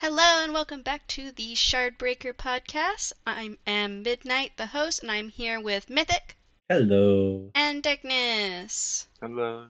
Hello 0.00 0.42
and 0.42 0.52
welcome 0.52 0.82
back 0.82 1.06
to 1.08 1.30
the 1.32 1.52
Shardbreaker 1.54 2.32
podcast. 2.32 3.12
I 3.26 3.56
am 3.66 4.02
Midnight, 4.02 4.52
the 4.56 4.66
host, 4.66 5.02
and 5.02 5.10
I'm 5.10 5.28
here 5.28 5.60
with 5.60 5.90
Mythic 5.90 6.36
Hello. 6.68 7.50
and 7.54 7.82
Darkness. 7.82 9.06
Hello. 9.20 9.66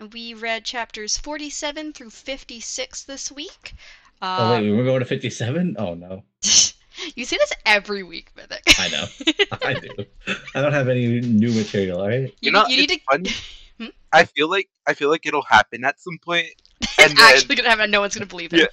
And 0.00 0.12
we 0.12 0.34
read 0.34 0.64
chapters 0.64 1.18
47 1.18 1.92
through 1.92 2.10
56 2.10 3.04
this 3.04 3.30
week. 3.30 3.74
Oh 4.22 4.26
Uh, 4.26 4.50
wait, 4.60 4.70
we're 4.72 4.84
going 4.84 5.00
to 5.00 5.04
fifty-seven. 5.06 5.76
Oh 5.78 5.94
no, 5.94 6.22
you 7.14 7.24
see 7.24 7.36
this 7.36 7.52
every 7.66 8.02
week, 8.02 8.30
Mythic. 8.36 8.62
I 8.78 8.88
know. 8.88 9.04
I 9.62 9.74
do. 9.74 9.90
I 10.54 10.62
don't 10.62 10.72
have 10.72 10.88
any 10.88 11.20
new 11.20 11.52
material. 11.52 12.00
All 12.00 12.08
right. 12.08 12.20
you, 12.22 12.30
You 12.40 12.52
know, 12.52 12.66
you 12.68 12.86
need 12.86 13.00
to. 13.10 13.34
Hmm? 13.76 13.86
I 14.12 14.22
feel 14.22 14.48
like 14.48 14.68
I 14.86 14.94
feel 14.94 15.10
like 15.10 15.26
it'll 15.26 15.42
happen 15.42 15.84
at 15.84 15.98
some 16.00 16.16
point. 16.24 16.46
It's 16.80 16.96
then- 16.96 17.16
actually 17.18 17.56
gonna 17.56 17.70
happen. 17.70 17.90
No 17.90 18.00
one's 18.00 18.14
gonna 18.14 18.24
believe 18.24 18.52
it. 18.54 18.60
Yeah. 18.60 18.66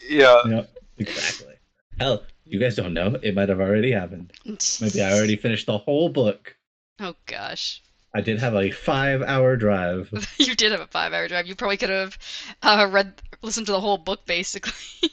Yeah. 0.00 0.64
Exactly. 0.98 1.54
Hell, 2.00 2.24
you 2.44 2.58
guys 2.58 2.76
don't 2.76 2.94
know. 2.94 3.16
It 3.22 3.34
might 3.34 3.48
have 3.48 3.60
already 3.60 3.92
happened. 3.92 4.32
Maybe 4.80 5.02
I 5.02 5.12
already 5.12 5.36
finished 5.36 5.66
the 5.66 5.78
whole 5.78 6.08
book. 6.08 6.56
Oh 7.00 7.14
gosh. 7.26 7.82
I 8.14 8.20
did 8.20 8.38
have 8.40 8.54
a 8.54 8.70
five-hour 8.70 9.56
drive. 9.56 10.10
you 10.38 10.54
did 10.54 10.72
have 10.72 10.80
a 10.80 10.86
five-hour 10.86 11.28
drive. 11.28 11.46
You 11.46 11.54
probably 11.54 11.76
could 11.76 11.90
have 11.90 12.18
uh, 12.62 12.88
read, 12.90 13.20
listened 13.42 13.66
to 13.66 13.72
the 13.72 13.80
whole 13.80 13.98
book, 13.98 14.24
basically. 14.26 14.72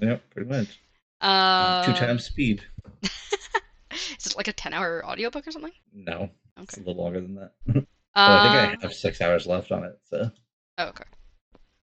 Yep, 0.00 0.30
pretty 0.30 0.48
much. 0.48 0.80
Uh, 1.20 1.84
Two 1.84 1.92
times 1.92 2.24
speed. 2.24 2.62
Is 3.02 4.26
it 4.28 4.34
like 4.36 4.48
a 4.48 4.52
ten-hour 4.54 5.04
audiobook 5.04 5.46
or 5.46 5.50
something? 5.50 5.72
No, 5.92 6.30
it's 6.58 6.78
a 6.78 6.80
little 6.80 6.94
longer 7.02 7.20
than 7.20 7.34
that. 7.34 7.52
But 7.66 7.84
I 8.16 8.20
Uh, 8.38 8.40
think 8.42 8.54
I 8.56 8.76
have 8.80 8.94
six 8.94 9.20
hours 9.20 9.46
left 9.46 9.70
on 9.72 9.84
it. 9.84 9.98
So 10.08 10.30
Oh, 10.78 10.86
okay. 10.86 11.04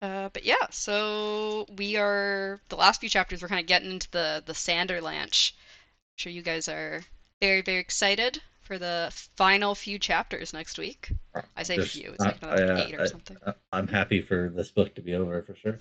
Uh, 0.04 0.28
but 0.34 0.44
yeah, 0.44 0.66
so 0.70 1.64
we 1.78 1.96
are 1.96 2.60
the 2.68 2.76
last 2.76 3.00
few 3.00 3.08
chapters. 3.08 3.40
We're 3.40 3.48
kind 3.48 3.60
of 3.60 3.66
getting 3.66 3.90
into 3.90 4.10
the 4.10 4.42
the 4.44 4.52
Sanderlanche. 4.52 5.52
I'm 5.52 6.16
sure 6.16 6.30
you 6.30 6.42
guys 6.42 6.68
are 6.68 7.02
very 7.40 7.62
very 7.62 7.78
excited 7.78 8.42
for 8.60 8.78
the 8.78 9.10
final 9.36 9.74
few 9.74 9.98
chapters 9.98 10.52
next 10.52 10.78
week. 10.78 11.10
I 11.56 11.62
say 11.62 11.76
Just- 11.76 11.92
few. 11.92 12.10
It's 12.10 12.20
like 12.20 12.42
uh, 12.42 12.48
another 12.48 12.74
I, 12.74 12.80
eight 12.82 12.94
uh, 12.98 13.02
or 13.02 13.06
something. 13.06 13.36
I- 13.46 13.54
I'm 13.72 13.88
happy 13.88 14.20
for 14.20 14.52
this 14.54 14.70
book 14.70 14.94
to 14.96 15.00
be 15.00 15.14
over 15.14 15.42
for 15.42 15.54
sure. 15.56 15.78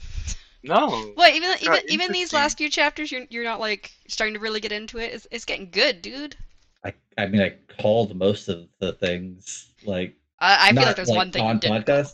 No. 0.63 1.13
Well, 1.17 1.35
even 1.35 1.51
even 1.61 1.79
even 1.89 2.11
these 2.13 2.31
last 2.31 2.57
few 2.57 2.69
chapters, 2.69 3.11
you're 3.11 3.25
you're 3.29 3.43
not 3.43 3.59
like 3.59 3.91
starting 4.07 4.35
to 4.35 4.39
really 4.39 4.61
get 4.61 4.71
into 4.71 4.99
it. 4.99 5.13
It's 5.13 5.27
it's 5.31 5.43
getting 5.43 5.69
good, 5.69 6.01
dude. 6.01 6.37
I 6.85 6.93
I 7.17 7.25
mean 7.25 7.41
I 7.41 7.55
called 7.81 8.15
most 8.15 8.47
of 8.47 8.69
the 8.79 8.93
things 8.93 9.73
like 9.83 10.15
I, 10.39 10.67
I 10.67 10.69
feel 10.69 10.75
not, 10.75 10.87
like 10.87 10.95
there's 10.95 11.09
one 11.09 11.31
thing 11.33 11.43
on 11.43 11.59
podcast, 11.59 12.13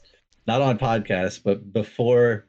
not 0.49 0.61
on 0.63 0.79
podcast, 0.79 1.43
but 1.43 1.71
before 1.71 2.47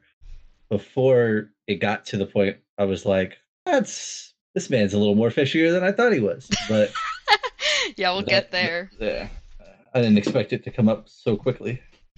before 0.69 1.51
it 1.67 1.75
got 1.75 2.03
to 2.07 2.17
the 2.17 2.25
point, 2.25 2.57
I 2.79 2.85
was 2.85 3.05
like, 3.05 3.37
"That's 3.63 4.33
this 4.55 4.71
man's 4.71 4.95
a 4.95 4.97
little 4.97 5.13
more 5.13 5.29
fishier 5.29 5.71
than 5.71 5.83
I 5.83 5.91
thought 5.91 6.11
he 6.11 6.19
was." 6.19 6.49
But 6.67 6.91
yeah, 7.97 8.11
we'll 8.11 8.21
that- 8.21 8.27
get 8.27 8.51
there. 8.51 8.89
yeah, 8.99 9.27
I 9.93 10.01
didn't 10.01 10.17
expect 10.17 10.51
it 10.51 10.63
to 10.63 10.71
come 10.71 10.89
up 10.89 11.09
so 11.09 11.37
quickly. 11.37 11.79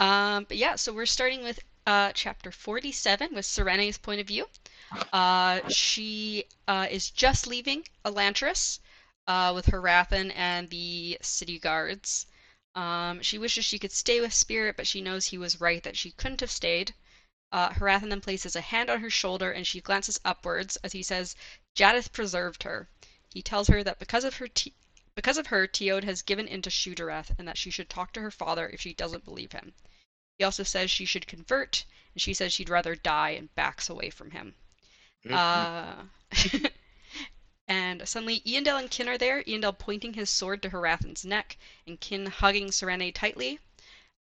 um, 0.00 0.44
but 0.48 0.56
yeah, 0.56 0.74
so 0.74 0.92
we're 0.92 1.06
starting 1.06 1.44
with 1.44 1.60
uh, 1.86 2.10
chapter 2.12 2.50
47 2.50 3.28
with 3.32 3.44
Sarene's 3.44 3.96
point 3.96 4.20
of 4.20 4.26
view. 4.26 4.46
Uh, 5.12 5.60
she 5.68 6.46
uh, 6.66 6.88
is 6.90 7.10
just 7.10 7.46
leaving 7.46 7.84
Elantris 8.04 8.80
uh, 9.28 9.52
with 9.54 9.66
Harathan 9.66 10.32
and 10.34 10.68
the 10.68 11.16
city 11.22 11.60
guards. 11.60 12.26
Um, 12.74 13.22
she 13.22 13.38
wishes 13.38 13.64
she 13.64 13.78
could 13.78 13.92
stay 13.92 14.20
with 14.20 14.32
Spirit, 14.32 14.76
but 14.76 14.86
she 14.86 15.00
knows 15.00 15.26
he 15.26 15.38
was 15.38 15.60
right 15.60 15.82
that 15.82 15.96
she 15.96 16.12
couldn't 16.12 16.40
have 16.40 16.50
stayed. 16.50 16.94
Uh, 17.52 17.70
Harathan 17.70 18.10
then 18.10 18.20
places 18.20 18.54
a 18.54 18.60
hand 18.60 18.88
on 18.88 19.00
her 19.00 19.10
shoulder 19.10 19.50
and 19.50 19.66
she 19.66 19.80
glances 19.80 20.20
upwards 20.24 20.76
as 20.84 20.92
he 20.92 21.02
says, 21.02 21.34
Jaddeth 21.74 22.12
preserved 22.12 22.62
her. 22.62 22.88
He 23.32 23.42
tells 23.42 23.68
her 23.68 23.82
that 23.82 23.98
because 23.98 24.24
of 24.24 24.36
her 24.36 24.46
t- 24.48 24.74
because 25.16 25.36
of 25.36 25.48
her, 25.48 25.66
Teod 25.66 26.04
has 26.04 26.22
given 26.22 26.46
in 26.46 26.62
to 26.62 26.70
Shu-Dereth 26.70 27.32
and 27.38 27.48
that 27.48 27.58
she 27.58 27.70
should 27.70 27.90
talk 27.90 28.12
to 28.12 28.20
her 28.20 28.30
father 28.30 28.68
if 28.68 28.80
she 28.80 28.94
doesn't 28.94 29.24
believe 29.24 29.52
him. 29.52 29.74
He 30.38 30.44
also 30.44 30.62
says 30.62 30.90
she 30.90 31.04
should 31.04 31.26
convert, 31.26 31.84
and 32.14 32.22
she 32.22 32.32
says 32.32 32.52
she'd 32.52 32.70
rather 32.70 32.94
die 32.94 33.30
and 33.30 33.54
backs 33.56 33.90
away 33.90 34.10
from 34.10 34.30
him. 34.30 34.54
Mhm. 35.24 35.32
Uh, 35.32 36.68
and 37.70 38.06
suddenly, 38.06 38.40
Eondel 38.40 38.80
and 38.80 38.90
Kin 38.90 39.08
are 39.08 39.16
there, 39.16 39.44
Eondel 39.44 39.78
pointing 39.78 40.12
his 40.12 40.28
sword 40.28 40.60
to 40.62 40.70
Harathan's 40.70 41.24
neck, 41.24 41.56
and 41.86 42.00
Kin 42.00 42.26
hugging 42.26 42.66
Sarene 42.66 43.14
tightly. 43.14 43.60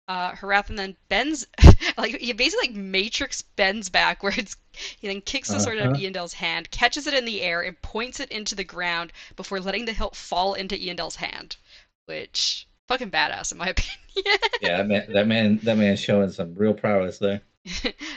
Uh, 0.09 0.33
Harathan 0.33 0.77
then 0.77 0.97
bends, 1.09 1.47
like 1.97 2.17
he 2.19 2.33
basically 2.33 2.69
like 2.69 2.77
Matrix 2.77 3.43
bends 3.43 3.89
backwards. 3.89 4.57
He 5.01 5.07
then 5.09 5.23
kicks 5.23 5.49
the 5.49 5.59
sword 5.59 5.79
out 5.79 5.95
of 5.97 6.03
Uh-huh. 6.03 6.29
Hand, 6.37 6.71
catches 6.71 7.07
it 7.07 7.15
in 7.15 7.25
the 7.25 7.41
air, 7.41 7.63
and 7.63 7.81
points 7.81 8.21
it 8.21 8.31
into 8.31 8.55
the 8.55 8.65
ground 8.65 9.13
before 9.37 9.59
letting 9.59 9.85
the 9.87 9.95
hilt 9.95 10.15
fall 10.17 10.53
into 10.55 10.75
Eondel's 10.77 11.17
hand. 11.17 11.57
Which 12.05 12.67
fucking 12.89 13.11
badass 13.13 13.53
in 13.53 13.59
my 13.59 13.69
opinion. 13.71 14.39
Yeah, 14.61 14.77
that 14.79 14.87
man, 14.89 15.13
that 15.13 15.27
man, 15.29 15.59
that 15.63 15.79
man's 15.79 16.01
showing 16.01 16.31
some 16.31 16.55
real 16.57 16.75
prowess 16.75 17.19
there. 17.19 17.41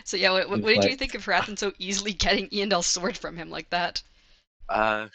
so 0.04 0.18
yeah, 0.18 0.32
what, 0.32 0.50
what, 0.50 0.58
He's 0.58 0.66
what 0.66 0.82
did 0.82 0.92
you 0.92 0.98
think 0.98 1.14
of 1.16 1.24
Harathan 1.24 1.58
so 1.58 1.72
easily 1.80 2.14
getting 2.14 2.50
Eondel's 2.50 2.88
sword 2.88 3.16
from 3.16 3.38
him 3.38 3.50
like 3.52 3.70
that? 3.70 4.02
Uh, 4.70 5.08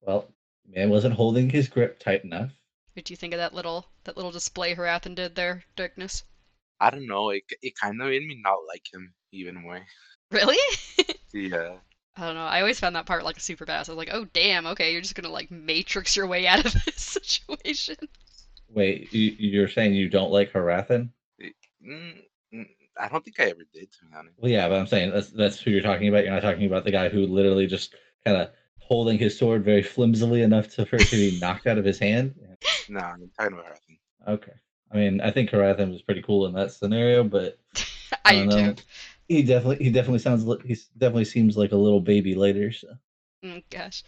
Well, 0.00 0.32
man 0.66 0.90
wasn't 0.90 1.14
holding 1.14 1.50
his 1.50 1.68
grip 1.68 1.98
tight 1.98 2.24
enough. 2.24 2.52
What 2.94 3.04
do 3.04 3.12
you 3.12 3.16
think 3.16 3.34
of 3.34 3.38
that 3.38 3.54
little 3.54 3.86
that 4.04 4.16
little 4.16 4.30
display 4.32 4.74
Harathan 4.74 5.14
did 5.14 5.34
there, 5.34 5.64
Darkness? 5.76 6.24
I 6.80 6.90
don't 6.90 7.06
know. 7.06 7.30
It 7.30 7.44
it 7.62 7.74
kind 7.76 8.00
of 8.00 8.08
made 8.08 8.26
me 8.26 8.40
not 8.42 8.58
like 8.68 8.84
him 8.92 9.14
even 9.32 9.56
more. 9.56 9.80
Really? 10.30 10.58
Yeah. 11.32 11.76
I 12.16 12.26
don't 12.26 12.34
know. 12.34 12.44
I 12.44 12.60
always 12.60 12.80
found 12.80 12.96
that 12.96 13.06
part 13.06 13.24
like 13.24 13.36
a 13.36 13.40
super 13.40 13.64
badass. 13.64 13.88
I 13.88 13.92
was 13.92 13.98
like, 13.98 14.10
oh 14.12 14.24
damn, 14.32 14.66
okay, 14.66 14.92
you're 14.92 15.00
just 15.00 15.14
gonna 15.14 15.28
like 15.28 15.48
matrix 15.50 16.16
your 16.16 16.26
way 16.26 16.46
out 16.48 16.64
of 16.64 16.72
this 16.72 16.96
situation. 16.96 17.96
Wait, 18.68 19.12
you, 19.12 19.34
you're 19.38 19.68
saying 19.68 19.94
you 19.94 20.08
don't 20.08 20.32
like 20.32 20.52
Harathan? 20.52 21.10
Mm, 21.40 22.22
mm, 22.52 22.66
I 22.98 23.08
don't 23.08 23.24
think 23.24 23.38
I 23.38 23.44
ever 23.44 23.62
did, 23.72 23.92
to 23.92 23.98
be 24.06 24.16
honest. 24.16 24.34
Well, 24.38 24.50
yeah, 24.50 24.68
but 24.68 24.78
I'm 24.78 24.86
saying 24.88 25.12
that's 25.12 25.30
that's 25.30 25.60
who 25.60 25.70
you're 25.70 25.82
talking 25.82 26.08
about. 26.08 26.24
You're 26.24 26.34
not 26.34 26.42
talking 26.42 26.66
about 26.66 26.84
the 26.84 26.90
guy 26.90 27.08
who 27.08 27.26
literally 27.26 27.66
just 27.66 27.94
kind 28.24 28.36
of 28.36 28.50
holding 28.90 29.18
his 29.18 29.38
sword 29.38 29.64
very 29.64 29.82
flimsily 29.82 30.42
enough 30.42 30.68
to 30.74 30.84
for 30.84 30.96
it 30.96 31.08
to 31.08 31.16
be 31.16 31.38
knocked 31.40 31.66
out 31.68 31.78
of 31.78 31.84
his 31.84 31.98
hand. 31.98 32.34
No, 32.88 33.00
I'm 33.00 33.30
talking 33.38 33.52
about 33.54 33.66
Harathan. 33.66 33.98
Okay, 34.28 34.52
I 34.90 34.96
mean, 34.96 35.20
I 35.20 35.30
think 35.30 35.50
Harathan 35.50 35.92
was 35.92 36.02
pretty 36.02 36.22
cool 36.22 36.46
in 36.46 36.52
that 36.54 36.72
scenario, 36.72 37.22
but 37.22 37.58
I, 38.24 38.34
don't 38.34 38.48
do 38.50 38.56
know. 38.56 38.72
too. 38.74 38.82
He 39.28 39.42
definitely 39.42 39.84
he 39.84 39.92
definitely 39.92 40.18
sounds 40.18 40.44
he 40.64 40.76
definitely 40.98 41.24
seems 41.24 41.56
like 41.56 41.70
a 41.70 41.76
little 41.76 42.00
baby 42.00 42.34
later. 42.34 42.72
So 42.72 42.88
Mm, 43.42 43.62
gosh. 43.70 44.02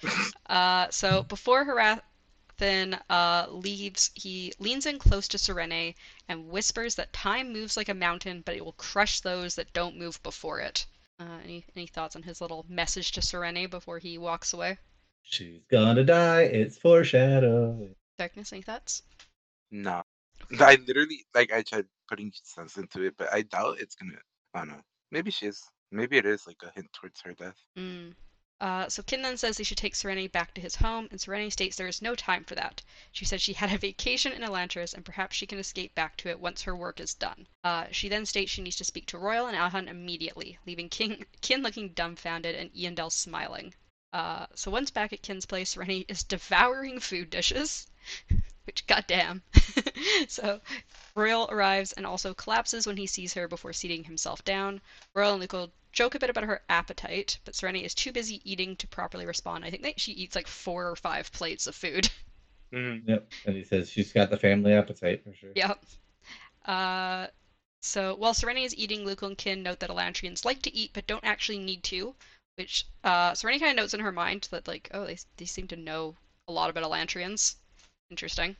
Uh, 0.46 0.90
so 0.90 1.22
before 1.22 1.64
Harathan 1.64 3.00
uh, 3.08 3.46
leaves, 3.48 4.10
he 4.14 4.52
leans 4.58 4.84
in 4.84 4.98
close 4.98 5.26
to 5.28 5.38
Sarene 5.38 5.94
and 6.28 6.50
whispers 6.50 6.96
that 6.96 7.12
time 7.14 7.52
moves 7.52 7.76
like 7.76 7.88
a 7.88 7.94
mountain, 7.94 8.42
but 8.44 8.56
it 8.56 8.64
will 8.64 8.72
crush 8.72 9.20
those 9.20 9.54
that 9.54 9.72
don't 9.72 9.96
move 9.96 10.22
before 10.22 10.60
it. 10.60 10.84
Uh, 11.22 11.38
any 11.44 11.64
any 11.76 11.86
thoughts 11.86 12.16
on 12.16 12.22
his 12.22 12.40
little 12.40 12.66
message 12.68 13.12
to 13.12 13.20
Sarene 13.20 13.70
before 13.70 13.98
he 13.98 14.18
walks 14.18 14.52
away? 14.52 14.78
she's 15.22 15.62
gonna 15.70 16.04
die. 16.04 16.42
It's 16.42 16.76
foreshadow. 16.76 17.88
Darkness, 18.18 18.52
any 18.52 18.62
thoughts? 18.62 19.02
No. 19.70 20.02
I 20.58 20.76
literally 20.86 21.24
like 21.34 21.52
I 21.52 21.62
tried 21.62 21.86
putting 22.08 22.32
sense 22.42 22.76
into 22.76 23.04
it, 23.04 23.14
but 23.16 23.32
I 23.32 23.42
doubt 23.42 23.78
it's 23.80 23.94
gonna. 23.94 24.18
I 24.54 24.60
don't 24.60 24.68
know. 24.68 24.80
Maybe 25.10 25.30
she 25.30 25.46
is. 25.46 25.62
Maybe 25.92 26.16
it 26.18 26.26
is 26.26 26.46
like 26.46 26.56
a 26.64 26.72
hint 26.74 26.88
towards 26.92 27.20
her 27.22 27.34
death. 27.34 27.56
Mm. 27.78 28.14
Uh, 28.62 28.88
so 28.88 29.02
Kin 29.02 29.22
then 29.22 29.36
says 29.36 29.56
they 29.56 29.64
should 29.64 29.76
take 29.76 29.96
Sarene 29.96 30.30
back 30.30 30.54
to 30.54 30.60
his 30.60 30.76
home, 30.76 31.08
and 31.10 31.18
Sarene 31.18 31.50
states 31.50 31.76
there 31.76 31.88
is 31.88 32.00
no 32.00 32.14
time 32.14 32.44
for 32.44 32.54
that. 32.54 32.80
She 33.10 33.24
said 33.24 33.40
she 33.40 33.54
had 33.54 33.72
a 33.72 33.76
vacation 33.76 34.30
in 34.30 34.44
Elantris, 34.44 34.94
and 34.94 35.04
perhaps 35.04 35.34
she 35.34 35.48
can 35.48 35.58
escape 35.58 35.96
back 35.96 36.16
to 36.18 36.28
it 36.28 36.38
once 36.38 36.62
her 36.62 36.76
work 36.76 37.00
is 37.00 37.12
done. 37.12 37.48
Uh, 37.64 37.86
she 37.90 38.08
then 38.08 38.24
states 38.24 38.52
she 38.52 38.62
needs 38.62 38.76
to 38.76 38.84
speak 38.84 39.06
to 39.06 39.18
Royal 39.18 39.48
and 39.48 39.56
Alhan 39.56 39.88
immediately, 39.88 40.58
leaving 40.64 40.88
King, 40.88 41.26
Kin 41.40 41.60
looking 41.60 41.88
dumbfounded 41.88 42.54
and 42.54 42.72
Eondel 42.72 43.10
smiling. 43.10 43.74
Uh, 44.12 44.46
so 44.54 44.70
once 44.70 44.92
back 44.92 45.12
at 45.12 45.22
Kin's 45.22 45.44
place, 45.44 45.74
Sarene 45.74 46.04
is 46.06 46.22
devouring 46.22 47.00
food 47.00 47.30
dishes, 47.30 47.88
which 48.64 48.86
goddamn. 48.86 49.42
so 50.28 50.60
Royal 51.14 51.48
arrives 51.50 51.92
and 51.92 52.06
also 52.06 52.34
collapses 52.34 52.86
when 52.86 52.96
he 52.96 53.06
sees 53.06 53.34
her 53.34 53.48
before 53.48 53.72
seating 53.72 54.04
himself 54.04 54.44
down. 54.44 54.80
Royal 55.14 55.32
and 55.32 55.40
Luco 55.40 55.70
joke 55.92 56.14
a 56.14 56.18
bit 56.18 56.30
about 56.30 56.44
her 56.44 56.62
appetite, 56.68 57.38
but 57.44 57.54
Sarene 57.54 57.82
is 57.82 57.94
too 57.94 58.12
busy 58.12 58.40
eating 58.50 58.76
to 58.76 58.86
properly 58.86 59.26
respond. 59.26 59.64
I 59.64 59.70
think 59.70 59.82
that 59.82 60.00
she 60.00 60.12
eats 60.12 60.34
like 60.34 60.46
four 60.46 60.88
or 60.88 60.96
five 60.96 61.30
plates 61.32 61.66
of 61.66 61.74
food. 61.74 62.10
Mm-hmm. 62.72 63.06
Yep, 63.06 63.32
and 63.44 63.54
he 63.54 63.64
says 63.64 63.90
she's 63.90 64.14
got 64.14 64.30
the 64.30 64.38
family 64.38 64.72
appetite 64.72 65.22
for 65.22 65.34
sure. 65.34 65.50
yep. 65.54 65.84
Uh, 66.64 67.26
so 67.82 68.14
while 68.14 68.32
Sarene 68.32 68.64
is 68.64 68.74
eating, 68.76 69.04
Luco 69.04 69.26
and 69.26 69.36
Kin 69.36 69.62
note 69.62 69.80
that 69.80 69.90
Elantrians 69.90 70.46
like 70.46 70.62
to 70.62 70.74
eat 70.74 70.92
but 70.94 71.06
don't 71.06 71.22
actually 71.22 71.58
need 71.58 71.82
to, 71.84 72.14
which 72.54 72.86
uh, 73.04 73.32
Sarene 73.32 73.58
kind 73.58 73.72
of 73.72 73.76
notes 73.76 73.92
in 73.92 74.00
her 74.00 74.10
mind 74.10 74.48
that 74.52 74.66
like, 74.66 74.88
oh, 74.94 75.04
they 75.04 75.18
they 75.36 75.44
seem 75.44 75.68
to 75.68 75.76
know 75.76 76.16
a 76.48 76.52
lot 76.52 76.70
about 76.70 76.84
Elantrians. 76.84 77.56
Interesting. 78.12 78.56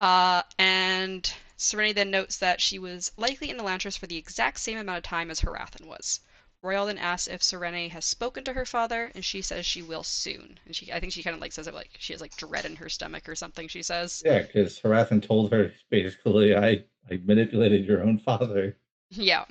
Uh, 0.00 0.42
and 0.58 1.32
Sarene 1.56 1.94
then 1.94 2.10
notes 2.10 2.38
that 2.38 2.60
she 2.60 2.80
was 2.80 3.12
likely 3.16 3.50
in 3.50 3.56
the 3.56 3.62
Elantris 3.62 3.96
for 3.96 4.08
the 4.08 4.16
exact 4.16 4.58
same 4.58 4.78
amount 4.78 4.98
of 4.98 5.04
time 5.04 5.30
as 5.30 5.38
Harathan 5.38 5.86
was. 5.86 6.18
Royal 6.60 6.86
then 6.86 6.98
asks 6.98 7.28
if 7.28 7.40
Sarene 7.40 7.88
has 7.90 8.04
spoken 8.04 8.42
to 8.42 8.52
her 8.52 8.66
father, 8.66 9.12
and 9.14 9.24
she 9.24 9.42
says 9.42 9.64
she 9.64 9.80
will 9.80 10.02
soon. 10.02 10.58
And 10.66 10.74
she, 10.74 10.92
I 10.92 10.98
think 10.98 11.12
she 11.12 11.22
kind 11.22 11.34
of 11.34 11.40
like 11.40 11.52
says 11.52 11.68
it 11.68 11.74
like 11.74 11.90
she 12.00 12.14
has 12.14 12.20
like 12.20 12.36
dread 12.36 12.64
in 12.64 12.74
her 12.74 12.88
stomach 12.88 13.28
or 13.28 13.36
something. 13.36 13.68
She 13.68 13.84
says, 13.84 14.24
Yeah, 14.26 14.42
because 14.42 14.80
Harathan 14.80 15.22
told 15.22 15.52
her 15.52 15.72
basically, 15.88 16.56
I, 16.56 16.82
I 17.08 17.20
manipulated 17.24 17.84
your 17.86 18.02
own 18.02 18.18
father. 18.18 18.76
Yeah. 19.10 19.44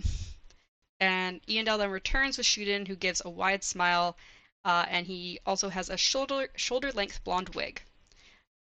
And 0.99 1.41
Eondel 1.45 1.77
then 1.77 1.91
returns 1.91 2.37
with 2.37 2.45
Shuden, 2.45 2.89
who 2.89 2.97
gives 2.97 3.21
a 3.23 3.29
wide 3.29 3.63
smile, 3.63 4.17
uh, 4.65 4.85
and 4.89 5.07
he 5.07 5.39
also 5.45 5.69
has 5.69 5.89
a 5.89 5.95
shoulder 5.95 6.49
shoulder 6.57 6.91
length 6.91 7.23
blonde 7.23 7.55
wig. 7.55 7.81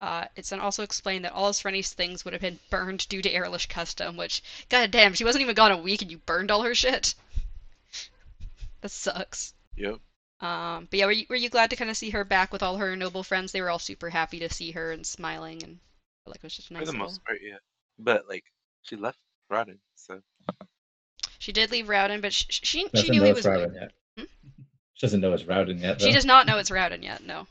Uh, 0.05 0.27
it's 0.37 0.51
then 0.51 0.61
also 0.61 0.83
explained 0.83 1.25
that 1.25 1.33
all 1.33 1.49
of 1.49 1.57
Sarene's 1.57 1.95
things 1.95 2.27
would 2.27 2.35
have 2.35 2.43
been 2.43 2.59
burned 2.69 3.09
due 3.09 3.23
to 3.23 3.33
Arelish 3.33 3.71
custom, 3.71 4.19
which, 4.19 4.43
god 4.69 4.91
damn, 4.91 5.15
she 5.15 5.25
wasn't 5.25 5.41
even 5.41 5.55
gone 5.55 5.73
a 5.73 5.79
week 5.79 6.03
and 6.03 6.11
you 6.11 6.19
burned 6.19 6.51
all 6.51 6.63
her 6.63 6.75
shit. 6.75 7.15
that 8.83 8.91
sucks. 8.91 9.55
Yep. 9.77 10.01
Um, 10.41 10.89
but 10.91 10.99
yeah, 10.99 11.07
were 11.07 11.13
you, 11.13 11.25
were 11.31 11.37
you 11.37 11.49
glad 11.49 11.71
to 11.71 11.77
kind 11.77 11.89
of 11.89 11.97
see 11.97 12.11
her 12.11 12.23
back 12.23 12.53
with 12.53 12.63
all 12.63 12.77
her 12.77 12.95
noble 12.97 13.23
friends? 13.23 13.51
They 13.51 13.63
were 13.63 13.71
all 13.71 13.79
super 13.79 14.11
happy 14.11 14.41
to 14.41 14.53
see 14.53 14.73
her 14.73 14.93
and 14.93 15.07
smiling, 15.07 15.63
and 15.63 15.79
like 16.27 16.37
it 16.37 16.43
was 16.43 16.55
just 16.55 16.69
a 16.69 16.75
nice. 16.75 16.81
For 16.81 16.87
the 16.87 16.93
little... 16.93 17.07
most 17.07 17.25
part, 17.25 17.39
yeah. 17.43 17.57
But 17.99 18.29
like, 18.29 18.45
she 18.83 18.97
left 18.97 19.17
Rodden, 19.51 19.79
so. 19.95 20.21
She 21.39 21.53
did 21.53 21.71
leave 21.71 21.87
Raoden, 21.87 22.21
but 22.21 22.35
she 22.35 22.45
she, 22.51 22.63
she 22.63 22.89
Doesn't 22.89 23.11
knew 23.11 23.21
know 23.21 23.25
he 23.25 23.31
it's 23.31 23.37
was. 23.39 23.47
Raoden 23.47 23.75
yet. 23.75 23.93
Hmm? 24.19 24.25
She 24.93 25.07
doesn't 25.07 25.21
know 25.23 25.33
it's 25.33 25.45
Raoden 25.45 25.81
yet. 25.81 26.03
She 26.03 26.13
does 26.13 26.27
not 26.27 26.47
know 26.47 26.59
it's 26.59 26.71
Raoden 26.71 27.03
yet. 27.03 27.25
No. 27.25 27.47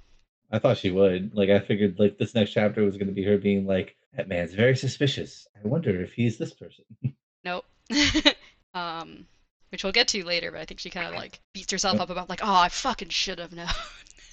I 0.53 0.59
thought 0.59 0.77
she 0.77 0.91
would. 0.91 1.35
Like 1.35 1.50
I 1.50 1.59
figured 1.59 2.00
like 2.00 2.19
this 2.19 2.35
next 2.35 2.51
chapter 2.51 2.83
was 2.83 2.95
gonna 2.95 3.11
be 3.11 3.23
her 3.23 3.38
being 3.38 3.65
like, 3.65 3.95
That 4.15 4.27
man's 4.29 4.53
very 4.53 4.75
suspicious. 4.75 5.47
I 5.57 5.67
wonder 5.67 6.01
if 6.01 6.13
he's 6.13 6.38
this 6.38 6.53
person. 6.53 6.85
Nope. 7.45 7.65
um, 8.73 9.25
which 9.69 9.83
we'll 9.83 9.91
get 9.91 10.07
to 10.07 10.23
later, 10.23 10.50
but 10.50 10.61
I 10.61 10.65
think 10.65 10.79
she 10.79 10.89
kind 10.89 11.07
of 11.07 11.15
like 11.15 11.41
beats 11.53 11.73
herself 11.73 12.00
up 12.00 12.09
about 12.09 12.29
like, 12.29 12.39
oh, 12.41 12.55
I 12.55 12.69
fucking 12.69 13.09
should 13.09 13.38
have 13.39 13.51
known. 13.51 13.67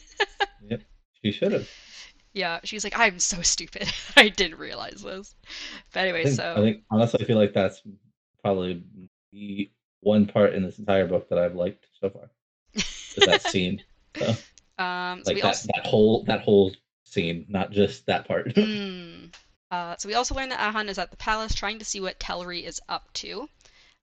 yep. 0.68 0.82
She 1.20 1.32
should 1.32 1.50
have. 1.50 1.68
yeah, 2.34 2.60
she's 2.62 2.84
like, 2.84 2.96
I'm 2.96 3.18
so 3.18 3.42
stupid. 3.42 3.92
I 4.16 4.28
didn't 4.28 4.60
realize 4.60 5.02
this. 5.02 5.34
But 5.92 6.04
anyway, 6.04 6.20
I 6.20 6.24
think, 6.26 6.36
so 6.36 6.52
I 6.52 6.60
think 6.60 6.82
honestly 6.88 7.24
I 7.24 7.26
feel 7.26 7.36
like 7.36 7.52
that's 7.52 7.82
probably 8.44 8.80
the 9.32 9.68
one 9.98 10.26
part 10.26 10.54
in 10.54 10.62
this 10.62 10.78
entire 10.78 11.08
book 11.08 11.28
that 11.30 11.38
I've 11.38 11.56
liked 11.56 11.84
so 12.00 12.10
far. 12.10 12.30
Is 12.74 13.26
that 13.26 13.42
scene. 13.42 13.82
So, 14.16 14.34
um, 14.80 15.22
so 15.22 15.30
like 15.30 15.36
we 15.36 15.42
that, 15.42 15.48
also 15.48 15.68
that 15.74 15.86
whole 15.86 16.24
that 16.24 16.40
whole 16.40 16.72
scene, 17.04 17.44
not 17.48 17.70
just 17.70 18.06
that 18.06 18.26
part. 18.26 18.54
Mm. 18.54 19.34
Uh, 19.70 19.94
so 19.98 20.08
we 20.08 20.14
also 20.14 20.34
learn 20.34 20.48
that 20.48 20.58
Ahan 20.58 20.88
is 20.88 20.98
at 20.98 21.12
the 21.12 21.16
palace 21.16 21.54
trying 21.54 21.78
to 21.78 21.84
see 21.84 22.00
what 22.00 22.18
Telri 22.18 22.64
is 22.64 22.80
up 22.88 23.12
to. 23.12 23.48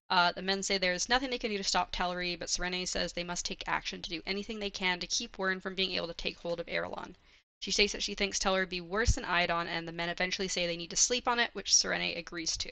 Uh, 0.10 0.32
the 0.32 0.42
men 0.42 0.64
say 0.64 0.78
there's 0.78 1.10
nothing 1.10 1.30
they 1.30 1.38
can 1.38 1.52
do 1.52 1.58
to 1.58 1.64
stop 1.64 1.92
Telri, 1.92 2.40
but 2.40 2.48
Sarene 2.48 2.88
says 2.88 3.12
they 3.12 3.26
must 3.26 3.46
take 3.46 3.68
action 3.68 4.02
to 4.02 4.10
do 4.10 4.24
anything 4.26 4.60
they 4.60 4.70
can 4.70 5.02
to 5.02 5.08
keep 5.08 5.36
Wyrn 5.36 5.62
from 5.62 5.76
being 5.76 5.92
able 5.92 6.08
to 6.08 6.14
take 6.14 6.38
hold 6.38 6.62
of 6.62 6.68
Arelon. 6.68 7.16
She 7.60 7.72
states 7.72 7.92
that 7.92 8.04
she 8.04 8.16
thinks 8.16 8.40
Telri 8.40 8.60
would 8.62 8.70
be 8.70 8.80
worse 8.80 9.16
than 9.16 9.26
Iadon, 9.26 9.68
and 9.68 9.86
the 9.86 9.92
men 9.92 10.08
eventually 10.08 10.48
say 10.48 10.66
they 10.66 10.78
need 10.78 10.92
to 10.92 10.96
sleep 10.96 11.28
on 11.28 11.40
it, 11.40 11.50
which 11.54 11.74
Sarene 11.74 12.18
agrees 12.18 12.56
to. 12.56 12.72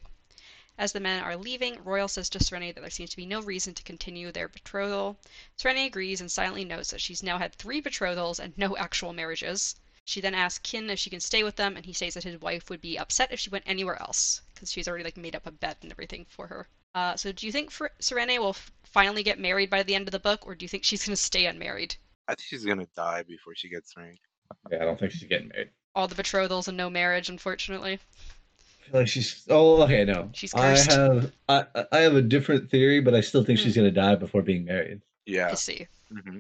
As 0.77 0.91
the 0.91 0.99
men 0.99 1.23
are 1.23 1.37
leaving, 1.37 1.81
Royal 1.83 2.07
says 2.09 2.29
to 2.29 2.39
Sarene 2.39 2.73
that 2.75 2.81
there 2.81 2.89
seems 2.89 3.09
to 3.11 3.17
be 3.17 3.25
no 3.25 3.41
reason 3.41 3.73
to 3.73 3.83
continue 3.83 4.31
their 4.31 4.49
betrothal. 4.49 5.17
Sarene 5.57 5.85
agrees 5.85 6.19
and 6.19 6.29
silently 6.29 6.65
notes 6.65 6.91
that 6.91 6.99
she's 6.99 7.23
now 7.23 7.37
had 7.37 7.55
three 7.55 7.79
betrothals 7.79 8.39
and 8.39 8.57
no 8.57 8.75
actual 8.75 9.13
marriages. 9.13 9.75
She 10.03 10.21
then 10.21 10.35
asks 10.35 10.69
Kin 10.69 10.89
if 10.89 10.99
she 10.99 11.09
can 11.09 11.21
stay 11.21 11.43
with 11.43 11.55
them, 11.55 11.77
and 11.77 11.85
he 11.85 11.93
states 11.93 12.13
that 12.15 12.23
his 12.25 12.41
wife 12.41 12.69
would 12.69 12.81
be 12.81 12.99
upset 12.99 13.31
if 13.31 13.39
she 13.39 13.49
went 13.49 13.63
anywhere 13.65 13.99
else, 14.01 14.41
because 14.53 14.71
she's 14.71 14.87
already 14.87 15.03
like 15.03 15.17
made 15.17 15.35
up 15.35 15.47
a 15.47 15.51
bed 15.51 15.77
and 15.81 15.91
everything 15.91 16.25
for 16.29 16.45
her. 16.47 16.67
Uh, 16.93 17.15
so 17.15 17.31
do 17.31 17.45
you 17.45 17.51
think 17.51 17.71
Fr- 17.71 17.87
Sarene 17.99 18.37
will 18.37 18.49
f- 18.49 18.71
finally 18.83 19.23
get 19.23 19.39
married 19.39 19.69
by 19.69 19.81
the 19.81 19.95
end 19.95 20.07
of 20.07 20.11
the 20.11 20.19
book, 20.19 20.45
or 20.45 20.55
do 20.55 20.63
you 20.63 20.69
think 20.69 20.83
she's 20.83 21.05
gonna 21.05 21.15
stay 21.15 21.45
unmarried? 21.45 21.95
I 22.27 22.35
think 22.35 22.45
she's 22.47 22.65
gonna 22.65 22.87
die 22.95 23.23
before 23.23 23.55
she 23.55 23.69
gets 23.69 23.95
married. 23.97 24.19
yeah, 24.71 24.81
I 24.81 24.85
don't 24.85 24.99
think 24.99 25.11
she's 25.13 25.27
getting 25.27 25.47
married. 25.47 25.69
All 25.95 26.07
the 26.07 26.15
betrothals 26.15 26.67
and 26.67 26.77
no 26.77 26.89
marriage, 26.89 27.29
unfortunately. 27.29 27.99
I 28.87 28.91
feel 28.91 28.99
like 29.01 29.07
she's 29.07 29.45
oh 29.49 29.81
okay 29.83 30.05
no. 30.05 30.29
She's 30.33 30.53
I 30.53 30.77
have 30.77 31.31
I 31.49 31.65
I 31.91 31.97
have 31.99 32.15
a 32.15 32.21
different 32.21 32.69
theory, 32.69 33.01
but 33.01 33.13
I 33.15 33.21
still 33.21 33.43
think 33.43 33.59
she's 33.59 33.75
gonna 33.75 33.91
die 33.91 34.15
before 34.15 34.41
being 34.41 34.65
married. 34.65 35.01
yeah 35.25 35.47
I 35.47 35.49
Yeah. 35.49 35.55
see. 35.55 35.87
hmm 36.11 36.39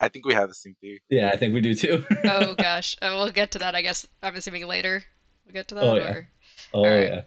I 0.00 0.08
think 0.08 0.26
we 0.26 0.34
have 0.34 0.48
the 0.48 0.54
same 0.54 0.74
theory. 0.80 1.00
Yeah, 1.08 1.30
I 1.30 1.36
think 1.36 1.54
we 1.54 1.60
do 1.60 1.74
too. 1.74 2.04
Oh 2.24 2.54
gosh, 2.54 2.96
uh, 3.00 3.10
we'll 3.14 3.30
get 3.30 3.52
to 3.52 3.58
that. 3.60 3.74
I 3.74 3.82
guess 3.82 4.06
I'm 4.22 4.34
assuming 4.34 4.66
later. 4.66 5.04
We'll 5.44 5.52
get 5.54 5.68
to 5.68 5.74
that. 5.76 5.84
Oh, 5.84 5.94
yeah. 5.94 6.12
or- 6.12 6.28
oh 6.74 6.80
Alright. 6.84 7.08
yeah. 7.08 7.22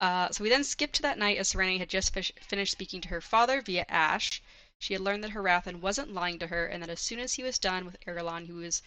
Uh, 0.00 0.30
so 0.30 0.44
we 0.44 0.50
then 0.50 0.64
skip 0.64 0.92
to 0.92 1.02
that 1.02 1.18
night 1.18 1.38
as 1.38 1.52
Sarene 1.52 1.78
had 1.78 1.88
just 1.88 2.12
fish- 2.14 2.32
finished 2.42 2.72
speaking 2.72 3.00
to 3.02 3.08
her 3.08 3.20
father 3.20 3.60
via 3.62 3.84
Ash. 3.88 4.42
She 4.78 4.94
had 4.94 5.02
learned 5.02 5.22
that 5.24 5.32
Harathan 5.32 5.80
wasn't 5.80 6.12
lying 6.14 6.38
to 6.38 6.46
her, 6.46 6.66
and 6.66 6.82
that 6.82 6.88
as 6.90 7.00
soon 7.00 7.18
as 7.18 7.34
he 7.34 7.42
was 7.42 7.58
done 7.58 7.84
with 7.84 7.98
Arelon, 8.06 8.46
he 8.46 8.52
was 8.52 8.82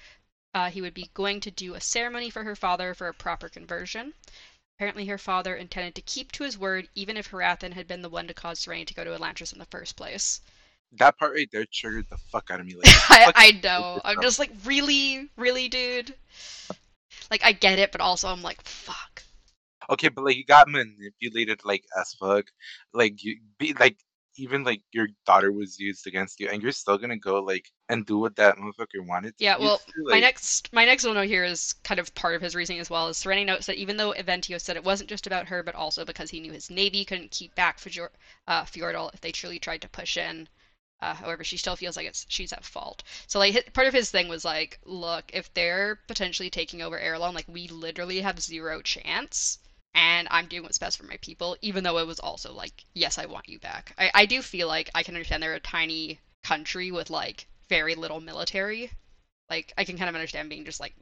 uh, 0.55 0.69
he 0.69 0.81
would 0.81 0.93
be 0.93 1.09
going 1.15 1.39
to 1.41 1.51
do 1.51 1.73
a 1.73 1.81
ceremony 1.81 2.29
for 2.29 2.43
her 2.43 2.55
father 2.55 2.93
for 2.93 3.07
a 3.07 3.13
proper 3.13 3.49
conversion. 3.49 4.13
Apparently, 4.77 5.05
her 5.05 5.17
father 5.17 5.55
intended 5.55 5.95
to 5.95 6.01
keep 6.01 6.31
to 6.33 6.43
his 6.43 6.57
word, 6.57 6.89
even 6.95 7.17
if 7.17 7.29
Harathan 7.29 7.73
had 7.73 7.87
been 7.87 8.01
the 8.01 8.09
one 8.09 8.27
to 8.27 8.33
cause 8.33 8.59
Sarene 8.59 8.87
to 8.87 8.93
go 8.93 9.03
to 9.03 9.11
Elantris 9.17 9.53
in 9.53 9.59
the 9.59 9.65
first 9.65 9.95
place. 9.95 10.41
That 10.93 11.17
part 11.17 11.33
right 11.33 11.49
there 11.51 11.65
triggered 11.71 12.07
the 12.09 12.17
fuck 12.17 12.49
out 12.51 12.59
of 12.59 12.65
me. 12.65 12.75
Like, 12.75 12.85
I, 13.09 13.31
I 13.35 13.51
know. 13.63 14.01
I'm 14.03 14.21
just 14.21 14.39
like, 14.39 14.51
really, 14.65 15.29
really, 15.37 15.67
dude. 15.69 16.13
Like, 17.31 17.43
I 17.45 17.51
get 17.53 17.79
it, 17.79 17.91
but 17.91 18.01
also 18.01 18.27
I'm 18.27 18.41
like, 18.43 18.61
fuck. 18.63 19.23
okay, 19.89 20.09
but 20.09 20.23
like 20.23 20.37
you 20.37 20.45
got 20.45 20.67
manipulated 20.69 21.61
like 21.65 21.83
as 21.99 22.13
fuck. 22.13 22.45
Like 22.93 23.23
you 23.23 23.39
be 23.57 23.73
like 23.73 23.97
even 24.37 24.63
like 24.63 24.81
your 24.91 25.07
daughter 25.25 25.51
was 25.51 25.79
used 25.79 26.07
against 26.07 26.39
you, 26.39 26.49
and 26.49 26.61
you're 26.61 26.71
still 26.71 26.97
gonna 26.97 27.17
go 27.17 27.41
like 27.41 27.69
and 27.89 28.05
do 28.05 28.17
what 28.17 28.35
that 28.37 28.57
motherfucker 28.57 29.05
wanted. 29.07 29.37
to 29.37 29.43
Yeah, 29.43 29.57
well, 29.57 29.81
do, 29.95 30.05
my 30.09 30.19
next 30.19 30.71
my 30.73 30.85
next 30.85 31.03
little 31.03 31.21
note 31.21 31.27
here 31.27 31.43
is 31.43 31.73
kind 31.83 31.99
of 31.99 32.13
part 32.15 32.35
of 32.35 32.41
his 32.41 32.55
reasoning 32.55 32.79
as 32.81 32.89
well. 32.89 33.07
Is 33.09 33.17
Sarene 33.17 33.45
notes 33.45 33.65
that 33.67 33.77
even 33.77 33.97
though 33.97 34.13
Eventeo 34.13 34.59
said 34.59 34.75
it 34.75 34.83
wasn't 34.83 35.09
just 35.09 35.27
about 35.27 35.47
her, 35.47 35.63
but 35.63 35.75
also 35.75 36.05
because 36.05 36.29
he 36.29 36.39
knew 36.39 36.51
his 36.51 36.69
navy 36.69 37.05
couldn't 37.05 37.31
keep 37.31 37.53
back 37.55 37.79
Fjord, 37.79 38.11
uh, 38.47 38.63
Fjorden 38.65 39.13
if 39.13 39.21
they 39.21 39.31
truly 39.31 39.59
tried 39.59 39.81
to 39.81 39.89
push 39.89 40.17
in. 40.17 40.47
Uh, 41.01 41.13
however, 41.13 41.43
she 41.43 41.57
still 41.57 41.75
feels 41.75 41.97
like 41.97 42.07
it's 42.07 42.25
she's 42.29 42.53
at 42.53 42.63
fault. 42.63 43.03
So 43.27 43.37
like 43.39 43.53
hi- 43.53 43.69
part 43.73 43.87
of 43.87 43.93
his 43.93 44.09
thing 44.09 44.29
was 44.29 44.45
like, 44.45 44.79
look, 44.85 45.29
if 45.33 45.53
they're 45.53 45.97
potentially 46.07 46.49
taking 46.49 46.81
over 46.81 46.97
Arelon, 46.99 47.33
like 47.33 47.47
we 47.47 47.67
literally 47.67 48.21
have 48.21 48.39
zero 48.41 48.81
chance, 48.81 49.59
and 49.95 50.27
I'm 50.31 50.47
doing 50.47 50.63
what's 50.63 50.77
best 50.79 50.97
for 50.97 51.05
my 51.05 51.17
people. 51.21 51.57
Even 51.61 51.83
though 51.83 51.97
it 51.99 52.07
was 52.07 52.19
also 52.19 52.53
like, 52.53 52.85
yes, 52.93 53.17
I 53.17 53.25
want 53.27 53.49
you 53.49 53.59
back. 53.59 53.93
I 53.97 54.11
I 54.13 54.25
do 54.25 54.41
feel 54.41 54.67
like 54.67 54.89
I 54.95 55.03
can 55.03 55.15
understand 55.15 55.41
they're 55.43 55.53
a 55.55 55.59
tiny 55.59 56.19
country 56.43 56.91
with 56.91 57.09
like 57.09 57.47
very 57.69 57.95
little 57.95 58.19
military, 58.21 58.91
like 59.49 59.73
I 59.77 59.83
can 59.83 59.97
kind 59.97 60.09
of 60.09 60.15
understand 60.15 60.49
being 60.49 60.65
just 60.65 60.79
like 60.79 60.93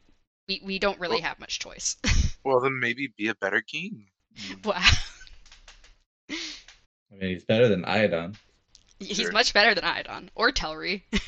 we, 0.47 0.61
we 0.63 0.79
don't 0.79 0.99
really 0.99 1.15
Well- 1.17 1.23
have 1.29 1.39
much 1.39 1.59
choice. 1.59 1.97
well, 2.43 2.59
then 2.59 2.79
maybe 2.79 3.13
be 3.17 3.27
a 3.29 3.35
better 3.35 3.61
king. 3.61 4.07
wow. 4.63 4.79
I 6.29 7.15
mean, 7.19 7.33
he's 7.33 7.43
better 7.43 7.67
than 7.67 7.83
Iadon. 7.83 8.35
He's 8.99 9.17
Sure. 9.17 9.31
much 9.31 9.53
better 9.53 9.73
than 9.75 9.83
Iadon 9.83 10.29
or 10.35 10.51
Telri. 10.51 11.01
What 11.11 11.21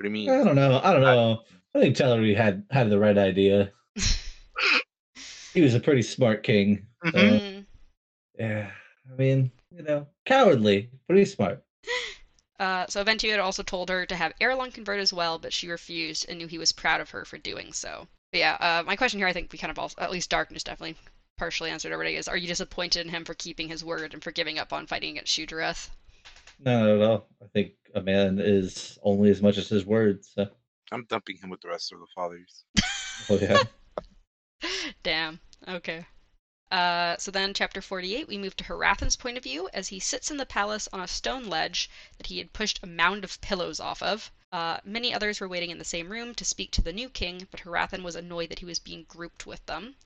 do 0.00 0.06
you 0.06 0.10
mean? 0.10 0.30
I 0.30 0.44
don't 0.44 0.54
know. 0.54 0.80
I 0.82 0.92
don't 0.92 1.02
know. 1.02 1.42
I 1.74 1.80
think 1.80 1.96
Tellery 1.96 2.36
had 2.36 2.64
had 2.70 2.88
the 2.88 2.98
right 2.98 3.18
idea. 3.18 3.72
He 5.58 5.64
was 5.64 5.74
a 5.74 5.80
pretty 5.80 6.02
smart 6.02 6.44
king. 6.44 6.86
so, 7.04 7.10
Mhm. 7.10 7.40
Mm. 7.40 7.66
yeah, 8.38 8.70
I 9.10 9.14
mean, 9.16 9.50
you 9.74 9.82
know, 9.82 10.06
cowardly, 10.24 10.88
pretty 11.08 11.24
smart. 11.24 11.64
Uh, 12.60 12.84
so 12.88 13.04
Eventeo 13.04 13.40
also 13.40 13.62
told 13.62 13.88
her 13.88 14.04
to 14.04 14.16
have 14.16 14.32
Arelon 14.40 14.74
convert 14.74 14.98
as 14.98 15.12
well, 15.12 15.38
but 15.38 15.52
she 15.52 15.68
refused 15.68 16.26
and 16.28 16.38
knew 16.38 16.48
he 16.48 16.58
was 16.58 16.72
proud 16.72 17.00
of 17.00 17.08
her 17.10 17.24
for 17.24 17.38
doing 17.38 17.72
so. 17.72 18.08
But 18.32 18.38
yeah, 18.38 18.54
uh, 18.54 18.82
my 18.84 18.96
question 18.96 19.20
here, 19.20 19.28
I 19.28 19.32
think 19.32 19.52
we 19.52 19.58
kind 19.60 19.70
of 19.70 19.78
all, 19.78 19.92
at 19.98 20.10
least 20.10 20.28
Darkness 20.30 20.64
definitely 20.64 20.96
partially 21.38 21.70
answered 21.70 21.92
already, 21.92 22.16
is 22.16 22.26
are 22.26 22.36
you 22.36 22.48
disappointed 22.48 23.06
in 23.06 23.10
him 23.12 23.24
for 23.24 23.34
keeping 23.34 23.68
his 23.68 23.84
word 23.84 24.12
and 24.12 24.24
for 24.24 24.32
giving 24.32 24.58
up 24.58 24.72
on 24.72 24.88
fighting 24.88 25.10
against 25.10 25.32
Shu-Dereth? 25.32 25.88
No, 26.58 26.80
not 26.80 26.88
at 27.02 27.08
all. 27.08 27.28
I 27.40 27.46
think 27.52 27.74
a 27.94 28.00
man 28.00 28.40
is 28.40 28.98
only 29.04 29.30
as 29.30 29.40
much 29.40 29.56
as 29.56 29.68
his 29.68 29.86
word. 29.86 30.24
So, 30.24 30.48
I'm 30.90 31.04
dumping 31.08 31.36
him 31.36 31.50
with 31.50 31.60
the 31.60 31.68
rest 31.68 31.92
of 31.92 32.00
the 32.00 32.06
fathers. 32.12 32.64
oh 33.30 33.38
yeah. 33.40 33.62
Damn. 35.04 35.38
Okay. 35.68 36.06
Uh, 36.70 37.14
so 37.18 37.30
then, 37.30 37.52
chapter 37.52 37.82
48, 37.82 38.26
we 38.26 38.38
move 38.38 38.56
to 38.56 38.64
Harathan's 38.64 39.16
point 39.16 39.36
of 39.36 39.42
view 39.42 39.68
as 39.74 39.88
he 39.88 40.00
sits 40.00 40.30
in 40.30 40.38
the 40.38 40.46
palace 40.46 40.88
on 40.94 41.00
a 41.00 41.06
stone 41.06 41.44
ledge 41.44 41.90
that 42.16 42.28
he 42.28 42.38
had 42.38 42.54
pushed 42.54 42.80
a 42.82 42.86
mound 42.86 43.22
of 43.22 43.38
pillows 43.42 43.78
off 43.78 44.02
of. 44.02 44.32
Uh, 44.50 44.80
many 44.82 45.12
others 45.12 45.40
were 45.40 45.48
waiting 45.48 45.68
in 45.68 45.76
the 45.76 45.84
same 45.84 46.10
room 46.10 46.34
to 46.34 46.44
speak 46.44 46.70
to 46.70 46.80
the 46.80 46.92
new 46.92 47.10
king, 47.10 47.46
but 47.50 47.60
Harathan 47.60 48.02
was 48.02 48.16
annoyed 48.16 48.48
that 48.48 48.60
he 48.60 48.64
was 48.64 48.78
being 48.78 49.04
grouped 49.04 49.44
with 49.44 49.64
them. 49.66 49.96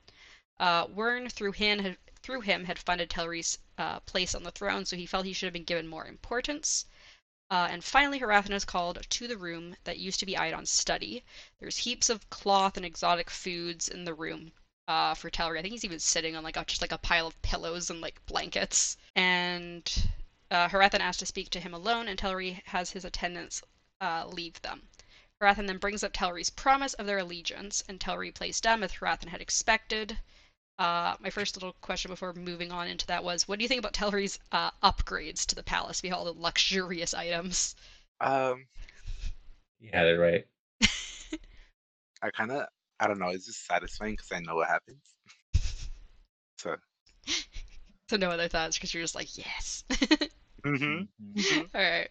Uh, 0.58 0.86
Wyrn, 0.88 1.30
through 1.30 1.52
him, 1.52 1.78
had, 1.78 1.98
through 2.22 2.40
him, 2.40 2.64
had 2.64 2.80
funded 2.80 3.08
Telri's 3.08 3.58
uh, 3.78 4.00
place 4.00 4.34
on 4.34 4.42
the 4.42 4.50
throne, 4.50 4.84
so 4.84 4.96
he 4.96 5.06
felt 5.06 5.26
he 5.26 5.32
should 5.32 5.46
have 5.46 5.52
been 5.52 5.62
given 5.62 5.86
more 5.86 6.06
importance. 6.06 6.86
Uh, 7.52 7.68
and 7.70 7.84
finally, 7.84 8.18
Harathan 8.18 8.52
is 8.52 8.64
called 8.64 9.08
to 9.08 9.28
the 9.28 9.38
room 9.38 9.76
that 9.84 9.98
used 9.98 10.18
to 10.18 10.26
be 10.26 10.34
Iadon's 10.34 10.70
study. 10.70 11.24
There's 11.60 11.76
heaps 11.76 12.08
of 12.08 12.28
cloth 12.30 12.76
and 12.76 12.84
exotic 12.84 13.30
foods 13.30 13.88
in 13.88 14.04
the 14.04 14.14
room 14.14 14.50
uh, 14.88 15.14
for 15.14 15.30
Telri. 15.30 15.58
I 15.58 15.62
think 15.62 15.72
he's 15.72 15.84
even 15.84 15.98
sitting 15.98 16.36
on 16.36 16.44
like 16.44 16.56
a, 16.56 16.64
just 16.64 16.82
like 16.82 16.92
a 16.92 16.98
pile 16.98 17.26
of 17.26 17.42
pillows 17.42 17.90
and 17.90 18.00
like 18.00 18.24
blankets. 18.26 18.96
And 19.16 19.90
uh, 20.50 20.68
Harathan 20.68 21.00
asks 21.00 21.20
to 21.20 21.26
speak 21.26 21.50
to 21.50 21.60
him 21.60 21.74
alone, 21.74 22.08
and 22.08 22.18
Telri 22.18 22.60
has 22.64 22.90
his 22.90 23.04
attendants 23.04 23.62
uh, 24.00 24.26
leave 24.26 24.60
them. 24.62 24.82
Harathan 25.40 25.66
then 25.66 25.78
brings 25.78 26.04
up 26.04 26.12
Telri's 26.12 26.50
promise 26.50 26.94
of 26.94 27.06
their 27.06 27.18
allegiance, 27.18 27.82
and 27.88 27.98
Telri 27.98 28.32
plays 28.32 28.60
dumb 28.60 28.82
as 28.82 28.92
Harathan 28.92 29.28
had 29.28 29.40
expected. 29.40 30.18
Uh, 30.78 31.14
my 31.20 31.30
first 31.30 31.56
little 31.56 31.74
question 31.80 32.10
before 32.10 32.32
moving 32.32 32.72
on 32.72 32.88
into 32.88 33.06
that 33.06 33.22
was, 33.22 33.46
what 33.46 33.58
do 33.58 33.62
you 33.62 33.68
think 33.68 33.78
about 33.78 33.92
Telri's 33.92 34.38
uh, 34.52 34.70
upgrades 34.82 35.44
to 35.46 35.54
the 35.54 35.62
palace? 35.62 36.02
We 36.02 36.08
have 36.08 36.18
all 36.18 36.24
the 36.24 36.40
luxurious 36.40 37.12
items. 37.14 37.76
Um, 38.20 38.66
You 39.80 39.90
had 39.92 40.06
it 40.06 40.18
right. 40.18 40.46
I 42.22 42.30
kind 42.30 42.52
of, 42.52 42.66
I 43.02 43.08
don't 43.08 43.18
know. 43.18 43.28
It's 43.28 43.46
just 43.46 43.66
satisfying 43.66 44.14
because 44.14 44.30
I 44.32 44.40
know 44.40 44.56
what 44.56 44.68
happens. 44.68 45.02
So, 46.58 46.76
So 48.08 48.16
no 48.16 48.30
other 48.30 48.48
thoughts 48.48 48.76
because 48.76 48.92
you're 48.94 49.02
just 49.02 49.14
like, 49.14 49.36
yes. 49.38 49.84
hmm 50.64 51.00
All 51.74 51.80
right. 51.80 52.08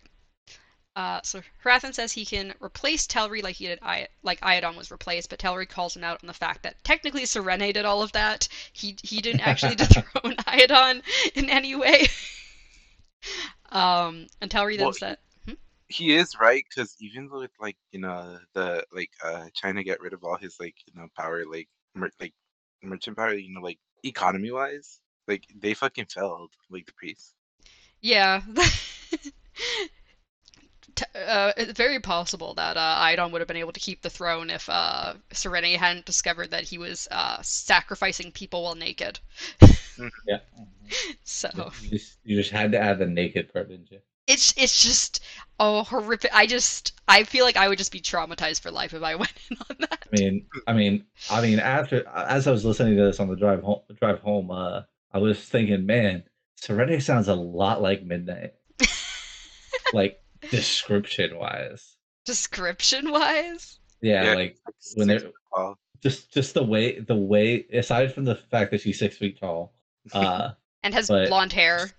Uh, 0.96 1.22
so 1.24 1.42
Harathan 1.64 1.94
says 1.94 2.12
he 2.12 2.26
can 2.26 2.54
replace 2.60 3.08
Telri 3.08 3.42
like 3.44 3.56
he 3.56 3.68
did, 3.68 3.80
I- 3.82 4.08
like 4.24 4.42
Iadon 4.42 4.76
was 4.76 4.92
replaced, 4.92 5.30
but 5.30 5.40
Telri 5.40 5.70
calls 5.70 5.96
him 5.96 6.04
out 6.04 6.20
on 6.24 6.28
the 6.28 6.34
fact 6.34 6.64
that 6.64 6.84
technically 6.84 7.24
Sarene 7.24 7.74
did 7.74 7.86
all 7.86 8.02
of 8.02 8.12
that. 8.14 8.48
He 8.74 8.98
he 9.04 9.22
didn't 9.22 9.48
actually 9.48 9.76
dethrone 9.78 10.36
Iadon 10.38 11.02
in 11.36 11.50
any 11.50 11.76
way. 11.76 12.08
um, 13.72 14.28
and 14.42 14.52
Telri 14.52 14.78
then 14.78 14.86
Well, 14.86 14.94
said, 14.94 15.18
he 15.92 16.16
is 16.16 16.40
right 16.40 16.64
because 16.70 16.96
even 17.00 17.30
with 17.30 17.52
like 17.60 17.78
you 17.92 18.00
know 18.00 18.38
the 18.54 18.84
like 18.94 19.12
uh 19.24 19.46
trying 19.56 19.76
to 19.76 19.84
get 19.84 20.02
rid 20.02 20.14
of 20.14 20.24
all 20.24 20.38
his 20.38 20.58
like 20.60 20.76
you 20.86 20.94
know 21.00 21.08
power 21.18 21.44
like 21.46 21.68
mer- 21.96 22.12
like 22.20 22.34
merchant 22.84 23.18
power 23.18 23.34
you 23.34 23.54
know 23.54 23.62
like 23.62 23.80
economy 24.04 24.52
wise 24.52 25.00
like 25.28 25.46
they 25.56 25.74
fucking 25.74 26.06
failed 26.06 26.52
like 26.70 26.86
the 26.86 26.94
priests. 26.94 27.34
Yeah. 28.02 28.42
T- 30.96 31.06
uh, 31.16 31.54
it's 31.56 31.78
very 31.78 32.00
possible 32.00 32.54
that 32.56 32.76
uh, 32.76 32.96
Iadon 33.00 33.32
would 33.32 33.42
have 33.42 33.48
been 33.48 33.58
able 33.58 33.72
to 33.72 33.80
keep 33.80 34.02
the 34.02 34.10
throne 34.10 34.50
if 34.50 34.68
uh, 34.70 35.14
Sarene 35.32 35.78
hadn't 35.78 36.06
discovered 36.06 36.52
that 36.52 36.64
he 36.64 36.78
was 36.78 37.08
uh, 37.12 37.42
sacrificing 37.42 38.32
people 38.32 38.64
while 38.64 38.76
naked. 38.76 39.20
Yeah. 40.28 40.40
So 41.24 41.72
You 41.82 41.90
just, 41.90 42.18
you 42.26 42.36
just 42.36 42.52
had 42.52 42.74
to 42.74 42.80
add 42.80 43.00
the 43.00 43.06
naked 43.06 43.54
part, 43.54 43.70
didn't 43.70 43.92
you? 43.92 44.00
It's 44.28 44.54
it's 44.58 44.82
just 44.84 45.22
oh 45.60 45.84
horrific. 45.84 46.32
I 46.34 46.46
just 46.48 46.94
I 47.08 47.24
feel 47.24 47.46
like 47.46 47.58
I 47.58 47.68
would 47.68 47.78
just 47.78 47.92
be 47.92 48.00
traumatized 48.02 48.62
for 48.62 48.72
life 48.72 48.94
if 48.94 49.04
I 49.04 49.16
went 49.24 49.34
in 49.50 49.58
on 49.70 49.76
that. 49.82 50.06
I 50.14 50.16
mean, 50.20 50.46
I 50.68 50.74
mean, 50.74 51.06
I 51.30 51.42
mean, 51.42 51.60
after 51.60 52.08
as 52.08 52.48
I 52.48 52.52
was 52.52 52.66
listening 52.66 52.98
to 52.98 53.04
this 53.06 53.20
on 53.20 53.28
the 53.30 53.36
drive 53.36 53.62
home, 53.64 53.82
drive 54.00 54.20
home, 54.20 54.52
uh, 54.52 54.82
I 55.12 55.18
was 55.18 55.40
thinking, 55.40 55.86
man, 55.86 56.24
Serenity 56.58 57.00
sounds 57.00 57.28
a 57.28 57.36
lot 57.36 57.82
like 57.82 58.04
Midnight, 58.04 58.54
like 59.94 60.20
description 60.50 61.38
wise. 61.38 61.96
Description 62.26 63.12
wise, 63.12 63.80
Yeah, 64.02 64.24
Yeah, 64.24 64.34
like 64.36 64.58
Like, 64.66 64.76
when 64.96 65.08
they're 65.08 65.32
tall. 65.56 65.78
just 66.04 66.32
just 66.34 66.54
the 66.54 66.64
way 66.64 67.00
the 67.00 67.16
way 67.16 67.66
aside 67.74 68.14
from 68.14 68.26
the 68.26 68.36
fact 68.36 68.72
that 68.72 68.82
she's 68.82 69.00
six 69.00 69.18
feet 69.18 69.40
tall, 69.40 69.74
uh, 70.14 70.52
and 70.84 70.94
has 70.94 71.08
But- 71.08 71.28
blonde 71.30 71.54
hair. 71.54 71.90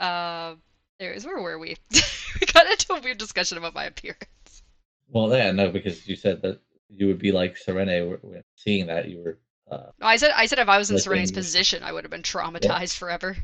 uh, 0.00 0.54
there 1.00 1.12
is 1.12 1.24
where 1.26 1.40
were 1.42 1.58
we? 1.58 1.76
we 2.40 2.46
got 2.52 2.70
into 2.70 2.92
a 2.92 3.00
weird 3.00 3.18
discussion 3.18 3.58
about 3.58 3.74
my 3.74 3.84
appearance. 3.86 4.62
well, 5.08 5.34
yeah, 5.36 5.50
no, 5.50 5.70
because 5.70 6.06
you 6.06 6.14
said 6.14 6.42
that 6.42 6.60
you 6.88 7.08
would 7.08 7.18
be 7.18 7.32
like 7.32 7.56
Sarene 7.56 8.42
seeing 8.54 8.86
that 8.86 9.08
you 9.08 9.18
were 9.24 9.38
uh, 9.70 9.90
No, 9.98 10.06
I 10.06 10.16
said 10.16 10.30
I 10.36 10.46
said 10.46 10.58
if 10.60 10.68
I 10.68 10.78
was 10.78 10.90
in 10.90 10.96
Sarene's 10.98 11.32
position, 11.32 11.82
I 11.82 11.92
would 11.92 12.04
have 12.04 12.10
been 12.10 12.22
traumatized 12.22 12.96
forever. 12.96 13.36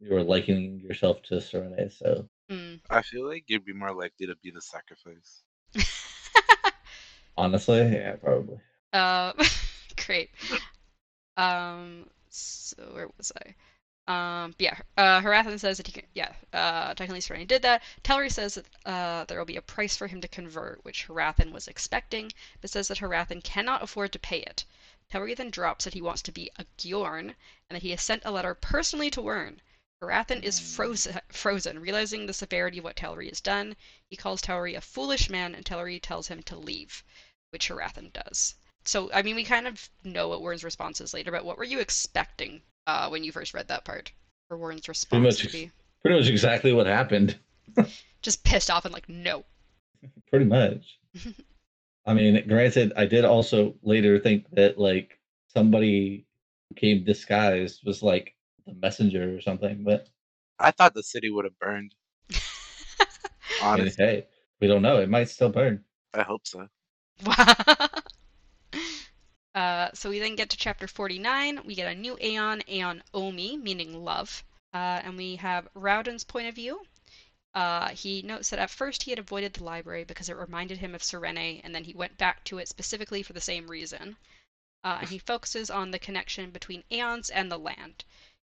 you 0.00 0.12
were 0.14 0.22
likening 0.22 0.80
yourself 0.80 1.22
to 1.24 1.36
Sarene. 1.36 1.90
So 1.92 2.28
Mm. 2.50 2.80
I 2.88 3.02
feel 3.02 3.26
like 3.28 3.44
you'd 3.48 3.66
be 3.66 3.74
more 3.74 3.92
likely 3.92 4.26
to 4.26 4.34
be 4.36 4.50
the 4.50 4.62
sacrifice. 4.62 5.42
honestly, 7.36 7.76
yeah, 7.92 8.16
probably. 8.16 8.56
Uh, 8.92 9.34
great. 10.06 10.30
Um, 11.36 12.06
so 12.30 12.76
where 12.94 13.08
was 13.18 13.32
I? 13.44 13.54
Um, 14.08 14.54
yeah, 14.58 14.78
uh, 14.96 15.20
Harathan 15.20 15.58
says 15.58 15.76
that 15.76 15.86
he 15.86 15.92
can, 15.92 16.06
yeah, 16.14 16.32
uh, 16.54 16.94
technically 16.94 17.20
Sarene 17.20 17.46
did 17.46 17.60
that. 17.60 17.82
Telri 18.02 18.32
says 18.32 18.54
that 18.54 18.66
uh, 18.86 19.24
there 19.24 19.38
will 19.38 19.44
be 19.44 19.56
a 19.56 19.62
price 19.62 19.98
for 19.98 20.06
him 20.06 20.22
to 20.22 20.28
convert, 20.28 20.82
which 20.82 21.06
Harathan 21.06 21.52
was 21.52 21.68
expecting, 21.68 22.32
but 22.62 22.70
says 22.70 22.88
that 22.88 23.00
Harathan 23.00 23.42
cannot 23.42 23.82
afford 23.82 24.12
to 24.12 24.18
pay 24.18 24.40
it. 24.40 24.64
Telri 25.12 25.36
then 25.36 25.50
drops 25.50 25.84
that 25.84 25.92
he 25.92 26.00
wants 26.00 26.22
to 26.22 26.32
be 26.32 26.50
a 26.56 26.64
gyorn, 26.78 27.34
and 27.68 27.76
that 27.76 27.82
he 27.82 27.90
has 27.90 28.00
sent 28.00 28.22
a 28.24 28.30
letter 28.30 28.54
personally 28.54 29.10
to 29.10 29.20
Wyrn. 29.20 29.60
Harathan 30.00 30.42
is 30.42 30.58
frozen, 30.58 31.20
frozen, 31.28 31.78
realizing 31.78 32.24
the 32.24 32.32
severity 32.32 32.78
of 32.78 32.84
what 32.84 32.96
Telri 32.96 33.28
has 33.28 33.42
done. 33.42 33.76
He 34.08 34.16
calls 34.16 34.40
Telri 34.40 34.74
a 34.74 34.80
foolish 34.80 35.28
man, 35.28 35.54
and 35.54 35.66
Telri 35.66 36.00
tells 36.00 36.28
him 36.28 36.42
to 36.44 36.56
leave, 36.56 37.04
which 37.50 37.68
Harathan 37.68 38.14
does. 38.14 38.54
So, 38.84 39.12
I 39.12 39.20
mean, 39.20 39.36
we 39.36 39.44
kind 39.44 39.66
of 39.66 39.90
know 40.02 40.28
what 40.28 40.40
Warren's 40.40 40.64
response 40.64 40.98
is 41.02 41.12
later, 41.12 41.30
but 41.30 41.44
what 41.44 41.58
were 41.58 41.64
you 41.64 41.78
expecting 41.78 42.62
uh, 42.88 43.08
when 43.08 43.22
you 43.22 43.30
first 43.30 43.54
read 43.54 43.68
that 43.68 43.84
part? 43.84 44.10
For 44.48 44.56
Warren's 44.56 44.88
response 44.88 45.22
much 45.22 45.38
to 45.42 45.52
be 45.52 45.70
Pretty 46.02 46.18
much 46.18 46.28
exactly 46.28 46.72
what 46.72 46.86
happened. 46.86 47.38
just 48.22 48.42
pissed 48.44 48.70
off 48.70 48.84
and 48.84 48.94
like, 48.94 49.08
no. 49.08 49.44
Pretty 50.30 50.46
much. 50.46 50.98
I 52.06 52.14
mean, 52.14 52.42
granted, 52.48 52.92
I 52.96 53.04
did 53.04 53.24
also 53.24 53.74
later 53.82 54.18
think 54.18 54.46
that 54.52 54.78
like 54.78 55.18
somebody 55.48 56.24
who 56.68 56.76
came 56.76 57.04
disguised 57.04 57.82
was 57.84 58.02
like 58.02 58.34
the 58.66 58.74
messenger 58.74 59.36
or 59.36 59.40
something, 59.42 59.84
but 59.84 60.08
I 60.58 60.70
thought 60.70 60.94
the 60.94 61.02
city 61.02 61.30
would 61.30 61.44
have 61.44 61.58
burned. 61.58 61.94
I 62.30 62.34
mean, 63.74 63.82
Honestly, 63.82 64.04
hey, 64.04 64.26
we 64.60 64.66
don't 64.66 64.82
know. 64.82 65.00
It 65.00 65.10
might 65.10 65.28
still 65.28 65.50
burn. 65.50 65.84
I 66.14 66.22
hope 66.22 66.46
so. 66.46 66.68
Uh, 69.58 69.90
so 69.92 70.08
we 70.08 70.20
then 70.20 70.36
get 70.36 70.48
to 70.50 70.56
chapter 70.56 70.86
49. 70.86 71.62
We 71.64 71.74
get 71.74 71.90
a 71.90 71.98
new 71.98 72.16
Aeon, 72.22 72.62
Aeon 72.68 73.02
Omi, 73.12 73.56
meaning 73.56 74.04
love. 74.04 74.44
Uh, 74.72 75.00
and 75.02 75.16
we 75.16 75.34
have 75.34 75.66
Raoden's 75.74 76.22
point 76.22 76.46
of 76.46 76.54
view. 76.54 76.86
Uh, 77.54 77.88
he 77.88 78.22
notes 78.22 78.50
that 78.50 78.60
at 78.60 78.70
first 78.70 79.02
he 79.02 79.10
had 79.10 79.18
avoided 79.18 79.54
the 79.54 79.64
library 79.64 80.04
because 80.04 80.28
it 80.28 80.36
reminded 80.36 80.78
him 80.78 80.94
of 80.94 81.02
Sarene, 81.02 81.60
and 81.64 81.74
then 81.74 81.82
he 81.82 81.92
went 81.92 82.16
back 82.16 82.44
to 82.44 82.58
it 82.58 82.68
specifically 82.68 83.20
for 83.24 83.32
the 83.32 83.40
same 83.40 83.66
reason. 83.66 84.16
Uh, 84.84 84.98
and 85.00 85.08
he 85.08 85.18
focuses 85.18 85.70
on 85.70 85.90
the 85.90 85.98
connection 85.98 86.50
between 86.50 86.84
aeons 86.92 87.28
and 87.28 87.50
the 87.50 87.58
land. 87.58 88.04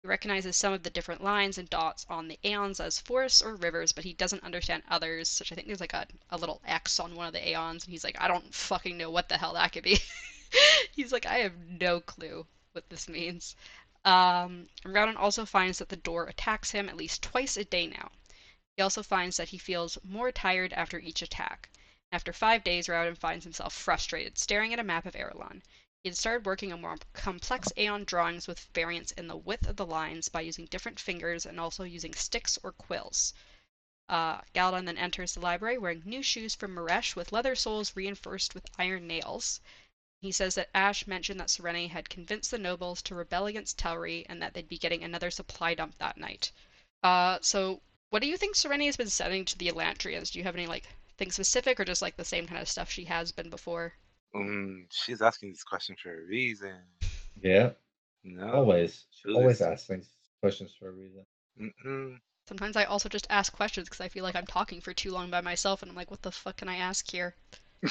He 0.01 0.07
recognizes 0.07 0.57
some 0.57 0.73
of 0.73 0.81
the 0.81 0.89
different 0.89 1.23
lines 1.23 1.59
and 1.59 1.69
dots 1.69 2.07
on 2.09 2.29
the 2.29 2.39
aeons 2.43 2.79
as 2.79 2.97
forests 2.97 3.43
or 3.43 3.53
rivers, 3.53 3.91
but 3.91 4.05
he 4.05 4.13
doesn't 4.13 4.43
understand 4.43 4.81
others, 4.89 5.29
such 5.29 5.51
I 5.51 5.55
think 5.55 5.67
there's 5.67 5.79
like 5.79 5.93
a, 5.93 6.07
a 6.31 6.37
little 6.37 6.63
X 6.65 6.99
on 6.99 7.13
one 7.13 7.27
of 7.27 7.33
the 7.33 7.47
aeons, 7.47 7.83
and 7.83 7.91
he's 7.91 8.03
like, 8.03 8.19
I 8.19 8.27
don't 8.27 8.51
fucking 8.55 8.97
know 8.97 9.11
what 9.11 9.29
the 9.29 9.37
hell 9.37 9.53
that 9.53 9.71
could 9.71 9.83
be. 9.83 9.99
he's 10.91 11.11
like, 11.11 11.25
I 11.25 11.39
have 11.39 11.57
no 11.57 11.99
clue 12.01 12.45
what 12.73 12.89
this 12.89 13.07
means. 13.07 13.55
Um, 14.03 14.69
Raoden 14.83 15.17
also 15.17 15.45
finds 15.45 15.79
that 15.79 15.89
the 15.89 15.95
door 15.95 16.27
attacks 16.27 16.71
him 16.71 16.89
at 16.89 16.97
least 16.97 17.23
twice 17.23 17.57
a 17.57 17.65
day 17.65 17.87
now. 17.87 18.11
He 18.77 18.83
also 18.83 19.01
finds 19.01 19.37
that 19.37 19.49
he 19.49 19.57
feels 19.57 19.97
more 20.03 20.31
tired 20.31 20.73
after 20.73 20.99
each 20.99 21.21
attack. 21.21 21.69
After 22.11 22.31
five 22.31 22.63
days, 22.63 22.87
Raoden 22.87 23.17
finds 23.17 23.45
himself 23.45 23.73
frustrated, 23.73 24.37
staring 24.37 24.73
at 24.73 24.79
a 24.79 24.83
map 24.83 25.05
of 25.05 25.15
Arelon. 25.15 25.63
He 26.03 26.09
had 26.09 26.17
started 26.17 26.45
working 26.45 26.71
on 26.71 26.81
more 26.81 26.97
complex 27.13 27.73
Aeon 27.77 28.03
drawings 28.03 28.47
with 28.47 28.59
variants 28.75 29.11
in 29.13 29.27
the 29.27 29.35
width 29.35 29.67
of 29.67 29.75
the 29.75 29.87
lines 29.87 30.29
by 30.29 30.41
using 30.41 30.67
different 30.67 30.99
fingers 30.99 31.47
and 31.47 31.59
also 31.59 31.83
using 31.83 32.13
sticks 32.13 32.59
or 32.61 32.73
quills. 32.73 33.33
Uh, 34.07 34.41
Galladon 34.53 34.85
then 34.85 34.99
enters 34.99 35.33
the 35.33 35.39
library 35.39 35.79
wearing 35.79 36.03
new 36.05 36.21
shoes 36.21 36.53
from 36.53 36.75
Maresh 36.75 37.15
with 37.15 37.31
leather 37.31 37.55
soles 37.55 37.95
reinforced 37.95 38.53
with 38.53 38.67
iron 38.77 39.07
nails. 39.07 39.61
He 40.21 40.31
says 40.31 40.55
that 40.55 40.69
Ash 40.73 41.05
mentioned 41.07 41.39
that 41.39 41.49
Sarene 41.49 41.89
had 41.89 42.09
convinced 42.09 42.51
the 42.51 42.57
nobles 42.57 43.01
to 43.03 43.15
rebel 43.15 43.45
against 43.45 43.77
Telri 43.77 44.25
and 44.27 44.41
that 44.41 44.53
they'd 44.53 44.67
be 44.69 44.77
getting 44.77 45.03
another 45.03 45.29
supply 45.29 45.75
dump 45.75 45.97
that 45.99 46.17
night. 46.17 46.51
Uh, 47.03 47.37
so 47.41 47.81
what 48.09 48.21
do 48.21 48.27
you 48.27 48.37
think 48.37 48.55
Sarene 48.55 48.85
has 48.85 48.97
been 48.97 49.09
sending 49.09 49.45
to 49.45 49.57
the 49.57 49.67
Elantrians? 49.69 50.31
Do 50.31 50.39
you 50.39 50.43
have 50.45 50.55
any 50.55 50.67
like 50.67 50.85
thing 51.17 51.31
specific 51.31 51.79
or 51.79 51.85
just 51.85 52.01
like 52.01 52.15
the 52.17 52.25
same 52.25 52.47
kind 52.47 52.61
of 52.61 52.67
stuff 52.69 52.89
she 52.89 53.03
has 53.05 53.31
been 53.31 53.49
before? 53.49 53.93
Um, 54.33 54.87
she's 54.91 55.21
asking 55.21 55.51
this 55.51 55.63
question 55.63 55.95
for 56.01 56.13
a 56.17 56.25
reason. 56.25 56.77
Yeah, 57.41 57.71
No. 58.23 58.51
always, 58.51 59.05
she 59.11 59.27
was 59.27 59.37
always 59.37 59.59
just- 59.59 59.69
ask 59.69 59.87
things 59.87 60.09
questions 60.41 60.73
for 60.79 60.89
a 60.89 60.91
reason. 60.91 61.25
Mm-mm. 61.59 62.19
Sometimes 62.47 62.75
I 62.75 62.83
also 62.85 63.09
just 63.09 63.27
ask 63.29 63.51
questions 63.53 63.87
because 63.89 64.01
I 64.01 64.09
feel 64.09 64.23
like 64.23 64.35
I'm 64.35 64.45
talking 64.45 64.79
for 64.81 64.93
too 64.93 65.11
long 65.11 65.29
by 65.29 65.41
myself 65.41 65.81
and 65.81 65.89
I'm 65.89 65.95
like, 65.95 66.11
what 66.11 66.21
the 66.21 66.31
fuck 66.31 66.57
can 66.57 66.69
I 66.69 66.77
ask 66.77 67.09
here? 67.09 67.35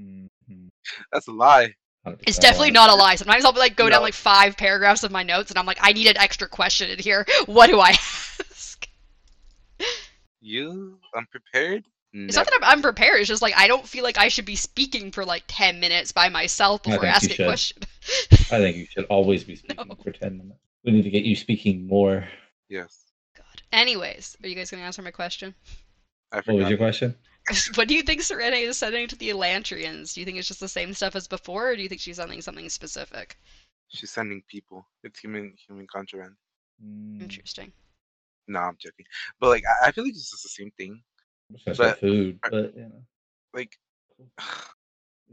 Mhm. 0.00 0.68
That's 1.12 1.28
a 1.28 1.32
lie. 1.32 1.74
100% 2.06 2.22
It's 2.26 2.38
definitely 2.38 2.70
not 2.70 2.88
a 2.88 2.94
lie. 2.94 3.16
Sometimes 3.16 3.44
I'll 3.44 3.52
like 3.52 3.76
go 3.76 3.90
down 3.90 4.02
like 4.02 4.14
five 4.14 4.56
paragraphs 4.56 5.04
of 5.04 5.10
my 5.10 5.22
notes 5.22 5.50
and 5.50 5.58
I'm 5.58 5.66
like, 5.66 5.78
I 5.80 5.92
need 5.92 6.06
an 6.06 6.16
extra 6.16 6.48
question 6.48 6.88
in 6.90 6.98
here. 6.98 7.26
What 7.46 7.68
do 7.68 7.78
I 7.78 7.90
ask? 7.90 8.88
You 10.40 10.98
unprepared? 11.14 11.84
It's 12.12 12.36
not 12.36 12.46
that 12.46 12.58
I'm 12.60 12.78
unprepared. 12.78 13.20
It's 13.20 13.28
just 13.28 13.42
like 13.42 13.54
I 13.56 13.68
don't 13.68 13.86
feel 13.86 14.02
like 14.02 14.18
I 14.18 14.28
should 14.28 14.44
be 14.44 14.56
speaking 14.56 15.12
for 15.12 15.24
like 15.24 15.44
ten 15.46 15.78
minutes 15.78 16.10
by 16.10 16.28
myself 16.28 16.80
I 16.86 16.92
before 16.92 17.06
asking 17.06 17.40
a 17.40 17.44
question. 17.44 17.78
I 18.50 18.58
think 18.58 18.76
you 18.78 18.86
should 18.86 19.04
always 19.04 19.44
be 19.44 19.54
speaking 19.62 19.86
No. 19.88 19.94
for 20.02 20.10
ten 20.10 20.38
minutes. 20.38 20.58
We 20.84 20.92
need 20.92 21.02
to 21.02 21.10
get 21.10 21.24
you 21.24 21.36
speaking 21.36 21.86
more. 21.86 22.26
Yes. 22.68 23.04
God. 23.36 23.62
Anyways, 23.72 24.36
are 24.42 24.48
you 24.48 24.56
guys 24.56 24.70
gonna 24.70 24.82
answer 24.82 25.02
my 25.02 25.12
question? 25.12 25.54
I 26.32 26.36
What 26.38 26.56
was 26.56 26.68
your 26.68 26.78
question? 26.78 27.14
what 27.74 27.88
do 27.88 27.94
you 27.94 28.02
think 28.02 28.22
Serena 28.22 28.56
is 28.56 28.76
sending 28.78 29.08
to 29.08 29.16
the 29.16 29.30
Elantrians? 29.30 30.14
Do 30.14 30.20
you 30.20 30.26
think 30.26 30.38
it's 30.38 30.48
just 30.48 30.60
the 30.60 30.68
same 30.68 30.92
stuff 30.92 31.16
as 31.16 31.26
before, 31.26 31.70
or 31.70 31.76
do 31.76 31.82
you 31.82 31.88
think 31.88 32.00
she's 32.00 32.16
sending 32.16 32.40
something 32.42 32.68
specific? 32.68 33.36
She's 33.88 34.10
sending 34.10 34.42
people. 34.48 34.86
It's 35.02 35.18
human 35.18 35.54
human 35.66 35.86
contraband. 35.92 36.34
Mm, 36.84 37.20
Interesting. 37.22 37.72
No, 38.48 38.60
I'm 38.60 38.76
joking. 38.80 39.06
But 39.40 39.48
like, 39.48 39.64
I, 39.82 39.88
I 39.88 39.92
feel 39.92 40.04
like 40.04 40.12
it's 40.12 40.30
just 40.30 40.42
the 40.42 40.48
same 40.48 40.70
thing. 40.76 41.02
I'm 41.50 41.56
just 41.66 41.78
but- 41.78 41.98
food, 41.98 42.38
but 42.50 42.74
you 42.76 42.82
know, 42.82 43.02
Like, 43.54 43.72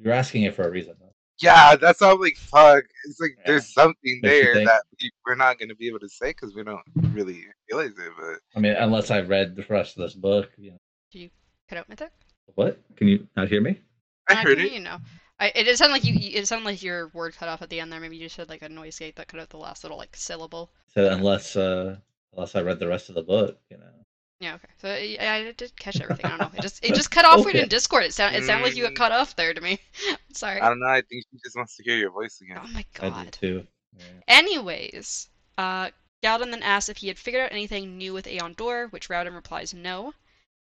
you're 0.02 0.14
asking 0.14 0.44
it 0.44 0.56
for 0.56 0.64
a 0.64 0.72
reason. 0.72 0.96
Though. 1.00 1.14
yeah, 1.42 1.76
that's 1.76 2.00
how 2.00 2.14
I'm 2.14 2.20
like 2.20 2.36
fuck. 2.38 2.84
It's 3.06 3.20
like 3.20 3.36
Yeah. 3.40 3.44
there's 3.48 3.74
something 3.74 4.20
Makes 4.22 4.28
there 4.44 4.66
that 4.66 4.82
we, 5.02 5.12
we're 5.26 5.36
not 5.36 5.60
gonna 5.60 5.76
be 5.76 5.88
able 5.88 6.00
to 6.00 6.10
say 6.10 6.30
because 6.30 6.56
we 6.56 6.64
don't 6.64 6.82
really 7.12 7.44
realize 7.72 7.92
it. 7.92 8.12
But 8.20 8.40
I 8.56 8.60
mean, 8.60 8.74
unless 8.74 9.12
I 9.12 9.22
read 9.22 9.56
the 9.56 9.66
rest 9.70 9.98
of 9.98 10.04
this 10.04 10.14
book. 10.16 10.50
You 10.58 10.72
know. 10.72 10.78
Cut 11.70 11.78
out 11.78 11.90
my 11.90 11.96
tech. 11.96 12.12
What? 12.56 12.80
Can 12.96 13.08
you 13.08 13.28
not 13.36 13.50
hear 13.50 13.62
me? 13.62 13.80
I 14.30 14.34
Uh, 14.34 14.36
heard 14.38 14.60
it. 14.60 14.72
You 14.72 14.80
know, 14.80 14.98
I, 15.40 15.52
it 15.56 15.64
did 15.66 15.78
sound 15.78 15.92
like 15.92 16.04
you. 16.06 16.14
you- 16.14 16.38
It 16.40 16.48
sounded 16.48 16.66
like 16.66 16.82
your 16.84 17.10
word 17.10 17.36
cut 17.36 17.50
off 17.50 17.62
at 17.62 17.70
the 17.70 17.80
end 17.80 17.92
there. 17.92 18.00
Maybe 18.00 18.18
you 18.18 18.26
just 18.26 18.38
had 18.38 18.50
like 18.50 18.62
a 18.62 18.70
noise 18.70 18.98
gate 19.00 19.16
that 19.18 19.28
cut 19.28 19.40
out 19.40 19.50
the 19.50 19.58
last 19.58 19.84
little 19.84 19.98
like 19.98 20.16
syllable. 20.16 20.72
So 20.94 21.10
unless 21.12 21.56
uh 21.56 21.98
unless 22.34 22.56
I 22.56 22.62
read 22.62 22.80
the 22.80 22.88
rest 22.88 23.10
of 23.10 23.16
the 23.16 23.24
book, 23.24 23.58
you 23.70 23.78
know. 23.78 23.86
Yeah. 24.40 24.56
Okay. 24.56 24.68
So 24.78 24.90
I, 24.90 25.36
I 25.48 25.52
did 25.52 25.76
catch 25.80 26.00
everything. 26.00 26.26
I 26.26 26.38
don't 26.38 26.40
know. 26.40 26.58
It 26.58 26.62
just 26.62 26.84
it 26.86 26.94
just 26.94 27.12
cut 27.12 27.26
off 27.26 27.38
weird 27.40 27.56
Okay. 27.56 27.64
in 27.64 27.70
Discord. 27.70 28.04
It 28.04 28.14
sound 28.14 28.36
it 28.36 28.44
sounded 28.44 28.66
like 28.66 28.76
you 28.76 28.84
got 28.84 28.94
Mm. 28.94 28.98
cut 28.98 29.12
off 29.12 29.36
there 29.36 29.54
to 29.54 29.62
me. 29.62 29.80
Sorry. 30.34 30.62
I 30.62 30.70
don't 30.70 30.80
know. 30.80 30.88
I 30.88 31.02
think 31.02 31.24
she 31.32 31.38
just 31.44 31.56
wants 31.56 31.76
to 31.78 31.84
hear 31.84 31.98
your 31.98 32.12
voice 32.12 32.40
again. 32.42 32.60
Oh 32.64 32.68
my 32.68 32.86
god. 32.94 33.06
I 33.08 33.10
god. 33.10 33.24
did 33.26 33.34
too. 33.34 33.68
Yeah. 33.98 34.04
Anyways, 34.28 35.30
uh, 35.58 35.90
Galladon 36.24 36.52
then 36.52 36.64
asks 36.64 36.90
if 36.90 36.98
he 36.98 37.08
had 37.08 37.18
figured 37.18 37.44
out 37.44 37.52
anything 37.52 37.98
new 37.98 38.14
with 38.14 38.28
Aeon 38.28 38.54
Door, 38.54 38.88
which 38.92 39.10
Raoden 39.10 39.36
replies 39.36 39.74
no. 39.74 40.14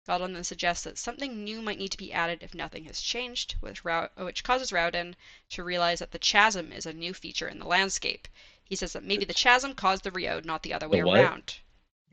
Galladon 0.07 0.33
then 0.33 0.43
suggests 0.43 0.83
that 0.83 0.97
something 0.97 1.43
new 1.43 1.61
might 1.61 1.79
need 1.79 1.91
to 1.91 1.97
be 1.97 2.13
added 2.13 2.43
if 2.43 2.53
nothing 2.53 2.85
has 2.85 3.01
changed, 3.01 3.55
which, 3.59 3.83
Rou- 3.83 4.07
which 4.17 4.43
causes 4.43 4.71
Raoden 4.71 5.15
to 5.49 5.63
realize 5.63 5.99
that 5.99 6.11
the 6.11 6.19
chasm 6.19 6.71
is 6.71 6.85
a 6.85 6.93
new 6.93 7.13
feature 7.13 7.47
in 7.47 7.57
the 7.59 7.65
landscape. 7.65 8.27
He 8.63 8.75
says 8.75 8.93
that 8.93 9.03
maybe 9.03 9.25
the 9.25 9.33
chasm 9.33 9.73
caused 9.73 10.03
the 10.03 10.11
Reod, 10.11 10.45
not 10.45 10.63
the 10.63 10.73
other 10.73 10.87
way 10.87 11.01
The 11.01 11.07
what? 11.07 11.19
around. 11.19 11.55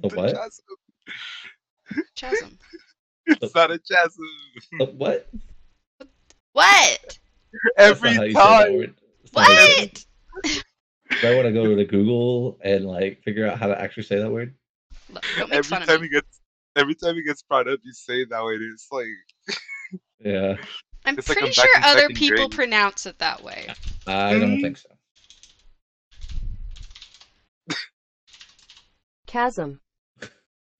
The 0.00 0.08
The 0.08 0.16
what? 0.16 0.34
chasm. 0.34 0.64
Chasm. 2.14 2.58
It's 3.26 3.54
not 3.54 3.70
a 3.70 3.78
chasm. 3.78 4.24
The 4.78 4.86
what? 4.86 5.28
what? 6.52 7.18
Every 7.76 8.10
not 8.10 8.16
how 8.16 8.22
you 8.24 8.34
say 8.34 8.40
that 8.40 8.64
time. 8.64 8.76
word. 8.76 8.94
That's 9.22 9.34
not 9.34 9.44
how 9.44 9.50
you 9.52 9.58
say 9.58 9.82
it. 9.84 10.04
What? 10.42 10.64
Do 11.20 11.28
I 11.28 11.30
want 11.36 11.46
to 11.46 11.52
go 11.52 11.76
to 11.76 11.84
Google 11.84 12.58
and 12.64 12.84
like 12.84 13.22
figure 13.22 13.46
out 13.46 13.58
how 13.58 13.68
to 13.68 13.80
actually 13.80 14.02
say 14.04 14.18
that 14.18 14.30
word? 14.30 14.54
Look, 15.12 15.24
don't 15.36 15.50
make 15.50 15.58
Every 15.58 15.68
fun 15.68 15.82
of 15.82 15.88
time 15.88 16.00
me. 16.00 16.08
he 16.08 16.14
gets, 16.14 16.40
every 16.76 16.94
time 16.94 17.14
he 17.16 17.22
gets 17.22 17.42
brought 17.42 17.68
up, 17.68 17.80
you 17.82 17.92
say 17.92 18.22
it 18.22 18.30
that 18.30 18.44
way. 18.44 18.54
and 18.54 18.72
It's 18.72 18.88
like 18.90 19.06
Yeah, 20.20 20.56
I'm 21.04 21.18
it's 21.18 21.28
like 21.28 21.38
pretty 21.38 21.48
I'm 21.48 21.52
sure 21.52 21.68
other 21.82 22.08
people 22.08 22.36
grade. 22.36 22.50
pronounce 22.50 23.06
it 23.06 23.18
that 23.18 23.42
way. 23.42 23.68
I 24.06 24.38
don't 24.38 24.56
Mhm. 24.56 24.60
think 24.60 24.76
so. 24.78 24.88
chasm, 29.26 29.80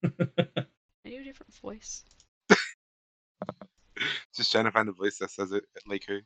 I 0.05 1.09
do 1.11 1.21
a 1.21 1.25
different 1.25 1.55
voice. 1.63 2.05
just 4.37 4.53
trying 4.53 4.65
to 4.65 4.71
find 4.73 4.89
a 4.89 4.93
voice 4.93 5.19
that 5.19 5.31
says 5.31 5.53
it 5.53 5.65
like 5.87 6.05
her. 6.07 6.21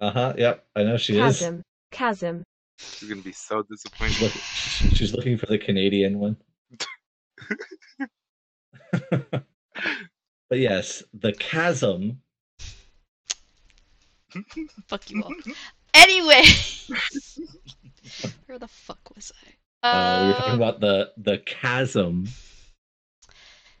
Uh 0.00 0.10
huh. 0.10 0.34
Yep, 0.38 0.66
I 0.76 0.82
know 0.84 0.96
she 0.96 1.14
is. 1.14 1.40
chasm, 1.40 1.62
chasm, 1.90 2.42
She's 3.00 3.08
gonna 3.08 3.22
be 3.22 3.32
so 3.32 3.62
disappointed. 3.64 4.20
Look, 4.20 4.32
she's 4.94 5.12
looking 5.14 5.36
for 5.36 5.46
the 5.46 5.58
Canadian 5.58 6.18
one. 6.18 6.36
but 9.10 10.58
yes, 10.58 11.02
the 11.14 11.32
chasm. 11.32 12.20
Fuck 14.86 15.10
you 15.10 15.22
all. 15.22 15.32
Anyway, 15.94 16.42
where 18.46 18.58
the 18.58 18.68
fuck 18.68 19.14
was 19.14 19.30
I? 19.82 19.86
Uh, 19.86 20.22
we 20.22 20.28
were 20.28 20.34
talking 20.34 20.52
Uh, 20.52 20.56
about 20.56 20.80
the 20.80 21.12
the 21.16 21.38
chasm. 21.38 22.28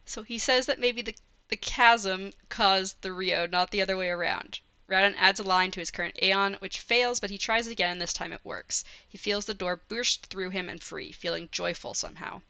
so 0.04 0.22
he 0.22 0.38
says 0.38 0.66
that 0.66 0.78
maybe 0.80 1.00
the 1.02 1.14
the 1.48 1.56
chasm 1.56 2.32
caused 2.48 3.00
the 3.02 3.12
Reod, 3.12 3.50
not 3.50 3.70
the 3.70 3.80
other 3.82 3.96
way 3.96 4.08
around. 4.08 4.60
Raoden 4.88 5.14
adds 5.16 5.40
a 5.40 5.42
line 5.42 5.70
to 5.70 5.80
his 5.80 5.90
current 5.90 6.18
Aeon, 6.22 6.54
which 6.60 6.80
fails, 6.80 7.18
but 7.20 7.30
he 7.30 7.38
tries 7.38 7.66
again, 7.66 7.92
and 7.92 8.00
this 8.00 8.12
time 8.12 8.32
it 8.32 8.44
works. 8.44 8.84
He 9.08 9.16
feels 9.16 9.46
the 9.46 9.54
door 9.54 9.76
burst 9.88 10.26
through 10.26 10.50
him 10.50 10.68
and 10.68 10.82
free, 10.82 11.12
feeling 11.12 11.48
joyful 11.50 11.94
somehow. 11.94 12.42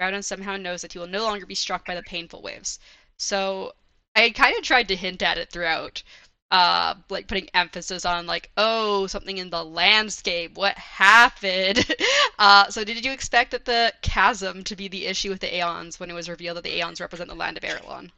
Raoden 0.00 0.24
somehow 0.24 0.56
knows 0.56 0.82
that 0.82 0.92
he 0.92 0.98
will 0.98 1.06
no 1.06 1.22
longer 1.24 1.46
be 1.46 1.54
struck 1.54 1.86
by 1.86 1.94
the 1.94 2.02
painful 2.02 2.42
waves. 2.42 2.78
So 3.16 3.72
I 4.16 4.30
kind 4.30 4.56
of 4.56 4.62
tried 4.64 4.88
to 4.88 4.96
hint 4.96 5.22
at 5.22 5.38
it 5.38 5.50
throughout, 5.50 6.02
uh, 6.50 6.94
like 7.08 7.28
putting 7.28 7.48
emphasis 7.54 8.04
on 8.04 8.26
like, 8.26 8.50
oh, 8.56 9.06
something 9.06 9.38
in 9.38 9.50
the 9.50 9.64
landscape. 9.64 10.56
What 10.56 10.76
happened? 10.76 11.86
uh, 12.38 12.68
so 12.68 12.84
did 12.84 13.04
you 13.04 13.12
expect 13.12 13.52
that 13.52 13.64
the 13.64 13.92
chasm 14.02 14.64
to 14.64 14.76
be 14.76 14.88
the 14.88 15.06
issue 15.06 15.30
with 15.30 15.40
the 15.40 15.54
Aeons 15.56 15.98
when 16.00 16.10
it 16.10 16.14
was 16.14 16.28
revealed 16.28 16.56
that 16.56 16.64
the 16.64 16.76
Aeons 16.76 17.00
represent 17.00 17.28
the 17.28 17.34
land 17.36 17.56
of 17.56 17.64
Erelon? 17.64 18.10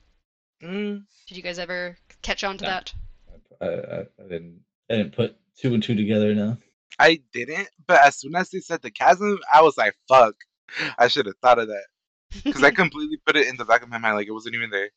Mm, 0.63 1.05
Did 1.27 1.37
you 1.37 1.43
guys 1.43 1.59
ever 1.59 1.97
catch 2.23 2.43
on 2.45 2.57
to 2.59 2.65
No. 2.65 2.71
that? 2.71 2.93
I, 3.61 3.67
I, 3.67 4.01
I 4.01 4.29
didn't 4.29 4.61
I 4.91 4.97
didn't 4.97 5.15
put 5.15 5.37
two 5.61 5.75
and 5.75 5.83
two 5.83 5.95
together. 5.95 6.35
No. 6.35 6.57
I 6.99 7.21
didn't, 7.33 7.69
but 7.87 8.05
as 8.05 8.17
soon 8.21 8.35
as 8.37 8.51
they 8.51 8.61
said 8.61 8.81
the 8.83 8.91
chasm, 8.91 9.39
I 9.53 9.63
was 9.63 9.77
like, 9.77 9.95
"Fuck!" 10.09 10.35
I 10.99 11.09
should 11.09 11.27
have 11.27 11.37
thought 11.43 11.59
of 11.59 11.69
that 11.69 11.85
because 12.45 12.63
I 12.63 12.71
completely 12.83 13.19
put 13.27 13.37
it 13.37 13.47
in 13.49 13.57
the 13.57 13.65
back 13.65 13.83
of 13.83 13.89
my 13.89 13.99
mind, 13.99 14.17
like 14.17 14.27
it 14.29 14.33
wasn't 14.33 14.55
even 14.55 14.71
there. 14.71 14.91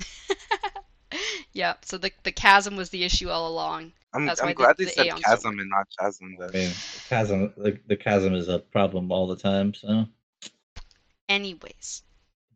yeah. 1.52 1.74
So 1.82 1.98
the 1.98 2.10
the 2.22 2.32
chasm 2.32 2.76
was 2.76 2.90
the 2.90 3.04
issue 3.04 3.28
all 3.28 3.48
along. 3.48 3.92
I'm, 4.14 4.26
That's 4.26 4.40
I'm 4.40 4.48
why 4.48 4.52
the- 4.52 4.56
glad 4.56 4.76
they 4.76 4.84
the 4.84 4.90
said 4.90 5.06
Aeons 5.06 5.22
don't 5.22 5.24
chasm 5.24 5.58
and 5.58 5.70
not 5.70 5.86
chasm. 5.98 6.36
I 6.40 6.46
Though. 6.46 6.52
mean, 6.58 6.70
chasm. 7.08 7.52
The, 7.56 7.78
the 7.86 7.96
chasm 7.96 8.34
is 8.34 8.48
a 8.48 8.58
problem 8.58 9.10
all 9.12 9.26
the 9.26 9.36
time. 9.36 9.74
So 9.74 10.06
Anyways, 11.28 12.02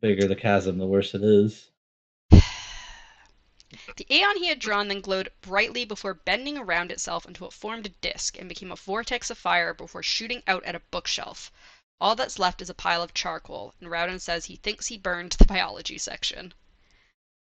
the 0.01 0.07
bigger 0.07 0.27
the 0.27 0.35
chasm, 0.35 0.77
the 0.77 0.85
worse 0.87 1.13
it 1.15 1.23
is. 1.23 1.71
the 2.31 4.05
Aeon 4.09 4.37
he 4.37 4.47
had 4.47 4.59
drawn 4.59 4.87
then 4.87 5.01
glowed 5.01 5.29
brightly 5.41 5.83
before 5.85 6.13
bending 6.13 6.57
around 6.57 6.91
itself 6.91 7.25
until 7.25 7.47
it 7.47 7.53
formed 7.53 7.85
a 7.85 7.89
disk 7.89 8.37
and 8.39 8.47
became 8.47 8.71
a 8.71 8.75
vortex 8.75 9.29
of 9.29 9.37
fire 9.37 9.73
before 9.73 10.03
shooting 10.03 10.43
out 10.47 10.63
at 10.63 10.75
a 10.75 10.81
bookshelf. 10.91 11.51
All 11.99 12.15
that's 12.15 12.37
left 12.39 12.61
is 12.61 12.69
a 12.69 12.73
pile 12.75 13.01
of 13.01 13.13
charcoal, 13.13 13.73
and 13.81 13.89
Raoden 13.89 14.21
says 14.21 14.45
he 14.45 14.55
thinks 14.57 14.87
he 14.87 14.97
burned 14.97 15.31
the 15.33 15.45
biology 15.45 15.97
section. 15.97 16.53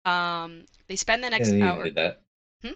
Um, 0.04 0.64
they 0.88 0.96
spend 0.96 1.22
the 1.22 1.28
They 1.28 1.36
next 1.38 1.48
didn't 1.50 1.62
hour. 1.62 1.84
need 1.84 1.94
that. 1.96 2.22
Hmm? 2.62 2.72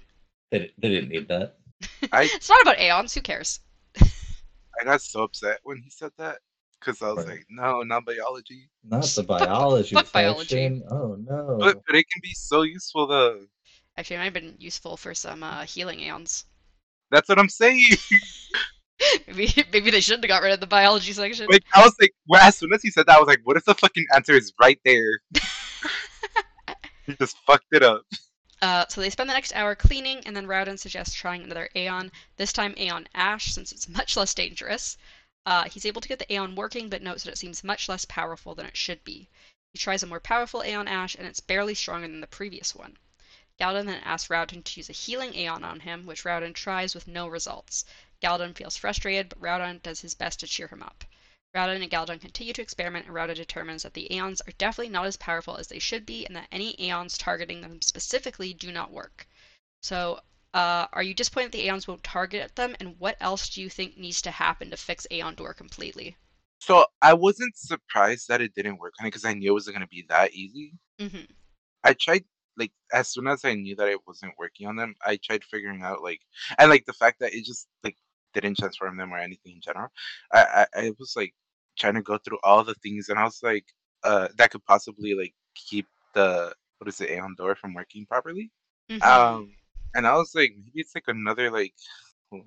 They, 0.50 0.70
they 0.78 0.88
didn't 0.88 1.08
need 1.08 1.28
that. 1.28 1.56
It's 2.12 2.48
not 2.48 2.60
about 2.62 2.78
Aeons. 2.78 3.14
Who 3.14 3.22
cares? 3.22 3.60
I 4.00 4.84
got 4.84 5.00
so 5.00 5.22
upset 5.22 5.60
when 5.62 5.78
he 5.78 5.88
said 5.90 6.10
that 6.18 6.38
because 6.78 7.00
I 7.00 7.08
was 7.12 7.18
Right. 7.18 7.28
like, 7.38 7.46
"No, 7.48 7.82
not 7.82 8.04
biology." 8.04 8.68
Not 8.82 9.02
the 9.04 9.22
Fuck- 9.26 9.26
biology 9.26 9.94
fuck 9.96 10.12
biology. 10.12 10.82
Oh 10.90 11.16
no. 11.16 11.56
But 11.60 11.78
but 11.86 11.96
it 11.96 12.06
can 12.10 12.20
be 12.22 12.32
so 12.34 12.62
useful 12.62 13.06
though. 13.06 13.46
Actually, 13.96 14.16
it 14.16 14.18
might 14.18 14.24
have 14.24 14.34
been 14.34 14.56
useful 14.58 14.96
for 14.96 15.14
some 15.14 15.42
uh, 15.42 15.62
healing 15.64 16.00
Aeons. 16.00 16.44
That's 17.10 17.28
what 17.28 17.38
I'm 17.38 17.48
saying. 17.48 17.86
Maybe 19.26 19.52
maybe 19.72 19.90
they 19.90 20.00
shouldn't 20.00 20.24
have 20.24 20.28
got 20.28 20.42
rid 20.42 20.52
of 20.52 20.60
the 20.60 20.66
biology 20.66 21.12
section. 21.12 21.46
like 21.50 21.64
I 21.74 21.82
was 21.82 21.94
like, 22.00 22.14
well, 22.28 22.40
as 22.40 22.56
soon 22.56 22.72
as 22.72 22.80
he 22.80 22.90
said 22.90 23.06
that, 23.06 23.16
I 23.16 23.18
was 23.18 23.26
like, 23.26 23.40
"What 23.42 23.56
if 23.56 23.64
the 23.64 23.74
fucking 23.74 24.06
answer 24.14 24.34
is 24.34 24.52
right 24.60 24.78
there?" 24.84 25.20
he 27.06 27.14
just 27.18 27.36
fucked 27.44 27.72
it 27.72 27.82
up. 27.82 28.02
Uh, 28.62 28.86
so 28.88 29.00
they 29.00 29.10
spend 29.10 29.28
the 29.28 29.34
next 29.34 29.52
hour 29.54 29.74
cleaning, 29.74 30.20
and 30.26 30.36
then 30.36 30.46
Raoden 30.46 30.78
suggests 30.78 31.14
trying 31.14 31.42
another 31.42 31.68
Aeon, 31.74 32.12
this 32.36 32.52
time 32.52 32.74
Aeon 32.78 33.08
Ash, 33.14 33.52
since 33.52 33.72
it's 33.72 33.88
much 33.88 34.16
less 34.16 34.32
dangerous. 34.32 34.96
Uh, 35.44 35.64
he's 35.64 35.84
able 35.84 36.00
to 36.00 36.08
get 36.08 36.18
the 36.18 36.32
Aeon 36.32 36.54
working, 36.54 36.88
but 36.88 37.02
notes 37.02 37.24
that 37.24 37.32
it 37.32 37.38
seems 37.38 37.64
much 37.64 37.88
less 37.88 38.04
powerful 38.06 38.54
than 38.54 38.64
it 38.64 38.76
should 38.76 39.02
be. 39.04 39.28
He 39.72 39.78
tries 39.78 40.02
a 40.02 40.06
more 40.06 40.20
powerful 40.20 40.62
Aeon 40.62 40.88
Ash, 40.88 41.14
and 41.14 41.26
it's 41.26 41.40
barely 41.40 41.74
stronger 41.74 42.06
than 42.06 42.20
the 42.20 42.26
previous 42.26 42.74
one. 42.74 42.96
Galladon 43.60 43.86
then 43.86 44.00
asks 44.02 44.28
Raoden 44.28 44.64
to 44.64 44.80
use 44.80 44.88
a 44.88 44.92
healing 44.92 45.34
Aeon 45.34 45.62
on 45.62 45.80
him, 45.80 46.06
which 46.06 46.24
Raoden 46.24 46.54
tries 46.54 46.94
with 46.94 47.06
no 47.06 47.28
results. 47.28 47.84
Galladon 48.24 48.56
feels 48.56 48.76
frustrated, 48.76 49.28
but 49.28 49.40
Raoden 49.40 49.82
does 49.82 50.00
his 50.00 50.14
best 50.14 50.40
to 50.40 50.46
cheer 50.46 50.68
him 50.68 50.82
up. 50.82 51.04
Raoden 51.54 51.82
and 51.82 51.90
Galladon 51.90 52.20
continue 52.20 52.54
to 52.54 52.62
experiment, 52.62 53.04
and 53.06 53.14
Raoden 53.14 53.34
determines 53.34 53.82
that 53.82 53.92
the 53.92 54.10
Aeons 54.10 54.40
are 54.40 54.52
definitely 54.56 54.90
not 54.90 55.04
as 55.04 55.16
powerful 55.16 55.56
as 55.58 55.68
they 55.68 55.78
should 55.78 56.06
be, 56.06 56.24
and 56.24 56.34
that 56.34 56.48
any 56.50 56.74
Aeons 56.80 57.18
targeting 57.18 57.60
them 57.60 57.82
specifically 57.82 58.54
do 58.54 58.72
not 58.72 58.90
work. 58.90 59.28
So, 59.82 60.20
uh, 60.54 60.86
are 60.92 61.02
you 61.02 61.12
disappointed 61.12 61.52
that 61.52 61.58
the 61.58 61.64
Aeons 61.64 61.86
won't 61.86 62.02
target 62.02 62.56
them, 62.56 62.74
and 62.80 62.98
what 62.98 63.18
else 63.20 63.48
do 63.50 63.60
you 63.60 63.68
think 63.68 63.98
needs 63.98 64.22
to 64.22 64.30
happen 64.30 64.70
to 64.70 64.76
fix 64.76 65.06
Aeon 65.10 65.34
Door 65.34 65.54
completely? 65.54 66.16
So 66.60 66.86
I 67.02 67.12
wasn't 67.12 67.56
surprised 67.58 68.28
that 68.28 68.40
it 68.40 68.54
didn't 68.54 68.78
work 68.78 68.94
on 68.98 69.06
it 69.06 69.10
because 69.10 69.26
I 69.26 69.34
knew 69.34 69.50
it 69.50 69.52
wasn't 69.52 69.76
gonna 69.76 69.86
be 69.86 70.06
that 70.08 70.32
easy. 70.32 70.72
hmm 70.98 71.24
I 71.82 71.92
tried 71.92 72.24
like 72.56 72.72
as 72.92 73.08
soon 73.08 73.26
as 73.26 73.44
I 73.44 73.54
knew 73.54 73.76
that 73.76 73.88
it 73.88 74.06
wasn't 74.06 74.38
working 74.38 74.66
on 74.66 74.76
them, 74.76 74.94
I 75.04 75.18
tried 75.22 75.44
figuring 75.44 75.82
out 75.82 76.02
like 76.02 76.20
and 76.58 76.70
like 76.70 76.86
the 76.86 76.92
fact 76.94 77.20
that 77.20 77.34
it 77.34 77.44
just 77.44 77.68
like 77.82 77.96
didn't 78.34 78.58
transform 78.58 78.96
them 78.96 79.12
or 79.12 79.18
anything 79.18 79.52
in 79.52 79.60
general. 79.60 79.88
I 80.32 80.66
I, 80.74 80.80
I 80.86 80.92
was 80.98 81.14
like 81.16 81.34
trying 81.78 81.94
to 81.94 82.02
go 82.02 82.18
through 82.18 82.38
all 82.44 82.62
the 82.64 82.74
things 82.74 83.08
and 83.08 83.18
I 83.18 83.24
was 83.24 83.40
like, 83.42 83.64
uh 84.02 84.28
that 84.36 84.50
could 84.50 84.64
possibly 84.64 85.14
like 85.14 85.34
keep 85.54 85.86
the 86.14 86.52
what 86.78 86.88
is 86.88 87.00
it 87.00 87.10
Aeon 87.10 87.34
door 87.38 87.54
from 87.54 87.74
working 87.74 88.04
properly. 88.06 88.50
Mhm. 88.90 89.02
Um, 89.02 89.54
and 89.94 90.06
I 90.06 90.14
was 90.16 90.34
like, 90.34 90.52
maybe 90.56 90.80
it's 90.80 90.94
like 90.94 91.08
another 91.08 91.50
like 91.50 91.74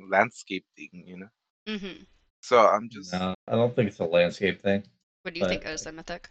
landscape 0.10 0.66
thing, 0.76 1.04
you 1.06 1.18
know. 1.18 1.30
Mhm. 1.68 2.06
So 2.42 2.66
I'm 2.68 2.90
just 2.90 3.14
No, 3.14 3.34
I 3.48 3.54
don't 3.54 3.76
think 3.76 3.90
it's 3.90 4.00
a 4.00 4.06
landscape 4.06 4.62
thing. 4.62 4.84
What 5.24 5.34
do 5.34 5.40
you 5.40 5.48
think 5.48 5.64
But- 5.64 5.72
it 5.72 5.74
is, 5.74 5.84
then, 5.84 5.96
Mythic? 5.96 6.30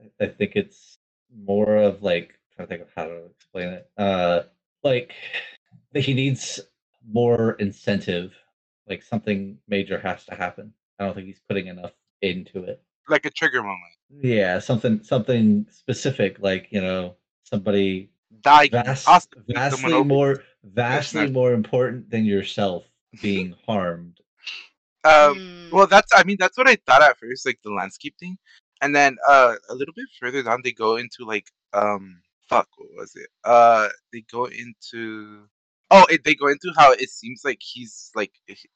I- 0.00 0.24
I 0.24 0.28
think 0.28 0.52
it's 0.56 0.98
more 1.34 1.76
of 1.76 2.02
like 2.02 2.38
trying 2.54 2.68
to 2.68 2.70
think 2.74 2.82
of 2.82 2.92
how 2.94 3.04
to 3.06 3.26
explain 3.26 3.68
it. 3.68 3.90
Uh, 3.96 4.42
like 4.82 5.12
he 5.94 6.14
needs 6.14 6.60
more 7.06 7.52
incentive. 7.54 8.34
Like 8.88 9.02
something 9.02 9.58
major 9.68 9.98
has 10.00 10.24
to 10.26 10.34
happen. 10.34 10.72
I 10.98 11.04
don't 11.04 11.14
think 11.14 11.26
he's 11.26 11.40
putting 11.48 11.66
enough 11.68 11.92
into 12.20 12.64
it. 12.64 12.82
like 13.08 13.26
a 13.26 13.30
trigger 13.30 13.62
moment. 13.62 13.94
Yeah, 14.10 14.58
something 14.58 15.02
something 15.02 15.66
specific. 15.70 16.38
Like 16.40 16.68
you 16.70 16.80
know, 16.80 17.16
somebody 17.44 18.10
Die 18.42 18.68
vast, 18.68 19.04
possibly 19.06 19.54
vastly 19.54 20.02
more 20.04 20.42
vastly 20.64 21.22
not- 21.22 21.32
more 21.32 21.52
important 21.52 22.10
than 22.10 22.24
yourself 22.24 22.84
being 23.20 23.54
harmed. 23.66 24.20
Um, 25.04 25.36
Mm, 25.36 25.72
well, 25.72 25.86
that's 25.86 26.12
I 26.14 26.22
mean 26.24 26.36
that's 26.38 26.56
what 26.58 26.68
I 26.68 26.76
thought 26.86 27.02
at 27.02 27.18
first, 27.18 27.46
like 27.46 27.58
the 27.64 27.70
landscape 27.72 28.14
thing, 28.20 28.36
and 28.80 28.94
then 28.94 29.16
uh 29.28 29.54
a 29.70 29.74
little 29.74 29.94
bit 29.94 30.06
further 30.20 30.42
down 30.42 30.60
they 30.62 30.72
go 30.72 30.96
into 30.96 31.24
like 31.24 31.46
um 31.72 32.20
fuck 32.48 32.68
what 32.76 32.88
was 32.96 33.16
it? 33.16 33.28
Uh, 33.44 33.88
they 34.12 34.22
go 34.30 34.44
into 34.46 35.48
oh 35.92 36.06
it, 36.10 36.24
they 36.24 36.34
go 36.34 36.48
into 36.48 36.72
how 36.76 36.92
it 36.92 37.10
seems 37.10 37.42
like 37.44 37.60
he's 37.60 38.10
like 38.14 38.32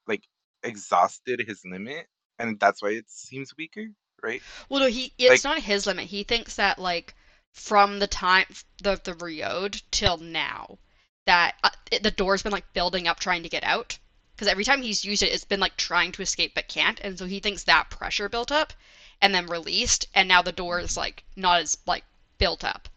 like 0.06 0.22
exhausted 0.62 1.40
his 1.46 1.62
limit, 1.64 2.06
and 2.38 2.58
that's 2.60 2.82
why 2.82 2.90
it 2.90 3.08
seems 3.08 3.56
weaker, 3.56 3.86
right? 4.22 4.42
Well, 4.68 4.80
no, 4.80 4.86
he 4.88 5.12
it's 5.18 5.44
Like- 5.44 5.56
not 5.56 5.62
his 5.62 5.86
limit. 5.86 6.06
He 6.06 6.22
thinks 6.24 6.56
that 6.56 6.78
like 6.78 7.14
from 7.52 7.98
the 7.98 8.06
time 8.06 8.46
the 8.82 9.00
the 9.02 9.14
Reod 9.14 9.82
till 9.90 10.18
now, 10.18 10.78
that 11.26 11.54
uh, 11.64 11.70
it, 11.90 12.02
the 12.02 12.10
door's 12.10 12.42
been 12.42 12.52
like 12.52 12.72
building 12.72 13.08
up 13.08 13.18
trying 13.18 13.42
to 13.42 13.48
get 13.48 13.64
out. 13.64 13.98
Because 14.34 14.48
every 14.48 14.64
time 14.64 14.82
he's 14.82 15.02
used 15.02 15.22
it, 15.22 15.32
it's 15.32 15.46
been 15.46 15.60
like 15.60 15.78
trying 15.78 16.12
to 16.12 16.20
escape 16.22 16.52
but 16.54 16.68
can't, 16.68 17.00
and 17.00 17.18
so 17.18 17.24
he 17.24 17.40
thinks 17.40 17.64
that 17.64 17.88
pressure 17.88 18.28
built 18.28 18.52
up, 18.52 18.74
and 19.22 19.34
then 19.34 19.46
released, 19.46 20.08
and 20.14 20.28
now 20.28 20.42
the 20.42 20.52
door 20.52 20.78
is 20.78 20.94
like 20.94 21.24
not 21.36 21.60
as 21.62 21.78
like 21.86 22.04
built 22.36 22.62
up. 22.62 22.88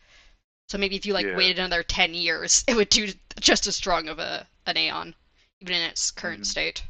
So 0.69 0.77
maybe 0.77 0.95
if 0.95 1.05
you 1.05 1.13
like 1.13 1.27
Yeah. 1.27 1.33
waited 1.33 1.59
another 1.59 1.83
ten 1.83 2.13
years, 2.13 2.63
it 2.67 2.75
would 2.75 2.87
do 2.89 3.11
just 3.41 3.67
as 3.67 3.75
strong 3.75 4.07
of 4.07 4.19
a 4.19 4.47
an 4.65 4.77
Aeon, 4.77 5.15
even 5.59 5.75
in 5.75 5.81
its 5.81 6.11
current 6.11 6.45
Mhm. 6.45 6.47
state. 6.47 6.83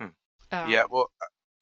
Hmm. 0.00 0.08
Um, 0.52 0.64
yeah, 0.64 0.84
well, 0.90 1.10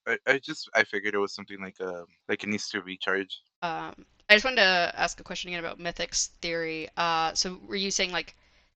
I, 0.07 0.18
I 0.27 0.38
just 0.38 0.71
I 0.75 0.85
figured 0.85 1.14
it 1.14 1.18
was 1.18 1.35
something 1.35 1.61
like 1.61 1.81
um 1.81 2.07
like 2.29 2.44
it 2.44 2.49
needs 2.49 2.68
to 2.71 2.83
recharge. 2.83 3.40
Um, 3.62 4.05
I 4.29 4.35
just 4.35 4.44
wanted 4.44 4.57
to 4.57 4.92
ask 4.94 5.18
a 5.21 5.23
question 5.25 5.49
again 5.49 5.61
about 5.64 5.79
Mythic's 5.79 6.29
theory. 6.42 6.88
Uh, 6.97 7.35
so 7.35 7.61
were 7.66 7.77
you 7.77 7.90
saying 7.90 8.11
like 8.12 8.35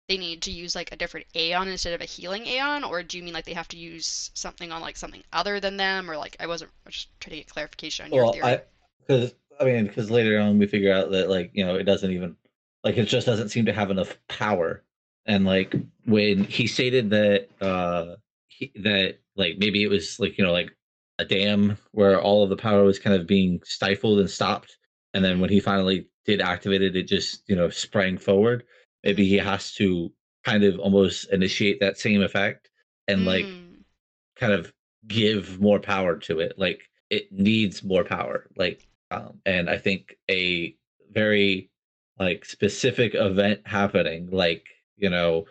they 0.08 0.16
need 0.16 0.42
to 0.42 0.50
use 0.52 0.74
like 0.74 0.92
a 0.92 0.96
different 0.96 1.26
Aeon 1.34 1.68
instead 1.68 1.92
of 1.94 2.00
a 2.00 2.04
healing 2.04 2.46
Aeon, 2.46 2.84
or 2.84 3.02
do 3.02 3.16
you 3.16 3.22
mean 3.24 3.34
like 3.34 3.44
they 3.44 3.54
have 3.54 3.68
to 3.68 3.76
use 3.76 4.30
something 4.34 4.70
on 4.72 4.80
like 4.80 4.96
something 4.96 5.22
other 5.32 5.58
than 5.60 5.76
them, 5.76 6.10
or 6.10 6.16
like 6.16 6.36
I 6.40 6.46
wasn't 6.46 6.70
I 6.86 6.88
was 6.88 6.94
just 6.94 7.08
trying 7.20 7.32
to 7.32 7.36
get 7.38 7.48
clarification 7.48 8.04
on 8.06 8.12
your 8.12 8.24
Well, 8.24 8.28
theory. 8.28 8.58
I 8.58 8.62
because 9.00 9.34
I 9.58 9.64
mean 9.64 9.86
because 9.86 10.10
later 10.10 10.38
on 10.38 10.58
we 10.58 10.66
figure 10.66 10.92
out 10.92 11.10
that 11.12 11.28
like 11.28 11.50
you 11.54 11.64
know 11.64 11.76
it 11.76 11.84
doesn't 11.84 12.10
even 12.10 12.36
like 12.84 12.96
it 12.96 13.04
just 13.06 13.26
doesn't 13.26 13.50
seem 13.50 13.66
to 13.66 13.72
have 13.72 13.90
enough 13.90 14.18
power, 14.28 14.82
and 15.26 15.44
like 15.44 15.74
when 16.06 16.44
he 16.44 16.66
stated 16.66 17.10
that 17.10 17.48
uh 17.60 18.16
he, 18.48 18.72
that 18.76 19.18
like 19.36 19.56
maybe 19.58 19.82
it 19.82 19.88
was 19.88 20.18
like 20.20 20.38
you 20.38 20.44
know 20.44 20.52
like 20.52 20.70
a 21.18 21.24
dam 21.24 21.76
where 21.92 22.20
all 22.20 22.42
of 22.42 22.50
the 22.50 22.56
power 22.56 22.84
was 22.84 22.98
kind 22.98 23.16
of 23.16 23.26
being 23.26 23.60
stifled 23.64 24.18
and 24.20 24.30
stopped, 24.30 24.78
and 25.14 25.24
then 25.24 25.40
when 25.40 25.50
he 25.50 25.60
finally 25.60 26.08
did 26.24 26.40
activate 26.40 26.82
it, 26.82 26.96
it 26.96 27.08
just 27.08 27.42
you 27.48 27.56
know 27.56 27.70
sprang 27.70 28.18
forward. 28.18 28.64
Maybe 29.04 29.26
he 29.26 29.36
has 29.38 29.72
to 29.74 30.12
kind 30.44 30.64
of 30.64 30.78
almost 30.80 31.30
initiate 31.32 31.80
that 31.80 31.98
same 31.98 32.22
effect 32.22 32.70
and 33.08 33.24
like 33.24 33.46
Mm, 33.46 33.84
kind 34.36 34.52
of 34.52 34.72
give 35.06 35.60
more 35.60 35.80
power 35.80 36.16
to 36.18 36.40
it. 36.40 36.54
Like 36.58 36.82
it 37.10 37.32
needs 37.32 37.82
more 37.84 38.04
power. 38.04 38.48
Like 38.56 38.86
um, 39.10 39.40
and 39.44 39.68
i 39.70 39.78
think 39.78 40.16
a 40.30 40.76
very 41.12 41.70
like 42.22 42.44
specific 42.44 43.14
event 43.14 43.60
happening 43.66 44.28
like 44.30 44.64
you 44.96 45.10
know 45.10 45.44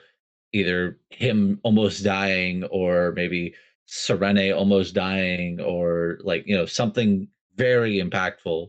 either 0.54 0.98
him 1.10 1.60
almost 1.64 2.04
dying 2.04 2.64
or 2.66 3.14
maybe 3.16 3.54
serene 3.86 4.52
almost 4.54 4.94
dying 4.94 5.60
or 5.62 6.18
like 6.24 6.44
you 6.48 6.56
know 6.56 6.66
something 6.66 7.28
very 7.56 7.96
impactful 8.02 8.68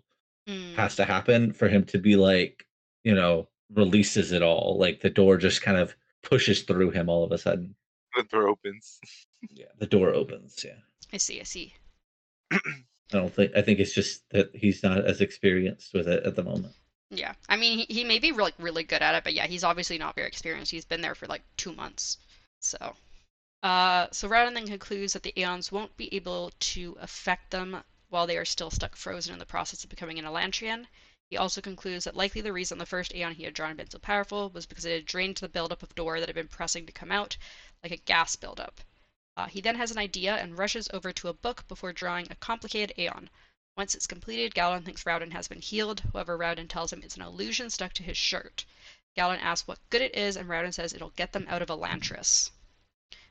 mm, 0.49 0.75
has 0.75 0.97
to 0.97 1.05
happen 1.05 1.53
for 1.53 1.69
him 1.69 1.85
to 1.85 1.99
be 1.99 2.17
like 2.17 2.67
you 3.05 3.15
know 3.15 3.49
releases 3.75 4.33
it 4.33 4.43
all 4.43 4.77
like 4.79 5.01
the 5.01 5.11
door 5.11 5.37
just 5.37 5.63
kind 5.63 5.77
of 5.79 5.95
pushes 6.23 6.63
through 6.63 6.91
him 6.91 7.09
all 7.09 7.25
of 7.25 7.33
a 7.33 7.39
sudden 7.39 7.75
The 8.17 8.25
door 8.25 8.49
opens. 8.49 8.99
yeah 9.51 9.73
the 9.79 9.87
door 9.87 10.09
opens 10.15 10.65
yeah 10.65 10.81
I 11.15 11.19
see, 11.19 11.41
I 11.41 11.45
see. 11.45 11.75
I 12.53 12.59
don't 13.11 13.35
think. 13.35 13.53
I 13.55 13.61
think 13.61 13.81
it's 13.81 13.93
just 13.93 14.23
that 14.31 14.49
he's 14.55 14.83
not 14.83 15.05
as 15.05 15.21
experienced 15.21 15.93
with 15.93 16.09
it 16.09 16.25
at 16.25 16.37
the 16.37 16.43
moment. 16.43 16.73
Yeah, 17.15 17.35
I 17.47 17.57
mean 17.57 17.79
he, 17.81 17.95
he 17.95 18.05
may 18.05 18.19
be 18.19 18.33
like 18.33 18.55
really 18.59 18.85
good 18.85 19.03
at 19.03 19.15
it, 19.15 19.23
but 19.23 19.35
yeah, 19.35 19.47
he's 19.47 19.65
obviously 19.65 19.99
not 19.99 20.15
very 20.15 20.27
experienced. 20.27 20.71
He's 20.71 20.87
been 20.87 21.03
there 21.03 21.15
for 21.15 21.27
like 21.27 21.43
two 21.59 21.73
months, 21.75 22.17
so. 22.61 22.97
Uh, 23.63 24.09
so 24.11 24.29
Raoden 24.29 24.55
then 24.55 24.67
concludes 24.67 25.13
that 25.13 25.23
the 25.23 25.39
Aeons 25.39 25.71
won't 25.71 25.97
be 25.99 26.13
able 26.15 26.51
to 26.59 26.97
affect 27.01 27.51
them 27.51 27.85
while 28.09 28.27
they 28.27 28.39
are 28.39 28.47
still 28.47 28.71
stuck 28.71 28.97
frozen 28.97 29.35
in 29.35 29.39
the 29.39 29.47
process 29.47 29.85
of 29.85 29.91
becoming 29.91 30.19
an 30.19 30.25
Elantrian. 30.25 30.87
He 31.29 31.37
also 31.37 31.61
concludes 31.61 32.05
that 32.05 32.17
likely 32.17 32.41
the 32.41 32.53
reason 32.53 32.79
the 32.79 32.87
first 32.87 33.15
Aeon 33.15 33.35
he 33.35 33.45
had 33.45 33.55
drawn 33.55 33.69
had 33.69 33.77
been 33.77 33.91
so 33.91 33.99
powerful 33.99 34.49
was 34.51 34.67
because 34.67 34.87
it 34.87 34.93
had 34.93 35.07
drained 35.07 35.37
the 35.37 35.51
buildup 35.51 35.83
of 35.83 35.95
door 35.95 36.19
that 36.19 36.29
had 36.31 36.35
been 36.35 36.49
pressing 36.49 36.87
to 36.87 36.93
come 36.93 37.13
out, 37.13 37.37
like 37.83 37.93
a 37.93 37.99
gas 37.99 38.37
buildup. 38.37 38.81
Uh, 39.37 39.47
he 39.47 39.61
then 39.61 39.77
has 39.77 39.91
an 39.91 39.99
idea 39.99 40.35
and 40.37 40.59
rushes 40.59 40.89
over 40.93 41.13
to 41.13 41.29
a 41.29 41.35
book 41.35 41.69
before 41.69 41.93
drawing 41.93 42.27
a 42.31 42.37
complicated 42.37 42.95
Aeon. 42.99 43.31
Once 43.77 43.95
it's 43.95 44.07
completed, 44.07 44.55
Gallon 44.55 44.83
thinks 44.83 45.05
Raoden 45.05 45.33
has 45.33 45.49
been 45.49 45.61
healed. 45.61 46.01
However, 46.13 46.37
Raoden 46.37 46.69
tells 46.69 46.93
him 46.93 47.03
it's 47.03 47.17
an 47.17 47.23
illusion 47.23 47.71
stuck 47.71 47.93
to 47.95 48.03
his 48.03 48.17
shirt. 48.17 48.65
Gallon 49.15 49.41
asks 49.41 49.67
what 49.67 49.79
good 49.91 50.03
it 50.03 50.15
is, 50.15 50.37
and 50.37 50.49
Raoden 50.49 50.75
says 50.75 50.93
it'll 50.93 51.11
get 51.11 51.33
them 51.33 51.47
out 51.49 51.63
of 51.63 51.69
Elantris. 51.69 52.51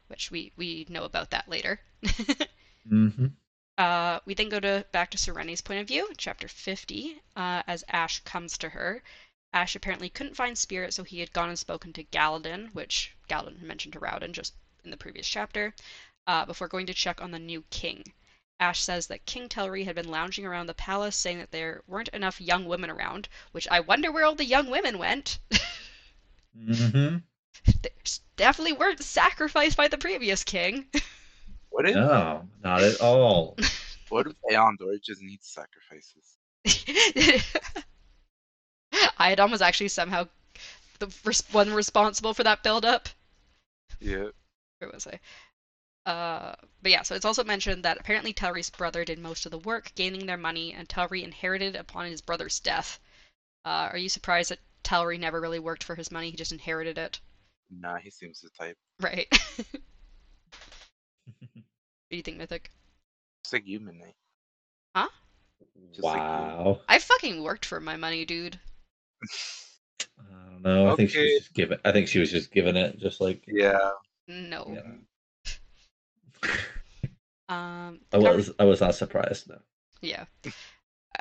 Which 0.08 0.32
we, 0.32 0.52
we 0.56 0.86
know 0.90 1.04
about 1.04 1.30
that 1.32 1.48
later. 1.48 1.80
Mm-hmm. 2.90 3.28
Uh, 3.78 4.20
we 4.26 4.34
then 4.34 4.50
go 4.50 4.60
to 4.60 4.86
back 4.92 5.12
to 5.12 5.18
Sarene's 5.18 5.62
point 5.62 5.80
of 5.80 5.88
view, 5.88 6.10
chapter 6.18 6.48
50, 6.48 7.22
uh, 7.36 7.64
as 7.68 7.84
Ash 7.90 8.20
comes 8.22 8.58
to 8.58 8.70
her. 8.70 9.04
Ash 9.54 9.76
apparently 9.76 10.10
couldn't 10.10 10.36
find 10.36 10.58
Spirit, 10.58 10.94
so 10.94 11.04
he 11.04 11.20
had 11.20 11.34
gone 11.34 11.50
and 11.50 11.60
spoken 11.60 11.94
to 11.94 12.04
Galladon, 12.04 12.74
which 12.74 13.12
Galladon 13.30 13.62
mentioned 13.62 13.94
to 13.94 14.00
Raoden 14.00 14.32
just 14.32 14.54
in 14.84 14.92
the 14.92 14.98
previous 14.98 15.28
chapter, 15.28 15.74
uh, 16.26 16.46
before 16.46 16.68
going 16.68 16.88
to 16.88 16.94
check 16.94 17.22
on 17.22 17.32
the 17.32 17.40
new 17.40 17.64
king. 17.70 18.14
Ash 18.62 18.80
says 18.80 19.08
that 19.08 19.26
King 19.26 19.50
Telri 19.50 19.86
had 19.86 19.95
been 19.95 20.08
lounging 20.08 20.45
around 20.45 20.67
the 20.67 20.76
palace 20.76 21.15
saying 21.15 21.39
that 21.39 21.50
there 21.50 21.82
weren't 21.88 22.10
enough 22.10 22.39
young 22.39 22.65
women 22.65 22.91
around, 22.91 23.28
which 23.52 23.67
I 23.69 23.80
wonder 23.80 24.12
where 24.12 24.24
all 24.24 24.36
the 24.36 24.45
young 24.45 24.69
women 24.69 25.00
went. 25.00 25.39
Mm-hmm. 26.56 27.17
they 27.82 27.89
definitely 28.38 28.74
weren't 28.74 29.02
sacrificed 29.02 29.76
by 29.76 29.88
the 29.88 29.97
previous 29.97 30.43
king. 30.43 30.86
What 31.69 31.89
if 31.89 31.95
No, 31.95 32.47
not 32.63 32.84
at 32.84 33.02
all. 33.02 33.58
what 34.10 34.28
if 34.28 34.34
Aeon 34.52 34.76
Door 34.80 34.97
just 35.04 35.24
needs 35.24 35.47
sacrifices? 35.47 36.38
Iadon 39.19 39.50
was 39.50 39.62
actually 39.62 39.88
somehow 39.88 40.28
the 41.00 41.12
res- 41.26 41.43
one 41.52 41.74
responsible 41.74 42.34
for 42.36 42.43
that 42.43 42.62
buildup. 42.62 43.10
Yeah. 44.00 44.30
Where 44.80 44.91
was 44.93 45.08
I? 45.08 45.19
Uh, 46.06 46.54
but 46.82 46.92
yeah, 46.92 47.04
so 47.04 47.16
it's 47.16 47.26
also 47.26 47.44
mentioned 47.44 47.84
that 47.84 48.00
apparently 48.00 48.34
Telri's 48.34 48.70
brother 48.70 49.06
did 49.06 49.20
most 49.20 49.46
of 49.46 49.52
the 49.52 49.60
work, 49.60 49.92
gaining 49.96 50.26
their 50.26 50.38
money, 50.38 50.74
and 50.74 50.90
Telri 50.90 51.24
inherited 51.24 51.76
upon 51.76 52.06
his 52.06 52.22
brother's 52.22 52.60
death. 52.60 53.00
Uh, 53.66 53.90
are 53.92 53.98
you 53.98 54.10
surprised 54.10 54.52
that 54.52 54.60
Telri 54.84 55.20
never 55.20 55.40
really 55.40 55.60
worked 55.60 55.84
for 55.84 55.96
his 55.96 56.12
money? 56.12 56.32
He 56.32 56.38
just 56.38 56.52
inherited 56.52 56.98
it, 56.98 57.20
Nah, 57.70 57.98
he 57.98 58.10
seems 58.10 58.42
the 58.42 58.50
type. 58.60 58.78
right? 59.00 59.28
what 59.58 59.68
do 62.10 62.18
you 62.18 62.24
think, 62.24 62.38
Mythic? 62.38 62.72
It's 63.44 63.54
like 63.54 63.66
you, 63.66 63.80
Midnight. 63.80 64.16
Just 65.92 66.04
like 66.04 66.18
wow. 66.18 66.80
I 66.88 67.00
fucking 67.00 67.44
worked 67.44 67.66
for 67.66 67.80
my 67.80 67.98
money, 67.98 68.26
dude. 68.26 68.60
I 70.20 70.50
don't 70.50 70.62
know. 70.62 70.92
I 70.92 70.96
think 70.96 71.10
she 71.10 71.20
was 71.20 71.40
just 71.40 71.54
giving. 71.54 71.80
I 71.84 71.92
think 71.92 72.08
she 72.08 72.20
was 72.20 72.32
just 72.32 72.52
giving 72.52 72.76
it, 72.76 73.00
just 73.00 73.20
like. 73.20 73.44
Yeah. 73.48 73.92
No. 74.28 74.72
Yeah. 74.74 74.92
Um, 77.50 78.00
I 78.14 78.18
was. 78.18 78.50
I 78.60 78.64
was 78.64 78.80
not 78.80 78.96
surprised 78.96 79.50
though. 79.50 79.62
Yeah. 80.02 80.24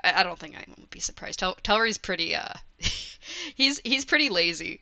I, 0.05 0.21
I 0.21 0.23
don't 0.23 0.39
think 0.39 0.55
anyone 0.55 0.77
would 0.79 0.91
be 0.91 1.01
surprised. 1.01 1.41
Tel- 1.41 1.59
Telri's 1.65 1.99
pretty 1.99 2.37
uh 2.37 2.55
he's 3.57 3.81
he's 3.85 4.05
pretty 4.05 4.29
lazy. 4.29 4.81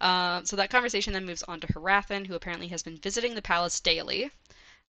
um, 0.00 0.44
so 0.46 0.56
that 0.56 0.70
conversation 0.70 1.12
then 1.12 1.24
moves 1.24 1.44
on 1.44 1.60
to 1.60 1.68
Harathan, 1.68 2.26
who 2.26 2.34
apparently 2.34 2.66
has 2.68 2.82
been 2.82 2.96
visiting 2.96 3.36
the 3.36 3.42
palace 3.42 3.78
daily. 3.78 4.30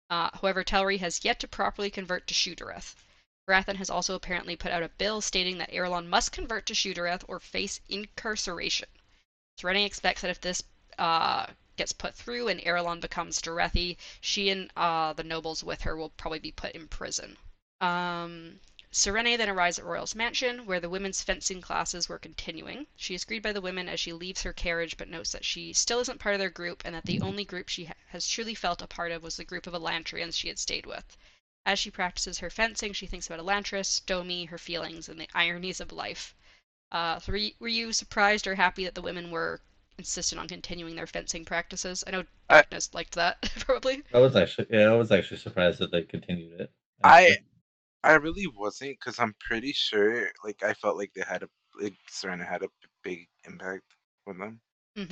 Uh, 0.09 0.31
however, 0.41 0.63
Telri 0.63 1.01
has 1.01 1.25
yet 1.25 1.41
to 1.41 1.49
properly 1.49 1.91
convert 1.91 2.27
to 2.29 2.35
Shu-Dereth. 2.35 2.95
Hrathen 3.49 3.77
has 3.77 3.91
also 3.91 4.15
apparently 4.15 4.55
put 4.57 4.71
out 4.71 4.83
a 4.83 4.91
bill 4.91 5.21
stating 5.21 5.59
that 5.59 5.73
Irulan 5.73 6.07
must 6.07 6.33
convert 6.33 6.67
to 6.67 6.75
Shu-Dereth 6.75 7.25
or 7.27 7.41
face 7.41 7.81
incarceration. 7.89 8.89
So 9.59 9.67
Sarene 9.67 9.87
expects 9.87 10.21
that 10.21 10.31
if 10.31 10.41
this 10.41 10.63
uh, 10.99 11.47
gets 11.77 11.93
put 11.93 12.15
through 12.15 12.49
and 12.49 12.61
Irulan 12.61 13.01
becomes 13.01 13.41
Derethi, 13.41 13.97
she 14.21 14.51
and 14.51 14.71
uh, 14.77 15.13
the 15.13 15.25
nobles 15.25 15.65
with 15.65 15.83
her 15.83 15.97
will 15.97 16.11
probably 16.11 16.39
be 16.39 16.53
put 16.53 16.73
in 16.73 16.89
prison. 16.89 17.39
Um, 17.81 18.61
Sarene 18.95 19.39
then 19.39 19.49
arrives 19.49 19.79
at 19.79 19.87
Royal's 19.87 20.15
mansion, 20.15 20.67
where 20.67 20.79
the 20.79 20.91
women's 20.91 21.23
fencing 21.23 21.63
classes 21.63 22.11
were 22.11 22.19
continuing. 22.19 22.87
She 22.95 23.15
is 23.15 23.25
greeted 23.25 23.43
by 23.43 23.53
the 23.53 23.63
women 23.63 23.89
as 23.89 23.99
she 23.99 24.13
leaves 24.13 24.43
her 24.43 24.53
carriage, 24.53 24.99
but 24.99 25.09
notes 25.09 25.33
that 25.33 25.47
she 25.47 25.73
still 25.73 26.01
isn't 26.01 26.21
part 26.21 26.35
of 26.35 26.39
their 26.41 26.51
group, 26.51 26.83
and 26.85 26.95
that 26.95 27.07
the 27.07 27.23
only 27.23 27.47
group 27.47 27.71
she 27.71 27.87
ha- 27.87 27.95
has 28.09 28.29
truly 28.29 28.55
felt 28.55 28.83
a 28.83 28.87
part 28.87 29.11
of 29.11 29.23
was 29.23 29.39
the 29.39 29.45
group 29.45 29.67
of 29.67 29.73
Elantrians 29.73 30.37
she 30.37 30.49
had 30.49 30.59
stayed 30.59 30.85
with. 30.85 31.17
As 31.65 31.79
she 31.79 31.91
practices 31.91 32.41
her 32.41 32.51
fencing, 32.51 32.93
she 32.93 33.07
thinks 33.07 33.27
about 33.27 33.41
Elantris, 33.41 34.01
Domi, 34.05 34.45
her 34.45 34.59
feelings, 34.59 35.09
and 35.09 35.19
the 35.19 35.29
ironies 35.33 35.81
of 35.81 35.91
life. 35.91 36.35
Uh, 36.91 37.19
so 37.19 37.33
were 37.59 37.69
you 37.69 37.95
surprised 37.95 38.47
or 38.47 38.57
happy 38.57 38.85
that 38.85 38.95
the 38.95 39.01
women 39.01 39.31
were 39.31 39.63
insistent 39.99 40.41
on 40.41 40.49
continuing 40.49 40.97
their 40.97 41.07
fencing 41.07 41.45
practices? 41.45 42.05
I 42.07 42.11
know 42.13 42.25
I- 42.49 42.65
Darkness 42.65 42.93
liked 42.95 43.15
that, 43.15 43.41
probably. 43.61 44.03
I 44.13 44.19
was 44.21 44.37
actually 44.37 44.69
yeah, 44.71 44.91
I 44.91 44.97
was 44.97 45.11
actually 45.11 45.39
surprised 45.39 45.79
that 45.81 45.91
they 45.91 46.03
continued 46.03 46.61
it. 46.61 46.73
I 47.03 47.39
I 48.05 48.15
really 48.15 48.47
wasn't 48.47 48.99
because 49.01 49.19
I'm 49.21 49.35
pretty 49.41 49.73
sure 49.73 50.31
like 50.45 50.63
I 50.63 50.75
felt 50.75 50.99
like 50.99 51.13
they 51.15 51.23
had 51.23 51.43
a 51.45 51.49
like 51.81 51.95
Serena 52.09 52.45
had 52.45 52.63
a 52.63 52.69
big 53.03 53.29
impact 53.47 53.85
on 54.27 54.39
them. 54.39 54.61
hmm 54.97 55.05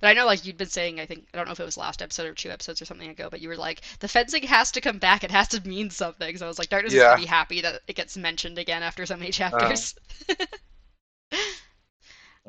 But 0.00 0.08
I 0.08 0.12
know, 0.14 0.24
like 0.26 0.44
you'd 0.44 0.56
been 0.56 0.68
saying, 0.68 0.98
I 1.00 1.06
think 1.06 1.26
I 1.32 1.36
don't 1.36 1.46
know 1.46 1.52
if 1.52 1.60
it 1.60 1.64
was 1.64 1.76
last 1.76 2.00
episode 2.02 2.26
or 2.26 2.34
two 2.34 2.50
episodes 2.50 2.80
or 2.82 2.84
something 2.84 3.10
ago, 3.10 3.28
but 3.30 3.40
you 3.40 3.48
were 3.48 3.56
like, 3.56 3.82
the 4.00 4.08
fencing 4.08 4.42
has 4.44 4.70
to 4.72 4.80
come 4.80 4.98
back. 4.98 5.22
It 5.24 5.30
has 5.32 5.48
to 5.48 5.68
mean 5.68 5.90
something. 5.90 6.36
So 6.36 6.44
I 6.44 6.48
was 6.48 6.58
like, 6.58 6.68
Darkness 6.68 6.94
is 6.94 7.02
Yeah. 7.02 7.04
gonna 7.04 7.20
be 7.20 7.26
happy 7.26 7.60
that 7.60 7.82
it 7.88 7.96
gets 7.96 8.16
mentioned 8.16 8.58
again 8.58 8.82
after 8.82 9.06
so 9.06 9.16
many 9.16 9.30
chapters. 9.32 9.94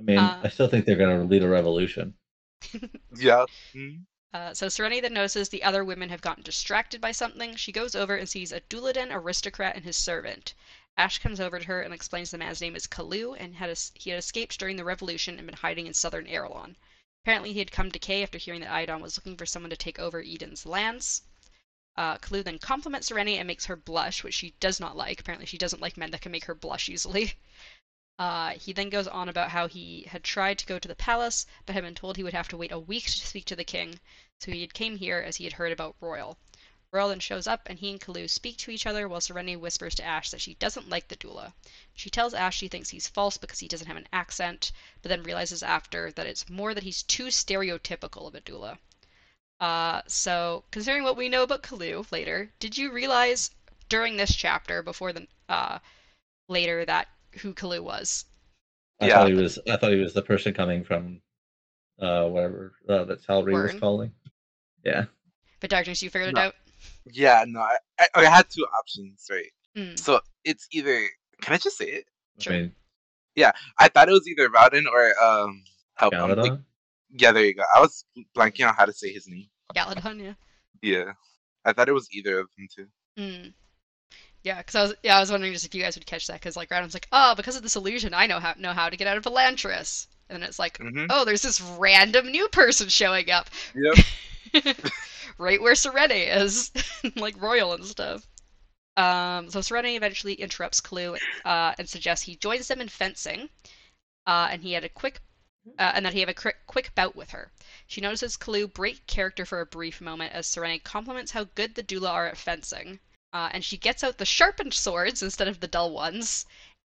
I 0.01 0.03
mean, 0.03 0.17
uh, 0.17 0.41
I 0.43 0.49
still 0.49 0.67
think 0.67 0.85
they're 0.85 0.95
gonna 0.97 1.23
lead 1.23 1.43
a 1.43 1.47
revolution. 1.47 2.15
Yeah. 3.15 3.45
Mhm. 3.73 4.05
Uh, 4.33 4.53
so 4.53 4.67
Sereni 4.67 5.01
then 5.01 5.13
notices 5.13 5.49
the 5.49 5.63
other 5.63 5.83
women 5.85 6.09
have 6.09 6.21
gotten 6.21 6.43
distracted 6.43 6.99
by 7.01 7.11
something. 7.11 7.55
She 7.55 7.71
goes 7.71 7.95
over 7.95 8.15
and 8.15 8.27
sees 8.27 8.51
a 8.51 8.61
Duladin 8.61 9.11
aristocrat 9.11 9.75
and 9.75 9.85
his 9.85 9.97
servant. 9.97 10.53
Ash 10.97 11.19
comes 11.19 11.39
over 11.39 11.59
to 11.59 11.65
her 11.67 11.81
and 11.81 11.93
explains 11.93 12.31
the 12.31 12.37
man's 12.37 12.61
name 12.61 12.75
is 12.75 12.87
Kalu 12.87 13.35
and 13.39 13.55
had 13.55 13.69
es- 13.69 13.91
he 13.93 14.09
had 14.09 14.19
escaped 14.19 14.57
during 14.59 14.75
the 14.77 14.83
revolution 14.83 15.37
and 15.37 15.45
been 15.47 15.55
hiding 15.57 15.85
in 15.87 15.93
southern 15.93 16.25
Arelon. 16.27 16.75
Apparently, 17.23 17.53
he 17.53 17.59
had 17.59 17.71
come 17.71 17.91
to 17.91 17.99
Kae 17.99 18.23
after 18.23 18.37
hearing 18.39 18.61
that 18.61 18.71
Iadon 18.71 19.01
was 19.01 19.17
looking 19.17 19.37
for 19.37 19.45
someone 19.45 19.69
to 19.69 19.77
take 19.77 19.99
over 19.99 20.23
Edan's 20.23 20.65
lands. 20.65 21.21
Uh, 21.97 22.17
Kalu 22.17 22.43
then 22.43 22.57
compliments 22.57 23.09
Sereni 23.09 23.35
and 23.37 23.47
makes 23.47 23.65
her 23.65 23.75
blush, 23.75 24.23
which 24.23 24.33
she 24.33 24.55
does 24.59 24.79
not 24.79 24.97
like. 24.97 25.19
Apparently, 25.19 25.45
she 25.45 25.57
doesn't 25.57 25.81
like 25.81 25.97
men 25.97 26.11
that 26.11 26.21
can 26.21 26.31
make 26.31 26.45
her 26.45 26.55
blush 26.55 26.89
easily. 26.89 27.33
Uh, 28.21 28.51
he 28.51 28.71
then 28.71 28.91
goes 28.91 29.07
on 29.07 29.27
about 29.27 29.49
how 29.49 29.67
he 29.67 30.03
had 30.03 30.23
tried 30.23 30.59
to 30.59 30.67
go 30.67 30.77
to 30.77 30.87
the 30.87 30.93
palace, 30.93 31.47
but 31.65 31.73
had 31.73 31.83
been 31.83 31.95
told 31.95 32.15
he 32.15 32.21
would 32.21 32.35
have 32.35 32.47
to 32.47 32.55
wait 32.55 32.71
a 32.71 32.77
week 32.77 33.05
to 33.05 33.25
speak 33.25 33.45
to 33.45 33.55
the 33.55 33.63
king, 33.63 33.99
so 34.39 34.51
he 34.51 34.61
had 34.61 34.75
came 34.75 34.95
here 34.97 35.17
as 35.17 35.37
he 35.37 35.43
had 35.43 35.53
heard 35.53 35.71
about 35.71 35.95
Royal. 35.99 36.37
Royal 36.91 37.09
then 37.09 37.19
shows 37.19 37.47
up, 37.47 37.67
and 37.67 37.79
he 37.79 37.89
and 37.89 37.99
Kalu 37.99 38.29
speak 38.29 38.57
to 38.57 38.69
each 38.69 38.85
other 38.85 39.09
while 39.09 39.21
Serenity 39.21 39.55
whispers 39.55 39.95
to 39.95 40.03
Ash 40.03 40.29
that 40.29 40.39
she 40.39 40.53
doesn't 40.53 40.87
like 40.87 41.07
the 41.07 41.15
Dula. 41.15 41.55
She 41.95 42.11
tells 42.11 42.35
Ash 42.35 42.55
she 42.55 42.67
thinks 42.67 42.89
he's 42.89 43.07
false 43.07 43.37
because 43.37 43.57
he 43.57 43.67
doesn't 43.67 43.87
have 43.87 43.97
an 43.97 44.07
accent, 44.13 44.71
but 45.01 45.09
then 45.09 45.23
realizes 45.23 45.63
after 45.63 46.11
that 46.11 46.27
it's 46.27 46.47
more 46.47 46.75
that 46.75 46.83
he's 46.83 47.01
too 47.01 47.29
stereotypical 47.29 48.27
of 48.27 48.35
a 48.35 48.41
Dula. 48.41 48.77
Uh, 49.59 50.03
so, 50.05 50.63
considering 50.69 51.03
what 51.03 51.17
we 51.17 51.27
know 51.27 51.41
about 51.41 51.63
Kalu 51.63 52.05
later, 52.11 52.53
did 52.59 52.77
you 52.77 52.91
realize 52.91 53.49
during 53.89 54.17
this 54.17 54.35
chapter, 54.35 54.83
before 54.83 55.11
the 55.11 55.27
uh, 55.49 55.79
later, 56.47 56.85
that 56.85 57.07
who 57.39 57.53
Kalu 57.53 57.81
was? 57.83 58.25
I 58.99 59.07
Yeah. 59.07 59.15
thought 59.15 59.27
he 59.29 59.33
was. 59.33 59.59
I 59.69 59.77
thought 59.77 59.91
he 59.91 59.99
was 59.99 60.13
the 60.13 60.21
person 60.21 60.53
coming 60.53 60.83
from, 60.83 61.21
uh, 61.99 62.25
whatever 62.27 62.73
uh, 62.87 63.03
that 63.05 63.21
Salary 63.23 63.53
was 63.53 63.73
calling. 63.79 64.11
Yeah. 64.83 65.05
But 65.59 65.69
Darkness, 65.69 66.01
you 66.01 66.09
figured 66.09 66.29
it 66.29 66.37
out. 66.37 66.55
Yeah. 67.05 67.43
No, 67.47 67.59
I, 67.61 67.77
I 67.99 68.07
I 68.15 68.25
had 68.25 68.49
two 68.49 68.65
options, 68.79 69.27
right? 69.29 69.51
Mm. 69.77 69.97
So 69.97 70.19
it's 70.43 70.67
either 70.71 70.99
can 71.41 71.53
I 71.53 71.57
just 71.57 71.77
say 71.77 71.85
it? 71.85 72.05
Sure. 72.39 72.53
I 72.53 72.57
mean, 72.61 72.71
I 73.79 73.87
thought 73.89 74.09
it 74.09 74.13
was 74.13 74.27
either 74.27 74.49
Raoden 74.49 74.85
or 74.91 75.23
um 75.23 75.63
help. 75.95 76.13
Like- 76.13 76.21
Galladon? 76.37 76.63
yeah, 77.11 77.31
there 77.31 77.45
you 77.45 77.53
go. 77.55 77.63
I 77.75 77.79
was 77.79 78.05
blanking 78.35 78.67
on 78.67 78.73
how 78.75 78.85
to 78.85 78.93
say 78.93 79.11
his 79.11 79.27
name. 79.27 79.47
Galladon, 79.75 80.19
yeah. 80.21 80.33
Yeah. 80.81 81.13
I 81.65 81.73
thought 81.73 81.89
it 81.89 81.93
was 81.93 82.07
either 82.11 82.39
of 82.39 82.47
them 82.57 82.67
too. 82.75 82.87
Mm. 83.17 83.53
Yeah, 84.43 84.57
because 84.57 84.75
I 84.75 84.81
was 84.83 84.93
yeah 85.03 85.17
I 85.17 85.19
was 85.19 85.31
wondering 85.31 85.53
just 85.53 85.65
if 85.65 85.75
you 85.75 85.83
guys 85.83 85.95
would 85.95 86.05
catch 86.05 86.27
that 86.27 86.39
because 86.39 86.55
like 86.55 86.69
Raoden's 86.69 86.93
like 86.93 87.07
oh 87.11 87.35
because 87.35 87.55
of 87.55 87.63
this 87.63 87.75
illusion 87.75 88.13
I 88.13 88.27
know 88.27 88.39
how 88.39 88.53
know 88.57 88.73
how 88.73 88.89
to 88.89 88.97
get 88.97 89.07
out 89.07 89.17
of 89.17 89.23
Elantris 89.23 90.07
and 90.29 90.41
then 90.41 90.47
it's 90.47 90.59
like 90.59 90.77
hmm 90.77 91.05
oh 91.09 91.25
there's 91.25 91.43
this 91.43 91.61
random 91.61 92.31
new 92.31 92.47
person 92.47 92.89
showing 92.89 93.29
up 93.29 93.49
Yep. 93.75 94.75
right 95.37 95.61
where 95.61 95.73
Sarene 95.73 96.35
is 96.35 96.71
like 97.15 97.41
royal 97.41 97.73
and 97.73 97.85
stuff. 97.85 98.25
Um, 98.97 99.49
so 99.49 99.59
Sarene 99.59 99.95
eventually 99.95 100.33
interrupts 100.33 100.81
Clue 100.81 101.17
uh, 101.45 101.73
and 101.77 101.87
suggests 101.87 102.25
he 102.25 102.35
joins 102.35 102.67
them 102.67 102.81
in 102.81 102.89
fencing, 102.89 103.49
uh, 104.27 104.49
and 104.51 104.61
he 104.61 104.73
had 104.73 104.83
a 104.83 104.89
quick 104.89 105.21
uh, 105.77 105.91
and 105.93 106.05
that 106.05 106.13
he 106.13 106.19
have 106.19 106.29
a 106.29 106.33
quick, 106.33 106.57
quick 106.65 106.93
bout 106.95 107.15
with 107.15 107.29
her. 107.31 107.51
She 107.87 108.01
notices 108.01 108.35
Clue 108.35 108.67
break 108.67 109.05
character 109.07 109.45
for 109.45 109.61
a 109.61 109.65
brief 109.65 110.01
moment 110.01 110.33
as 110.33 110.47
Sarene 110.47 110.83
compliments 110.83 111.31
how 111.31 111.43
good 111.55 111.75
the 111.75 111.83
Dula 111.83 112.09
are 112.09 112.27
at 112.27 112.37
fencing, 112.37 112.99
uh, 113.33 113.49
and 113.51 113.63
she 113.63 113.77
gets 113.77 114.03
out 114.03 114.17
the 114.17 114.25
sharpened 114.25 114.73
swords 114.73 115.23
instead 115.23 115.47
of 115.47 115.59
the 115.59 115.67
dull 115.67 115.91
ones. 115.91 116.45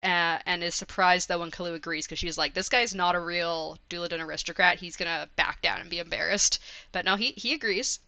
Uh, 0.02 0.38
and 0.44 0.62
is 0.62 0.74
surprised 0.74 1.28
though 1.28 1.38
when 1.38 1.50
Kalu 1.50 1.74
agrees 1.74 2.06
because 2.06 2.18
she's 2.18 2.36
like, 2.36 2.52
"This 2.52 2.68
guy's 2.68 2.94
not 2.94 3.14
a 3.14 3.20
real 3.20 3.78
Duladin 3.88 4.20
aristocrat. 4.20 4.80
He's 4.80 4.96
gonna 4.96 5.30
back 5.36 5.62
down 5.62 5.80
and 5.80 5.88
be 5.88 5.98
embarrassed." 5.98 6.58
But 6.92 7.06
no, 7.06 7.16
he 7.16 7.32
he 7.36 7.54
agrees. 7.54 8.00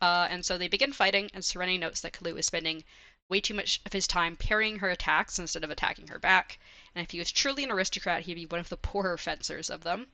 Uh, 0.00 0.26
and 0.28 0.44
so 0.44 0.58
they 0.58 0.68
begin 0.68 0.92
fighting, 0.92 1.30
and 1.32 1.44
Sarene 1.44 1.78
notes 1.78 2.00
that 2.00 2.12
Kalu 2.12 2.36
is 2.38 2.46
spending 2.46 2.82
way 3.28 3.40
too 3.40 3.54
much 3.54 3.80
of 3.86 3.92
his 3.92 4.06
time 4.06 4.36
parrying 4.36 4.78
her 4.78 4.90
attacks 4.90 5.38
instead 5.38 5.62
of 5.62 5.70
attacking 5.70 6.08
her 6.08 6.18
back. 6.18 6.58
And 6.94 7.04
if 7.04 7.12
he 7.12 7.18
was 7.18 7.30
truly 7.30 7.64
an 7.64 7.70
aristocrat, 7.70 8.22
he'd 8.22 8.34
be 8.34 8.46
one 8.46 8.60
of 8.60 8.68
the 8.68 8.76
poorer 8.76 9.16
fencers 9.16 9.70
of 9.70 9.84
them. 9.84 10.08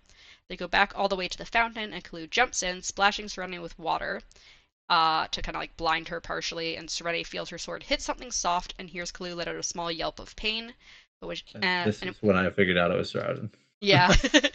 They 0.49 0.57
go 0.57 0.69
back 0.69 0.93
all 0.95 1.09
the 1.09 1.17
way 1.17 1.29
to 1.29 1.39
the 1.39 1.47
fountain, 1.47 1.93
and 1.95 2.05
Kalu 2.05 2.29
jumps 2.29 2.63
in, 2.63 2.83
splashing 2.83 3.27
Sarene 3.27 3.63
with 3.63 3.79
water 3.79 4.21
uh, 4.93 5.27
to 5.29 5.41
kind 5.41 5.57
of 5.57 5.61
like 5.61 5.75
blind 5.79 6.09
her 6.09 6.21
partially. 6.21 6.77
And 6.77 6.87
Sarene 6.87 7.27
feels 7.27 7.49
her 7.49 7.57
sword 7.57 7.83
hit 7.83 8.03
something 8.03 8.31
soft 8.31 8.75
and 8.79 8.91
hears 8.91 9.11
Kalu 9.11 9.35
let 9.35 9.49
out 9.49 9.57
a 9.57 9.63
small 9.63 9.91
yelp 9.91 10.21
of 10.21 10.37
pain. 10.37 10.75
Which, 11.21 11.47
And 11.55 11.89
this 11.89 12.03
and 12.03 12.11
is 12.11 12.17
when 12.21 12.37
I 12.37 12.51
figured 12.51 12.77
out 12.77 12.91
it 12.91 12.99
was 12.99 13.15
Raoden. 13.15 13.51
yeah. 13.81 14.15
uh, 14.35 14.49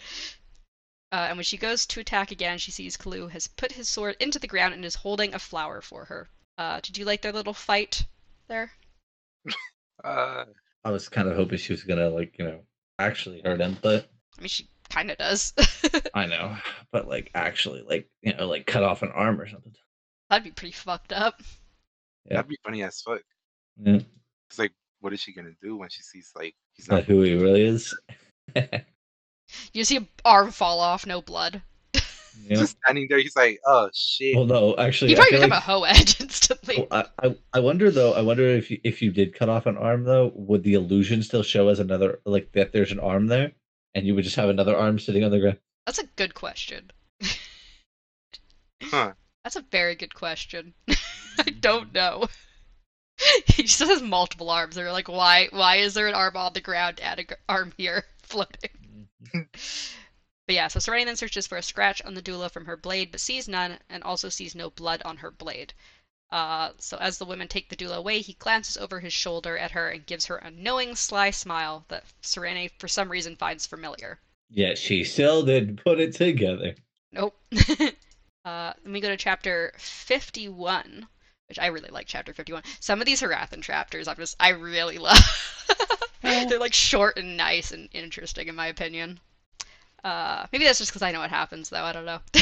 and 1.10 1.36
when 1.36 1.44
she 1.44 1.56
goes 1.56 1.86
to 1.86 1.98
attack 1.98 2.30
again, 2.30 2.58
she 2.58 2.70
sees 2.70 2.96
Kalu 2.96 3.28
has 3.30 3.48
put 3.48 3.72
his 3.72 3.88
sword 3.88 4.16
into 4.20 4.38
the 4.38 4.46
ground 4.46 4.74
and 4.74 4.84
is 4.84 4.94
holding 4.94 5.34
a 5.34 5.40
flower 5.40 5.80
for 5.80 6.04
her. 6.04 6.28
Uh, 6.56 6.78
did 6.82 6.96
you 6.96 7.04
like 7.04 7.22
their 7.22 7.32
little 7.32 7.54
fight 7.54 8.04
there? 8.46 8.70
Uh, 10.04 10.44
I 10.84 10.92
was 10.92 11.08
kind 11.08 11.26
of 11.26 11.34
hoping 11.34 11.58
she 11.58 11.72
was 11.72 11.82
gonna 11.82 12.08
like 12.08 12.38
you 12.38 12.44
know 12.44 12.60
actually 13.00 13.40
hurt 13.44 13.60
him, 13.60 13.76
but 13.82 14.08
I 14.38 14.42
mean, 14.42 14.48
she 14.48 14.68
kind 14.88 15.10
of 15.10 15.18
does. 15.18 15.52
I 16.14 16.26
know, 16.26 16.56
but 16.92 17.08
like 17.08 17.32
actually 17.34 17.82
like 17.82 18.08
you 18.22 18.32
know 18.32 18.46
like 18.46 18.64
cut 18.64 18.84
off 18.84 19.02
an 19.02 19.10
arm 19.10 19.40
or 19.40 19.48
something. 19.48 19.72
That'd 20.30 20.44
be 20.44 20.50
pretty 20.50 20.72
fucked 20.72 21.12
up. 21.12 21.40
Yeah. 22.26 22.36
that'd 22.36 22.48
be 22.48 22.58
funny 22.64 22.82
as 22.82 23.00
fuck. 23.00 23.22
Yeah. 23.82 24.00
It's 24.50 24.58
like, 24.58 24.72
what 25.00 25.12
is 25.12 25.20
she 25.20 25.32
gonna 25.32 25.52
do 25.62 25.76
when 25.76 25.88
she 25.88 26.02
sees 26.02 26.30
like 26.36 26.54
he's 26.74 26.84
Is 26.84 26.88
that 26.88 26.94
not? 26.96 27.04
who 27.04 27.22
he 27.22 27.34
really 27.34 27.62
is? 27.62 27.98
You 29.72 29.84
see 29.84 29.96
an 29.96 30.06
arm 30.26 30.50
fall 30.50 30.78
off, 30.78 31.06
no 31.06 31.22
blood. 31.22 31.62
yeah. 31.94 32.00
Just 32.56 32.76
standing 32.84 33.06
there, 33.08 33.16
he's 33.18 33.34
like, 33.34 33.58
oh 33.64 33.88
shit. 33.94 34.36
Well, 34.36 34.44
no, 34.44 34.76
actually, 34.76 35.12
You 35.12 35.16
I 35.16 35.20
probably 35.20 35.36
become 35.38 35.50
like- 35.50 35.58
a 35.58 35.62
hoe 35.62 35.82
edge 35.84 36.20
instantly. 36.20 36.86
Well, 36.90 37.04
I, 37.22 37.26
I 37.28 37.36
I 37.54 37.60
wonder 37.60 37.90
though. 37.90 38.12
I 38.12 38.20
wonder 38.20 38.42
if 38.46 38.70
you, 38.70 38.78
if 38.84 39.00
you 39.00 39.10
did 39.10 39.34
cut 39.34 39.48
off 39.48 39.64
an 39.64 39.78
arm 39.78 40.04
though, 40.04 40.32
would 40.34 40.64
the 40.64 40.74
illusion 40.74 41.22
still 41.22 41.42
show 41.42 41.68
as 41.68 41.78
another 41.78 42.20
like 42.26 42.52
that? 42.52 42.72
There's 42.72 42.92
an 42.92 43.00
arm 43.00 43.28
there, 43.28 43.52
and 43.94 44.06
you 44.06 44.14
would 44.14 44.24
just 44.24 44.36
have 44.36 44.50
another 44.50 44.76
arm 44.76 44.98
sitting 44.98 45.24
on 45.24 45.30
the 45.30 45.40
ground. 45.40 45.58
That's 45.86 45.98
a 45.98 46.06
good 46.16 46.34
question. 46.34 46.90
Huh. 48.82 49.12
That's 49.48 49.64
a 49.64 49.70
very 49.70 49.94
good 49.94 50.14
question. 50.14 50.74
I 51.38 51.48
don't 51.58 51.94
know. 51.94 52.28
he 53.46 53.62
just 53.62 53.78
has 53.78 54.02
multiple 54.02 54.50
arms. 54.50 54.74
They're 54.74 54.92
like, 54.92 55.08
why? 55.08 55.48
Why 55.50 55.76
is 55.76 55.94
there 55.94 56.06
an 56.06 56.14
arm 56.14 56.36
on 56.36 56.52
the 56.52 56.60
ground 56.60 57.00
and 57.00 57.20
an 57.20 57.26
arm 57.48 57.72
here 57.78 58.04
floating? 58.22 59.08
But 59.32 60.54
yeah, 60.54 60.68
so 60.68 60.80
Sarene 60.80 61.06
then 61.06 61.16
searches 61.16 61.46
for 61.46 61.56
a 61.56 61.62
scratch 61.62 62.02
on 62.02 62.12
the 62.12 62.20
Dula 62.20 62.50
from 62.50 62.66
her 62.66 62.76
blade, 62.76 63.10
but 63.10 63.22
sees 63.22 63.48
none, 63.48 63.78
and 63.88 64.02
also 64.02 64.28
sees 64.28 64.54
no 64.54 64.68
blood 64.68 65.00
on 65.06 65.16
her 65.16 65.30
blade. 65.30 65.72
Uh, 66.30 66.72
so 66.76 66.98
as 66.98 67.16
the 67.16 67.24
women 67.24 67.48
take 67.48 67.70
the 67.70 67.76
Dula 67.76 67.96
away, 67.96 68.20
he 68.20 68.34
glances 68.34 68.76
over 68.76 69.00
his 69.00 69.14
shoulder 69.14 69.56
at 69.56 69.70
her 69.70 69.88
and 69.88 70.04
gives 70.04 70.26
her 70.26 70.36
a 70.36 70.50
knowing, 70.50 70.94
sly 70.94 71.30
smile 71.30 71.86
that 71.88 72.04
Sarene, 72.20 72.70
for 72.78 72.86
some 72.86 73.10
reason, 73.10 73.34
finds 73.34 73.64
familiar. 73.64 74.20
Yeah, 74.50 74.74
she 74.74 75.04
still 75.04 75.42
didn't 75.42 75.82
put 75.82 76.00
it 76.00 76.14
together. 76.14 76.74
Nope. 77.12 77.34
Uh, 78.48 78.72
then 78.82 78.92
we 78.94 79.00
go 79.00 79.08
to 79.08 79.16
chapter 79.16 79.72
51, 79.76 81.06
which 81.48 81.58
I 81.58 81.66
really 81.66 81.90
like 81.90 82.06
chapter 82.06 82.32
51. 82.32 82.62
Some 82.80 83.00
of 83.00 83.06
these 83.06 83.20
Harathan 83.20 83.62
chapters, 83.62 84.08
I'm 84.08 84.16
just 84.16 84.36
I 84.40 84.50
really 84.50 84.96
love. 85.08 85.18
They're 86.22 86.58
like 86.58 86.72
short 86.72 87.18
and 87.18 87.36
nice 87.36 87.72
and 87.72 87.88
interesting 87.92 88.48
in 88.48 88.54
my 88.54 88.68
opinion. 88.68 89.20
Uh, 90.02 90.46
maybe 90.52 90.64
that's 90.64 90.78
just 90.78 90.90
because 90.92 91.02
I 91.02 91.12
know 91.12 91.20
what 91.20 91.30
happens 91.30 91.68
though. 91.68 91.82
I 91.84 91.92
don't 91.92 92.06
know. 92.06 92.20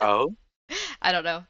Oh, 0.00 0.34
I 1.00 1.12
don't 1.12 1.22
know. 1.24 1.44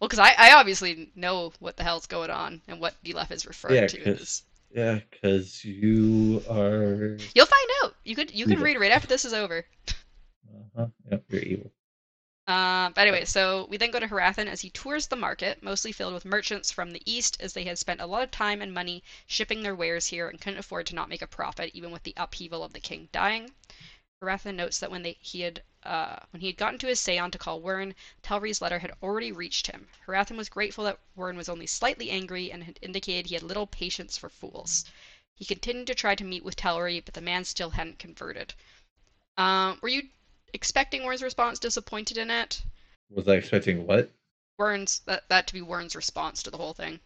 Well, 0.00 0.08
because 0.08 0.20
I, 0.20 0.32
I 0.38 0.54
obviously 0.54 1.10
know 1.16 1.52
what 1.58 1.76
the 1.76 1.82
hell's 1.82 2.06
going 2.06 2.30
on 2.30 2.60
and 2.68 2.80
what 2.80 2.94
Dilaf 3.04 3.30
is 3.32 3.44
referring 3.46 3.74
Yeah, 3.76 3.86
to. 3.88 3.98
'cause- 4.04 4.20
Is, 4.20 4.42
Yeah, 4.74 4.98
because 5.10 5.64
you 5.64 6.42
are. 6.48 7.18
you'll 7.34 7.46
find 7.46 7.68
out. 7.82 7.94
You 8.04 8.14
could 8.14 8.30
you 8.32 8.44
can 8.44 8.52
Evil. 8.54 8.64
read 8.64 8.80
right 8.80 8.92
after 8.92 9.08
this 9.08 9.24
is 9.24 9.32
over. 9.34 9.64
Uh-huh. 9.88 10.86
Yep, 11.10 11.24
you're 11.30 11.42
evil. 11.42 11.72
Uh, 12.46 12.90
but 12.90 13.00
anyway, 13.00 13.24
so 13.24 13.66
we 13.68 13.76
then 13.76 13.90
go 13.90 13.98
to 13.98 14.06
Hrathen 14.06 14.46
as 14.46 14.60
he 14.60 14.70
tours 14.70 15.08
the 15.08 15.16
market, 15.16 15.62
mostly 15.62 15.90
filled 15.90 16.14
with 16.14 16.24
merchants 16.24 16.70
from 16.70 16.92
the 16.92 17.02
east, 17.04 17.36
as 17.40 17.52
they 17.52 17.64
had 17.64 17.78
spent 17.78 18.00
a 18.00 18.06
lot 18.06 18.22
of 18.22 18.30
time 18.30 18.62
and 18.62 18.72
money 18.72 19.02
shipping 19.26 19.62
their 19.62 19.74
wares 19.74 20.06
here 20.06 20.28
and 20.28 20.40
couldn't 20.40 20.60
afford 20.60 20.86
to 20.86 20.94
not 20.94 21.08
make 21.08 21.22
a 21.22 21.26
profit, 21.26 21.72
even 21.74 21.90
with 21.90 22.04
the 22.04 22.14
upheaval 22.16 22.62
of 22.62 22.72
the 22.72 22.78
king 22.78 23.08
dying. 23.10 23.52
Hrathen 24.22 24.54
notes 24.54 24.78
that 24.78 24.90
when 24.90 25.02
they, 25.02 25.16
he 25.20 25.40
had 25.40 25.62
uh, 25.82 26.18
when 26.30 26.40
he 26.40 26.46
had 26.46 26.56
gotten 26.56 26.78
to 26.78 26.86
his 26.86 27.00
Seon 27.00 27.30
to 27.32 27.38
call 27.38 27.60
Wyrn, 27.60 27.94
Telrii's 28.22 28.60
letter 28.60 28.78
had 28.78 28.92
already 29.02 29.30
reached 29.30 29.66
him. 29.66 29.88
Hrathen 30.06 30.36
was 30.36 30.48
grateful 30.48 30.84
that 30.84 30.98
Wyrn 31.16 31.36
was 31.36 31.48
only 31.48 31.66
slightly 31.66 32.10
angry 32.10 32.50
and 32.50 32.64
had 32.64 32.78
indicated 32.80 33.26
he 33.26 33.34
had 33.34 33.42
little 33.42 33.66
patience 33.66 34.16
for 34.16 34.28
fools. 34.28 34.84
He 35.34 35.44
continued 35.44 35.86
to 35.88 35.94
try 35.94 36.14
to 36.14 36.24
meet 36.24 36.44
with 36.44 36.56
Telrii, 36.56 37.04
but 37.04 37.14
the 37.14 37.20
man 37.20 37.44
still 37.44 37.70
hadn't 37.70 37.98
converted. 37.98 38.54
Um, 39.36 39.78
were 39.82 39.88
you 39.88 40.08
expecting 40.56 41.02
Wyrn's 41.02 41.22
response, 41.22 41.58
disappointed 41.58 42.16
in 42.16 42.30
it? 42.30 42.62
Was 43.10 43.28
I 43.28 43.34
expecting 43.34 43.86
what? 43.86 44.10
Wyrn's 44.58 45.00
that 45.00 45.28
that 45.28 45.46
to 45.48 45.52
be 45.52 45.60
Wyrn's 45.60 45.94
response 45.94 46.42
to 46.42 46.50
the 46.50 46.56
whole 46.56 46.72
thing. 46.72 46.98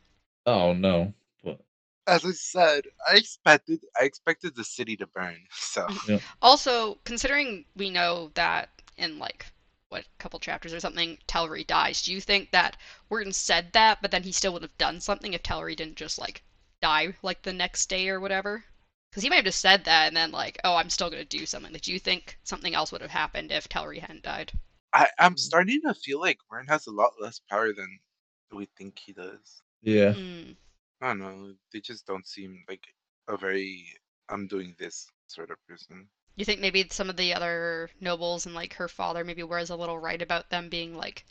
Oh 0.46 0.72
no. 0.72 1.12
What? 1.42 1.60
as 2.06 2.24
I 2.24 2.30
said, 2.30 2.84
I 3.10 3.16
expected 3.16 3.84
I 4.00 4.04
expected 4.04 4.54
the 4.54 4.62
city 4.62 4.96
to 4.98 5.06
burn. 5.08 5.36
So 5.50 5.88
Also, 6.42 6.98
considering 7.04 7.64
we 7.74 7.90
know 7.90 8.30
that 8.34 8.70
in 8.96 9.18
like 9.18 9.46
what 9.88 10.04
couple 10.18 10.38
chapters 10.38 10.72
or 10.72 10.78
something, 10.78 11.18
Telrii 11.26 11.66
dies. 11.66 12.02
Do 12.02 12.12
you 12.12 12.20
think 12.20 12.52
that 12.52 12.76
Wyrn 13.10 13.34
said 13.34 13.72
that, 13.72 14.00
but 14.00 14.12
then 14.12 14.22
he 14.22 14.30
still 14.30 14.52
would 14.52 14.62
have 14.62 14.78
done 14.78 15.00
something 15.00 15.32
if 15.34 15.42
Telrii 15.42 15.74
didn't 15.74 15.96
just 15.96 16.20
like 16.20 16.42
die 16.80 17.16
like 17.22 17.42
the 17.42 17.52
next 17.52 17.88
day 17.88 18.08
or 18.08 18.20
whatever? 18.20 18.64
Because 19.10 19.22
he 19.22 19.28
might 19.28 19.36
have 19.36 19.44
just 19.44 19.60
said 19.60 19.84
that 19.84 20.06
and 20.06 20.16
then 20.16 20.30
like, 20.30 20.58
oh, 20.64 20.76
I'm 20.76 20.90
still 20.90 21.10
gonna 21.10 21.24
do 21.24 21.46
something. 21.46 21.72
Like, 21.72 21.82
do 21.82 21.92
you 21.92 21.98
think 21.98 22.38
something 22.44 22.74
else 22.74 22.92
would 22.92 23.00
have 23.00 23.10
happened 23.10 23.50
if 23.50 23.68
Telrii 23.68 24.00
hadn't 24.00 24.22
died? 24.22 24.52
I, 24.92 25.08
I'm 25.18 25.36
starting 25.36 25.80
to 25.82 25.94
feel 25.94 26.20
like 26.20 26.38
Wyrn 26.50 26.68
has 26.68 26.86
a 26.86 26.92
lot 26.92 27.12
less 27.20 27.40
power 27.50 27.72
than 27.72 27.98
we 28.52 28.68
think 28.76 28.98
he 28.98 29.12
does. 29.12 29.62
Yeah. 29.82 30.12
Hmm. 30.12 30.52
I 31.00 31.08
don't 31.08 31.18
know. 31.18 31.54
They 31.72 31.80
just 31.80 32.06
don't 32.06 32.26
seem 32.26 32.64
like 32.68 32.86
a 33.28 33.36
very 33.36 33.84
I'm 34.28 34.46
doing 34.46 34.74
this 34.78 35.08
sort 35.26 35.50
of 35.50 35.56
person. 35.66 36.08
You 36.36 36.44
think 36.44 36.60
maybe 36.60 36.86
some 36.90 37.10
of 37.10 37.16
the 37.16 37.34
other 37.34 37.90
nobles 38.00 38.46
and 38.46 38.54
like 38.54 38.74
her 38.74 38.88
father 38.88 39.24
maybe 39.24 39.42
was 39.42 39.70
a 39.70 39.76
little 39.76 39.98
right 39.98 40.22
about 40.22 40.50
them 40.50 40.68
being 40.68 40.96
like 40.96 41.24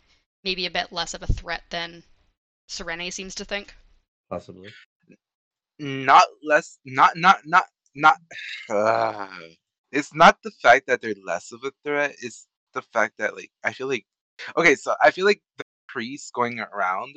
maybe 0.43 0.65
a 0.65 0.71
bit 0.71 0.91
less 0.91 1.13
of 1.13 1.23
a 1.23 1.27
threat 1.27 1.63
than 1.69 2.03
Sarene 2.67 3.11
seems 3.11 3.35
to 3.35 3.45
think? 3.45 3.73
Possibly. 4.29 4.69
Not 5.79 6.25
less. 6.43 6.79
Not 6.85 7.15
not 7.17 7.39
not 7.45 7.65
not. 7.95 8.17
Uh, 8.69 9.27
it's 9.91 10.13
not 10.13 10.37
the 10.43 10.51
fact 10.61 10.87
that 10.87 11.01
they're 11.01 11.15
less 11.25 11.51
of 11.51 11.63
a 11.63 11.71
threat. 11.83 12.15
It's 12.21 12.47
the 12.73 12.81
fact 12.81 13.17
that 13.17 13.35
like 13.35 13.51
I 13.63 13.73
feel 13.73 13.87
like 13.87 14.05
okay, 14.57 14.75
so 14.75 14.93
I 15.03 15.11
feel 15.11 15.25
like 15.25 15.41
the 15.57 15.63
priests 15.87 16.31
going 16.31 16.59
around 16.59 17.15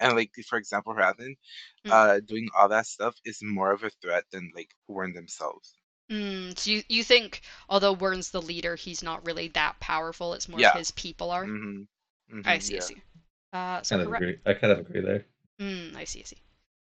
and 0.00 0.14
like 0.16 0.30
for 0.48 0.58
example 0.58 0.94
Raven, 0.94 1.36
Mm. 1.84 1.90
uh, 1.90 2.20
doing 2.20 2.48
all 2.56 2.68
that 2.68 2.86
stuff 2.86 3.16
is 3.24 3.40
more 3.42 3.72
of 3.72 3.82
a 3.82 3.90
threat 3.90 4.24
than 4.30 4.52
like 4.54 4.70
Wyrn 4.88 5.14
themselves. 5.14 5.74
Mm, 6.10 6.56
so 6.58 6.70
you, 6.70 6.82
you 6.88 7.02
think 7.02 7.40
although 7.68 7.94
Wyrn's 7.94 8.30
the 8.30 8.42
leader, 8.42 8.76
he's 8.76 9.02
not 9.02 9.26
really 9.26 9.48
that 9.48 9.80
powerful, 9.80 10.34
it's 10.34 10.48
more 10.48 10.60
Yeah. 10.60 10.76
his 10.76 10.90
people 10.92 11.30
are? 11.30 11.44
hmm 11.46 11.82
I 12.44 12.58
see, 12.58 12.76
I 12.76 12.80
see. 12.80 13.02
Uh, 13.52 13.82
so 13.82 13.96
Kind 13.96 14.06
of 14.06 14.12
Hara- 14.12 14.16
agree. 14.18 14.38
I 14.46 14.54
kind 14.54 14.72
of 14.72 14.78
agree 14.80 15.00
there. 15.00 15.26
Mm, 15.60 15.96
I 15.96 16.04
see, 16.04 16.20
I 16.20 16.24
see. 16.24 16.38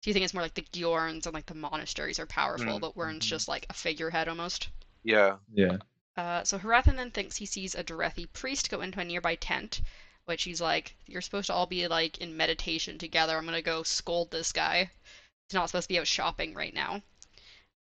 Do 0.05 0.11
you 0.11 0.13
think 0.13 0.23
it's 0.23 0.35
more 0.35 0.43
like 0.43 0.53
the 0.53 0.61
gyorns 0.61 1.25
and 1.25 1.33
like 1.33 1.47
the 1.47 1.55
monasteries 1.55 2.19
are 2.19 2.27
powerful, 2.27 2.77
Mm, 2.77 2.79
but 2.79 2.95
Wyrn's 2.95 3.25
mhm. 3.25 3.29
just 3.29 3.47
like 3.47 3.65
a 3.71 3.73
figurehead 3.73 4.27
almost? 4.27 4.69
Yeah. 5.03 5.39
Yeah. 5.51 5.77
Uh, 6.15 6.43
so 6.43 6.59
Hrathen 6.59 6.95
then 6.95 7.09
thinks 7.09 7.37
he 7.37 7.47
sees 7.47 7.73
a 7.73 7.83
Derethi 7.83 8.31
priest 8.31 8.69
go 8.69 8.81
into 8.81 8.99
a 8.99 9.03
nearby 9.03 9.33
tent, 9.33 9.81
which 10.25 10.43
he's 10.43 10.61
like, 10.61 10.95
"You're 11.07 11.21
supposed 11.21 11.47
to 11.47 11.53
all 11.55 11.65
be 11.65 11.87
like 11.87 12.19
in 12.19 12.37
meditation 12.37 12.99
together. 12.99 13.35
I'm 13.35 13.45
gonna 13.45 13.63
go 13.63 13.81
scold 13.81 14.29
this 14.29 14.51
guy. 14.51 14.91
He's 15.47 15.55
not 15.55 15.69
supposed 15.69 15.87
to 15.87 15.93
be 15.95 15.99
out 15.99 16.05
shopping 16.05 16.53
right 16.53 16.73
now." 16.75 17.01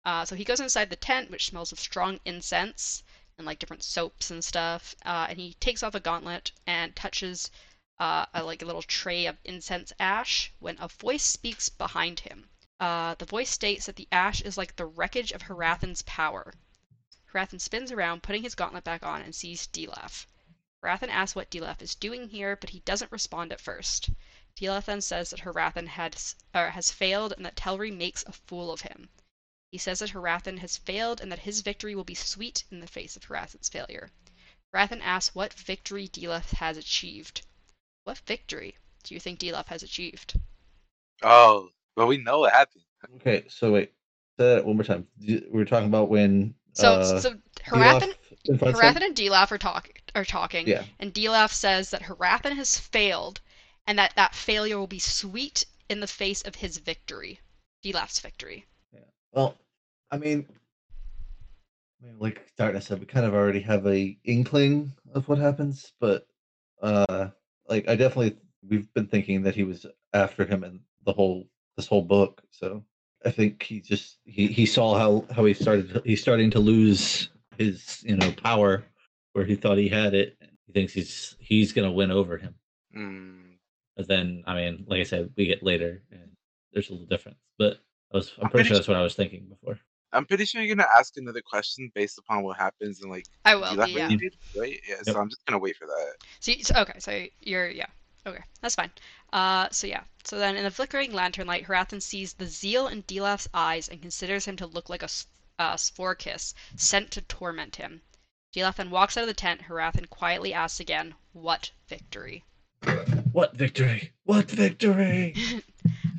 Uh, 0.05 0.23
so 0.23 0.35
he 0.37 0.45
goes 0.45 0.61
inside 0.61 0.89
the 0.89 0.95
tent, 0.95 1.29
which 1.29 1.47
smells 1.47 1.73
of 1.73 1.79
strong 1.81 2.21
incense 2.23 3.03
and 3.37 3.45
like 3.45 3.59
different 3.59 3.83
soaps 3.83 4.31
and 4.31 4.45
stuff. 4.45 4.95
Uh, 5.05 5.27
and 5.29 5.39
he 5.39 5.55
takes 5.55 5.83
off 5.83 5.93
a 5.93 5.99
gauntlet 5.99 6.53
and 6.65 6.95
touches 6.95 7.51
uh, 8.03 8.25
a, 8.33 8.43
like 8.43 8.61
a 8.61 8.65
little 8.65 8.81
tray 8.81 9.27
of 9.27 9.37
incense 9.45 9.93
ash 9.97 10.51
when 10.59 10.75
a 10.81 10.89
voice 10.89 11.23
speaks 11.23 11.69
behind 11.69 12.19
him. 12.19 12.49
Uh, 12.77 13.15
the 13.15 13.23
voice 13.23 13.49
states 13.49 13.85
that 13.85 13.95
the 13.95 14.09
ash 14.11 14.41
is 14.41 14.57
like 14.57 14.75
the 14.75 14.85
wreckage 14.85 15.31
of 15.31 15.43
Hrathen's 15.43 16.01
power. 16.01 16.53
Hrathen 17.31 17.61
spins 17.61 17.93
around, 17.93 18.21
putting 18.21 18.43
his 18.43 18.55
gauntlet 18.55 18.83
back 18.83 19.03
on, 19.03 19.21
and 19.21 19.33
sees 19.33 19.67
Dilaf. 19.67 20.27
Hrathen 20.83 21.07
asks 21.07 21.33
what 21.33 21.49
Dilaf 21.49 21.81
is 21.81 21.95
doing 21.95 22.27
here, 22.27 22.57
but 22.57 22.71
he 22.71 22.81
doesn't 22.81 23.09
respond 23.09 23.53
at 23.53 23.61
first. 23.61 24.09
Dilaf 24.57 24.83
then 24.83 24.99
says 24.99 25.29
that 25.29 25.39
Hrathen 25.39 25.87
had, 25.87 26.21
or 26.53 26.71
has 26.71 26.91
failed 26.91 27.31
and 27.31 27.45
that 27.45 27.55
Telrii 27.55 27.95
makes 27.95 28.23
a 28.23 28.33
fool 28.33 28.69
of 28.69 28.81
him. 28.81 29.07
He 29.71 29.77
says 29.77 29.99
that 29.99 30.11
Hrathen 30.11 30.57
has 30.57 30.75
failed 30.75 31.21
and 31.21 31.31
that 31.31 31.47
his 31.47 31.61
victory 31.61 31.95
will 31.95 32.03
be 32.03 32.15
sweet 32.15 32.65
in 32.69 32.81
the 32.81 32.87
face 32.87 33.15
of 33.15 33.23
Hrathen's 33.23 33.69
failure. 33.69 34.11
Hrathen 34.73 35.01
asks 35.01 35.33
what 35.33 35.53
victory 35.53 36.09
Dilaf 36.09 36.51
has 36.55 36.75
achieved. 36.75 37.43
What 38.03 38.17
victory 38.19 38.75
do 39.03 39.13
you 39.13 39.19
think 39.19 39.39
Dilaf 39.39 39.67
has 39.67 39.83
achieved? 39.83 40.39
Oh, 41.21 41.69
but 41.95 42.07
we 42.07 42.17
know 42.17 42.39
what 42.39 42.53
happened. 42.53 42.83
Okay, 43.15 43.45
so 43.47 43.71
wait. 43.71 43.91
Say 44.39 44.55
that 44.55 44.65
one 44.65 44.75
more 44.75 44.83
time. 44.83 45.07
We 45.19 45.43
were 45.51 45.65
talking 45.65 45.87
about 45.87 46.09
when. 46.09 46.55
So, 46.73 46.93
uh, 46.93 47.19
so 47.19 47.33
Dilaf 47.65 48.01
Hrathen. 48.01 48.13
Hrathen 48.73 49.05
and 49.05 49.15
Dilaf 49.15 49.51
are, 49.51 49.57
talk, 49.57 49.89
are 50.15 50.25
talking, 50.25 50.67
Yeah. 50.67 50.83
and 50.99 51.13
Dilaf 51.13 51.51
says 51.51 51.91
that 51.91 52.01
Hrathen 52.01 52.55
has 52.55 52.77
failed, 52.77 53.39
and 53.87 53.97
that 53.99 54.13
that 54.15 54.35
failure 54.35 54.77
will 54.77 54.87
be 54.87 54.99
sweet 54.99 55.65
in 55.89 55.99
the 55.99 56.07
face 56.07 56.41
of 56.41 56.55
his 56.55 56.77
victory. 56.77 57.39
Dilaf's 57.83 58.19
victory. 58.19 58.65
Yeah. 58.91 59.01
Well, 59.31 59.55
I 60.11 60.17
mean, 60.17 60.45
I 62.01 62.07
mean, 62.07 62.15
like 62.19 62.45
Darkness 62.57 62.87
said, 62.87 62.99
we 62.99 63.05
kind 63.05 63.25
of 63.25 63.33
already 63.33 63.61
have 63.61 63.85
a 63.87 64.17
inkling 64.25 64.91
of 65.13 65.29
what 65.29 65.37
happens, 65.37 65.93
but 65.99 66.27
uh, 66.81 67.29
like 67.67 67.87
I 67.87 67.95
definitely 67.95 68.37
we've 68.67 68.91
been 68.93 69.07
thinking 69.07 69.43
that 69.43 69.55
he 69.55 69.63
was 69.63 69.85
after 70.13 70.45
him 70.45 70.63
in 70.63 70.79
the 71.05 71.13
whole 71.13 71.47
this 71.77 71.87
whole 71.87 72.01
book. 72.01 72.41
So 72.51 72.83
I 73.25 73.31
think 73.31 73.63
he 73.63 73.79
just 73.81 74.17
he 74.25 74.47
he 74.47 74.65
saw 74.65 74.95
how 74.95 75.25
how 75.33 75.45
he 75.45 75.53
started 75.53 76.01
he's 76.05 76.21
starting 76.21 76.51
to 76.51 76.59
lose 76.59 77.29
his 77.57 78.03
you 78.05 78.15
know 78.15 78.31
power 78.31 78.83
where 79.33 79.45
he 79.45 79.55
thought 79.55 79.77
he 79.77 79.89
had 79.89 80.13
it. 80.13 80.37
And 80.41 80.51
he 80.67 80.73
thinks 80.73 80.93
he's 80.93 81.35
he's 81.39 81.71
gonna 81.73 81.91
win 81.91 82.11
over 82.11 82.37
him. 82.37 82.55
Mm, 82.95 83.57
But 83.97 84.07
then 84.07 84.43
I 84.45 84.55
mean, 84.55 84.85
like 84.87 84.99
I 84.99 85.03
said, 85.03 85.31
we 85.35 85.45
get 85.45 85.63
later 85.63 86.03
and 86.11 86.31
there's 86.71 86.89
a 86.89 86.93
little 86.93 87.07
difference. 87.07 87.39
But 87.57 87.79
I 88.13 88.17
was 88.17 88.31
I'm 88.41 88.49
pretty 88.49 88.67
sure 88.67 88.77
that's 88.77 88.87
what 88.87 88.97
I 88.97 89.01
was 89.03 89.15
thinking 89.15 89.47
before. 89.49 89.79
I'm 90.13 90.25
pretty 90.25 90.45
sure 90.45 90.61
you're 90.61 90.75
gonna 90.75 90.87
ask 90.97 91.17
another 91.17 91.41
question 91.41 91.91
based 91.95 92.17
upon 92.17 92.43
what 92.43 92.57
happens 92.57 93.01
and 93.01 93.11
like 93.11 93.25
I 93.45 93.55
will 93.55 93.75
that 93.75 93.87
be, 93.87 93.93
yeah. 93.93 94.05
related, 94.05 94.35
right? 94.55 94.79
Yeah. 94.87 94.95
Yep. 95.05 95.13
So 95.15 95.19
I'm 95.19 95.29
just 95.29 95.45
gonna 95.45 95.59
wait 95.59 95.75
for 95.75 95.85
that. 95.87 96.13
So, 96.39 96.51
you- 96.51 96.63
so 96.63 96.75
okay, 96.81 96.99
so 96.99 97.25
you're 97.41 97.69
yeah, 97.69 97.87
okay, 98.25 98.43
that's 98.61 98.75
fine. 98.75 98.91
Uh, 99.31 99.67
so 99.71 99.87
yeah, 99.87 100.03
so 100.23 100.37
then 100.37 100.55
in 100.55 100.63
the 100.63 100.71
flickering 100.71 101.11
lantern 101.11 101.47
light, 101.47 101.65
Hrathen 101.65 102.01
sees 102.01 102.33
the 102.33 102.45
zeal 102.45 102.87
in 102.87 103.03
Dilaf's 103.03 103.49
eyes 103.53 103.89
and 103.89 104.01
considers 104.01 104.45
him 104.45 104.55
to 104.57 104.67
look 104.67 104.89
like 104.89 105.03
a 105.03 105.09
uh, 105.59 105.75
Svrakiss 105.75 106.53
sent 106.75 107.11
to 107.11 107.21
torment 107.21 107.75
him. 107.75 108.01
Dilaf 108.55 108.75
then 108.75 108.91
walks 108.91 109.17
out 109.17 109.21
of 109.23 109.27
the 109.27 109.33
tent. 109.33 109.61
Hrathen 109.61 110.09
quietly 110.09 110.53
asks 110.53 110.79
again, 110.79 111.15
"What 111.33 111.71
victory?" 111.87 112.43
What 113.31 113.55
victory? 113.55 114.11
What 114.25 114.51
victory? 114.51 115.33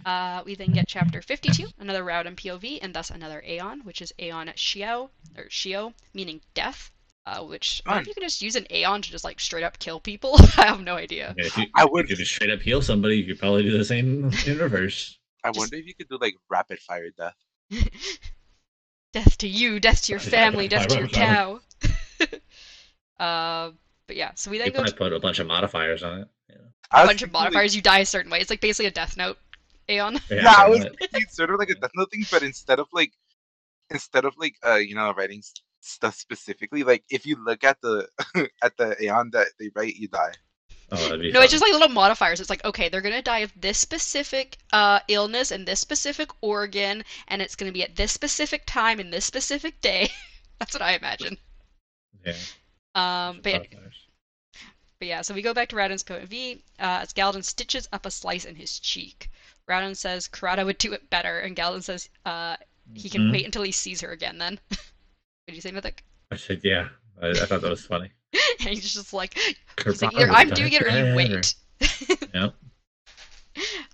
Uh, 0.05 0.43
we 0.45 0.55
then 0.55 0.73
get 0.73 0.87
chapter 0.87 1.23
52, 1.23 1.67
another 1.79 2.05
route 2.05 2.27
in 2.27 2.37
POV, 2.37 2.79
and 2.83 2.93
thus 2.95 3.11
another 3.11 3.43
Aeon, 3.47 3.81
which 3.85 4.03
is 4.03 4.13
Aeon 4.19 4.49
Xiao, 4.49 5.09
or 5.37 5.45
Shio, 5.45 5.95
meaning 6.13 6.41
death. 6.55 6.91
Uh, 7.27 7.43
which 7.43 7.81
I 7.87 7.93
wonder 7.93 8.03
if 8.03 8.09
you 8.09 8.15
can 8.15 8.23
just 8.23 8.43
use 8.43 8.55
an 8.55 8.67
Aeon 8.71 9.01
to 9.01 9.11
just 9.11 9.25
like 9.25 9.41
straight 9.41 9.65
up 9.65 9.79
kill 9.79 9.99
people. 9.99 10.35
I 10.59 10.67
have 10.67 10.83
no 10.83 10.97
idea. 10.97 11.35
if 11.39 11.57
you, 11.57 11.65
I 11.75 11.85
if 11.85 11.91
would- 11.91 12.11
you 12.11 12.17
just 12.17 12.33
straight 12.35 12.51
up 12.51 12.61
heal 12.61 12.83
somebody, 12.83 13.17
you 13.17 13.25
could 13.25 13.39
probably 13.39 13.63
do 13.63 13.79
the 13.79 13.85
same 13.85 14.31
in 14.47 14.59
reverse. 14.59 15.19
I 15.43 15.49
Just- 15.49 15.59
wonder 15.59 15.77
if 15.77 15.87
you 15.87 15.95
could 15.95 16.09
do 16.11 16.19
like 16.21 16.35
rapid 16.51 16.81
fire 16.81 17.09
death. 17.17 17.35
death 19.15 19.39
to 19.39 19.49
you, 19.49 19.81
death 19.81 20.03
to 20.03 20.13
your 20.13 20.21
family, 20.21 20.69
death 20.69 20.89
to 20.89 20.99
your 20.99 21.09
cow. 21.09 21.61
uh, 23.19 23.71
but 24.07 24.17
yeah, 24.17 24.33
so 24.35 24.51
we 24.51 24.59
They 24.59 24.65
then 24.71 24.83
go 24.83 24.85
to 24.85 24.95
put 24.95 25.13
a 25.13 25.21
bunch 25.21 25.39
of 25.39 25.47
modifiers 25.47 26.03
on 26.03 26.21
it. 26.21 26.29
Yeah. 26.51 26.57
I 26.91 27.01
was 27.03 27.09
bunch 27.09 27.23
of 27.23 27.29
thinking, 27.29 27.35
like- 27.35 27.45
modifiers, 27.45 27.75
you 27.77 27.83
die 27.83 28.01
a 28.01 28.07
certain 28.07 28.31
way. 28.31 28.41
It's 28.41 28.51
like 28.51 28.61
basically 28.61 28.87
a 28.87 28.91
Death 28.91 29.17
Note, 29.17 29.39
Aeon. 29.89 30.19
yeah, 30.31 30.55
I 30.57 30.69
was 30.69 30.85
but- 30.85 30.99
thinking 30.99 31.29
sort 31.31 31.51
of 31.51 31.59
like 31.59 31.71
a 31.71 31.75
Death 31.75 31.91
Note 31.95 32.11
thing, 32.11 32.25
but 32.31 32.43
instead 32.43 32.79
of 32.79 32.89
like, 32.93 33.13
instead 33.91 34.25
of 34.25 34.35
like, 34.39 34.57
uh, 34.67 34.77
you 34.77 34.95
know, 34.95 35.13
writing 35.15 35.43
stuff 35.81 36.15
specifically, 36.17 36.83
like 36.83 37.05
if 37.11 37.27
you 37.27 37.37
look 37.45 37.65
at 37.65 37.81
the 37.83 38.09
at 38.63 38.77
the 38.77 38.97
Aeon 39.03 39.31
that 39.33 39.49
they 39.59 39.71
write, 39.75 39.97
you 39.97 40.09
die. 40.09 40.33
Oh, 40.93 40.97
that'd 40.97 41.21
be 41.21 41.33
No, 41.33 41.41
it's 41.41 41.51
just 41.51 41.63
like 41.63 41.73
little 41.73 41.89
modifiers. 41.89 42.41
It's 42.41 42.51
like, 42.51 42.65
okay, 42.65 42.89
they're 42.89 43.01
gonna 43.01 43.23
die 43.23 43.41
of 43.41 43.53
this 43.59 43.79
specific 43.79 44.59
uh, 44.73 45.01
illness 45.09 45.51
and 45.51 45.67
this 45.67 45.81
specific 45.81 46.31
organ, 46.41 47.05
and 47.29 47.41
it's 47.43 47.57
gonna 47.57 47.73
be 47.73 47.83
at 47.83 47.97
this 47.97 48.13
specific 48.13 48.63
time 48.67 49.01
in 49.01 49.11
this 49.11 49.25
specific 49.25 49.81
day. 49.81 50.11
That's 50.59 50.75
what 50.75 50.83
I 50.83 50.95
imagine. 50.97 51.37
yeah. 52.25 52.35
Um, 52.95 53.41
but, 53.43 53.53
yeah, 53.53 53.81
but 55.01 55.09
yeah, 55.09 55.23
so 55.23 55.35
we 55.35 55.43
go 55.43 55.53
back 55.53 55.69
to 55.71 55.77
Raoden's 55.77 56.05
point 56.05 56.23
of 56.23 56.29
view 56.29 56.59
uh, 56.79 57.01
as 57.03 57.13
Galladon 57.13 57.43
stitches 57.45 57.89
up 57.93 58.07
a 58.07 58.11
slice 58.11 58.45
in 58.45 58.55
his 58.55 58.79
cheek. 58.79 59.31
Raoden 59.69 59.97
says 59.97 60.29
Karata 60.29 60.65
would 60.65 60.79
do 60.79 60.93
it 60.93 61.09
better, 61.11 61.41
and 61.41 61.57
Galladon 61.57 61.83
says 61.83 62.09
uh, 62.27 62.57
he 62.95 63.09
can 63.09 63.23
Mhm. 63.23 63.33
wait 63.33 63.45
until 63.47 63.63
he 63.63 63.73
sees 63.73 64.01
her 64.03 64.11
again. 64.13 64.39
Then, 64.39 64.61
what 64.69 64.79
did 65.49 65.55
you 65.57 65.61
say 65.63 65.71
Mythic? 65.71 66.05
I 66.31 66.37
said, 66.37 66.61
yeah. 66.63 66.89
I, 67.23 67.31
I 67.31 67.47
thought 67.47 67.61
that 67.63 67.71
was 67.71 67.87
funny. 67.87 68.11
and 68.61 68.69
he's 68.69 68.93
just 68.93 69.13
like, 69.13 69.39
he's 69.85 70.03
like 70.03 70.15
either 70.15 70.31
I'm 70.31 70.51
doing 70.51 70.73
it 70.73 70.83
or 70.83 70.89
you 70.91 71.15
wait. 71.15 71.55
Yep. 72.35 72.55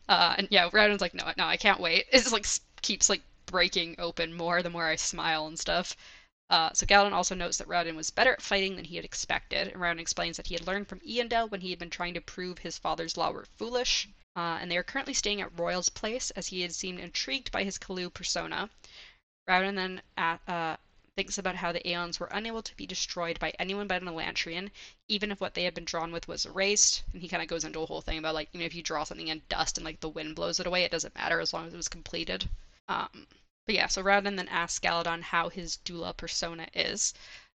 Uh, 0.08 0.34
and 0.38 0.48
yeah, 0.50 0.68
Raoden's 0.70 1.02
like, 1.02 1.14
no, 1.14 1.24
no, 1.36 1.44
I 1.44 1.56
can't 1.56 1.80
wait. 1.80 2.06
It's 2.10 2.24
just 2.24 2.32
like 2.32 2.46
keeps 2.82 3.08
like 3.10 3.20
breaking 3.46 3.96
open 3.98 4.32
more 4.34 4.62
the 4.62 4.70
more 4.70 4.86
I 4.86 4.96
smile 4.96 5.46
and 5.46 5.58
stuff. 5.58 5.96
Uh, 6.48 6.70
so 6.72 6.86
Galladon 6.86 7.12
also 7.12 7.34
notes 7.34 7.58
that 7.58 7.68
Raoden 7.68 7.94
was 7.94 8.10
better 8.10 8.32
at 8.32 8.42
fighting 8.42 8.74
than 8.74 8.84
he 8.84 8.96
had 8.96 9.04
expected, 9.04 9.68
and 9.68 9.80
Raoden 9.80 10.00
explains 10.00 10.36
that 10.36 10.46
he 10.48 10.54
had 10.54 10.66
learned 10.66 10.88
from 10.88 11.00
Eondel 11.00 11.50
when 11.50 11.60
he 11.60 11.70
had 11.70 11.78
been 11.78 11.90
trying 11.90 12.14
to 12.14 12.20
prove 12.20 12.58
his 12.58 12.78
father's 12.78 13.16
law 13.16 13.30
were 13.30 13.44
foolish. 13.56 14.08
Uh, 14.36 14.58
and 14.60 14.70
they 14.70 14.76
are 14.76 14.82
currently 14.82 15.14
staying 15.14 15.40
at 15.40 15.54
Roial's 15.56 15.88
place 15.88 16.30
as 16.32 16.46
he 16.46 16.62
had 16.62 16.74
seemed 16.74 17.00
intrigued 17.00 17.50
by 17.50 17.64
his 17.64 17.78
Kaloo 17.78 18.10
persona. 18.10 18.70
Raoden 19.48 19.74
then 19.74 20.02
at, 20.16 20.40
uh, 20.48 20.76
thinks 21.16 21.38
about 21.38 21.56
how 21.56 21.72
the 21.72 21.86
Aeons 21.86 22.20
were 22.20 22.28
unable 22.30 22.62
to 22.62 22.76
be 22.76 22.86
destroyed 22.86 23.38
by 23.40 23.52
anyone 23.58 23.86
but 23.86 24.00
an 24.00 24.08
Elantrian, 24.08 24.70
even 25.08 25.32
if 25.32 25.40
what 25.40 25.54
they 25.54 25.64
had 25.64 25.74
been 25.74 25.84
drawn 25.84 26.12
with 26.12 26.28
was 26.28 26.46
erased. 26.46 27.02
And 27.12 27.20
he 27.20 27.28
kind 27.28 27.42
of 27.42 27.48
goes 27.48 27.64
into 27.64 27.80
a 27.80 27.86
whole 27.86 28.00
thing 28.00 28.18
about 28.18 28.34
like, 28.34 28.48
you 28.52 28.60
know, 28.60 28.66
if 28.66 28.74
you 28.74 28.82
draw 28.82 29.04
something 29.04 29.28
in 29.28 29.42
dust 29.48 29.76
and 29.76 29.84
like 29.84 30.00
the 30.00 30.08
wind 30.08 30.36
blows 30.36 30.60
it 30.60 30.66
away, 30.66 30.84
it 30.84 30.92
doesn't 30.92 31.14
matter 31.16 31.40
as 31.40 31.52
long 31.52 31.66
as 31.66 31.74
it 31.74 31.76
was 31.76 31.88
completed. 31.88 32.48
Um, 32.88 33.26
but 33.66 33.74
yeah, 33.74 33.88
so 33.88 34.02
Raoden 34.02 34.36
then 34.36 34.48
asks 34.48 34.78
Galladon 34.78 35.22
how 35.22 35.48
his 35.48 35.76
Dula 35.76 36.14
persona 36.14 36.68
is. 36.72 37.12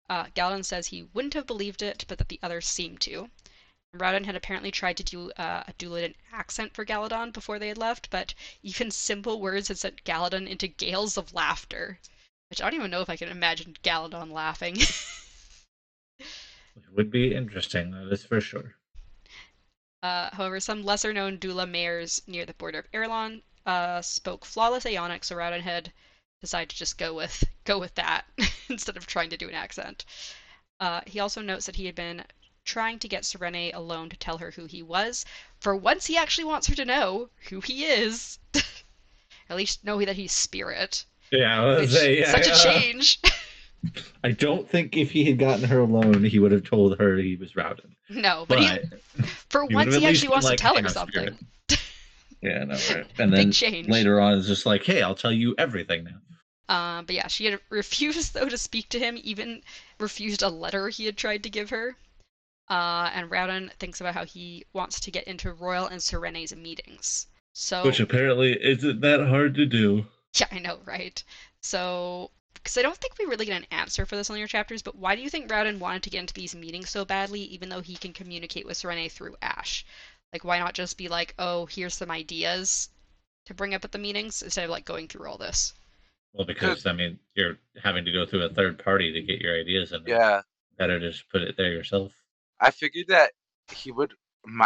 Uh, 0.09 0.26
Galladon 0.36 0.63
says 0.63 0.88
he 0.88 1.07
wouldn't 1.13 1.34
have 1.34 1.47
believed 1.47 1.82
it, 1.82 2.05
but 2.07 2.17
that 2.17 2.30
the 2.30 2.39
others 2.43 2.67
seemed 2.67 3.01
to. 3.01 3.30
Raoden 3.97 4.25
had 4.25 4.35
apparently 4.35 4.71
tried 4.71 4.97
to 4.97 5.03
do 5.03 5.31
uh, 5.31 5.63
a 5.67 5.73
Duladin 5.73 6.15
accent 6.31 6.73
for 6.73 6.85
Galladon 6.85 7.31
before 7.31 7.59
they 7.59 7.67
had 7.69 7.77
left, 7.77 8.09
but 8.09 8.33
even 8.61 8.91
simple 8.91 9.39
words 9.39 9.67
had 9.67 9.77
sent 9.77 10.03
Galladon 10.03 10.47
into 10.47 10.67
gales 10.67 11.17
of 11.17 11.33
laughter. 11.33 11.99
Which 12.49 12.61
I 12.61 12.69
don't 12.69 12.79
even 12.79 12.91
know 12.91 13.01
if 13.01 13.09
I 13.09 13.15
can 13.15 13.29
imagine 13.29 13.75
Galladon 13.83 14.31
laughing. 14.31 14.77
It 16.77 16.91
would 16.91 17.09
be 17.09 17.33
interesting, 17.33 17.91
that 17.91 18.11
is 18.11 18.25
for 18.25 18.41
sure. 18.41 18.75
Uh, 20.03 20.29
however, 20.35 20.59
some 20.59 20.83
lesser-known 20.83 21.37
Dula 21.37 21.65
mayors 21.65 22.21
near 22.27 22.45
the 22.45 22.53
border 22.53 22.79
of 22.79 22.91
Arelon 22.91 23.43
uh, 23.65 24.01
spoke 24.01 24.45
flawless 24.45 24.83
Aeonic, 24.83 25.23
so 25.23 25.35
Raoden 25.35 25.61
had 25.61 25.93
decided 26.41 26.69
to 26.69 26.75
just 26.75 26.97
go 26.97 27.13
with 27.13 27.43
go 27.63 27.79
with 27.79 27.95
that 27.95 28.25
instead 28.69 28.97
of 28.97 29.07
trying 29.07 29.29
to 29.29 29.37
do 29.37 29.47
an 29.47 29.55
accent. 29.55 30.05
Uh, 30.79 31.01
he 31.07 31.19
also 31.19 31.41
notes 31.41 31.65
that 31.65 31.77
he 31.77 31.85
had 31.85 31.95
been 31.95 32.25
trying 32.66 32.99
to 32.99 33.07
get 33.07 33.24
Sarene 33.24 33.74
alone 33.74 34.09
to 34.09 34.18
tell 34.18 34.39
her 34.39 34.51
who 34.51 34.66
he 34.66 34.84
was. 34.84 35.24
For 35.59 35.76
once, 35.76 36.07
he 36.07 36.18
actually 36.18 36.45
wants 36.45 36.68
her 36.68 36.76
to 36.76 36.86
know 36.86 37.30
who 37.49 37.61
he 37.61 37.86
is. 37.86 38.39
At 39.49 39.57
least 39.57 39.86
know 39.86 40.03
that 40.03 40.16
he's 40.16 40.32
Spirit. 40.32 41.05
Yeah, 41.32 41.78
Which, 41.78 41.91
say, 41.91 42.20
yeah, 42.20 42.32
such 42.32 42.47
a 42.47 42.63
change. 42.63 43.20
I 44.24 44.32
don't 44.32 44.68
think 44.68 44.97
if 44.97 45.11
he 45.11 45.24
had 45.26 45.38
gotten 45.38 45.66
her 45.66 45.80
alone, 45.80 46.24
he 46.24 46.39
would 46.39 46.51
have 46.51 46.63
told 46.63 46.97
her 46.99 47.18
he 47.18 47.36
was 47.36 47.53
Raoden. 47.53 47.95
no, 48.09 48.45
but, 48.47 48.57
But, 48.57 48.99
he, 49.16 49.24
for 49.49 49.66
he 49.68 49.76
once 49.76 49.95
he 49.95 50.05
actually 50.05 50.30
wants 50.30 50.45
like, 50.45 50.57
to 50.57 50.61
tell 50.61 50.82
her 50.82 50.89
something. 50.89 51.38
Yeah, 52.41 52.63
no, 52.66 52.76
right. 52.76 53.07
And 53.18 53.34
then 53.34 53.51
later 53.88 54.20
on, 54.20 54.38
it's 54.38 54.45
just 54.45 54.68
like, 54.68 54.84
hey, 54.84 55.01
I'll 55.01 55.16
tell 55.16 55.32
you 55.32 55.55
everything 55.57 56.03
now. 56.03 56.20
Uh, 56.68 57.01
but 57.01 57.16
yeah, 57.16 57.26
she 57.28 57.45
had 57.45 57.59
refused 57.70 58.36
though 58.36 58.49
to 58.49 58.57
speak 58.57 58.89
to 58.89 58.99
him, 58.99 59.18
even 59.24 59.61
refused 59.99 60.43
a 60.43 60.49
letter 60.49 60.89
he 60.89 61.05
had 61.05 61.18
tried 61.18 61.41
to 61.43 61.49
give 61.49 61.72
her. 61.72 61.95
Uh, 62.70 63.11
and 63.13 63.30
Raoden 63.30 63.72
thinks 63.74 64.01
about 64.01 64.16
how 64.16 64.26
he 64.26 64.66
wants 64.74 64.99
to 65.01 65.11
get 65.11 65.26
into 65.26 65.53
Roial 65.53 65.89
and 65.89 65.99
Sarene's 65.99 66.55
meetings. 66.55 67.28
So 67.53 67.86
Which 67.86 67.99
apparently 67.99 68.57
isn't 68.61 69.01
that 69.01 69.28
hard 69.28 69.55
to 69.55 69.66
do. 69.66 70.05
yeah, 70.36 70.47
I 70.51 70.59
know, 70.59 70.80
right? 70.86 71.24
So 71.61 72.32
because 72.53 72.78
I 72.78 72.82
don't 72.82 72.97
think 72.97 73.18
we 73.20 73.26
really 73.26 73.45
get 73.45 73.61
an 73.61 73.68
answer 73.70 74.05
for 74.05 74.16
this 74.16 74.30
in 74.30 74.38
your 74.38 74.47
chapters, 74.47 74.82
but 74.82 74.95
why 74.95 75.16
do 75.16 75.22
you 75.22 75.30
think 75.30 75.49
Raoden 75.49 75.78
wanted 75.78 76.01
to 76.03 76.09
get 76.09 76.22
into 76.22 76.34
these 76.34 76.55
meetings 76.55 76.89
so 76.89 77.05
badly, 77.05 77.41
even 77.41 77.70
though 77.70 77.82
he 77.82 77.95
can 77.95 78.11
communicate 78.11 78.66
with 78.66 78.78
Sarene 78.78 79.11
through 79.11 79.36
Ashe? 79.43 79.86
Like, 80.34 80.43
why 80.43 80.57
not 80.57 80.74
just 80.74 80.97
be 80.97 81.07
like, 81.07 81.36
oh, 81.38 81.68
here's 81.68 81.93
some 81.93 82.09
ideas 82.09 82.89
to 83.45 83.53
bring 83.53 83.76
up 83.76 83.86
at 83.86 83.91
the 83.91 83.99
meetings 83.99 84.41
instead 84.41 84.63
of 84.63 84.72
like 84.72 84.84
going 84.84 85.07
through 85.07 85.30
all 85.30 85.38
this? 85.38 85.76
Well, 86.34 86.45
because 86.45 86.86
I 86.88 86.93
mean, 86.93 87.20
you're 87.36 87.57
having 87.82 88.03
to 88.03 88.11
go 88.11 88.26
through 88.26 88.43
a 88.43 88.49
third 88.49 88.84
party 88.84 89.13
to 89.13 89.22
get 89.22 89.39
your 89.39 89.55
ideas 89.55 89.93
in. 89.93 90.03
Yeah, 90.07 90.41
Better 90.78 90.99
just 90.99 91.30
put 91.30 91.43
it 91.43 91.55
there 91.55 91.72
yourself. 91.72 92.11
I 92.59 92.71
figured 92.71 93.07
that 93.09 93.31
he 93.73 93.91
would. 93.91 94.13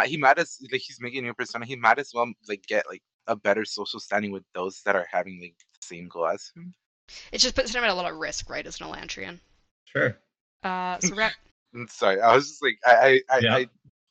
He 0.04 0.16
might 0.16 0.38
as 0.38 0.58
like 0.70 0.82
he's 0.82 1.00
making 1.00 1.20
a 1.20 1.22
new 1.22 1.34
persona. 1.34 1.64
He 1.64 1.76
might 1.76 1.98
as 1.98 2.12
well 2.14 2.30
like 2.48 2.64
get 2.66 2.86
like 2.88 3.02
a 3.26 3.36
better 3.36 3.64
social 3.64 4.00
standing 4.00 4.30
with 4.32 4.44
those 4.54 4.82
that 4.84 4.96
are 4.96 5.06
having 5.10 5.40
like 5.40 5.54
the 5.58 5.86
same 5.86 6.08
goal 6.08 6.26
as 6.26 6.50
him. 6.54 6.74
It 7.32 7.38
just 7.38 7.54
puts 7.54 7.74
him 7.74 7.82
at 7.82 7.90
a 7.90 7.94
lot 7.94 8.10
of 8.10 8.18
risk, 8.18 8.50
right, 8.50 8.66
as 8.66 8.80
an 8.80 8.86
Elantrian. 8.86 9.38
Sure. 9.86 10.16
Uh, 10.62 10.98
so 11.00 11.14
Ra- 11.16 11.30
I'm 11.74 11.88
sorry, 11.88 12.20
I 12.20 12.34
was 12.34 12.48
just 12.48 12.62
like 12.62 12.78
I 12.86 13.20
I 13.30 13.36
I, 13.36 13.38
Yeah. 13.38 13.54
I, 13.56 13.66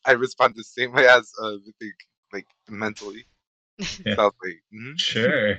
I 0.05 0.11
respond 0.13 0.55
the 0.55 0.63
same 0.63 0.91
way 0.93 1.07
as 1.07 1.31
uh 1.41 1.51
like 1.81 1.99
like 2.33 2.47
mentally. 2.67 3.25
Yeah. 4.05 4.15
So 4.15 4.21
I 4.21 4.25
was 4.25 4.33
like, 4.43 4.63
mhm. 4.73 4.99
Sure. 4.99 5.57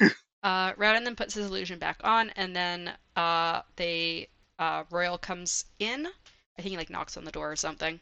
uh, 0.42 0.72
Raoden 0.74 1.04
then 1.04 1.16
puts 1.16 1.34
his 1.34 1.46
illusion 1.46 1.78
back 1.78 2.00
on, 2.04 2.30
and 2.36 2.54
then 2.56 2.92
uh, 3.16 3.62
they 3.76 4.28
uh, 4.58 4.84
Roial 4.84 5.20
comes 5.20 5.66
in. 5.78 6.08
I 6.58 6.62
think 6.62 6.70
he 6.70 6.76
like 6.76 6.90
knocks 6.90 7.16
on 7.16 7.24
the 7.24 7.32
door 7.32 7.50
or 7.50 7.56
something. 7.56 8.00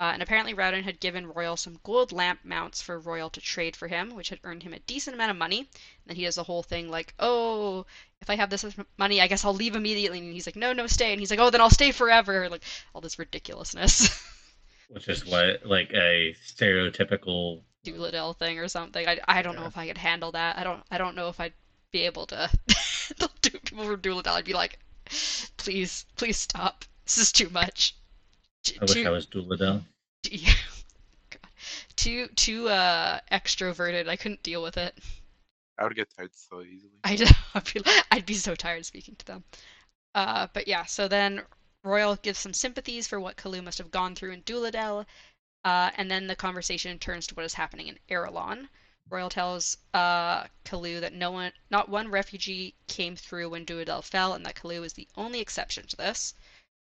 Uh, 0.00 0.10
and 0.14 0.22
apparently 0.22 0.52
Raoden 0.52 0.82
had 0.82 0.98
given 0.98 1.32
Roial 1.32 1.56
some 1.56 1.78
gold 1.84 2.10
lamp 2.10 2.40
mounts 2.44 2.82
for 2.82 3.00
Roial 3.00 3.30
to 3.30 3.40
trade 3.40 3.76
for 3.76 3.86
him, 3.86 4.16
which 4.16 4.30
had 4.30 4.40
earned 4.42 4.64
him 4.64 4.72
a 4.72 4.80
decent 4.80 5.14
amount 5.14 5.30
of 5.30 5.36
money. 5.36 5.58
And 5.60 5.68
then 6.06 6.16
he 6.16 6.24
does 6.24 6.34
the 6.34 6.42
whole 6.42 6.64
thing 6.64 6.90
like, 6.90 7.14
oh, 7.20 7.86
if 8.20 8.28
I 8.28 8.34
have 8.34 8.50
this 8.50 8.64
money, 8.98 9.20
I 9.20 9.28
guess 9.28 9.44
I'll 9.44 9.54
leave 9.54 9.76
immediately. 9.76 10.18
And 10.18 10.32
he's 10.32 10.46
like, 10.46 10.56
no, 10.56 10.72
no, 10.72 10.88
stay. 10.88 11.12
And 11.12 11.20
he's 11.20 11.30
like, 11.30 11.38
oh, 11.38 11.50
then 11.50 11.60
I'll 11.60 11.70
stay 11.70 11.92
forever. 11.92 12.48
Like 12.48 12.64
all 12.94 13.00
this 13.00 13.18
ridiculousness. 13.18 14.08
Which 14.88 15.08
is 15.08 15.24
what 15.24 15.64
like 15.64 15.92
a 15.92 16.34
stereotypical. 16.44 17.62
Duladel 17.84 18.36
thing 18.36 18.58
or 18.58 18.68
something. 18.68 19.06
I, 19.06 19.20
I 19.28 19.42
don't 19.42 19.56
know 19.56 19.66
if 19.66 19.78
I 19.78 19.86
could 19.86 19.98
handle 19.98 20.32
that. 20.32 20.58
I 20.58 20.64
don't 20.64 20.82
I 20.90 20.98
don't 20.98 21.14
know 21.14 21.28
if 21.28 21.38
I'd 21.38 21.52
be 21.92 22.06
able 22.06 22.26
to 22.26 22.50
do 23.40 23.50
people 23.50 23.84
from 23.84 24.00
Duladel. 24.00 24.34
I'd 24.34 24.44
be 24.44 24.52
like, 24.52 24.78
please, 25.56 26.06
please 26.16 26.38
stop. 26.38 26.84
This 27.04 27.18
is 27.18 27.32
too 27.32 27.50
much. 27.50 27.96
T- 28.64 28.78
I 28.80 28.84
wish 28.84 28.92
too, 28.92 29.06
I 29.06 29.10
was 29.10 29.26
Duladel. 29.26 29.82
yeah. 30.30 30.52
God. 31.30 31.50
Too 31.96 32.28
too 32.28 32.68
uh 32.68 33.20
extroverted. 33.30 34.08
I 34.08 34.16
couldn't 34.16 34.42
deal 34.42 34.62
with 34.62 34.76
it. 34.76 34.98
I 35.78 35.84
would 35.84 35.96
get 35.96 36.08
tired 36.16 36.30
so 36.34 36.62
easily. 36.62 36.92
I 37.02 37.12
I'd 37.54 37.72
be, 37.72 37.80
I'd 38.10 38.26
be 38.26 38.34
so 38.34 38.54
tired 38.54 38.86
speaking 38.86 39.16
to 39.16 39.26
them. 39.26 39.44
Uh, 40.14 40.46
but 40.52 40.68
yeah, 40.68 40.84
so 40.84 41.08
then 41.08 41.42
Roial 41.84 42.20
gives 42.22 42.38
some 42.38 42.52
sympathies 42.52 43.08
for 43.08 43.18
what 43.18 43.36
Kaloo 43.36 43.62
must 43.62 43.78
have 43.78 43.90
gone 43.90 44.14
through 44.14 44.32
in 44.32 44.42
Duladel, 44.42 45.06
uh, 45.64 45.90
and 45.96 46.10
then 46.10 46.26
the 46.26 46.36
conversation 46.36 46.98
turns 46.98 47.26
to 47.26 47.34
what 47.34 47.46
is 47.46 47.54
happening 47.54 47.88
in 47.88 47.98
Arelon. 48.08 48.68
Roial 49.10 49.30
tells 49.30 49.76
uh, 49.94 50.46
Kaloo 50.64 51.00
that 51.00 51.12
no 51.12 51.32
one, 51.32 51.52
not 51.70 51.88
one 51.88 52.08
refugee 52.08 52.74
came 52.86 53.16
through 53.16 53.48
when 53.48 53.66
Duladel 53.66 54.04
fell, 54.04 54.34
and 54.34 54.46
that 54.46 54.54
Kaloo 54.54 54.84
is 54.84 54.92
the 54.92 55.08
only 55.16 55.40
exception 55.40 55.86
to 55.88 55.96
this. 55.96 56.34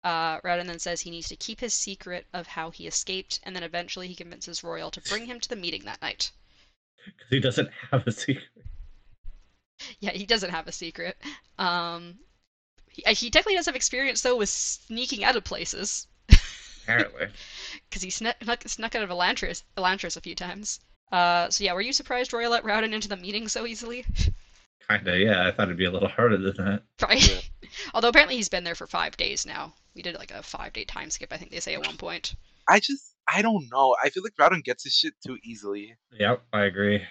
Uh, 0.04 0.40
then 0.44 0.80
says 0.80 1.02
he 1.02 1.12
needs 1.12 1.30
to 1.30 1.36
keep 1.36 1.60
his 1.60 1.74
secret 1.74 2.26
of 2.34 2.48
how 2.48 2.72
he 2.72 2.88
escaped, 2.88 3.40
and 3.44 3.56
then 3.56 3.64
eventually 3.64 4.08
he 4.08 4.16
convinces 4.16 4.62
Roial 4.62 4.92
to 4.92 5.02
bring 5.02 5.26
him 5.26 5.40
to 5.40 5.50
the 5.50 5.56
meeting 5.56 5.84
that 5.86 6.02
night. 6.02 6.32
Because 7.06 7.30
he 7.30 7.40
doesn't 7.40 7.70
have 7.92 8.06
a 8.08 8.12
secret. 8.12 8.48
Yeah, 10.00 10.12
he 10.12 10.26
doesn't 10.26 10.52
have 10.52 10.68
a 10.68 10.72
secret. 10.72 11.18
Um, 11.58 12.20
he, 12.90 13.04
he 13.14 13.30
technically 13.30 13.56
does 13.56 13.66
have 13.66 13.76
experience 13.76 14.22
though 14.22 14.38
with 14.38 14.50
sneaking 14.50 15.24
out 15.24 15.36
of 15.36 15.44
places 15.44 16.08
Apparently. 16.84 17.28
because 17.90 18.02
he 18.02 18.10
snuck, 18.10 18.36
snuck 18.68 18.96
out 18.96 19.04
of 19.04 19.10
Elantris, 19.10 19.64
Elantris 19.78 20.18
a 20.18 20.22
few 20.22 20.36
times. 20.36 20.80
Uh, 21.12 21.50
so 21.50 21.64
yeah, 21.64 21.74
were 21.74 21.82
you 21.82 21.94
surprised 21.94 22.34
Roy 22.34 22.50
let 22.50 22.64
Raoden 22.64 22.94
into 22.94 23.08
the 23.08 23.18
meeting 23.18 23.48
so 23.48 23.66
easily? 23.66 24.06
Kinda, 24.90 25.18
yeah. 25.18 25.48
I 25.48 25.52
thought 25.52 25.68
it'd 25.68 25.78
be 25.78 25.86
a 25.86 25.92
little 25.92 26.10
harder 26.10 26.38
than 26.38 26.66
that. 26.66 26.84
Right. 27.02 27.50
Although 27.94 28.10
apparently 28.10 28.36
he's 28.36 28.50
been 28.50 28.64
there 28.64 28.76
for 28.76 28.88
five 28.88 29.16
days 29.16 29.46
now. 29.46 29.74
We 29.96 30.02
did 30.02 30.16
like 30.16 30.32
a 30.32 30.44
five 30.44 30.74
day 30.74 30.86
time 30.86 31.10
skip, 31.10 31.32
I 31.32 31.38
think 31.38 31.52
they 31.52 31.60
say 31.60 31.74
at 31.74 31.86
one 31.86 31.98
point. 31.98 32.36
I 32.68 32.80
just 32.80 33.16
I 33.28 33.42
don't 33.42 33.68
know. 33.72 33.96
I 34.04 34.10
feel 34.10 34.24
like 34.24 34.36
Raoden 34.36 34.64
gets 34.64 34.84
his 34.84 34.94
shit 34.94 35.14
too 35.26 35.38
easily. 35.44 35.96
Yep, 36.12 36.44
I 36.52 36.62
agree. 36.62 37.04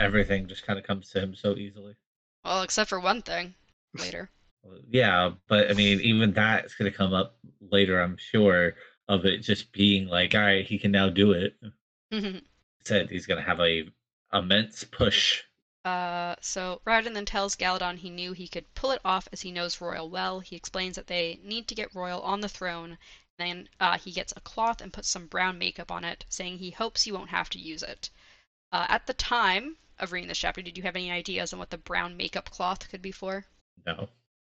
Everything 0.00 0.46
just 0.46 0.66
kind 0.66 0.78
of 0.78 0.84
comes 0.84 1.10
to 1.10 1.20
him 1.20 1.34
so 1.34 1.54
easily. 1.56 1.94
Well, 2.44 2.62
except 2.62 2.90
for 2.90 3.00
one 3.00 3.22
thing 3.22 3.54
later. 3.94 4.30
Yeah, 4.90 5.30
but 5.48 5.70
I 5.70 5.74
mean, 5.74 6.00
even 6.00 6.32
that's 6.32 6.74
going 6.74 6.90
to 6.90 6.96
come 6.96 7.14
up 7.14 7.38
later, 7.60 8.00
I'm 8.00 8.16
sure, 8.16 8.74
of 9.08 9.24
it 9.24 9.38
just 9.38 9.72
being 9.72 10.06
like, 10.06 10.34
all 10.34 10.40
right, 10.40 10.64
he 10.64 10.78
can 10.78 10.92
now 10.92 11.08
do 11.08 11.32
it. 11.32 11.54
Said 12.84 13.10
he's 13.10 13.26
going 13.26 13.40
to 13.42 13.46
have 13.46 13.60
a 13.60 13.88
immense 14.32 14.84
push. 14.84 15.42
Uh, 15.84 16.34
so 16.40 16.80
Raoden 16.84 17.14
then 17.14 17.24
tells 17.24 17.56
Galladon 17.56 17.98
he 17.98 18.10
knew 18.10 18.32
he 18.32 18.48
could 18.48 18.72
pull 18.74 18.90
it 18.90 19.00
off 19.04 19.28
as 19.32 19.42
he 19.42 19.52
knows 19.52 19.76
Roial 19.76 20.10
well. 20.10 20.40
He 20.40 20.56
explains 20.56 20.96
that 20.96 21.06
they 21.06 21.38
need 21.42 21.68
to 21.68 21.74
get 21.74 21.92
Roial 21.94 22.22
on 22.22 22.40
the 22.40 22.48
throne. 22.48 22.98
Then 23.38 23.68
uh, 23.78 23.98
he 23.98 24.10
gets 24.10 24.32
a 24.36 24.40
cloth 24.40 24.80
and 24.80 24.92
puts 24.92 25.08
some 25.08 25.28
brown 25.28 25.58
makeup 25.58 25.90
on 25.90 26.04
it, 26.04 26.24
saying 26.28 26.58
he 26.58 26.72
hopes 26.72 27.04
he 27.04 27.12
won't 27.12 27.30
have 27.30 27.48
to 27.50 27.58
use 27.58 27.82
it. 27.82 28.10
Uh, 28.72 28.86
at 28.88 29.06
the 29.06 29.14
time 29.14 29.76
of 29.98 30.12
reading 30.12 30.28
this 30.28 30.38
chapter, 30.38 30.60
did 30.60 30.76
you 30.76 30.82
have 30.82 30.96
any 30.96 31.10
ideas 31.10 31.52
on 31.52 31.58
what 31.58 31.70
the 31.70 31.78
brown 31.78 32.16
makeup 32.16 32.50
cloth 32.50 32.88
could 32.88 33.00
be 33.00 33.12
for? 33.12 33.46
No, 33.86 34.08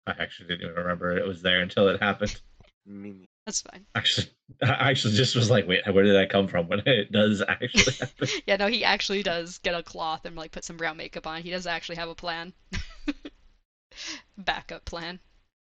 I 0.06 0.12
actually 0.12 0.48
didn't 0.48 0.62
even 0.62 0.76
remember 0.76 1.16
it 1.16 1.26
was 1.26 1.42
there 1.42 1.60
until 1.60 1.88
it 1.88 2.00
happened. 2.00 2.40
Mini. 2.86 3.28
That's 3.46 3.62
fine. 3.62 3.86
Actually, 3.94 4.26
I 4.60 4.90
actually 4.90 5.14
just 5.14 5.36
was 5.36 5.48
like, 5.48 5.68
wait, 5.68 5.82
where 5.92 6.02
did 6.02 6.14
that 6.16 6.30
come 6.30 6.48
from? 6.48 6.66
When 6.68 6.80
it 6.84 7.12
does 7.12 7.42
actually 7.46 7.94
happen. 7.94 8.28
Yeah, 8.46 8.56
no, 8.56 8.66
he 8.66 8.84
actually 8.84 9.22
does 9.22 9.58
get 9.58 9.74
a 9.74 9.84
cloth 9.84 10.24
and 10.24 10.34
like 10.34 10.50
put 10.50 10.64
some 10.64 10.76
brown 10.76 10.96
makeup 10.96 11.28
on. 11.28 11.42
He 11.42 11.50
does 11.50 11.66
actually 11.66 11.96
have 11.96 12.08
a 12.08 12.14
plan. 12.14 12.52
Backup 14.38 14.84
plan. 14.84 15.20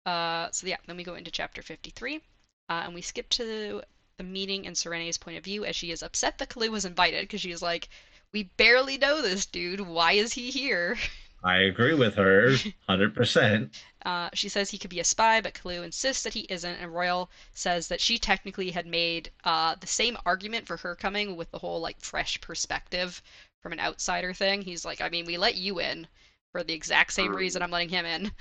Uh, 0.06 0.48
so 0.52 0.68
yeah, 0.68 0.76
then 0.86 0.96
we 0.96 1.04
go 1.04 1.16
into 1.16 1.30
chapter 1.32 1.60
53, 1.60 2.16
uh, 2.16 2.20
and 2.68 2.94
we 2.94 3.02
skip 3.02 3.28
to 3.30 3.82
the 4.16 4.24
meeting 4.24 4.66
and 4.66 4.76
Sarene's 4.76 5.18
point 5.18 5.38
of 5.38 5.44
view 5.44 5.64
as 5.64 5.74
she 5.74 5.90
is 5.90 6.02
upset 6.02 6.38
that 6.38 6.50
Kaloo 6.50 6.70
was 6.70 6.84
invited 6.84 7.22
because 7.22 7.40
she's 7.40 7.62
like, 7.62 7.88
we 8.32 8.44
barely 8.56 8.96
know 8.96 9.22
this 9.22 9.46
dude. 9.46 9.80
Why 9.80 10.12
is 10.12 10.32
he 10.32 10.50
here? 10.50 10.96
I 11.44 11.58
agree 11.58 11.94
with 11.94 12.14
her, 12.14 12.54
hundred 12.88 13.14
percent. 13.14 13.82
Uh, 14.04 14.30
she 14.34 14.48
says 14.48 14.70
he 14.70 14.78
could 14.78 14.90
be 14.90 15.00
a 15.00 15.04
spy, 15.04 15.40
but 15.40 15.54
Kaloo 15.54 15.82
insists 15.82 16.22
that 16.24 16.34
he 16.34 16.46
isn't, 16.48 16.76
and 16.76 16.92
Roial 16.92 17.28
says 17.52 17.88
that 17.88 18.00
she 18.00 18.18
technically 18.18 18.70
had 18.70 18.86
made 18.86 19.30
uh, 19.44 19.74
the 19.76 19.86
same 19.86 20.16
argument 20.26 20.66
for 20.66 20.76
her 20.78 20.94
coming 20.94 21.36
with 21.36 21.50
the 21.50 21.58
whole 21.58 21.80
like 21.80 22.00
fresh 22.00 22.40
perspective 22.40 23.22
from 23.62 23.72
an 23.72 23.80
outsider 23.80 24.32
thing. 24.32 24.62
He's 24.62 24.84
like, 24.84 25.00
I 25.00 25.08
mean, 25.08 25.24
we 25.24 25.36
let 25.36 25.56
you 25.56 25.80
in 25.80 26.06
for 26.52 26.62
the 26.62 26.74
exact 26.74 27.12
same 27.12 27.34
reason 27.34 27.62
I'm 27.62 27.70
letting 27.70 27.88
him 27.88 28.04
in. 28.04 28.32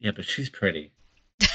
Yeah, 0.00 0.10
but 0.10 0.26
she's 0.26 0.50
pretty. 0.50 0.92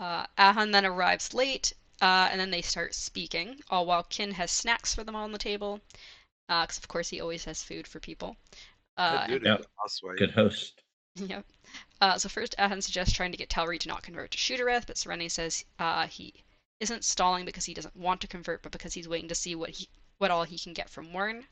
Uh, 0.00 0.24
Ahan 0.38 0.70
then 0.70 0.86
arrives 0.86 1.34
late, 1.34 1.72
uh, 2.00 2.28
and 2.30 2.40
then 2.40 2.52
they 2.52 2.62
start 2.62 2.94
speaking, 2.94 3.60
all 3.68 3.84
while 3.84 4.04
Kiin 4.04 4.32
has 4.34 4.52
snacks 4.52 4.94
for 4.94 5.02
them 5.02 5.16
all 5.16 5.24
on 5.24 5.32
the 5.32 5.38
table, 5.38 5.80
because 6.48 6.78
of 6.78 6.88
course 6.88 7.08
he 7.08 7.20
always 7.20 7.44
has 7.44 7.62
food 7.62 7.86
for 7.86 8.00
people. 8.00 8.36
Uh, 8.96 9.26
That 9.26 9.28
dude 9.28 9.44
Yep. 9.44 9.60
is 9.60 9.66
a 9.66 9.80
housewife. 9.80 10.18
Good 10.18 10.32
host. 10.32 10.82
Yep. 11.16 11.44
Uh, 12.00 12.16
so 12.16 12.28
first, 12.28 12.54
Ahan 12.58 12.80
suggests 12.80 13.12
trying 13.12 13.32
to 13.32 13.38
get 13.38 13.48
Telrii 13.48 13.80
to 13.80 13.88
not 13.88 14.02
convert 14.04 14.30
to 14.30 14.38
Shu-Dereth, 14.38 14.86
but 14.86 14.94
Sarene 14.96 15.28
says 15.28 15.64
uh, 15.80 16.06
he 16.06 16.32
isn't 16.78 17.04
stalling 17.04 17.44
because 17.44 17.64
he 17.64 17.74
doesn't 17.74 17.96
want 17.96 18.20
to 18.20 18.28
convert, 18.28 18.62
but 18.62 18.70
because 18.70 18.94
he's 18.94 19.08
waiting 19.08 19.28
to 19.28 19.34
see 19.34 19.56
what 19.56 19.70
he 19.70 19.88
what 20.18 20.30
all 20.30 20.44
he 20.44 20.58
can 20.58 20.72
get 20.74 20.88
from 20.88 21.12
Wyrn. 21.12 21.44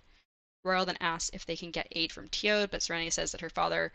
Roial 0.64 0.86
then 0.86 0.96
asks 1.00 1.30
if 1.32 1.44
they 1.46 1.56
can 1.56 1.72
get 1.72 1.88
aid 1.92 2.12
from 2.12 2.28
Teod, 2.28 2.70
but 2.70 2.80
Sarene 2.80 3.12
says 3.12 3.32
that 3.32 3.40
her 3.40 3.50
father 3.50 3.92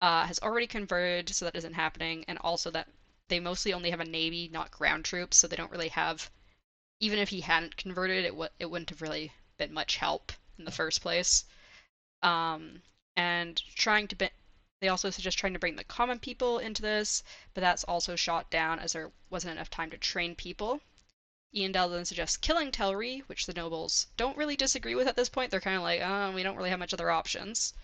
uh, 0.00 0.24
has 0.26 0.38
already 0.40 0.66
converted, 0.66 1.28
so 1.28 1.44
that 1.44 1.56
isn't 1.56 1.74
happening, 1.74 2.24
and 2.26 2.38
also 2.38 2.70
that 2.70 2.88
they 3.28 3.40
mostly 3.40 3.74
only 3.74 3.90
have 3.90 4.00
a 4.00 4.04
navy, 4.06 4.48
not 4.50 4.70
ground 4.70 5.04
troops, 5.04 5.36
so 5.36 5.46
they 5.46 5.56
don't 5.56 5.70
really 5.70 5.88
have. 5.88 6.30
Even 7.00 7.18
if 7.18 7.28
he 7.28 7.42
hadn't 7.42 7.76
converted, 7.76 8.24
it 8.24 8.30
w- 8.30 8.50
it 8.58 8.70
wouldn't 8.70 8.90
have 8.90 9.02
really 9.02 9.32
been 9.58 9.72
much 9.74 9.96
help 9.96 10.32
in 10.60 10.64
the 10.64 10.70
first 10.70 11.02
place. 11.02 11.44
Um, 12.22 12.82
and 13.16 13.60
trying 13.74 14.06
to 14.08 14.16
be- 14.16 14.30
they 14.80 14.88
also 14.88 15.10
suggest 15.10 15.38
trying 15.38 15.52
to 15.52 15.58
bring 15.58 15.76
the 15.76 15.84
common 15.84 16.18
people 16.18 16.58
into 16.58 16.82
this, 16.82 17.22
but 17.54 17.60
that's 17.60 17.84
also 17.84 18.16
shot 18.16 18.50
down 18.50 18.78
as 18.78 18.92
there 18.92 19.10
wasn't 19.28 19.52
enough 19.52 19.70
time 19.70 19.90
to 19.90 19.98
train 19.98 20.34
people. 20.34 20.80
Eondel 21.54 21.90
then 21.90 22.04
suggests 22.04 22.36
killing 22.36 22.70
Telrii, 22.70 23.22
which 23.22 23.46
the 23.46 23.52
nobles 23.52 24.06
don't 24.16 24.36
really 24.36 24.56
disagree 24.56 24.94
with 24.94 25.08
at 25.08 25.16
this 25.16 25.28
point. 25.28 25.50
They're 25.50 25.60
kind 25.60 25.76
of 25.76 25.82
like, 25.82 26.00
oh, 26.00 26.32
we 26.32 26.42
don't 26.42 26.56
really 26.56 26.70
have 26.70 26.78
much 26.78 26.94
other 26.94 27.10
options. 27.10 27.74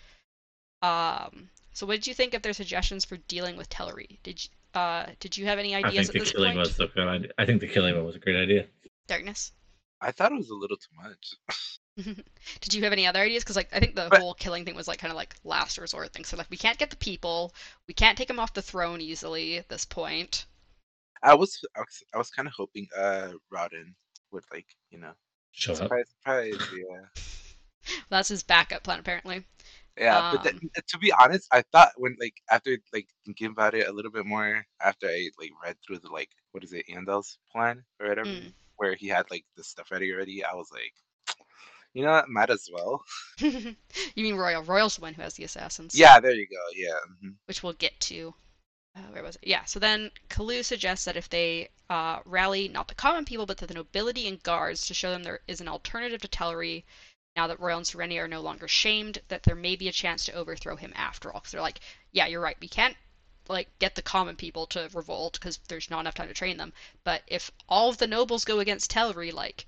Um, 0.83 1.51
so 1.72 1.87
what 1.87 1.97
did 1.97 2.07
you 2.07 2.14
think 2.14 2.33
of 2.33 2.43
their 2.43 2.53
suggestions 2.53 3.05
for 3.05 3.16
dealing 3.16 3.57
with 3.57 3.68
Telrii? 3.68 4.18
Did 4.22 4.45
you, 4.45 4.81
uh, 4.81 5.07
did 5.20 5.37
you 5.37 5.47
have 5.47 5.59
any 5.59 5.74
I 5.74 5.81
ideas 5.81 6.07
think 6.07 6.09
at 6.09 6.12
the 6.12 6.18
this 6.20 6.33
killing 6.33 6.53
point? 6.53 6.59
was 6.59 6.77
the 6.77 6.87
good 6.87 7.09
idea. 7.09 7.31
I 7.37 7.45
think 7.45 7.61
the 7.61 7.68
killing 7.68 7.97
one 7.97 8.07
was 8.07 8.16
a 8.16 8.20
great 8.20 8.37
idea. 8.37 8.66
Darkness. 9.09 9.53
I 10.01 10.12
thought 10.12 10.33
it 10.33 10.37
was 10.37 10.51
a 10.51 10.55
little 10.55 10.77
too 10.77 10.95
much. 11.03 11.35
Did 12.61 12.75
you 12.75 12.83
have 12.85 12.93
any 12.93 13.07
other 13.07 13.21
ideas? 13.21 13.43
Because 13.43 13.57
like 13.57 13.69
I 13.73 13.81
think 13.81 13.95
the 13.95 14.09
But- 14.11 14.21
whole 14.21 14.35
killing 14.35 14.65
thing 14.65 14.75
was 14.77 14.89
like 14.89 14.99
kind 14.99 15.11
of 15.11 15.17
like 15.17 15.35
last 15.45 15.79
resort 15.79 16.13
thing. 16.13 16.25
So 16.25 16.37
like 16.37 16.51
we 16.51 16.57
can't 16.57 16.79
get 16.79 16.91
the 16.91 16.97
people, 16.97 17.55
we 17.89 17.95
can't 17.95 18.17
take 18.19 18.29
them 18.29 18.39
off 18.39 18.53
the 18.55 18.63
throne 18.63 19.01
easily 19.01 19.57
at 19.59 19.69
this 19.69 19.85
point. 19.85 20.47
I 21.23 21.35
was 21.35 21.65
I 21.75 21.81
was, 21.81 22.03
I 22.15 22.19
was 22.19 22.31
kind 22.31 22.47
of 22.47 22.55
hoping 22.57 22.87
uh 22.97 23.31
Raoden 23.53 23.95
would 24.33 24.45
like 24.53 24.67
you 24.91 24.99
know 24.99 25.13
Show 25.53 25.73
up. 25.73 25.79
surprise 25.79 26.05
surprise 26.11 26.55
yeah 26.77 27.23
That's 28.11 28.29
his 28.29 28.43
backup 28.43 28.83
plan 28.83 28.99
apparently. 29.01 29.45
yeah 29.97 30.33
but 30.33 30.43
then, 30.45 30.55
Um, 30.63 30.71
to 30.89 30.99
be 30.99 31.13
honest 31.13 31.49
I 31.51 31.63
thought 31.73 31.93
when 31.97 32.17
like 32.21 32.35
after 32.51 32.77
like 32.93 33.09
thinking 33.25 33.47
about 33.47 33.75
it 33.75 33.89
a 33.89 33.93
little 33.93 34.11
bit 34.11 34.27
more 34.27 34.67
after 34.83 35.07
I 35.09 35.31
like 35.41 35.53
read 35.65 35.77
through 35.85 36.01
the 36.01 36.11
like 36.11 36.29
what 36.53 36.63
is 36.65 36.73
it 36.75 36.85
Eondel's 36.91 37.39
plan 37.51 37.83
or 37.99 38.09
whatever 38.09 38.29
Mm. 38.29 38.53
where 38.77 38.95
he 38.95 39.09
had 39.09 39.25
like 39.31 39.47
the 39.57 39.65
stuff 39.65 39.91
ready 39.91 40.13
already 40.13 40.45
I 40.45 40.55
was 40.55 40.69
like 40.71 40.93
you 41.97 42.05
know 42.05 42.13
what 42.13 42.29
might 42.29 42.51
as 42.51 42.69
well 42.73 43.03
you 43.41 44.23
mean 44.27 44.37
Roial? 44.37 44.65
Roial's 44.65 44.97
the 44.97 45.03
one 45.03 45.15
who 45.15 45.23
has 45.23 45.35
the 45.35 45.45
assassins. 45.45 45.99
yeah 45.99 46.21
there 46.21 46.33
you 46.35 46.47
go 46.47 46.63
yeah 46.77 46.99
mhm. 47.25 47.35
Which 47.47 47.63
we'll 47.63 47.73
get 47.75 47.99
to. 48.01 48.35
Uh, 48.97 49.01
where 49.13 49.23
was 49.23 49.37
it? 49.37 49.47
Yeah. 49.47 49.65
So 49.65 49.79
then 49.79 50.11
Kaloo 50.31 50.63
suggests 50.63 51.05
that 51.05 51.17
if 51.19 51.29
they 51.29 51.69
uh, 51.91 52.21
rally 52.25 52.69
not 52.69 52.89
the 52.89 52.95
common 52.95 53.25
people 53.27 53.45
but 53.47 53.59
the 53.59 53.75
nobility 53.75 54.27
and 54.29 54.43
guards 54.43 54.87
to 54.87 54.95
show 54.95 55.11
them 55.11 55.23
there 55.23 55.41
is 55.47 55.61
an 55.61 55.69
alternative 55.69 56.23
to 56.23 56.29
Telrii, 56.29 56.83
now 57.37 57.47
that 57.47 57.61
Roial 57.61 57.77
and 57.77 57.87
Sereni 57.87 58.19
are 58.19 58.29
no 58.29 58.41
longer 58.41 58.67
shamed, 58.69 59.19
that 59.29 59.43
there 59.43 59.55
may 59.55 59.77
be 59.77 59.89
a 59.89 59.93
chance 59.93 60.25
to 60.25 60.33
overthrow 60.33 60.77
him 60.77 60.93
after 60.97 61.31
all. 61.33 61.41
Because 61.41 61.53
they're 61.53 61.61
like, 61.61 61.81
yeah, 62.13 62.27
you're 62.27 62.41
right. 62.41 62.57
We 62.61 62.69
can't 62.69 62.97
like 63.49 63.69
get 63.79 63.95
the 63.95 64.03
common 64.03 64.35
people 64.37 64.67
to 64.69 64.89
revolt 64.95 65.35
because 65.35 65.59
there's 65.69 65.91
not 65.91 66.01
enough 66.01 66.15
time 66.15 66.29
to 66.29 66.35
train 66.35 66.57
them. 66.57 66.73
But 67.05 67.23
if 67.27 67.51
all 67.69 67.91
of 67.91 67.99
the 67.99 68.07
nobles 68.07 68.45
go 68.47 68.61
against 68.61 68.91
Telrii, 68.91 69.33
like 69.33 69.67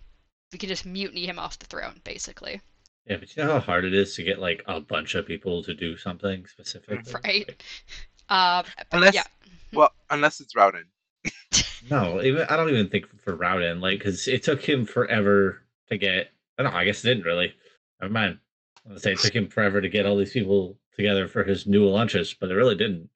we 0.52 0.58
can 0.58 0.68
just 0.68 0.86
mutiny 0.86 1.26
him 1.26 1.38
off 1.38 1.58
the 1.58 1.66
throne, 1.66 2.00
basically. 2.04 2.60
Yeah, 3.06 3.16
but 3.16 3.34
you 3.36 3.44
know 3.44 3.52
how 3.52 3.60
hard 3.60 3.84
it 3.84 3.94
is 3.94 4.14
to 4.16 4.22
get 4.22 4.38
like 4.38 4.62
a 4.66 4.80
bunch 4.80 5.14
of 5.14 5.26
people 5.26 5.62
to 5.64 5.74
do 5.74 5.96
something 5.96 6.46
specific. 6.46 7.00
Right. 7.24 7.62
Uh, 8.28 8.62
but 8.76 8.86
unless 8.92 9.14
yeah. 9.14 9.24
well 9.72 9.90
unless 10.10 10.40
it's 10.40 10.54
Raoden 10.54 10.84
No, 11.90 12.22
even 12.22 12.46
I 12.48 12.56
don't 12.56 12.68
even 12.68 12.88
think 12.88 13.06
for 13.22 13.36
Raoden, 13.36 13.80
like, 13.80 13.98
because 13.98 14.28
it 14.28 14.42
took 14.42 14.62
him 14.62 14.84
forever 14.84 15.62
to 15.88 15.96
get. 15.96 16.30
I 16.58 16.62
don't 16.62 16.72
know. 16.72 16.78
I 16.78 16.84
guess 16.84 17.04
it 17.04 17.08
didn't 17.08 17.24
really. 17.24 17.54
Never 18.00 18.12
mind. 18.12 18.38
I 18.88 18.92
was 18.92 19.02
say 19.02 19.12
it 19.12 19.18
took 19.18 19.34
him 19.34 19.48
forever 19.48 19.80
to 19.80 19.88
get 19.88 20.06
all 20.06 20.16
these 20.16 20.32
people 20.32 20.76
together 20.96 21.28
for 21.28 21.44
his 21.44 21.66
New 21.66 21.86
Elantris, 21.86 22.34
but 22.38 22.50
it 22.50 22.54
really 22.54 22.74
didn't. 22.74 23.08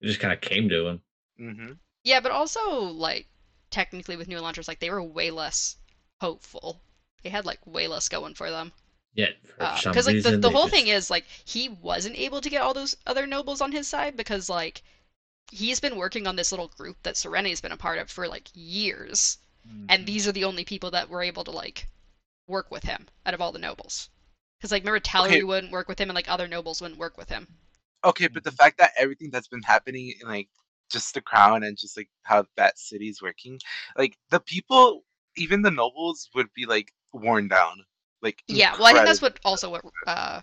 It 0.00 0.06
just 0.06 0.20
kind 0.20 0.32
of 0.32 0.40
came 0.40 0.68
to 0.68 0.86
him. 0.86 1.00
mm-hmm. 1.40 1.72
Yeah, 2.04 2.20
but 2.20 2.32
also 2.32 2.80
like 2.80 3.26
technically 3.70 4.16
with 4.16 4.28
New 4.28 4.38
Elantris, 4.38 4.68
like 4.68 4.80
they 4.80 4.90
were 4.90 5.02
way 5.02 5.30
less 5.30 5.76
hopeful. 6.20 6.80
They 7.22 7.30
had 7.30 7.46
like 7.46 7.60
way 7.66 7.88
less 7.88 8.08
going 8.08 8.34
for 8.34 8.50
them. 8.50 8.72
Yeah, 9.14 9.30
for 9.56 9.76
some 9.80 9.92
Because 9.92 10.06
like 10.06 10.22
the, 10.22 10.36
the 10.36 10.50
whole 10.50 10.64
just- 10.68 10.74
thing 10.74 10.86
is 10.88 11.10
like 11.10 11.24
he 11.44 11.68
wasn't 11.68 12.16
able 12.18 12.40
to 12.40 12.50
get 12.50 12.62
all 12.62 12.74
those 12.74 12.96
other 13.06 13.26
nobles 13.26 13.60
on 13.60 13.72
his 13.72 13.88
side 13.88 14.16
because 14.16 14.48
like 14.48 14.82
he's 15.50 15.80
been 15.80 15.96
working 15.96 16.26
on 16.26 16.36
this 16.36 16.52
little 16.52 16.68
group 16.68 16.96
that 17.02 17.16
Sarene's 17.16 17.60
been 17.60 17.72
a 17.72 17.76
part 17.76 17.98
of 17.98 18.10
for 18.10 18.28
like 18.28 18.48
years, 18.54 19.38
Mm-hmm. 19.68 19.86
and 19.88 20.06
these 20.06 20.26
are 20.28 20.32
the 20.32 20.44
only 20.44 20.64
people 20.64 20.90
that 20.92 21.10
were 21.10 21.22
able 21.22 21.42
to 21.44 21.50
like 21.50 21.88
work 22.46 22.70
with 22.70 22.84
him 22.84 23.06
out 23.26 23.34
of 23.34 23.40
all 23.40 23.50
the 23.52 23.58
nobles. 23.58 24.08
Because 24.58 24.70
like 24.72 24.82
remember 24.82 25.00
Telrii 25.00 25.26
Okay. 25.26 25.42
wouldn't 25.42 25.72
work 25.72 25.88
with 25.88 25.98
him, 26.00 26.08
and 26.08 26.14
like 26.14 26.30
other 26.30 26.46
nobles 26.48 26.80
wouldn't 26.80 26.98
work 27.00 27.18
with 27.18 27.28
him. 27.28 27.46
Okay, 28.04 28.28
but 28.28 28.44
the 28.44 28.52
fact 28.52 28.78
that 28.78 28.92
everything 28.96 29.30
that's 29.30 29.48
been 29.48 29.62
happening 29.62 30.14
in 30.22 30.28
like 30.28 30.48
just 30.90 31.12
the 31.12 31.20
crown 31.20 31.64
and 31.64 31.76
just 31.76 31.96
like 31.96 32.08
how 32.22 32.46
that 32.56 32.78
city's 32.78 33.20
working, 33.20 33.58
like 33.96 34.16
the 34.30 34.40
people, 34.40 35.02
even 35.38 35.62
the 35.62 35.70
nobles 35.70 36.28
would 36.34 36.52
be 36.54 36.66
like 36.66 36.92
worn 37.12 37.48
down. 37.48 37.84
Like 38.22 38.42
Yeah, 38.48 38.72
well 38.76 38.86
I 38.86 38.92
think 38.92 39.06
that's 39.06 39.22
what 39.22 39.38
also 39.44 39.70
what 39.70 39.84
uh 40.06 40.40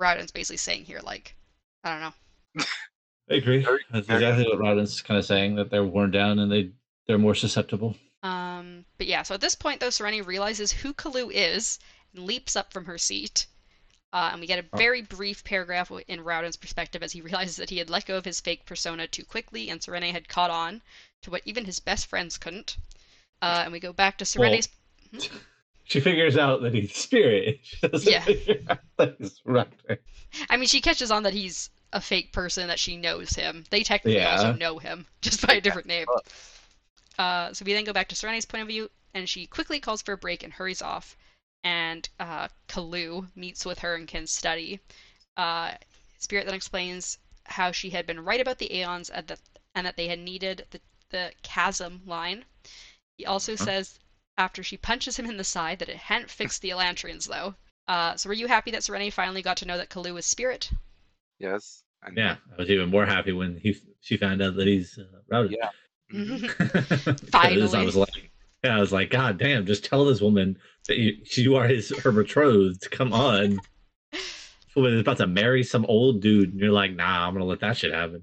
Raoden's 0.00 0.32
basically 0.32 0.58
saying 0.58 0.84
here. 0.84 1.00
Like 1.02 1.34
I 1.84 1.90
don't 1.92 2.00
know. 2.58 2.64
I 3.30 3.34
agree. 3.34 3.62
Very- 3.62 3.84
That's 3.90 4.08
exactly 4.08 4.44
what 4.44 4.58
Raoden's 4.58 5.02
kind 5.02 5.18
of 5.18 5.24
saying 5.24 5.56
that 5.56 5.70
they're 5.70 5.84
worn 5.84 6.10
down 6.10 6.38
and 6.38 6.50
they 6.50 6.70
they're 7.06 7.18
more 7.18 7.34
susceptible. 7.34 7.96
Um, 8.22 8.84
but 8.98 9.06
yeah, 9.06 9.22
so 9.22 9.34
at 9.34 9.40
this 9.40 9.54
point, 9.54 9.78
though, 9.80 9.88
Sereni 9.88 10.26
realizes 10.26 10.72
who 10.72 10.92
Kaloo 10.92 11.30
is 11.30 11.78
and 12.14 12.24
leaps 12.24 12.56
up 12.56 12.72
from 12.72 12.84
her 12.86 12.98
seat. 12.98 13.46
Uh, 14.12 14.30
and 14.32 14.40
we 14.40 14.46
get 14.46 14.58
a 14.58 14.66
Oh. 14.72 14.76
very 14.78 15.02
brief 15.02 15.44
paragraph 15.44 15.92
in 16.08 16.20
Raoden's 16.24 16.56
perspective 16.56 17.02
as 17.02 17.12
he 17.12 17.20
realizes 17.28 17.56
that 17.56 17.70
he 17.70 17.78
had 17.78 17.90
let 17.90 18.06
go 18.06 18.16
of 18.16 18.24
his 18.24 18.40
fake 18.40 18.64
persona 18.66 19.06
too 19.06 19.24
quickly 19.24 19.70
and 19.70 19.80
Sarene 19.80 20.10
had 20.12 20.28
caught 20.28 20.50
on 20.50 20.82
to 21.22 21.30
what 21.30 21.42
even 21.44 21.64
his 21.64 21.78
best 21.78 22.06
friends 22.06 22.38
couldn't. 22.38 22.76
Uh, 23.42 23.62
and 23.64 23.72
we 23.72 23.80
go 23.80 23.92
back 23.92 24.18
to 24.18 24.24
Sarene's. 24.24 24.68
She 25.88 26.00
figures 26.00 26.36
out 26.36 26.62
that 26.62 26.74
he's 26.74 26.92
spirit. 26.92 27.60
She 28.00 28.10
Yeah. 28.10 28.24
that 28.98 29.14
he's 29.20 29.40
Raptor. 29.46 29.98
I 30.50 30.56
mean, 30.56 30.66
she 30.66 30.80
catches 30.80 31.12
on 31.12 31.22
that 31.22 31.32
he's 31.32 31.70
a 31.92 32.00
fake 32.00 32.32
person, 32.32 32.66
that 32.66 32.80
she 32.80 32.96
knows 32.96 33.30
him. 33.30 33.64
They 33.70 33.84
technically 33.84 34.16
Yeah. 34.20 34.32
also 34.32 34.52
know 34.52 34.78
him, 34.78 35.06
just 35.22 35.46
by 35.46 35.54
a 35.54 35.60
different 35.60 35.86
name. 35.86 36.06
Uh, 37.18 37.52
so 37.52 37.64
we 37.64 37.72
then 37.72 37.84
go 37.84 37.92
back 37.92 38.08
to 38.08 38.16
Serenity's 38.16 38.46
point 38.46 38.62
of 38.62 38.68
view, 38.68 38.90
and 39.14 39.28
she 39.28 39.46
quickly 39.46 39.78
calls 39.78 40.02
for 40.02 40.12
a 40.14 40.18
break 40.18 40.42
and 40.42 40.52
hurries 40.52 40.82
off. 40.82 41.16
And 41.62 42.08
uh, 42.18 42.48
Kaloo 42.66 43.28
meets 43.36 43.64
with 43.64 43.78
her 43.78 43.94
and 43.94 44.08
can 44.08 44.26
study. 44.26 44.80
Uh, 45.36 45.72
Spirit 46.18 46.46
then 46.46 46.54
explains 46.54 47.18
how 47.44 47.70
she 47.70 47.90
had 47.90 48.06
been 48.06 48.24
right 48.24 48.40
about 48.40 48.58
the 48.58 48.74
Aeons 48.76 49.08
and 49.10 49.26
that, 49.28 49.38
and 49.76 49.86
that 49.86 49.96
they 49.96 50.08
had 50.08 50.18
needed 50.18 50.66
the, 50.70 50.80
the 51.10 51.32
chasm 51.42 52.02
line. 52.06 52.44
He 53.16 53.24
also 53.26 53.54
Uh-huh. 53.54 53.64
says 53.64 53.98
after 54.38 54.62
she 54.62 54.76
punches 54.76 55.18
him 55.18 55.26
in 55.26 55.36
the 55.36 55.44
side 55.44 55.78
that 55.78 55.88
it 55.88 55.96
hadn't 55.96 56.30
fixed 56.30 56.60
the 56.62 56.70
Elantrians, 56.70 57.26
though. 57.26 57.54
Uh, 57.88 58.16
so 58.16 58.28
were 58.28 58.34
you 58.34 58.46
happy 58.48 58.70
that 58.72 58.82
Sarene 58.82 59.12
finally 59.12 59.42
got 59.42 59.56
to 59.58 59.66
know 59.66 59.78
that 59.78 59.88
Kaloo 59.90 60.14
was 60.14 60.26
Spirit? 60.26 60.70
Yes. 61.38 61.82
I. 62.02 62.10
Yeah, 62.14 62.36
I 62.52 62.56
was 62.60 62.68
even 62.70 62.90
more 62.90 63.06
happy 63.06 63.32
when 63.32 63.56
he 63.56 63.76
she 64.00 64.16
found 64.16 64.42
out 64.42 64.56
that 64.56 64.66
he's 64.66 64.98
uh, 64.98 65.04
Raoden. 65.32 65.54
Yeah. 65.58 65.70
Finally. 67.30 67.74
I 67.78 67.84
was 67.84 67.96
like, 67.96 68.30
yeah, 68.62 68.76
I 68.76 68.80
was 68.80 68.92
like, 68.92 69.10
God 69.10 69.38
damn, 69.38 69.66
just 69.66 69.84
tell 69.84 70.04
this 70.04 70.20
woman 70.20 70.58
that 70.88 70.98
you, 70.98 71.16
you 71.36 71.56
are 71.56 71.66
his 71.66 71.90
her 71.98 72.12
betrothed. 72.12 72.90
Come 72.90 73.12
on. 73.12 73.60
Woman 74.76 74.92
is 74.92 75.00
about 75.00 75.16
to 75.18 75.26
marry 75.26 75.64
some 75.64 75.86
old 75.86 76.20
dude, 76.20 76.50
and 76.52 76.60
you're 76.60 76.70
like, 76.70 76.94
nah, 76.94 77.26
I'm 77.26 77.32
gonna 77.32 77.46
let 77.46 77.60
that 77.60 77.78
shit 77.78 77.94
happen. 77.94 78.22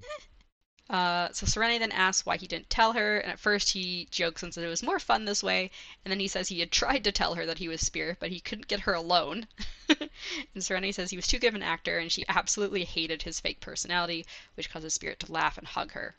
Uh, 0.90 1.32
so 1.32 1.46
Sarene 1.46 1.78
then 1.78 1.92
asks 1.92 2.26
why 2.26 2.36
he 2.36 2.46
didn't 2.46 2.68
tell 2.70 2.92
her, 2.92 3.18
and 3.18 3.32
at 3.32 3.38
first 3.40 3.70
he 3.70 4.06
jokes 4.10 4.42
and 4.42 4.52
says 4.52 4.64
it 4.64 4.68
was 4.68 4.82
more 4.82 4.98
fun 4.98 5.24
this 5.24 5.42
way, 5.42 5.70
and 6.04 6.12
then 6.12 6.20
he 6.20 6.28
says 6.28 6.48
he 6.48 6.60
had 6.60 6.70
tried 6.70 7.04
to 7.04 7.12
tell 7.12 7.34
her 7.34 7.46
that 7.46 7.58
he 7.58 7.68
was 7.68 7.80
Spirit, 7.80 8.18
but 8.20 8.30
he 8.30 8.40
couldn't 8.40 8.68
get 8.68 8.80
her 8.80 8.92
alone. 8.94 9.46
and 9.88 10.10
Sarene 10.56 10.92
says 10.94 11.10
he 11.10 11.16
was 11.16 11.26
too 11.26 11.38
good 11.38 11.48
of 11.48 11.54
an 11.54 11.62
actor, 11.62 11.98
and 11.98 12.12
she 12.12 12.24
absolutely 12.28 12.84
hated 12.84 13.22
his 13.22 13.40
fake 13.40 13.60
personality, 13.60 14.26
which 14.54 14.70
causes 14.70 14.94
Spirit 14.94 15.20
to 15.20 15.32
laugh 15.32 15.58
and 15.58 15.66
hug 15.66 15.92
her. 15.92 16.14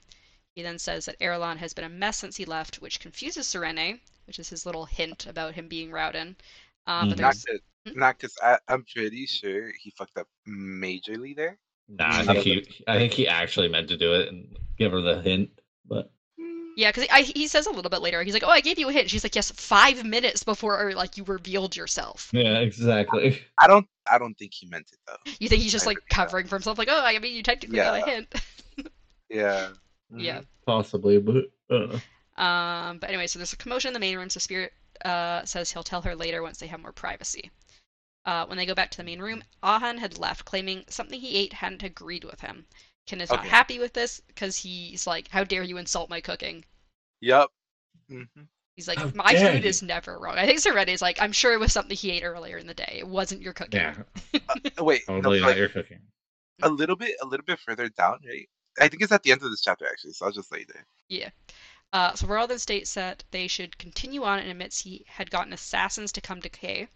He 0.55 0.63
then 0.63 0.80
says 0.80 1.05
that 1.05 1.20
Arelon 1.20 1.57
has 1.57 1.74
been 1.74 1.86
a 1.86 1.89
mess 1.89 2.18
since 2.18 2.38
he 2.38 2.45
left, 2.45 2.82
which 2.82 2.99
confuses 2.99 3.47
Sarene, 3.47 3.99
which 4.26 4.39
is 4.39 4.49
his 4.49 4.66
little 4.66 4.86
hint 4.86 5.28
about 5.28 5.53
him 5.55 5.68
being 5.68 5.91
Raoden. 5.91 6.36
Um, 6.88 7.09
but 7.09 7.18
Mhm. 7.20 7.95
Not 7.95 8.20
cause, 8.20 8.36
Hmm? 8.41 8.45
I, 8.45 8.59
I'm 8.68 8.84
pretty 8.86 9.26
sure 9.28 9.72
he 9.80 9.91
fucked 9.91 10.18
up 10.18 10.28
majorly 10.47 11.36
there. 11.36 11.59
Nah, 11.90 12.18
I 12.20 12.24
think 12.26 12.40
he 12.40 12.84
I 12.88 12.98
think 12.98 13.14
he 13.14 13.28
actually 13.28 13.68
meant 13.68 13.90
to 13.90 13.98
do 13.98 14.14
it 14.14 14.30
and 14.30 14.58
give 14.78 14.92
her 14.92 15.02
the 15.02 15.22
hint, 15.22 15.50
but 15.86 16.12
Yeah, 16.78 16.92
because 16.92 17.06
he 17.30 17.48
says 17.48 17.68
a 17.68 17.72
little 17.72 17.90
bit 17.90 18.02
later, 18.02 18.22
he's 18.24 18.34
like, 18.34 18.44
"Oh, 18.44 18.50
I 18.50 18.60
gave 18.62 18.78
you 18.78 18.90
a 18.90 18.92
hint." 18.92 19.10
She's 19.10 19.24
like, 19.24 19.36
"Yes, 19.36 19.52
five 19.52 20.04
minutes 20.04 20.44
before 20.44 20.92
like 20.94 21.16
you 21.18 21.24
revealed 21.24 21.76
yourself." 21.76 22.30
yeah, 22.34 22.60
exactly. 22.60 23.40
I 23.58 23.68
don't. 23.68 23.88
I 24.12 24.18
don't 24.18 24.34
think 24.38 24.54
he 24.54 24.68
meant 24.68 24.90
it 24.92 25.00
though. 25.08 25.32
You 25.40 25.48
think 25.48 25.62
he's 25.62 25.72
just 25.72 25.86
I 25.86 25.92
like 25.92 25.98
agree 25.98 26.06
that. 26.10 26.16
covering 26.16 26.48
for 26.48 26.56
himself, 26.56 26.78
like, 26.78 26.90
"Oh, 26.92 27.02
I 27.04 27.18
mean, 27.20 27.36
you 27.36 27.44
technically 27.44 27.80
got 27.80 27.96
a 27.96 28.00
Yeah. 28.00 28.06
hint." 28.06 28.36
Yeah. 29.30 29.70
yeah. 30.18 30.42
Possibly, 30.66 31.20
but 31.20 31.46
uh, 31.70 32.00
Um, 32.38 33.00
but 33.00 33.10
anyway, 33.10 33.28
so 33.28 33.40
there's 33.40 33.54
a 33.54 33.58
commotion 33.58 33.90
in 33.90 33.94
the 33.94 34.00
main 34.00 34.18
room. 34.18 34.30
So 34.30 34.40
Spirit 34.40 34.74
uh, 35.04 35.46
says 35.46 35.72
he'll 35.72 35.84
tell 35.84 36.02
her 36.02 36.16
later 36.16 36.42
once 36.42 36.58
they 36.60 36.68
have 36.68 36.82
more 36.82 36.92
privacy. 36.92 37.52
Uh, 38.26 38.45
when 38.47 38.57
they 38.57 38.65
go 38.65 38.73
back 38.73 38.89
to 38.91 38.97
the 38.97 39.03
main 39.03 39.19
room, 39.19 39.43
Ahan 39.61 39.97
had 39.99 40.17
left, 40.17 40.45
claiming 40.45 40.84
something 40.89 41.19
he 41.19 41.36
ate 41.38 41.53
hadn't 41.53 41.84
agreed 41.84 42.23
with 42.23 42.41
him. 42.41 42.65
Kiin 43.07 43.21
is 43.21 43.30
not 43.30 43.45
happy 43.45 43.78
with 43.80 43.93
this 43.93 44.19
because 44.28 44.57
he's 44.57 45.05
like, 45.05 45.28
"How 45.30 45.43
dare 45.43 45.63
you 45.63 45.78
insult 45.78 46.09
my 46.09 46.21
cooking?" 46.21 46.65
Yep. 47.21 47.49
hmm 48.09 48.23
He's 48.76 48.88
like, 48.88 48.97
How 48.97 49.11
"My 49.13 49.36
food 49.36 49.63
you." 49.63 49.69
is 49.69 49.82
never 49.82 50.17
wrong." 50.19 50.38
I 50.38 50.45
think 50.45 50.59
Sarene's 50.59 51.01
like, 51.01 51.21
"I'm 51.21 51.32
sure 51.32 51.53
it 51.53 51.59
was 51.59 51.71
something 51.71 51.95
he 51.95 52.11
ate 52.11 52.23
earlier 52.23 52.57
in 52.57 52.67
the 52.67 52.73
day. 52.73 52.95
It 52.99 53.07
wasn't 53.07 53.41
your 53.41 53.53
cooking." 53.53 53.80
yeah, 53.80 53.95
Uh, 54.78 54.84
wait. 54.84 55.03
No, 55.07 55.15
totally 55.21 55.39
but, 55.39 55.41
not 55.41 55.47
like, 55.49 55.57
your 55.57 55.69
cooking. 55.69 55.99
a 56.63 56.69
little 56.69 56.95
bit. 56.95 57.15
A 57.21 57.26
little 57.26 57.45
bit 57.45 57.59
further 57.59 57.89
down, 57.89 58.19
right? 58.28 58.49
I 58.80 58.88
think 58.89 59.03
it's 59.03 59.11
at 59.11 59.23
the 59.23 59.32
end 59.32 59.43
of 59.43 59.51
this 59.51 59.61
chapter 59.61 59.86
actually. 59.88 60.13
So 60.13 60.26
I'll 60.26 60.32
just 60.32 60.51
lay 60.51 60.65
there. 60.65 60.86
Yeah. 61.09 61.30
Uh, 61.93 62.13
so 62.13 62.28
Roial 62.28 62.47
then 62.47 62.59
states 62.59 62.93
that 62.95 63.23
they 63.32 63.47
should 63.47 63.78
continue 63.78 64.23
on 64.23 64.39
and 64.39 64.49
admits 64.49 64.80
he 64.82 65.05
had 65.07 65.32
gotten 65.32 65.53
assassins 65.53 66.11
to 66.13 66.21
come 66.21 66.41
to 66.41 66.49
Kae. 66.49 66.88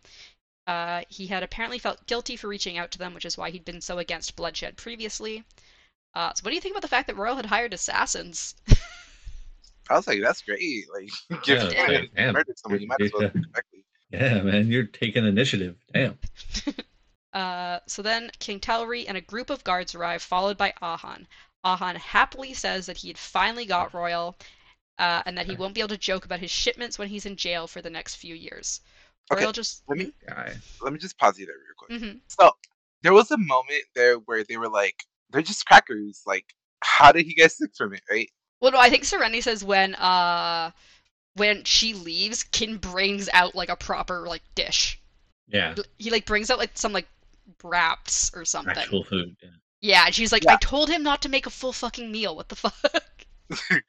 Uh, 0.70 1.02
he 1.10 1.26
had 1.26 1.42
apparently 1.42 1.80
felt 1.80 2.06
guilty 2.06 2.36
for 2.36 2.48
reaching 2.48 2.78
out 2.78 2.92
to 2.92 3.00
them, 3.00 3.16
which 3.16 3.26
is 3.26 3.36
why 3.40 3.50
he'd 3.50 3.66
been 3.66 3.82
so 3.82 3.98
against 3.98 4.36
bloodshed 4.36 4.78
previously. 4.78 5.44
Uh, 6.14 6.32
so 6.36 6.42
what 6.44 6.52
do 6.52 6.56
you 6.56 6.62
think 6.62 6.74
about 6.74 6.84
the 6.84 6.88
fact 6.88 7.08
that 7.08 7.16
Roial 7.16 7.36
had 7.38 7.48
hired 7.48 7.74
assassins? 7.74 8.54
I 9.90 9.96
was 9.96 10.06
like, 10.06 10.22
that's 10.22 10.44
great. 10.44 10.86
Like, 10.94 11.10
give 11.44 11.58
Yeah, 11.58 11.64
you 11.64 11.70
it's 11.70 11.76
Yeah. 11.76 11.88
like, 11.88 12.12
damn. 12.16 12.34
murdered 12.36 12.60
someone, 12.60 12.82
you 12.82 12.88
might 12.88 13.02
as 13.02 13.12
well 13.12 13.22
do 13.22 13.28
it 13.40 13.46
correctly. 13.52 13.84
Yeah, 14.12 14.42
man, 14.44 14.68
you're 14.68 14.84
taking 14.86 15.26
initiative. 15.26 15.76
Damn. 15.94 16.18
Uh, 17.32 17.80
so 17.86 18.02
then 18.02 18.32
King 18.40 18.60
Telrii 18.60 19.06
and 19.08 19.16
a 19.16 19.22
group 19.22 19.52
of 19.52 19.64
guards 19.64 19.94
arrive, 19.94 20.22
followed 20.22 20.58
by 20.58 20.74
Ahan. 20.82 21.28
Ahan 21.64 21.96
happily 21.96 22.56
says 22.56 22.88
that 22.88 22.98
he 22.98 23.08
had 23.08 23.20
finally 23.20 23.66
got 23.66 23.92
Roial, 23.92 24.34
uh, 24.98 25.22
and 25.28 25.38
that 25.38 25.46
he 25.46 25.56
won't 25.56 25.76
be 25.76 25.82
able 25.82 25.90
to 25.90 25.98
joke 25.98 26.26
about 26.26 26.40
his 26.40 26.50
shipments 26.50 26.98
when 26.98 27.08
he's 27.08 27.28
in 27.28 27.36
jail 27.36 27.68
for 27.68 27.84
the 27.84 27.90
next 27.92 28.16
few 28.16 28.34
years. 28.34 28.82
Okay, 29.32 29.46
Roial 29.46 29.54
just. 29.54 29.84
Let 29.88 29.98
me 29.98 30.12
Guy. 30.28 30.54
let 30.82 30.94
me 30.94 31.00
just 31.00 31.18
pause 31.18 31.38
you 31.38 31.46
there 31.46 31.56
real 31.56 31.76
quick. 31.78 32.02
hmm 32.14 32.18
So 32.28 32.52
there 33.04 33.14
was 33.14 33.32
a 33.32 33.38
moment 33.38 33.84
there 33.96 34.16
where 34.16 34.44
they 34.44 34.58
were 34.58 34.70
like, 34.70 35.04
they're 35.30 35.42
just 35.42 35.66
crackers. 35.66 36.22
Like, 36.26 36.46
how 36.82 37.12
did 37.12 37.26
he 37.26 37.34
get 37.34 37.52
sick 37.52 37.72
from 37.78 37.94
it, 37.94 38.02
right? 38.10 38.30
Well, 38.62 38.72
no, 38.72 38.80
I 38.80 38.90
think 38.90 39.04
Sereni 39.04 39.42
says 39.42 39.64
when 39.64 39.96
uh 39.96 40.72
when 41.36 41.64
she 41.64 41.94
leaves, 41.94 42.44
Kiin 42.44 42.82
brings 42.82 43.30
out 43.34 43.56
like 43.56 43.70
a 43.70 43.76
proper 43.76 44.28
like 44.28 44.42
dish. 44.56 45.00
Yeah, 45.48 45.76
He 45.98 46.12
like 46.12 46.26
brings 46.26 46.52
out 46.52 46.60
like 46.60 46.72
some 46.76 46.94
like 46.94 47.08
wraps 47.64 48.32
or 48.36 48.46
something. 48.46 48.78
actual 48.78 49.04
food. 49.04 49.36
Yeah. 49.42 49.50
Yeah, 49.82 50.06
and 50.08 50.14
she's 50.16 50.32
like, 50.32 50.44
Yeah. 50.44 50.54
I 50.54 50.58
told 50.58 50.90
him 50.90 51.04
not 51.04 51.22
to 51.24 51.30
make 51.30 51.46
a 51.46 51.50
full 51.50 51.72
fucking 51.74 52.12
meal. 52.12 52.36
What 52.36 52.50
the 52.50 52.56
fuck? 52.56 52.74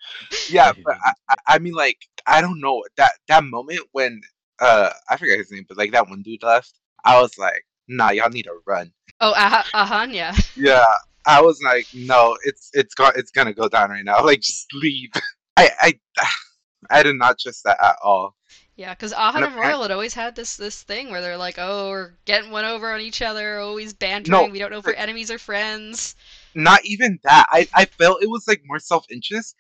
Yeah, 0.49 0.73
but 0.85 0.97
I, 1.05 1.13
I, 1.29 1.35
I 1.49 1.59
mean, 1.59 1.75
like, 1.75 1.99
I 2.27 2.41
don't 2.41 2.61
know 2.61 2.83
that 2.97 3.13
that 3.29 3.45
moment 3.45 3.81
when 3.93 4.21
uh 4.61 4.91
I 5.09 5.17
forget 5.17 5.39
his 5.39 5.51
name, 5.51 5.65
but 5.69 5.79
like 5.79 5.93
that 5.93 6.09
one 6.09 6.23
dude 6.23 6.43
left, 6.43 6.75
I 7.05 7.21
was 7.21 7.39
like, 7.39 7.65
nah, 7.89 8.11
y'all 8.11 8.31
need 8.31 8.45
to 8.45 8.59
run. 8.67 8.93
Oh, 9.21 9.33
uh, 9.37 9.63
Ahan, 9.75 10.13
yeah. 10.13 10.35
Yeah, 10.57 10.87
I 11.27 11.41
was 11.43 11.61
like, 11.63 11.87
no, 11.93 12.37
it's 12.45 12.71
it's 12.73 12.95
go- 12.95 13.13
it's 13.15 13.31
gonna 13.31 13.53
go 13.55 13.69
down 13.69 13.91
right 13.91 14.05
now. 14.05 14.25
Like, 14.25 14.41
just 14.41 14.73
leave. 14.75 15.11
I 15.57 15.71
I 15.81 16.01
I 16.91 17.03
did 17.03 17.17
not 17.17 17.39
trust 17.39 17.65
that 17.65 17.83
at 17.83 17.97
all. 18.03 18.37
Yeah, 18.77 18.95
because 18.95 19.13
Ahan 19.13 19.43
And 19.43 19.53
Roial 19.55 19.83
had 19.83 19.91
always 19.91 20.15
had 20.15 20.35
this 20.35 20.57
this 20.57 20.83
thing 20.83 21.11
where 21.11 21.21
they're 21.21 21.37
like, 21.37 21.57
oh, 21.59 21.91
we're 21.91 22.13
getting 22.25 22.51
one 22.51 22.65
over 22.65 22.91
on 22.93 23.03
each 23.03 23.21
other, 23.21 23.59
always 23.59 23.93
bantering. 23.93 24.51
we 24.53 24.59
don't 24.59 24.71
know 24.71 24.79
if 24.79 24.87
we're 24.87 24.95
enemies 24.95 25.31
or 25.31 25.39
friends. 25.39 26.17
Not 26.55 26.85
even 26.87 27.19
that. 27.25 27.45
I 27.51 27.69
I 27.75 27.85
felt 27.85 28.23
it 28.23 28.31
was 28.31 28.49
like 28.49 28.63
more 28.65 28.79
self 28.79 29.05
interest. 29.11 29.55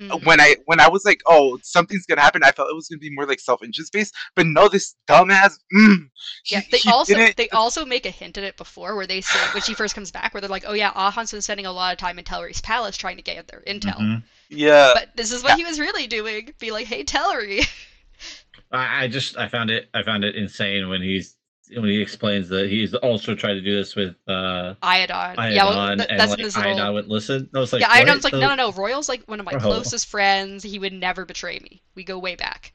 Mhm. 0.00 0.24
when 0.24 0.40
I 0.40 0.56
when 0.64 0.80
I 0.80 0.88
was 0.88 1.04
like, 1.04 1.20
oh, 1.26 1.58
something's 1.62 2.06
gonna 2.06 2.20
happen, 2.22 2.42
I 2.42 2.50
felt 2.52 2.70
it 2.70 2.74
was 2.74 2.88
gonna 2.88 2.98
be 2.98 3.14
more 3.14 3.26
like 3.26 3.38
self 3.40 3.62
interest 3.62 3.92
based. 3.92 4.14
But 4.34 4.46
no, 4.46 4.68
this 4.68 4.96
dumbass. 5.08 5.52
Mm, 5.74 6.08
he- 6.44 6.54
Yeah, 6.54 6.62
they 6.70 6.78
he 6.78 6.90
also 6.90 7.14
didn't- 7.14 7.36
they 7.36 7.48
also 7.50 7.84
make 7.84 8.06
a 8.06 8.10
hint 8.10 8.36
at 8.38 8.44
it 8.44 8.56
before, 8.56 8.96
where 8.96 9.06
they 9.06 9.20
say 9.20 9.38
when 9.52 9.62
she 9.62 9.74
first 9.74 9.94
comes 9.94 10.10
back, 10.10 10.32
where 10.34 10.40
they're 10.40 10.50
like, 10.50 10.64
"Oh 10.66 10.72
yeah, 10.72 10.92
Ahan's 10.94 11.30
been 11.30 11.42
spending 11.42 11.66
a 11.66 11.72
lot 11.72 11.92
of 11.92 11.98
time 11.98 12.18
in 12.18 12.24
Telrii's 12.24 12.60
palace 12.60 12.96
trying 12.96 13.16
to 13.16 13.22
get 13.22 13.46
their 13.48 13.62
intel." 13.66 13.96
Mhm. 13.98 14.22
yeah, 14.48 14.92
But 14.94 15.16
this 15.16 15.30
is 15.30 15.42
what 15.42 15.50
Yeah. 15.50 15.56
he 15.56 15.64
was 15.64 15.78
really 15.78 16.06
doing. 16.06 16.52
Be 16.58 16.70
like, 16.72 16.86
"Hey, 16.86 17.04
Telrii." 17.04 17.66
I, 18.72 19.04
I 19.04 19.08
just 19.08 19.36
I 19.36 19.48
found 19.48 19.70
it 19.70 19.88
I 19.94 20.02
found 20.02 20.24
it 20.24 20.34
insane 20.36 20.88
when 20.88 21.02
he's 21.02 21.36
when 21.74 21.84
he 21.90 22.00
explains 22.00 22.48
that 22.50 22.68
he's 22.68 22.94
also 22.94 23.34
tried 23.34 23.54
to 23.54 23.60
do 23.60 23.76
this 23.76 23.94
with 23.96 24.14
uh 24.28 24.74
Iadon. 24.82 25.36
Iadon 25.36 25.54
yeah, 25.54 25.64
well, 25.64 25.96
th- 25.96 26.08
and 26.10 26.20
that's 26.20 26.30
like 26.30 26.38
in 26.38 26.44
this 26.44 26.56
little. 26.56 26.76
Iadon 26.76 26.94
would 26.94 27.08
listen. 27.08 27.48
I 27.54 27.58
was 27.58 27.72
like, 27.72 27.80
yeah, 27.80 27.88
what? 27.88 28.06
Iadon's 28.06 28.24
like, 28.24 28.32
no, 28.34 28.48
no, 28.48 28.54
no. 28.54 28.72
Roial's 28.72 29.08
like 29.08 29.22
one 29.26 29.40
of 29.40 29.46
my 29.46 29.52
Bro. 29.52 29.60
closest 29.60 30.06
friends. 30.08 30.62
He 30.62 30.78
would 30.78 30.92
never 30.92 31.24
betray 31.24 31.58
me. 31.58 31.82
We 31.94 32.04
go 32.04 32.18
way 32.18 32.34
back. 32.36 32.72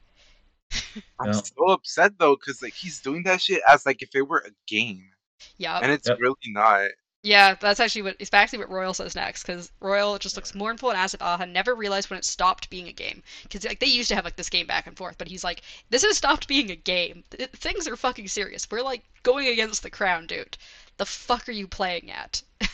I'm 1.18 1.26
Yeah. 1.28 1.32
so 1.32 1.66
upset 1.70 2.12
though, 2.18 2.36
cause 2.36 2.60
like 2.62 2.74
he's 2.74 3.00
doing 3.00 3.22
that 3.24 3.40
shit 3.40 3.62
as 3.68 3.86
like 3.86 4.02
if 4.02 4.10
it 4.14 4.22
were 4.28 4.44
a 4.46 4.50
game, 4.66 5.08
Yeah, 5.56 5.78
and 5.82 5.90
it's 5.92 6.08
Yep. 6.08 6.18
really 6.20 6.34
not. 6.48 6.88
Yeah. 7.22 7.54
That's 7.54 7.80
actually 7.80 8.02
what 8.02 8.16
it's 8.18 8.32
actually 8.32 8.60
what 8.60 8.70
Roial 8.70 8.94
says 8.94 9.14
next, 9.14 9.42
because 9.44 9.72
Roial 9.80 10.18
just 10.18 10.36
looks 10.36 10.54
mournful 10.54 10.90
and 10.90 10.98
asks 10.98 11.14
if 11.14 11.22
Ahan 11.22 11.50
uh, 11.50 11.52
never 11.52 11.74
realized 11.74 12.10
when 12.10 12.18
it 12.18 12.24
stopped 12.24 12.70
being 12.70 12.88
a 12.88 12.92
game. 12.92 13.22
Because 13.42 13.64
like 13.64 13.80
they 13.80 13.86
used 13.86 14.08
to 14.08 14.14
have 14.14 14.24
like 14.24 14.36
this 14.36 14.50
game 14.50 14.66
back 14.66 14.86
and 14.86 14.96
forth, 14.96 15.18
but 15.18 15.28
he's 15.28 15.44
like, 15.44 15.62
this 15.90 16.04
has 16.04 16.16
stopped 16.16 16.48
being 16.48 16.70
a 16.70 16.76
game. 16.76 17.24
Th- 17.30 17.50
things 17.50 17.88
are 17.88 17.96
fucking 17.96 18.28
serious. 18.28 18.68
We're 18.70 18.82
like 18.82 19.04
going 19.22 19.48
against 19.48 19.82
the 19.82 19.90
crown, 19.90 20.26
dude. 20.26 20.56
The 20.96 21.06
fuck 21.06 21.48
are 21.48 21.52
you 21.52 21.66
playing 21.68 22.10
at? 22.10 22.42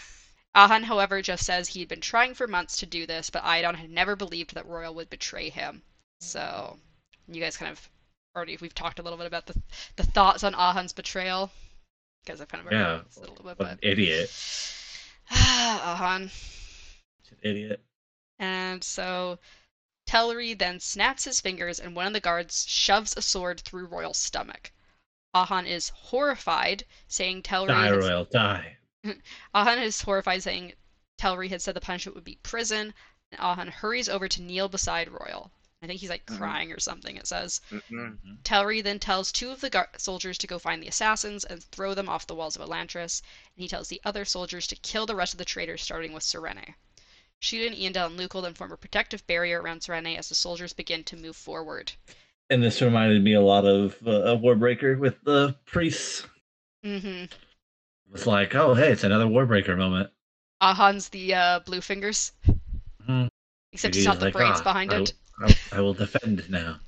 Ahan, 0.55 0.85
however, 0.85 1.21
just 1.21 1.45
says 1.45 1.69
he 1.69 1.81
had 1.81 1.89
been 1.89 2.01
trying 2.01 2.35
for 2.35 2.47
months 2.47 2.77
to 2.79 2.87
do 2.87 3.07
this, 3.07 3.31
but 3.31 3.43
Iadon 3.45 3.75
had 3.75 3.91
never 3.91 4.15
believed 4.15 4.55
that 4.55 4.69
Roial 4.69 4.95
would 4.95 5.11
betray 5.11 5.51
him. 5.51 5.83
So, 6.21 6.79
you 7.29 7.41
guys 7.41 7.57
kind 7.57 7.73
of 7.73 7.89
already 8.37 8.57
we've 8.61 8.75
talked 8.75 8.99
a 8.99 9.03
little 9.03 9.19
bit 9.19 9.27
about 9.27 9.47
the 9.47 9.61
the 9.97 10.05
thoughts 10.05 10.45
on 10.45 10.55
Ahan's 10.55 10.93
betrayal. 10.93 11.51
Because 12.25 12.41
I've 12.41 12.49
kind 12.49 12.67
of 12.67 12.73
Yeah, 12.73 13.01
a 13.17 13.21
little 13.21 13.35
bit, 13.37 13.59
What 13.59 13.71
an 13.71 13.79
idiot. 13.83 14.31
Oh, 15.31 15.81
Ahan. 15.85 16.31
He's 17.23 17.33
an 17.33 17.39
idiot. 17.43 17.81
And 18.39 18.83
so 18.85 19.39
Telrii 20.09 20.59
then 20.59 20.81
snaps 20.81 21.25
his 21.25 21.41
fingers 21.41 21.81
and 21.81 21.97
one 21.97 22.07
of 22.07 22.13
the 22.13 22.21
guards 22.21 22.67
shoves 22.69 23.15
a 23.17 23.23
sword 23.23 23.61
through 23.61 23.89
Roial's 23.89 24.19
stomach. 24.19 24.71
Ahan 25.35 25.67
is 25.67 25.89
horrified, 25.91 26.85
saying 27.09 27.43
Telrii 27.43 27.69
Die, 27.69 27.87
has- 27.87 28.05
Roial, 28.05 28.31
die. 28.31 28.77
Ahan 29.55 29.79
is 29.83 30.01
horrified, 30.03 30.43
saying 30.43 30.75
Telrii 31.19 31.49
had 31.49 31.63
said 31.63 31.75
the 31.75 31.81
punishment 31.81 32.15
would 32.15 32.25
be 32.25 32.39
prison, 32.43 32.95
and 33.33 33.41
Ahan 33.41 33.69
hurries 33.69 34.09
over 34.09 34.29
to 34.29 34.43
kneel 34.43 34.69
beside 34.69 35.09
Roial. 35.09 35.51
I 35.85 35.87
think 35.87 36.01
he's 36.01 36.11
like 36.11 36.25
Mhm. 36.27 36.39
crying 36.39 36.73
or 36.73 36.81
something, 36.81 37.17
it 37.17 37.27
says. 37.27 37.61
Mm-mm. 37.71 38.19
Telrii 38.43 38.83
then 38.83 38.99
tells 38.99 39.31
two 39.31 39.51
of 39.51 39.61
the 39.61 39.69
gar- 39.71 39.91
soldiers 39.99 40.39
to 40.39 40.47
go 40.47 40.59
find 40.59 40.83
the 40.83 40.89
assassins 40.89 41.45
and 41.45 41.63
throw 41.63 41.93
them 41.95 42.09
off 42.09 42.27
the 42.27 42.35
walls 42.35 42.57
of 42.57 42.63
Elantris, 42.63 43.21
and 43.55 43.63
he 43.63 43.69
tells 43.69 43.89
the 43.89 44.01
other 44.05 44.25
soldiers 44.25 44.67
to 44.69 44.77
kill 44.77 45.05
the 45.07 45.15
rest 45.15 45.35
of 45.35 45.39
the 45.39 45.45
traitors, 45.45 45.83
starting 45.83 46.13
with 46.13 46.23
Sarene. 46.25 46.75
Shuden, 47.41 47.79
Eondel, 47.79 48.07
and 48.07 48.19
Lukel 48.19 48.43
then 48.43 48.55
form 48.55 48.73
a 48.73 48.77
protective 48.79 49.27
barrier 49.27 49.61
around 49.61 49.81
Sarene 49.83 50.17
as 50.17 50.31
the 50.31 50.35
soldiers 50.35 50.73
begin 50.73 51.05
to 51.05 51.17
move 51.17 51.37
forward. 51.37 51.93
And 52.49 52.63
this 52.63 52.81
reminded 52.81 53.23
me 53.23 53.35
a 53.35 53.41
lot 53.43 53.67
of 53.67 53.97
uh, 54.07 54.37
Warbreaker 54.37 54.99
with 54.99 55.23
the 55.25 55.55
priests. 55.67 56.27
hmm 56.83 57.25
It's 58.15 58.27
like, 58.27 58.55
oh, 58.55 58.75
hey, 58.75 58.93
it's 58.93 59.05
another 59.05 59.27
Warbreaker 59.27 59.77
moment. 59.77 60.11
Ahan's 60.63 61.11
the 61.11 61.35
uh, 61.35 61.61
blue 61.61 61.81
fingers. 61.83 62.33
Except 63.75 63.93
He's 63.97 64.03
he's 64.03 64.07
not 64.07 64.21
the 64.21 64.27
like, 64.27 64.35
brains 64.35 64.61
"Ah, 64.61 64.63
behind 64.63 64.93
I, 64.93 65.01
it. 65.01 65.13
I, 65.41 65.57
I 65.73 65.81
will 65.81 65.95
defend 65.95 66.49
now. 66.49 66.79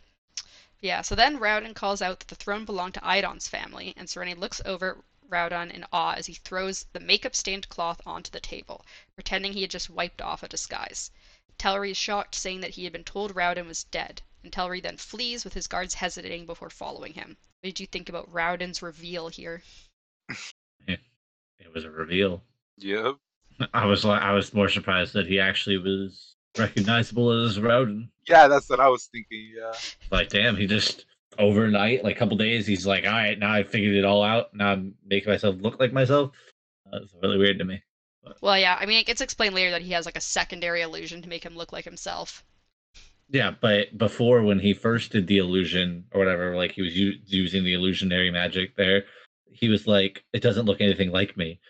Yeah, 0.80 1.03
so 1.03 1.16
then 1.16 1.41
Raoden 1.41 1.74
calls 1.74 2.01
out 2.01 2.20
that 2.20 2.28
the 2.28 2.37
throne 2.37 2.64
belonged 2.64 2.95
to 2.95 3.01
Iadon's 3.01 3.49
family, 3.49 3.93
and 3.97 4.07
Sarene 4.07 4.39
looks 4.39 4.61
over 4.64 4.91
at 4.93 5.28
Raoden 5.28 5.72
in 5.72 5.84
awe 5.93 6.12
as 6.12 6.26
he 6.26 6.34
throws 6.34 6.87
the 6.93 7.01
makeup 7.01 7.34
stained 7.34 7.68
cloth 7.68 8.01
onto 8.07 8.30
the 8.30 8.39
table, 8.39 8.87
pretending 9.16 9.53
he 9.53 9.62
had 9.62 9.70
just 9.72 9.91
wiped 9.91 10.22
off 10.22 10.45
a 10.45 10.49
disguise. 10.49 11.11
Telrii 11.59 11.91
is 11.91 11.97
shocked, 11.97 12.37
saying 12.37 12.61
that 12.61 12.70
he 12.74 12.84
had 12.84 12.93
been 12.93 13.03
told 13.03 13.34
Raoden 13.34 13.66
was 13.66 13.82
dead, 13.82 14.22
and 14.45 14.53
Telrii 14.53 14.80
then 14.80 14.97
flees 14.97 15.43
with 15.43 15.55
his 15.55 15.66
guards 15.66 15.95
hesitating 15.95 16.47
before 16.47 16.70
following 16.70 17.14
him. 17.14 17.37
What 17.62 17.70
did 17.70 17.80
you 17.80 17.89
think 17.89 18.09
about 18.09 18.32
Raoden's 18.32 18.80
reveal 18.80 19.28
here? 19.28 19.64
It 20.87 21.72
was 21.74 21.84
a 21.84 21.91
reveal. 21.91 22.45
Yep. 22.76 23.16
I 23.74 23.87
was 23.87 24.05
like, 24.05 24.22
I 24.22 24.30
was 24.34 24.55
more 24.55 24.68
surprised 24.68 25.14
that 25.14 25.26
he 25.26 25.41
actually 25.41 25.78
was 25.78 26.36
recognizable 26.59 27.31
as 27.45 27.59
Raoden. 27.59 28.09
Yeah, 28.29 28.49
that's 28.49 28.69
what 28.69 28.81
I 28.81 28.89
was 28.89 29.07
thinking. 29.07 29.53
Yeah. 29.57 29.73
Like, 30.11 30.29
damn, 30.29 30.57
he 30.57 30.67
just 30.67 31.07
overnight, 31.39 32.03
like 32.05 32.17
a 32.17 32.19
couple 32.19 32.37
days, 32.37 32.67
he's 32.67 32.87
like, 32.87 33.05
all 33.05 33.13
right, 33.13 33.39
now 33.39 33.53
I 33.53 33.63
figured 33.63 33.95
it 33.95 34.05
all 34.05 34.23
out. 34.23 34.55
Now 34.55 34.73
I'm 34.73 34.95
making 35.05 35.31
myself 35.31 35.57
look 35.61 35.79
like 35.79 35.93
myself. 35.93 36.31
Uh, 36.87 37.01
that's 37.01 37.15
really 37.23 37.39
weird 37.39 37.59
to 37.59 37.65
me. 37.65 37.83
Well, 38.41 38.59
yeah, 38.59 38.77
I 38.81 38.87
mean, 38.87 38.99
it 38.99 39.07
gets 39.07 39.21
explained 39.21 39.55
later 39.55 39.71
that 39.71 39.83
he 39.83 39.93
has 39.93 40.07
like 40.07 40.17
a 40.17 40.21
secondary 40.21 40.83
illusion 40.83 41.23
to 41.23 41.29
make 41.29 41.45
him 41.45 41.57
look 41.57 41.73
like 41.73 41.85
himself. 41.85 42.45
Yeah, 43.29 43.53
but 43.61 43.97
before 43.97 44.43
when 44.43 44.59
he 44.59 44.73
first 44.73 45.13
did 45.13 45.27
the 45.27 45.39
illusion 45.39 46.05
or 46.13 46.21
whatever, 46.21 46.57
like 46.57 46.73
he 46.73 46.83
was 46.83 46.97
u- 46.97 47.19
using 47.25 47.65
the 47.65 47.75
illusionary 47.75 48.31
magic 48.31 48.77
there, 48.77 49.05
he 49.51 49.69
was 49.69 49.87
like, 49.87 50.25
it 50.33 50.43
doesn't 50.43 50.67
look 50.67 50.81
anything 50.81 51.11
like 51.11 51.37
me. 51.37 51.61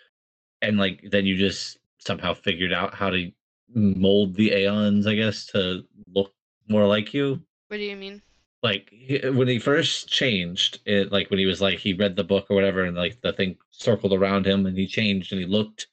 And 0.61 0.79
like 0.79 1.03
then 1.11 1.27
you 1.27 1.37
just 1.37 1.79
somehow 1.99 2.35
figured 2.35 2.73
out 2.73 2.95
how 2.95 3.11
to 3.11 3.31
mold 3.75 4.35
the 4.35 4.53
aeons, 4.53 5.07
I 5.07 5.15
guess, 5.15 5.47
to 5.47 5.85
look 6.13 6.33
more 6.69 6.87
like 6.87 7.13
you. 7.15 7.41
What 7.69 7.79
do 7.79 7.83
you 7.83 7.97
mean? 7.97 8.23
Like 8.63 8.89
he, 8.91 9.19
when 9.31 9.49
he 9.49 9.59
first 9.59 10.09
changed, 10.09 10.81
it 10.87 11.13
like 11.13 11.31
when 11.31 11.39
he 11.39 11.47
was 11.47 11.61
like 11.61 11.79
he 11.79 11.93
read 11.93 12.17
the 12.17 12.25
book 12.25 12.47
or 12.51 12.55
whatever, 12.57 12.85
and 12.85 12.97
like 12.97 13.21
the 13.21 13.33
thing 13.33 13.57
circled 13.71 14.13
around 14.13 14.47
him, 14.47 14.67
and 14.67 14.77
he 14.77 14.87
changed 14.87 15.33
and 15.33 15.41
he 15.41 15.47
looked 15.47 15.87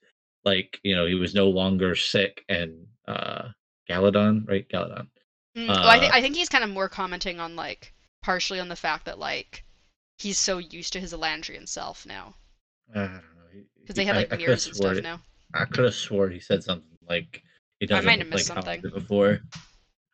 like 0.45 0.79
you 0.83 0.95
know 0.95 1.05
he 1.05 1.15
was 1.15 1.33
no 1.35 1.49
longer 1.49 1.95
sick 1.95 2.43
and 2.49 2.73
uh 3.07 3.49
Galladon, 3.89 4.47
right? 4.47 4.67
Galladon. 4.69 5.07
Mm, 5.57 5.67
well, 5.67 5.87
I, 5.87 5.99
think 5.99 6.13
Uh, 6.13 6.17
I 6.17 6.21
think 6.21 6.35
he's 6.35 6.49
kind 6.49 6.63
of 6.63 6.69
more 6.69 6.89
commenting 6.89 7.39
on 7.39 7.55
like 7.55 7.93
partially 8.23 8.59
on 8.59 8.69
the 8.69 8.75
fact 8.75 9.05
that 9.05 9.19
like 9.19 9.63
he's 10.17 10.37
so 10.39 10.57
used 10.57 10.93
to 10.93 10.99
his 10.99 11.13
Elantrian 11.13 11.67
self 11.67 12.05
now 12.05 12.33
I 12.95 12.99
don't 13.01 13.13
know. 13.13 13.21
because 13.81 13.95
they 13.95 14.03
he- 14.03 14.07
have 14.07 14.15
like 14.15 14.33
I 14.33 14.37
mirrors 14.37 14.65
and 14.67 14.75
stuff 14.75 14.97
it- 14.97 15.03
now. 15.03 15.19
I 15.53 15.65
could 15.65 15.83
have 15.83 15.93
swore 15.93 16.29
he 16.29 16.39
said 16.39 16.63
something 16.63 16.97
like 17.07 17.43
he 17.89 17.95
I 17.95 17.97
doesn't 17.97 18.05
might 18.05 18.19
have 18.19 18.27
look 18.27 18.35
missed 18.35 18.49
like 18.49 18.55
how 18.55 18.61
I 18.71 18.75
something. 18.75 18.81
did 18.91 18.93
before. 18.93 19.41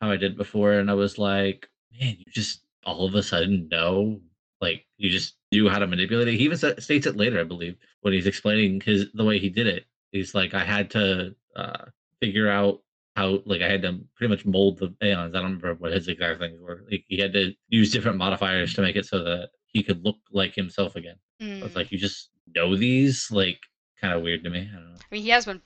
How 0.02 0.12
I 0.12 0.18
did 0.18 0.38
before, 0.38 0.74
and 0.74 0.90
I 0.90 0.94
was 0.94 1.18
like, 1.18 1.70
man, 2.00 2.16
you 2.18 2.26
just 2.32 2.62
all 2.86 3.06
of 3.06 3.16
a 3.16 3.22
sudden 3.22 3.68
know, 3.70 4.22
like 4.62 4.86
you 4.98 5.10
just 5.10 5.36
knew 5.52 5.70
how 5.70 5.80
to 5.80 5.88
manipulate 5.88 6.28
it. 6.30 6.36
He 6.36 6.46
even 6.46 6.58
states 6.58 7.06
it 7.06 7.18
later, 7.18 7.40
I 7.40 7.44
believe, 7.44 7.76
when 8.02 8.14
he's 8.14 8.28
explaining 8.28 8.82
his 8.82 9.12
the 9.14 9.24
way 9.24 9.40
he 9.40 9.50
did 9.50 9.68
it. 9.68 9.86
He's 10.12 10.34
like, 10.34 10.54
I 10.54 10.64
had 10.64 10.90
to 10.92 11.36
uh, 11.56 11.86
figure 12.20 12.50
out 12.50 12.82
how, 13.16 13.42
like, 13.46 13.62
I 13.62 13.70
had 13.70 13.84
to 13.84 14.00
pretty 14.16 14.32
much 14.32 14.46
mold 14.46 14.80
the 14.80 14.96
aeons. 15.04 15.36
I 15.36 15.42
don't 15.42 15.44
remember 15.44 15.76
what 15.76 15.92
his 15.92 16.08
exact 16.08 16.40
things 16.40 16.60
were. 16.60 16.84
Like, 16.90 17.04
he 17.08 17.20
had 17.20 17.34
to 17.34 17.54
use 17.68 17.92
different 17.92 18.18
modifiers 18.18 18.74
to 18.74 18.82
make 18.82 18.96
it 18.96 19.06
so 19.06 19.24
that 19.24 19.50
he 19.68 19.84
could 19.84 20.04
look 20.04 20.18
like 20.32 20.56
himself 20.56 20.96
again. 20.96 21.18
Mm. 21.40 21.64
It's 21.64 21.76
like 21.76 21.92
you 21.92 22.00
just 22.00 22.30
know 22.56 22.76
these, 22.76 23.30
like, 23.30 23.60
kind 24.02 24.14
of 24.14 24.24
weird 24.24 24.44
to 24.46 24.50
me. 24.50 24.68
I 24.72 24.76
don't 24.76 24.94
know. 24.94 24.96
I 24.96 25.16
mean, 25.16 25.22
he 25.22 25.30
has 25.30 25.46
been 25.46 25.62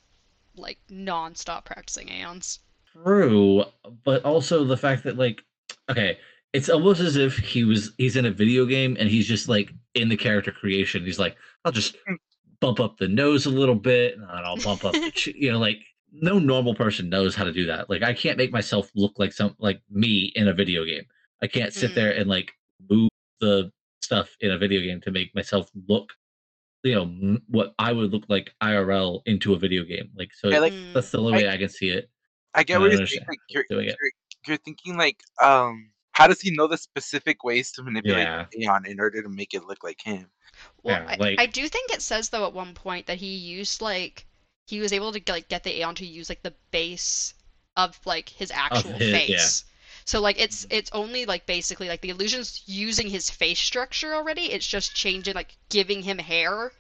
like 0.56 0.80
non-stop 0.89 1.66
practicing 1.66 2.10
aeons. 2.10 2.60
True, 2.91 3.66
but 4.04 4.24
also 4.24 4.64
the 4.64 4.78
fact 4.78 5.04
that 5.04 5.18
like, 5.18 5.43
okay, 5.89 6.20
it's 6.54 6.70
almost 6.70 6.99
as 7.01 7.16
if 7.16 7.38
he 7.38 7.64
was 7.64 7.91
he's 7.97 8.16
in 8.16 8.26
a 8.28 8.32
video 8.32 8.66
game 8.66 8.95
and 8.99 9.10
he's 9.10 9.28
just 9.28 9.49
like 9.49 9.72
in 9.95 10.10
the 10.10 10.18
character 10.18 10.51
creation. 10.51 11.04
He's 11.04 11.18
like, 11.20 11.36
I'll 11.66 11.72
just 11.72 11.95
bump 12.62 12.80
up 12.80 12.97
the 12.97 13.08
nose 13.08 13.45
a 13.47 13.49
little 13.49 13.76
bit, 13.76 14.16
and 14.16 14.26
I'll 14.26 14.58
bump 14.58 14.86
up 14.86 14.93
the, 14.93 15.12
you 15.36 15.51
know, 15.51 15.60
like 15.60 15.80
no 16.12 16.38
normal 16.39 16.76
person 16.76 17.10
knows 17.10 17.36
how 17.36 17.43
to 17.45 17.54
do 17.54 17.66
that. 17.68 17.89
Like 17.89 18.04
I 18.04 18.14
can't 18.14 18.38
make 18.38 18.51
myself 18.51 18.91
look 18.95 19.14
like 19.18 19.34
some 19.34 19.56
like 19.60 19.82
me 19.89 20.32
in 20.36 20.47
a 20.47 20.54
video 20.54 20.86
game. 20.86 21.04
I 21.41 21.47
can't 21.47 21.74
sit 21.74 21.91
Mm. 21.91 21.95
there 21.95 22.12
and 22.12 22.30
like 22.30 22.54
move 22.89 23.10
the 23.41 23.72
stuff 24.04 24.36
in 24.39 24.51
a 24.51 24.58
video 24.58 24.82
game 24.82 25.01
to 25.01 25.12
make 25.12 25.34
myself 25.36 25.70
look, 25.88 26.14
you 26.84 26.95
know, 26.95 27.38
what 27.47 27.73
I 27.79 27.91
would 27.93 28.11
look 28.11 28.23
like 28.27 28.51
IRL 28.61 29.21
into 29.25 29.53
a 29.53 29.57
video 29.57 29.84
game. 29.84 30.09
Like 30.15 30.31
so, 30.34 30.49
Yeah, 30.49 30.59
like 30.59 30.73
that's 30.93 31.11
the 31.11 31.19
only 31.19 31.34
way 31.34 31.49
I 31.49 31.57
can 31.57 31.69
see 31.69 31.89
it. 31.89 32.09
I 32.53 32.63
get 32.63 32.75
I 32.75 32.79
what 32.79 32.91
you're 32.91 33.07
saying. 33.07 33.25
Like 33.27 33.39
you're, 33.49 33.65
doing 33.69 33.88
it. 33.89 33.95
you're 33.99 34.11
you're 34.47 34.57
thinking 34.57 34.97
like 34.97 35.21
um 35.41 35.89
how 36.11 36.27
does 36.27 36.41
he 36.41 36.51
know 36.55 36.67
the 36.67 36.77
specific 36.77 37.43
ways 37.43 37.71
to 37.71 37.84
manipulate 37.84 38.27
Yeah. 38.27 38.45
Aeon 38.59 38.86
in 38.86 38.99
order 38.99 39.23
to 39.23 39.29
make 39.29 39.53
it 39.53 39.63
look 39.65 39.84
like 39.84 40.01
him? 40.03 40.27
Well, 40.84 41.01
Yeah, 41.01 41.07
I, 41.09 41.15
like- 41.15 41.39
I 41.39 41.45
do 41.47 41.67
think 41.67 41.91
it 41.91 42.01
says 42.01 42.29
though 42.29 42.45
at 42.45 42.53
one 42.53 42.73
point 42.73 43.07
that 43.07 43.17
he 43.17 43.34
used 43.36 43.81
like 43.81 44.25
he 44.67 44.79
was 44.79 44.93
able 44.93 45.11
to 45.11 45.21
like 45.31 45.47
get 45.47 45.63
the 45.63 45.75
Aeon 45.79 45.95
to 45.95 46.05
use 46.05 46.29
like 46.29 46.43
the 46.43 46.53
base 46.71 47.34
of 47.77 47.99
like 48.05 48.29
his 48.29 48.51
actual 48.51 48.91
his- 48.93 49.29
yeah. 49.29 49.72
So 50.06 50.22
like 50.22 50.39
it's 50.39 50.68
it's 50.70 50.91
only 50.93 51.26
like 51.26 51.45
basically 51.45 51.88
like 51.88 52.01
the 52.01 52.10
illusion's 52.10 52.64
using 52.66 53.08
his 53.08 53.30
face 53.30 53.60
structure 53.60 54.14
already. 54.14 54.51
It's 54.51 54.68
just 54.68 54.95
changing 54.95 55.36
like 55.36 55.56
giving 55.70 56.01
him 56.01 56.18
hair, 56.18 56.72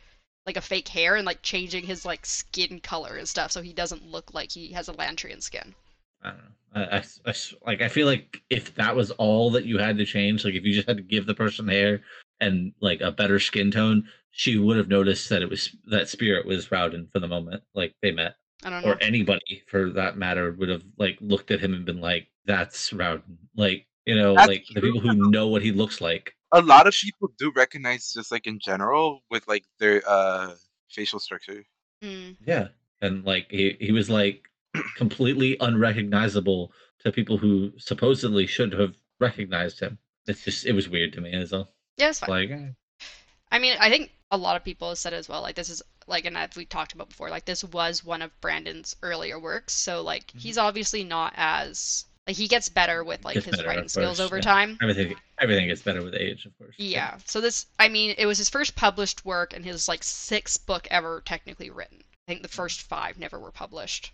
like 0.45 0.57
a 0.57 0.61
fake 0.61 0.87
hair, 0.87 1.15
and 1.15 1.25
like 1.25 1.41
changing 1.41 1.85
his 1.85 2.05
like 2.05 2.25
skin 2.25 2.79
color 2.79 3.15
and 3.15 3.27
stuff, 3.27 3.51
so 3.51 3.61
he 3.61 3.73
doesn't 3.73 4.05
look 4.09 4.33
like 4.33 4.51
he 4.51 4.73
has 4.73 4.89
a 4.89 4.93
Lantrian 4.93 5.41
skin. 5.41 5.73
I 6.21 6.29
don't 6.29 6.37
know. 6.37 6.43
I, 6.75 6.97
I 6.97 7.03
I 7.27 7.33
like. 7.65 7.81
I 7.81 7.87
feel 7.87 8.07
like 8.07 8.41
if 8.49 8.75
that 8.75 8.95
was 8.95 9.11
all 9.11 9.51
that 9.51 9.65
you 9.65 9.77
had 9.77 9.97
to 9.97 10.05
change, 10.05 10.43
like 10.43 10.55
if 10.55 10.63
you 10.63 10.73
just 10.73 10.87
had 10.87 10.97
to 10.97 11.03
give 11.03 11.25
the 11.25 11.35
person 11.35 11.67
hair 11.67 12.01
and 12.41 12.73
like 12.81 13.01
a 13.01 13.11
better 13.11 13.39
skin 13.39 13.71
tone, 13.71 14.07
she 14.31 14.57
would 14.57 14.77
have 14.77 14.87
noticed 14.87 15.29
that 15.29 15.41
it 15.41 15.49
was 15.49 15.75
that 15.85 16.09
spirit 16.09 16.45
was 16.45 16.67
Raoden 16.67 17.11
for 17.11 17.19
the 17.19 17.27
moment, 17.27 17.63
like 17.75 17.93
they 18.01 18.11
met, 18.11 18.35
I 18.65 18.69
don't 18.71 18.83
know. 18.83 18.91
or 18.91 18.97
anybody 19.01 19.63
for 19.67 19.91
that 19.91 20.17
matter 20.17 20.51
would 20.51 20.69
have 20.69 20.83
like 20.97 21.17
looked 21.21 21.51
at 21.51 21.59
him 21.59 21.73
and 21.73 21.85
been 21.85 22.01
like, 22.01 22.27
"That's 22.45 22.91
Raoden." 22.91 23.37
Like 23.55 23.85
you 24.05 24.15
know, 24.15 24.35
That's 24.35 24.47
like 24.47 24.65
the 24.73 24.81
people 24.81 24.99
who 24.99 25.29
know 25.31 25.47
what 25.47 25.61
he 25.61 25.71
looks 25.71 26.01
like. 26.01 26.35
A 26.51 26.61
lot 26.61 26.87
of 26.87 26.93
people 26.93 27.31
do 27.37 27.51
recognize 27.55 28.13
just 28.13 28.31
like 28.31 28.45
in 28.47 28.59
general 28.59 29.23
with 29.31 29.47
like 29.47 29.63
their 29.79 30.01
uh 30.07 30.55
facial 30.89 31.19
structure. 31.19 31.63
Mm. 32.03 32.35
Yeah, 32.45 32.67
and 33.01 33.23
like 33.25 33.47
he 33.49 33.77
he 33.79 33.91
was 33.91 34.09
like 34.09 34.43
completely 34.95 35.57
unrecognizable 35.59 36.71
to 36.99 37.11
people 37.11 37.37
who 37.37 37.71
supposedly 37.77 38.45
should 38.47 38.73
have 38.73 38.95
recognized 39.19 39.79
him. 39.79 39.97
It's 40.27 40.43
just 40.43 40.65
it 40.65 40.73
was 40.73 40.89
weird 40.89 41.13
to 41.13 41.21
me 41.21 41.33
as 41.33 41.51
well. 41.51 41.69
Yeah, 41.97 42.09
it's 42.09 42.19
fine. 42.19 42.29
Like. 42.29 42.51
eh. 42.51 42.69
I 43.51 43.59
mean, 43.59 43.77
I 43.79 43.89
think 43.89 44.11
a 44.31 44.37
lot 44.37 44.55
of 44.55 44.63
people 44.63 44.89
have 44.89 44.97
said 44.97 45.13
as 45.13 45.29
well, 45.29 45.41
like 45.43 45.55
this 45.55 45.69
is 45.69 45.81
like, 46.07 46.25
and 46.25 46.35
as 46.35 46.55
we 46.55 46.65
talked 46.65 46.93
about 46.93 47.09
before, 47.09 47.29
like 47.29 47.45
this 47.45 47.63
was 47.63 48.03
one 48.03 48.21
of 48.23 48.31
Brandon's 48.41 48.95
earlier 49.03 49.39
works, 49.39 49.73
so 49.73 50.01
like 50.01 50.27
Mhm. 50.33 50.39
he's 50.39 50.57
obviously 50.57 51.03
not 51.03 51.33
as 51.35 52.05
like 52.27 52.35
he 52.35 52.47
gets 52.47 52.69
better 52.69 53.03
with 53.03 53.23
like 53.25 53.33
Gets 53.35 53.47
his 53.47 53.55
better, 53.57 53.67
writing 53.67 53.87
skills 53.89 54.19
over 54.19 54.37
yeah. 54.37 54.41
time. 54.41 54.77
everything 54.81 55.15
everything 55.39 55.67
gets 55.67 55.81
better 55.81 56.01
with 56.03 56.15
age, 56.15 56.45
of 56.45 56.57
course. 56.57 56.75
Yeah. 56.77 57.17
So 57.25 57.41
this, 57.41 57.65
I 57.79 57.89
mean, 57.89 58.15
it 58.17 58.25
was 58.25 58.37
his 58.37 58.49
first 58.49 58.75
published 58.75 59.25
work 59.25 59.53
and 59.53 59.65
his 59.65 59.87
like 59.87 60.03
sixth 60.03 60.65
book 60.65 60.87
ever 60.89 61.21
technically 61.25 61.69
written. 61.69 61.99
I 62.27 62.31
think 62.31 62.41
the 62.43 62.47
first 62.47 62.83
five 62.83 63.19
never 63.19 63.39
were 63.39 63.51
published. 63.51 64.13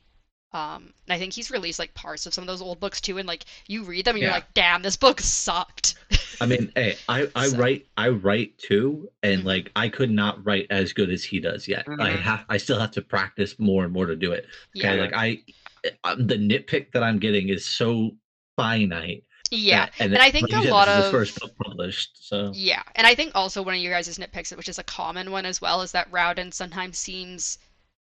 Um, 0.51 0.91
and 1.07 1.13
I 1.13 1.19
think 1.19 1.33
he's 1.33 1.51
released 1.51 1.77
like 1.77 1.93
parts 1.93 2.25
of 2.25 2.33
some 2.33 2.41
of 2.41 2.47
those 2.47 2.63
old 2.63 2.79
books 2.79 2.99
too, 2.99 3.19
and 3.19 3.27
like 3.27 3.45
you 3.67 3.83
read 3.83 4.05
them 4.05 4.15
and 4.15 4.23
you're 4.23 4.31
like, 4.31 4.51
damn, 4.55 4.81
this 4.81 4.97
book 4.97 5.21
sucked. 5.21 5.93
I 6.41 6.47
mean, 6.47 6.71
hey, 6.75 6.95
I 7.07 7.27
I 7.35 7.49
So- 7.49 7.57
write 7.57 7.85
I 7.95 8.09
write 8.09 8.57
too, 8.57 9.11
and 9.21 9.41
Mhm. 9.43 9.45
like 9.45 9.71
I 9.75 9.89
could 9.89 10.09
not 10.09 10.43
write 10.43 10.65
as 10.71 10.91
good 10.93 11.11
as 11.11 11.23
he 11.23 11.39
does 11.39 11.67
yet. 11.67 11.85
I 11.87 11.91
Mhm. 12.09 12.21
have 12.21 12.45
I 12.49 12.57
still 12.57 12.79
have 12.79 12.89
to 12.91 13.03
practice 13.03 13.59
more 13.59 13.83
and 13.83 13.93
more 13.93 14.07
to 14.07 14.15
do 14.15 14.31
it. 14.31 14.47
Okay, 14.75 14.95
yeah. 14.95 14.99
like 14.99 15.13
I, 15.13 15.43
the 15.83 16.35
nitpick 16.35 16.91
that 16.93 17.03
I'm 17.03 17.19
getting 17.19 17.49
is 17.49 17.65
so 17.65 18.11
finite. 18.55 19.23
Yeah, 19.51 19.89
and, 19.99 20.13
and 20.13 20.21
I 20.21 20.29
think 20.29 20.51
like 20.51 20.61
a 20.61 20.63
said, 20.63 20.71
lot 20.71 20.85
this 20.85 20.97
is 20.97 21.05
of 21.05 21.11
the 21.11 21.17
first 21.17 21.39
book 21.39 21.51
published. 21.63 22.27
So 22.27 22.51
yeah, 22.53 22.83
and 22.95 23.07
I 23.07 23.15
think 23.15 23.31
also 23.33 23.63
one 23.63 23.73
of 23.73 23.81
your 23.81 23.93
guys' 23.93 24.17
nitpicks, 24.17 24.55
which 24.55 24.69
is 24.69 24.77
a 24.77 24.83
common 24.83 25.31
one 25.31 25.45
as 25.45 25.59
well, 25.59 25.81
is 25.81 25.91
that 25.93 26.11
Raoden 26.11 26.53
sometimes 26.53 26.97
seems 26.99 27.57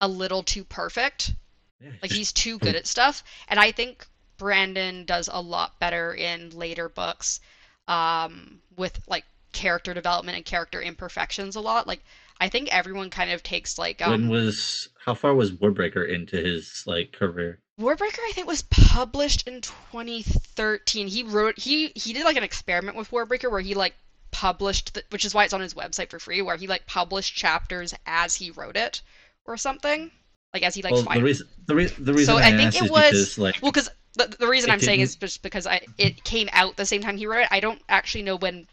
a 0.02 0.08
little 0.08 0.44
too 0.44 0.64
perfect. 0.66 1.36
yeah, 1.80 1.92
Like 2.02 2.12
he's 2.12 2.34
too 2.34 2.60
good 2.60 2.76
at 2.76 2.86
stuff, 2.86 3.24
and 3.48 3.60
I 3.60 3.72
think 3.72 4.06
Brandon 4.38 5.06
does 5.06 5.30
a 5.32 5.42
lot 5.42 5.80
better 5.80 6.14
in 6.14 6.50
later 6.50 6.90
books, 6.90 7.40
um, 7.88 8.60
with 8.76 9.00
like 9.08 9.24
character 9.54 9.94
development 9.94 10.36
and 10.36 10.46
character 10.46 10.82
imperfections 10.82 11.56
a 11.56 11.62
lot. 11.62 11.88
Like 11.88 12.04
I 12.42 12.50
think 12.50 12.76
everyone 12.76 13.12
kind 13.12 13.30
of 13.30 13.44
takes 13.44 13.78
like 13.78 14.02
um, 14.02 14.10
when 14.12 14.30
was 14.30 14.90
how 15.06 15.14
far 15.14 15.36
was 15.36 15.52
Warbreaker 15.52 16.10
into 16.10 16.38
his 16.38 16.84
like 16.88 17.14
career? 17.14 17.60
Warbreaker, 17.80 18.20
I 18.28 18.32
think, 18.34 18.48
was 18.48 18.64
published 18.64 19.48
in 19.48 19.62
2013. 19.62 21.08
He 21.08 21.22
wrote 21.22 21.60
he 21.60 21.92
he 21.96 22.14
did 22.14 22.26
like 22.26 22.38
an 22.38 22.44
experiment 22.44 22.98
with 22.98 23.12
Warbreaker 23.12 23.52
where 23.52 23.62
he 23.62 23.76
like 23.76 23.94
published, 24.32 24.96
the, 24.96 25.04
which 25.12 25.24
is 25.24 25.36
why 25.36 25.44
it's 25.44 25.54
on 25.54 25.62
his 25.62 25.76
website 25.76 26.10
for 26.10 26.18
free, 26.18 26.42
where 26.42 26.58
he 26.58 26.66
like 26.66 26.88
published 26.88 27.36
chapters 27.36 27.94
as 28.08 28.34
he 28.34 28.50
wrote 28.50 28.76
it 28.76 29.04
or 29.46 29.56
something, 29.56 30.10
like 30.52 30.64
as 30.64 30.74
he 30.74 30.82
like 30.82 30.94
well, 30.94 31.04
the 31.04 31.22
reason 31.22 31.48
the, 31.68 31.76
re- 31.76 31.86
the 32.00 32.14
reason 32.14 32.36
So 32.36 32.42
I, 32.42 32.48
I 32.48 32.58
think 32.58 32.76
it 32.76 32.90
was- 32.90 33.12
because 33.12 33.38
like 33.38 33.60
Well, 33.62 33.72
because 33.72 33.90
the, 34.16 34.36
the 34.40 34.48
reason 34.48 34.72
I'm 34.72 34.80
saying 34.80 34.98
didn't- 35.00 35.10
is 35.10 35.16
just 35.16 35.44
because 35.44 35.68
I 35.68 35.82
it 36.00 36.24
came 36.24 36.50
out 36.54 36.76
the 36.76 36.88
same 36.88 37.02
time 37.02 37.18
he 37.18 37.28
wrote 37.28 37.42
it. 37.42 37.50
I 37.52 37.60
don't 37.60 37.82
actually 37.88 38.24
know 38.24 38.36
when 38.36 38.68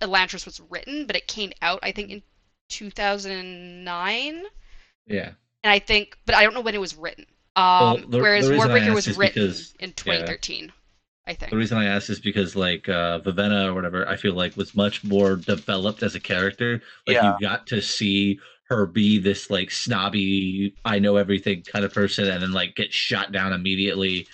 Elantris 0.00 0.46
was 0.46 0.58
written, 0.70 1.04
but 1.04 1.16
it 1.16 1.26
came 1.26 1.52
out 1.60 1.80
I 1.82 1.92
think 1.92 2.10
in 2.10 2.22
2009, 2.70 4.44
yeah. 5.06 5.30
and 5.62 5.70
I 5.70 5.78
think, 5.78 6.16
but 6.26 6.34
I 6.34 6.42
don't 6.42 6.54
know 6.54 6.60
when 6.60 6.74
it 6.74 6.80
was 6.80 6.96
written. 6.96 7.26
Um, 7.56 7.64
Well, 7.64 7.96
the- 7.98 8.06
the 8.06 8.18
whereas 8.18 8.48
reason 8.48 8.70
I 8.70 8.80
Warbreaker 8.80 8.94
was 8.94 9.16
written 9.18 9.42
because- 9.42 9.74
in 9.80 9.92
2013, 9.92 10.72
I 11.26 11.34
think. 11.34 11.50
The 11.50 11.56
reason 11.56 11.78
I 11.78 11.84
asked 11.86 12.10
is 12.10 12.20
because 12.20 12.56
like 12.56 12.88
uh 12.88 13.20
Vivenna 13.20 13.66
or 13.66 13.74
whatever, 13.74 14.08
I 14.08 14.16
feel 14.16 14.34
like 14.34 14.56
was 14.56 14.74
much 14.74 15.04
more 15.04 15.36
developed 15.36 16.02
as 16.02 16.14
a 16.14 16.20
character. 16.20 16.80
Like 17.06 17.16
Yeah. 17.16 17.34
you 17.38 17.46
got 17.46 17.66
to 17.68 17.80
see 17.82 18.40
her 18.68 18.86
be 18.86 19.18
this 19.18 19.50
like 19.50 19.70
snobby, 19.70 20.74
I 20.84 20.98
know 21.00 21.16
everything 21.16 21.62
kind 21.62 21.84
of 21.84 21.92
person, 21.92 22.28
and 22.28 22.42
then 22.42 22.52
like 22.52 22.76
get 22.76 22.92
shot 22.92 23.32
down 23.32 23.52
immediately, 23.52 24.26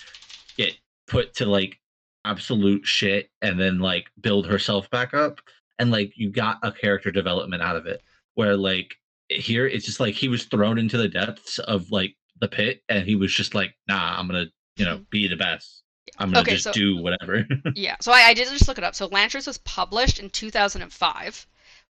get 0.57 0.77
put 1.07 1.33
to 1.35 1.45
like 1.47 1.79
absolute 2.23 2.85
shit, 2.85 3.29
and 3.41 3.59
then 3.59 3.79
like 3.79 4.07
build 4.21 4.45
herself 4.47 4.89
back 4.91 5.13
up. 5.13 5.41
And 5.79 5.91
like 5.91 6.13
you 6.17 6.29
got 6.29 6.59
a 6.63 6.71
character 6.71 7.11
development 7.11 7.61
out 7.63 7.75
of 7.75 7.85
it. 7.87 8.01
Where 8.37 8.55
like 8.55 8.93
here 9.29 9.65
it's 9.67 9.85
just 9.85 9.99
like 9.99 10.13
he 10.13 10.27
was 10.27 10.45
thrown 10.45 10.77
into 10.77 10.95
the 10.97 11.07
depths 11.09 11.57
of 11.59 11.89
like 11.91 12.15
the 12.39 12.47
pit 12.47 12.81
and 12.87 13.03
he 13.07 13.15
was 13.15 13.33
just 13.33 13.55
like, 13.55 13.73
nah, 13.87 14.17
I'm 14.19 14.27
gonna, 14.27 14.45
you 14.77 14.85
know, 14.85 15.01
be 15.09 15.27
the 15.27 15.35
best. 15.35 15.81
I'm 16.19 16.29
gonna 16.29 16.41
Okay, 16.41 16.51
just 16.51 16.65
so- 16.65 16.71
do 16.71 16.97
whatever. 16.97 17.45
Yeah, 17.75 17.95
so 17.99 18.11
I, 18.11 18.27
I 18.27 18.33
did 18.35 18.47
just 18.47 18.67
look 18.67 18.77
it 18.77 18.83
up. 18.83 18.93
So 18.95 19.09
Lantris 19.09 19.47
was 19.47 19.57
published 19.59 20.19
in 20.19 20.29
2005. 20.29 21.47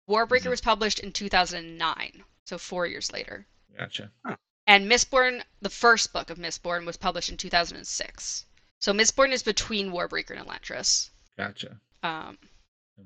Warbreaker 0.09 0.43
Mhm. 0.45 0.51
was 0.51 0.61
published 0.61 1.01
in 1.01 1.12
2009, 1.12 2.22
so 2.45 2.57
four 2.57 2.86
years 2.86 3.12
later. 3.12 3.47
gotcha. 3.76 4.11
And 4.68 4.91
Mistborn, 4.91 5.43
the 5.61 5.70
first 5.70 6.12
book 6.12 6.30
of 6.30 6.39
Mistborn, 6.39 6.86
was 6.86 6.97
published 6.97 7.30
in 7.30 7.36
2006. 7.36 8.45
So 8.80 8.93
Mistborn 8.93 9.32
is 9.32 9.43
between 9.43 9.91
Warbreaker 9.91 10.39
and 10.39 10.47
Elantris. 10.47 11.11
Gotcha. 11.36 11.80
Um, 12.03 12.39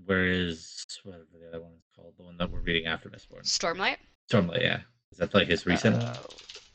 Where 0.07 0.27
is 0.27 0.85
whatever 1.05 1.25
the 1.33 1.49
other 1.49 1.61
one 1.63 1.73
is 1.73 1.85
called? 1.95 2.15
The 2.17 2.25
one 2.25 2.37
that 2.39 2.51
we're 2.51 2.61
reading 2.61 2.87
after 2.87 3.09
Mistborn. 3.09 3.43
Stormlight. 3.45 3.97
Stormlight, 4.31 4.63
yeah. 4.63 4.81
Is 5.11 5.19
that 5.19 5.35
like 5.35 5.49
his 5.49 5.67
recent? 5.67 5.97
Uh, 5.97 6.15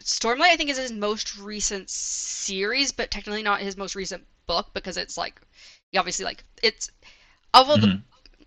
Stormlight, 0.02 0.52
I 0.52 0.56
think, 0.56 0.70
is 0.70 0.78
his 0.78 0.92
most 0.92 1.38
recent 1.38 1.90
series, 1.90 2.92
but 2.92 3.12
technically 3.12 3.44
not 3.44 3.60
his 3.60 3.76
most 3.76 3.96
recent 3.96 4.26
book 4.46 4.68
because 4.74 4.98
it's 4.98 5.18
like, 5.18 5.42
he 5.92 5.98
obviously 5.98 6.26
like 6.26 6.44
it's, 6.64 6.90
of 7.54 7.70
all 7.70 7.78
the 7.78 7.88
Mhm. 7.88 8.04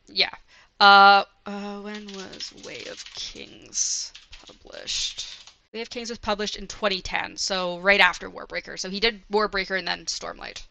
yeah. 0.07 0.31
Uh, 0.79 1.25
uh, 1.45 1.81
when 1.81 2.07
was 2.15 2.55
Way 2.65 2.85
of 2.87 3.05
Kings 3.15 4.13
published? 4.47 5.27
Way 5.75 5.83
of 5.83 5.91
Kings 5.91 6.09
was 6.09 6.19
published 6.19 6.57
in 6.57 6.67
2010, 6.67 7.37
so 7.37 7.79
right 7.81 8.01
after 8.01 8.31
Warbreaker. 8.31 8.79
So 8.79 8.89
he 8.89 8.99
did 9.01 9.23
Warbreaker 9.29 9.79
and 9.79 9.87
then 9.87 10.07
Stormlight. 10.07 10.63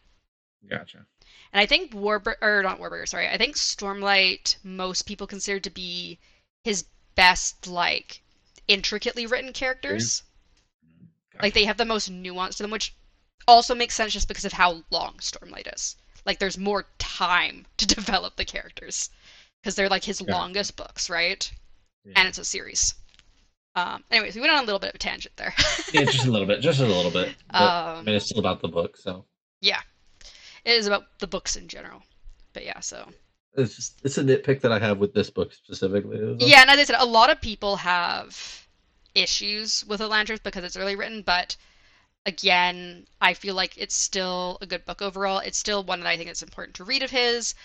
Gotcha. 0.68 1.06
And 1.52 1.60
I 1.60 1.66
think 1.66 1.92
Warbreaker, 1.92 2.42
or 2.42 2.64
not 2.64 2.80
Warbreaker, 2.80 3.08
sorry. 3.08 3.28
I 3.28 3.38
think 3.38 3.56
Stormlight 3.56 4.58
most 4.64 5.04
people 5.04 5.26
consider 5.28 5.60
to 5.60 5.70
be 5.70 6.20
his 6.64 6.86
best, 7.16 7.68
like, 7.68 8.22
intricately 8.68 9.26
written 9.26 9.52
characters. 9.54 10.24
Gotcha. 11.34 11.44
Like 11.46 11.54
they 11.54 11.66
have 11.66 11.78
the 11.78 11.86
most 11.86 12.10
nuance 12.10 12.58
to 12.58 12.64
them, 12.64 12.72
which 12.72 12.94
also 13.48 13.74
makes 13.74 13.96
sense 13.96 14.14
just 14.14 14.28
because 14.28 14.46
of 14.46 14.54
how 14.54 14.84
long 14.92 15.16
Stormlight 15.20 15.74
is. 15.74 15.96
Like 16.26 16.40
there's 16.40 16.58
more 16.58 16.86
time 17.00 17.66
to 17.78 17.88
develop 17.88 18.36
the 18.36 18.46
characters 18.46 19.10
because 19.62 19.76
they're 19.76 19.90
like 19.90 20.04
his 20.04 20.22
Yeah. 20.22 20.36
longest 20.36 20.76
books, 20.76 21.10
right? 21.10 21.52
Yeah. 22.06 22.14
And 22.16 22.28
it's 22.28 22.38
a 22.38 22.46
series. 22.46 22.94
Um, 23.76 24.04
anyways, 24.12 24.36
we 24.36 24.42
went 24.42 24.54
on 24.54 24.60
a 24.64 24.66
little 24.66 24.80
bit 24.80 24.90
of 24.90 24.96
a 24.96 25.00
tangent 25.00 25.36
there. 25.38 25.54
yeah, 25.94 26.04
just 26.04 26.26
a 26.26 26.32
little 26.32 26.48
bit, 26.48 26.60
just 26.62 26.80
a 26.80 26.86
little 26.86 27.12
bit. 27.12 27.36
But, 27.52 27.58
I 27.58 27.94
um, 28.00 28.06
mean, 28.06 28.16
it's 28.16 28.26
still 28.26 28.40
about 28.40 28.62
the 28.62 28.68
book, 28.68 28.98
so 28.98 29.26
yeah, 29.62 29.82
it 30.66 30.72
is 30.72 30.88
about 30.88 31.20
the 31.20 31.28
books 31.28 31.56
in 31.56 31.68
general. 31.68 32.04
But 32.54 32.66
yeah, 32.66 32.80
so 32.80 33.08
it's 33.56 33.76
just, 33.76 34.00
it's 34.04 34.18
a 34.18 34.24
nitpick 34.24 34.62
that 34.62 34.72
I 34.72 34.80
have 34.80 34.98
with 34.98 35.14
this 35.14 35.30
book 35.30 35.54
specifically. 35.54 36.36
yeah, 36.40 36.62
and 36.62 36.70
as 36.70 36.80
I 36.80 36.84
said, 36.84 36.98
a 37.00 37.06
lot 37.06 37.30
of 37.30 37.42
people 37.42 37.76
have 37.78 38.66
issues 39.16 39.86
with 39.86 40.02
Elantris 40.02 40.42
because 40.44 40.64
it's 40.64 40.78
early 40.78 40.96
written, 40.96 41.22
but 41.22 41.56
again, 42.26 43.06
I 43.22 43.34
feel 43.34 43.56
like 43.56 43.78
it's 43.78 43.96
still 43.96 44.58
a 44.62 44.66
good 44.66 44.86
book 44.86 45.02
overall. 45.02 45.40
It's 45.40 45.58
still 45.58 45.84
one 45.84 46.00
that 46.00 46.08
I 46.08 46.18
think 46.18 46.30
it's 46.30 46.44
important 46.44 46.76
to 46.76 46.84
read 46.84 47.04
of 47.04 47.12
his. 47.12 47.56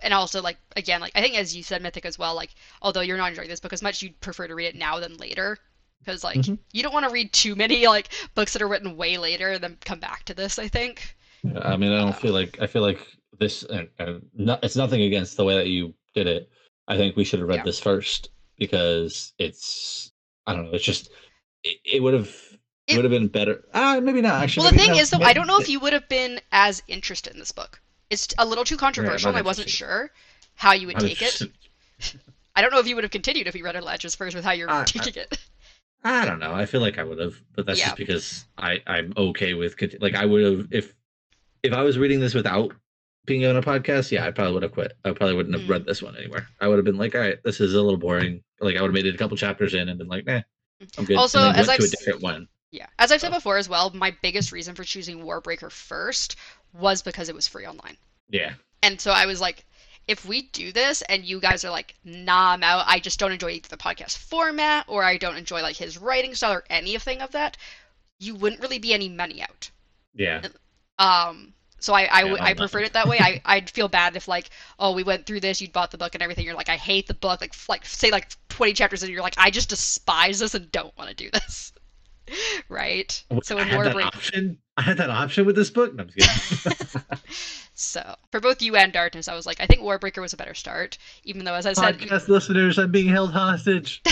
And 0.00 0.12
also, 0.12 0.42
like, 0.42 0.58
again, 0.76 1.00
like, 1.00 1.12
I 1.14 1.20
think 1.20 1.36
as 1.36 1.54
you 1.54 1.62
said, 1.62 1.80
Mythic 1.82 2.04
as 2.04 2.18
well, 2.18 2.34
like, 2.34 2.50
although 2.80 3.00
you're 3.02 3.16
not 3.16 3.30
enjoying 3.30 3.48
this 3.48 3.60
book 3.60 3.72
as 3.72 3.82
much, 3.82 4.02
you'd 4.02 4.20
prefer 4.20 4.48
to 4.48 4.54
read 4.54 4.66
it 4.66 4.74
now 4.76 4.98
than 4.98 5.16
later. 5.16 5.58
Because, 6.00 6.24
like, 6.24 6.38
Mhm. 6.38 6.58
you 6.72 6.82
don't 6.82 6.92
want 6.92 7.06
to 7.06 7.12
read 7.12 7.32
too 7.32 7.54
many, 7.54 7.86
like, 7.86 8.08
books 8.34 8.52
that 8.52 8.62
are 8.62 8.68
written 8.68 8.96
way 8.96 9.16
later 9.18 9.52
and 9.52 9.62
then 9.62 9.78
come 9.84 10.00
back 10.00 10.24
to 10.24 10.34
this, 10.34 10.58
I 10.58 10.66
think. 10.66 11.16
Yeah, 11.42 11.58
I 11.68 11.76
mean, 11.76 11.92
I 11.92 11.98
Uh, 11.98 12.04
don't 12.04 12.16
feel 12.16 12.32
like 12.32 12.58
I 12.60 12.66
feel 12.66 12.82
like 12.82 13.00
this, 13.38 13.62
and, 13.64 13.88
and 13.98 14.22
no, 14.34 14.58
it's 14.62 14.76
nothing 14.76 15.02
against 15.02 15.36
the 15.36 15.44
way 15.44 15.54
that 15.54 15.66
you 15.68 15.94
did 16.14 16.26
it. 16.26 16.48
I 16.88 16.96
think 16.96 17.16
we 17.16 17.24
should 17.24 17.40
have 17.40 17.48
read 17.48 17.56
Yeah. 17.58 17.64
this 17.64 17.80
first 17.80 18.30
because 18.58 19.32
it's 19.38 20.12
I 20.46 20.54
don't 20.54 20.66
know. 20.66 20.72
It's 20.72 20.84
just 20.84 21.10
it, 21.64 21.78
it 21.84 22.02
would 22.02 22.14
have 22.14 22.30
it, 22.86 22.96
would 22.96 23.04
have 23.04 23.10
been 23.10 23.28
better. 23.28 23.64
Ah, 23.74 23.98
maybe 24.00 24.20
not. 24.20 24.42
Actually, 24.42 24.64
Well, 24.64 24.72
the 24.72 24.78
thing 24.78 24.90
no, 24.92 24.98
is, 24.98 25.10
though, 25.10 25.18
maybe- 25.18 25.30
I 25.30 25.32
don't 25.32 25.46
know 25.46 25.58
if 25.60 25.68
you 25.68 25.80
would 25.80 25.92
have 25.92 26.08
been 26.08 26.40
as 26.50 26.82
interested 26.88 27.32
in 27.32 27.38
this 27.38 27.52
book. 27.52 27.80
It's 28.10 28.28
a 28.38 28.44
little 28.44 28.64
too 28.64 28.76
controversial, 28.76 29.28
and 29.28 29.38
I 29.38 29.42
wasn't 29.42 29.70
sure 29.70 30.10
how 30.54 30.72
you 30.72 30.88
would 30.88 30.96
I'm 30.96 31.08
take 31.08 31.22
it. 31.22 31.42
I 32.56 32.60
don't 32.60 32.70
know 32.72 32.80
if 32.80 32.86
you 32.86 32.94
would 32.96 33.04
have 33.04 33.10
continued 33.10 33.46
if 33.46 33.54
you 33.54 33.64
read 33.64 33.74
Elantris 33.76 34.14
first 34.16 34.36
with 34.36 34.44
how 34.44 34.50
you're 34.52 34.68
Uh, 34.70 34.84
taking 34.84 35.14
it. 35.22 35.38
I 36.04 36.26
don't 36.26 36.40
know. 36.40 36.52
I 36.52 36.66
feel 36.66 36.80
like 36.80 36.98
I 36.98 37.04
would 37.04 37.18
have, 37.18 37.40
but 37.54 37.64
that's 37.64 37.78
Yeah. 37.78 37.86
just 37.86 37.96
because 37.96 38.44
I 38.58 38.82
I'm 38.86 39.12
okay 39.16 39.54
with 39.54 39.76
like 40.00 40.14
I 40.14 40.26
would 40.26 40.44
have 40.44 40.68
if 40.72 40.92
if 41.62 41.72
I 41.72 41.82
was 41.82 41.98
reading 41.98 42.20
this 42.20 42.34
without 42.34 42.72
being 43.24 43.44
on 43.46 43.56
a 43.56 43.62
podcast. 43.62 44.10
Yeah, 44.10 44.26
I 44.26 44.30
probably 44.32 44.54
would 44.54 44.62
have 44.64 44.72
quit. 44.72 44.92
I 45.04 45.12
probably 45.12 45.36
wouldn't 45.36 45.54
have 45.54 45.64
Mm. 45.66 45.70
read 45.70 45.84
this 45.86 46.02
one 46.02 46.16
anywhere. 46.16 46.48
I 46.60 46.66
would 46.68 46.76
have 46.76 46.84
been 46.84 46.98
like, 46.98 47.14
all 47.14 47.20
right, 47.20 47.38
this 47.44 47.60
is 47.60 47.74
a 47.74 47.80
little 47.80 47.98
boring. 47.98 48.42
Like 48.60 48.76
I 48.76 48.80
would 48.82 48.88
have 48.88 48.94
made 48.94 49.06
it 49.06 49.14
a 49.14 49.18
couple 49.18 49.36
chapters 49.36 49.74
in 49.74 49.88
and 49.88 49.96
been 49.98 50.08
like, 50.08 50.26
nah, 50.26 50.40
I'm 50.98 51.04
good. 51.04 51.16
Also, 51.16 51.38
as 51.40 51.68
I've 51.68 51.78
a 51.80 51.86
different 51.88 52.20
one. 52.20 52.48
Yeah. 52.72 52.86
As 52.98 53.12
I've 53.12 53.20
said 53.20 53.30
Oh. 53.30 53.36
before 53.36 53.58
as 53.58 53.68
well, 53.68 53.90
my 53.94 54.16
biggest 54.22 54.50
reason 54.50 54.74
for 54.74 54.82
choosing 54.82 55.18
Warbreaker 55.24 55.70
first 55.70 56.36
was 56.72 57.02
because 57.02 57.28
it 57.28 57.34
was 57.34 57.46
free 57.46 57.66
online. 57.66 57.96
Yeah, 58.28 58.54
And 58.82 58.98
so 59.00 59.10
I 59.12 59.26
was 59.26 59.40
like, 59.42 59.64
if 60.08 60.24
we 60.24 60.42
do 60.48 60.72
this 60.72 61.02
and 61.02 61.22
you 61.24 61.38
guys 61.38 61.64
are 61.64 61.70
like, 61.70 61.94
nah, 62.02 62.52
I'm 62.54 62.62
out, 62.64 62.84
I 62.88 62.98
just 62.98 63.20
don't 63.20 63.30
enjoy 63.30 63.50
either 63.50 63.68
the 63.68 63.76
podcast 63.76 64.16
format 64.18 64.86
or 64.88 65.04
I 65.04 65.16
don't 65.18 65.36
enjoy 65.36 65.60
like 65.62 65.76
his 65.76 65.98
writing 65.98 66.34
style 66.34 66.54
or 66.54 66.64
anything 66.70 67.20
of 67.20 67.30
that, 67.32 67.56
you 68.18 68.34
wouldn't 68.34 68.62
really 68.62 68.78
be 68.78 68.94
any 68.94 69.08
money 69.08 69.42
out. 69.42 69.70
yeah, 70.14 70.42
Um, 71.02 71.52
so 71.80 71.94
I 71.94 72.02
I, 72.04 72.24
Yeah, 72.24 72.34
no, 72.34 72.42
I 72.44 72.54
preferred 72.54 72.84
it 72.84 72.92
that 72.92 73.08
way. 73.08 73.18
I 73.20 73.40
I'd 73.44 73.70
feel 73.70 73.88
bad 73.88 74.16
if 74.16 74.28
like 74.28 74.50
oh 74.78 74.92
we 74.92 75.02
went 75.02 75.26
through 75.26 75.40
this, 75.40 75.60
you'd 75.60 75.72
bought 75.72 75.90
the 75.90 75.98
book 75.98 76.14
and 76.14 76.22
everything. 76.22 76.44
You're 76.44 76.54
like 76.54 76.68
I 76.68 76.76
hate 76.76 77.06
the 77.06 77.14
book. 77.14 77.40
Like 77.40 77.54
like 77.68 77.84
say 77.86 78.10
like 78.10 78.28
20 78.48 78.72
chapters 78.74 79.02
and 79.02 79.12
you're 79.12 79.22
like 79.22 79.34
I 79.38 79.50
just 79.50 79.68
despise 79.68 80.38
this 80.38 80.54
and 80.54 80.70
don't 80.72 80.96
want 80.96 81.10
to 81.10 81.16
do 81.16 81.30
this. 81.32 81.71
right. 82.68 83.24
Oh, 83.30 83.40
so 83.42 83.58
I 83.58 83.62
in 83.62 83.68
had 83.68 83.84
that 83.84 83.96
Warbreaker, 83.96 84.06
option. 84.06 84.58
I 84.76 84.82
had 84.82 84.96
that 84.98 85.10
option 85.10 85.46
with 85.46 85.56
this 85.56 85.70
book. 85.70 85.94
No, 85.94 86.06
so 87.74 88.14
for 88.30 88.40
both 88.40 88.62
you 88.62 88.76
and 88.76 88.92
Darkness, 88.92 89.28
I 89.28 89.34
was 89.34 89.46
like 89.46 89.60
I 89.60 89.66
think 89.66 89.82
Warbreaker 89.82 90.20
was 90.20 90.32
a 90.32 90.36
better 90.36 90.54
start. 90.54 90.98
Even 91.24 91.44
though 91.44 91.54
as 91.54 91.66
I 91.66 91.72
said, 91.72 91.98
Podcast 91.98 92.28
listeners, 92.28 92.78
I'm 92.78 92.90
being 92.90 93.08
held 93.08 93.32
hostage. 93.32 94.02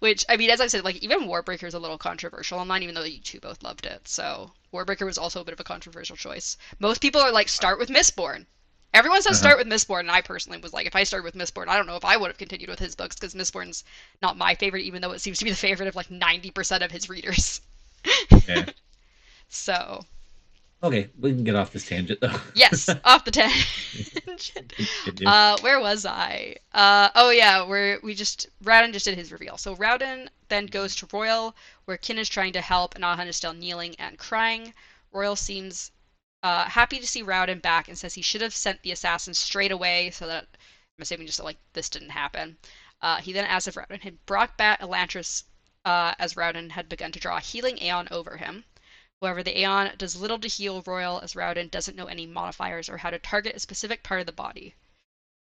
which 0.00 0.24
I 0.28 0.36
mean 0.36 0.50
as 0.50 0.60
I 0.60 0.66
said 0.66 0.84
like 0.84 0.96
even 0.96 1.28
Warbreaker 1.28 1.64
is 1.64 1.74
a 1.74 1.78
little 1.78 1.98
controversial 1.98 2.58
online, 2.58 2.82
even 2.82 2.94
though 2.94 3.04
you 3.04 3.20
two 3.20 3.40
both 3.40 3.62
loved 3.62 3.86
it. 3.86 4.06
So 4.08 4.52
Warbreaker 4.72 5.06
was 5.06 5.18
also 5.18 5.40
a 5.40 5.44
bit 5.44 5.54
of 5.54 5.60
a 5.60 5.64
controversial 5.64 6.16
choice. 6.16 6.56
Most 6.78 7.02
people 7.02 7.20
are 7.20 7.32
like 7.32 7.48
start 7.48 7.78
with 7.78 7.88
Mistborn. 7.88 8.46
Everyone 8.92 9.22
says 9.22 9.40
Uh-huh. 9.40 9.50
start 9.50 9.58
with 9.58 9.68
Mistborn, 9.68 10.00
and 10.00 10.10
I 10.10 10.20
personally 10.20 10.58
was 10.58 10.72
like, 10.72 10.86
if 10.86 10.96
I 10.96 11.04
started 11.04 11.24
with 11.24 11.34
Mistborn, 11.34 11.68
I 11.68 11.76
don't 11.76 11.86
know 11.86 11.96
if 11.96 12.04
I 12.04 12.16
would 12.16 12.28
have 12.28 12.38
continued 12.38 12.68
with 12.70 12.78
his 12.80 12.94
books 12.96 13.14
because 13.16 13.34
Mistborn's 13.34 13.84
not 14.20 14.36
my 14.36 14.54
favorite, 14.56 14.82
even 14.82 15.00
though 15.00 15.12
it 15.12 15.20
seems 15.20 15.38
to 15.38 15.44
be 15.44 15.50
the 15.50 15.56
favorite 15.56 15.88
of 15.88 15.94
like 15.96 16.08
90% 16.08 16.82
of 16.84 16.90
his 16.90 17.08
readers. 17.08 17.60
Yeah. 18.48 18.66
So, 19.52 20.04
Okay, 20.82 21.08
we 21.18 21.30
can 21.32 21.44
get 21.44 21.56
off 21.56 21.72
this 21.72 21.86
tangent 21.86 22.20
though. 22.20 22.36
Yes, 22.54 22.88
off 23.04 23.24
the 23.24 23.30
tangent. 23.32 23.66
Uh, 25.26 25.58
where 25.60 25.80
was 25.80 26.06
I? 26.06 26.56
Uh, 26.72 27.10
oh 27.14 27.30
yeah, 27.30 27.62
where 27.62 27.98
we 28.02 28.14
just 28.14 28.48
Raoden 28.64 28.92
just 28.92 29.04
did 29.04 29.18
his 29.18 29.32
reveal. 29.32 29.58
So 29.58 29.76
Raoden 29.76 30.28
then 30.48 30.66
goes 30.66 30.94
to 30.96 31.06
Roial, 31.08 31.52
where 31.84 31.98
Kiin 31.98 32.16
is 32.16 32.28
trying 32.28 32.52
to 32.54 32.60
help, 32.60 32.94
and 32.94 33.04
Ahan 33.04 33.28
is 33.28 33.36
still 33.36 33.52
kneeling 33.52 33.94
and 33.98 34.16
crying. 34.18 34.72
Roial 35.12 35.36
seems 35.36 35.90
uh, 36.42 36.64
happy 36.64 36.98
to 36.98 37.06
see 37.06 37.22
Raoden 37.22 37.60
back 37.62 37.88
and 37.88 37.96
says 37.98 38.14
he 38.14 38.22
should 38.22 38.40
have 38.40 38.54
sent 38.54 38.82
the 38.82 38.92
assassins 38.92 39.38
straight 39.38 39.72
away, 39.72 40.10
so 40.10 40.26
that 40.26 40.44
I'm 40.98 41.02
assuming 41.02 41.26
just 41.26 41.42
like 41.42 41.58
this 41.72 41.88
didn't 41.88 42.10
happen. 42.10 42.56
Uh, 43.02 43.16
he 43.18 43.32
then 43.32 43.44
asks 43.44 43.68
if 43.68 43.74
Raoden 43.74 44.00
had 44.00 44.24
brought 44.26 44.56
back 44.56 44.80
Elantris, 44.80 45.44
uh, 45.84 46.14
as 46.18 46.34
Raoden 46.34 46.70
had 46.70 46.88
begun 46.88 47.12
to 47.12 47.20
draw 47.20 47.36
a 47.36 47.40
healing 47.40 47.78
Aeon 47.82 48.08
over 48.10 48.36
him. 48.36 48.64
However, 49.22 49.42
the 49.42 49.58
Aeon 49.58 49.92
does 49.98 50.16
little 50.16 50.38
to 50.38 50.48
heal 50.48 50.82
Roial 50.82 51.22
as 51.22 51.34
Raoden 51.34 51.70
doesn't 51.70 51.96
know 51.96 52.06
any 52.06 52.26
modifiers 52.26 52.88
or 52.88 52.96
how 52.96 53.10
to 53.10 53.18
target 53.18 53.54
a 53.56 53.60
specific 53.60 54.02
part 54.02 54.20
of 54.20 54.26
the 54.26 54.32
body. 54.32 54.74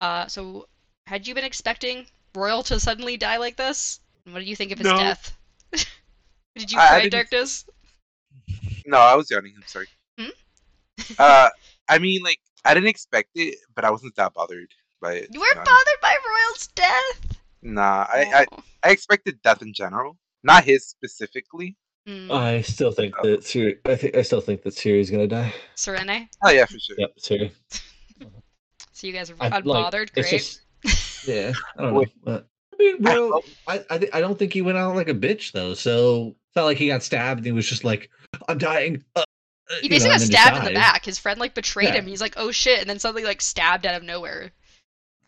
Uh, 0.01 0.27
so, 0.27 0.67
had 1.07 1.27
you 1.27 1.35
been 1.35 1.45
expecting 1.45 2.07
Roial 2.35 2.65
to 2.67 2.81
suddenly 2.81 3.17
die 3.19 3.37
like 3.37 3.57
this? 3.57 4.01
And 4.25 4.33
what 4.35 4.41
do 4.41 4.47
you 4.47 4.57
think 4.57 4.73
of 4.73 4.79
his 4.79 4.87
No. 4.87 4.97
death? 4.97 5.37
Did 6.57 6.73
you 6.73 6.79
I- 6.79 6.87
cry, 6.89 7.09
Darkness? 7.11 7.67
No, 8.87 8.99
I 8.99 9.15
was 9.15 9.31
yawning. 9.31 9.53
I'm 9.57 9.63
sorry. 9.67 9.87
Uh, 11.19 11.49
I 11.89 11.99
mean, 11.99 12.23
like, 12.23 12.41
I 12.65 12.75
didn't 12.75 12.89
expect 12.89 13.31
it, 13.37 13.57
but 13.75 13.85
I 13.85 13.91
wasn't 13.91 14.17
that 14.17 14.35
bothered 14.35 14.69
by 15.01 15.13
it. 15.15 15.29
You 15.33 15.41
weren't 15.41 15.65
bothered 15.65 16.01
by 16.03 16.15
Roial's 16.15 16.67
death? 16.69 17.39
Nah, 17.63 18.07
I, 18.13 18.25
I, 18.35 18.47
Oh. 18.53 18.63
I 18.83 18.91
expected 18.91 19.41
death 19.43 19.63
in 19.63 19.73
general, 19.73 20.17
not 20.43 20.65
his 20.65 20.87
specifically. 20.87 21.77
Hmm. 22.07 22.31
I 22.31 22.61
still 22.63 22.93
think 22.93 23.15
that 23.23 23.43
Siri. 23.45 23.79
I 23.85 23.97
think 23.97 24.17
I 24.17 24.23
still 24.23 24.41
think 24.41 24.63
that 24.63 24.75
Siri's 24.75 25.11
gonna 25.11 25.27
die. 25.27 25.53
Sarene? 25.77 26.29
Oh 26.45 26.51
yeah, 26.51 26.65
for 26.65 26.79
sure. 26.79 26.97
Yep, 26.99 27.11
Siri. 27.19 27.53
So 28.93 29.07
you 29.07 29.13
guys 29.13 29.31
are 29.31 29.37
I- 29.41 29.49
like, 29.49 29.65
unbothered? 29.65 30.11
it's 30.17 30.31
Great. 30.31 30.41
just- 30.41 31.29
yeah, 31.29 31.53
I 31.77 31.83
don't 31.83 31.95
know. 31.95 32.05
But, 32.25 32.47
I 32.73 32.77
mean, 32.79 33.07
I 33.07 33.41
I 33.69 33.85
I, 33.91 34.09
I 34.15 34.21
don't 34.21 34.39
think 34.39 34.53
he 34.55 34.63
went 34.63 34.79
out 34.79 34.95
like 34.97 35.09
a 35.09 35.15
bitch 35.15 35.53
though. 35.53 35.75
So 35.75 36.29
it's 36.49 36.57
not 36.57 36.65
like 36.65 36.79
he 36.79 36.87
got 36.87 37.03
stabbed 37.03 37.41
and 37.41 37.47
he 37.47 37.53
was 37.53 37.69
just 37.69 37.85
like, 37.85 38.09
"I'm 38.49 38.57
dying." 38.59 39.05
Uh," 39.15 39.25
He 39.69 39.77
you 39.77 39.89
know, 39.89 39.95
basically 39.95 40.09
got 40.09 40.13
and 40.15 40.23
then 40.23 40.31
just 40.31 40.43
stabbed 40.43 40.57
in 40.59 40.65
the 40.65 40.79
back. 40.79 41.05
His 41.05 41.19
friend 41.19 41.41
like 41.41 41.55
betrayed 41.55 41.89
Yeah. 41.89 41.95
him. 41.97 42.07
He's 42.07 42.21
like, 42.21 42.35
"Oh 42.37 42.51
shit!" 42.51 42.81
and 42.81 42.89
then 42.89 42.99
suddenly 42.99 43.25
like 43.25 43.41
stabbed 43.41 43.87
out 43.87 43.95
of 43.95 44.03
nowhere. 44.03 44.53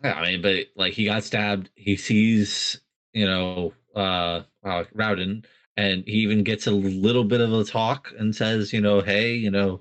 Yeah, 0.05 0.14
I 0.14 0.30
mean, 0.30 0.43
but 0.43 0.66
like 0.76 0.93
he 0.93 1.05
got 1.05 1.24
stabbed. 1.24 1.70
He 1.74 1.97
sees, 1.97 2.80
you 3.12 3.26
know, 3.26 3.72
uh, 3.97 4.43
uh 4.64 4.84
Raoden, 4.95 5.45
and 5.76 6.05
he 6.07 6.18
even 6.18 6.45
gets 6.45 6.66
a 6.66 6.70
little 6.70 7.24
bit 7.24 7.41
of 7.41 7.53
a 7.53 7.64
talk 7.64 8.12
and 8.18 8.34
says, 8.34 8.72
you 8.72 8.80
know, 8.80 9.01
hey, 9.01 9.34
you 9.34 9.51
know, 9.51 9.80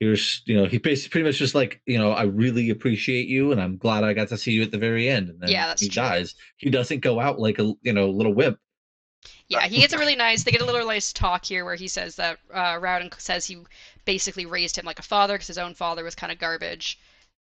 here's, 0.00 0.42
you 0.46 0.56
know, 0.56 0.64
he 0.66 0.78
basically 0.78 1.10
pretty 1.10 1.28
much 1.28 1.38
just 1.38 1.54
like, 1.54 1.80
you 1.86 1.98
know, 1.98 2.12
I 2.12 2.24
really 2.24 2.70
appreciate 2.70 3.28
you, 3.28 3.52
and 3.52 3.60
I'm 3.60 3.76
glad 3.76 4.04
I 4.04 4.14
got 4.14 4.28
to 4.28 4.38
see 4.38 4.52
you 4.52 4.62
at 4.62 4.70
the 4.70 4.78
very 4.78 5.08
end. 5.08 5.28
And 5.28 5.40
then 5.40 5.50
Yeah, 5.50 5.66
that's 5.66 5.82
he 5.82 5.88
true. 5.88 6.02
dies. 6.02 6.34
He 6.56 6.70
doesn't 6.70 7.00
go 7.00 7.20
out 7.20 7.38
like 7.38 7.58
a, 7.58 7.72
you 7.82 7.92
know, 7.92 8.08
little 8.08 8.34
wimp. 8.34 8.58
Yeah, 9.48 9.66
he 9.66 9.80
gets 9.80 9.92
a 9.92 9.98
really 9.98 10.16
nice. 10.16 10.44
They 10.44 10.50
get 10.50 10.62
a 10.62 10.64
little 10.64 10.86
nice 10.86 11.12
talk 11.12 11.44
here 11.44 11.64
where 11.64 11.74
he 11.74 11.88
says 11.88 12.16
that 12.16 12.38
uh, 12.52 12.74
Raoden 12.80 13.18
says 13.20 13.44
he 13.46 13.58
basically 14.04 14.46
raised 14.46 14.76
him 14.76 14.86
like 14.86 14.98
a 14.98 15.02
father 15.02 15.34
because 15.34 15.46
his 15.46 15.58
own 15.58 15.74
father 15.74 16.04
was 16.04 16.14
kind 16.14 16.32
of 16.32 16.38
garbage. 16.38 16.98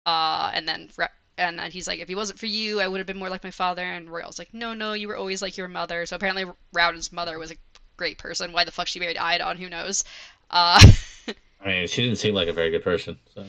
Uh, 0.04 0.50
and 0.52 0.66
then 0.66 0.90
and 1.38 1.58
then 1.58 1.70
he's 1.70 1.86
like, 1.86 2.00
if 2.00 2.08
he 2.08 2.14
wasn't 2.14 2.38
for 2.38 2.46
you, 2.46 2.80
I 2.80 2.88
would 2.88 2.98
have 2.98 3.06
been 3.06 3.18
more 3.18 3.30
like 3.30 3.44
my 3.44 3.50
father. 3.50 3.82
And 3.82 4.08
Roial's 4.08 4.38
like, 4.38 4.52
no, 4.52 4.74
no, 4.74 4.92
you 4.92 5.08
were 5.08 5.16
always 5.16 5.42
like 5.42 5.56
your 5.56 5.68
mother. 5.68 6.04
So 6.06 6.16
apparently 6.16 6.44
Raoden's 6.74 7.12
mother 7.12 7.38
was 7.38 7.52
a 7.52 7.56
great 7.96 8.18
person. 8.18 8.52
Why 8.52 8.64
the 8.64 8.72
fuck 8.72 8.88
she 8.88 9.00
married 9.00 9.16
Iadon? 9.16 9.58
Who 9.58 9.68
knows? 9.68 10.04
Uh, 10.50 10.80
I 11.64 11.66
mean, 11.66 11.86
she 11.86 12.02
didn't 12.02 12.18
seem 12.18 12.34
like 12.34 12.48
a 12.48 12.52
very 12.52 12.70
good 12.70 12.82
person. 12.82 13.16
So 13.34 13.44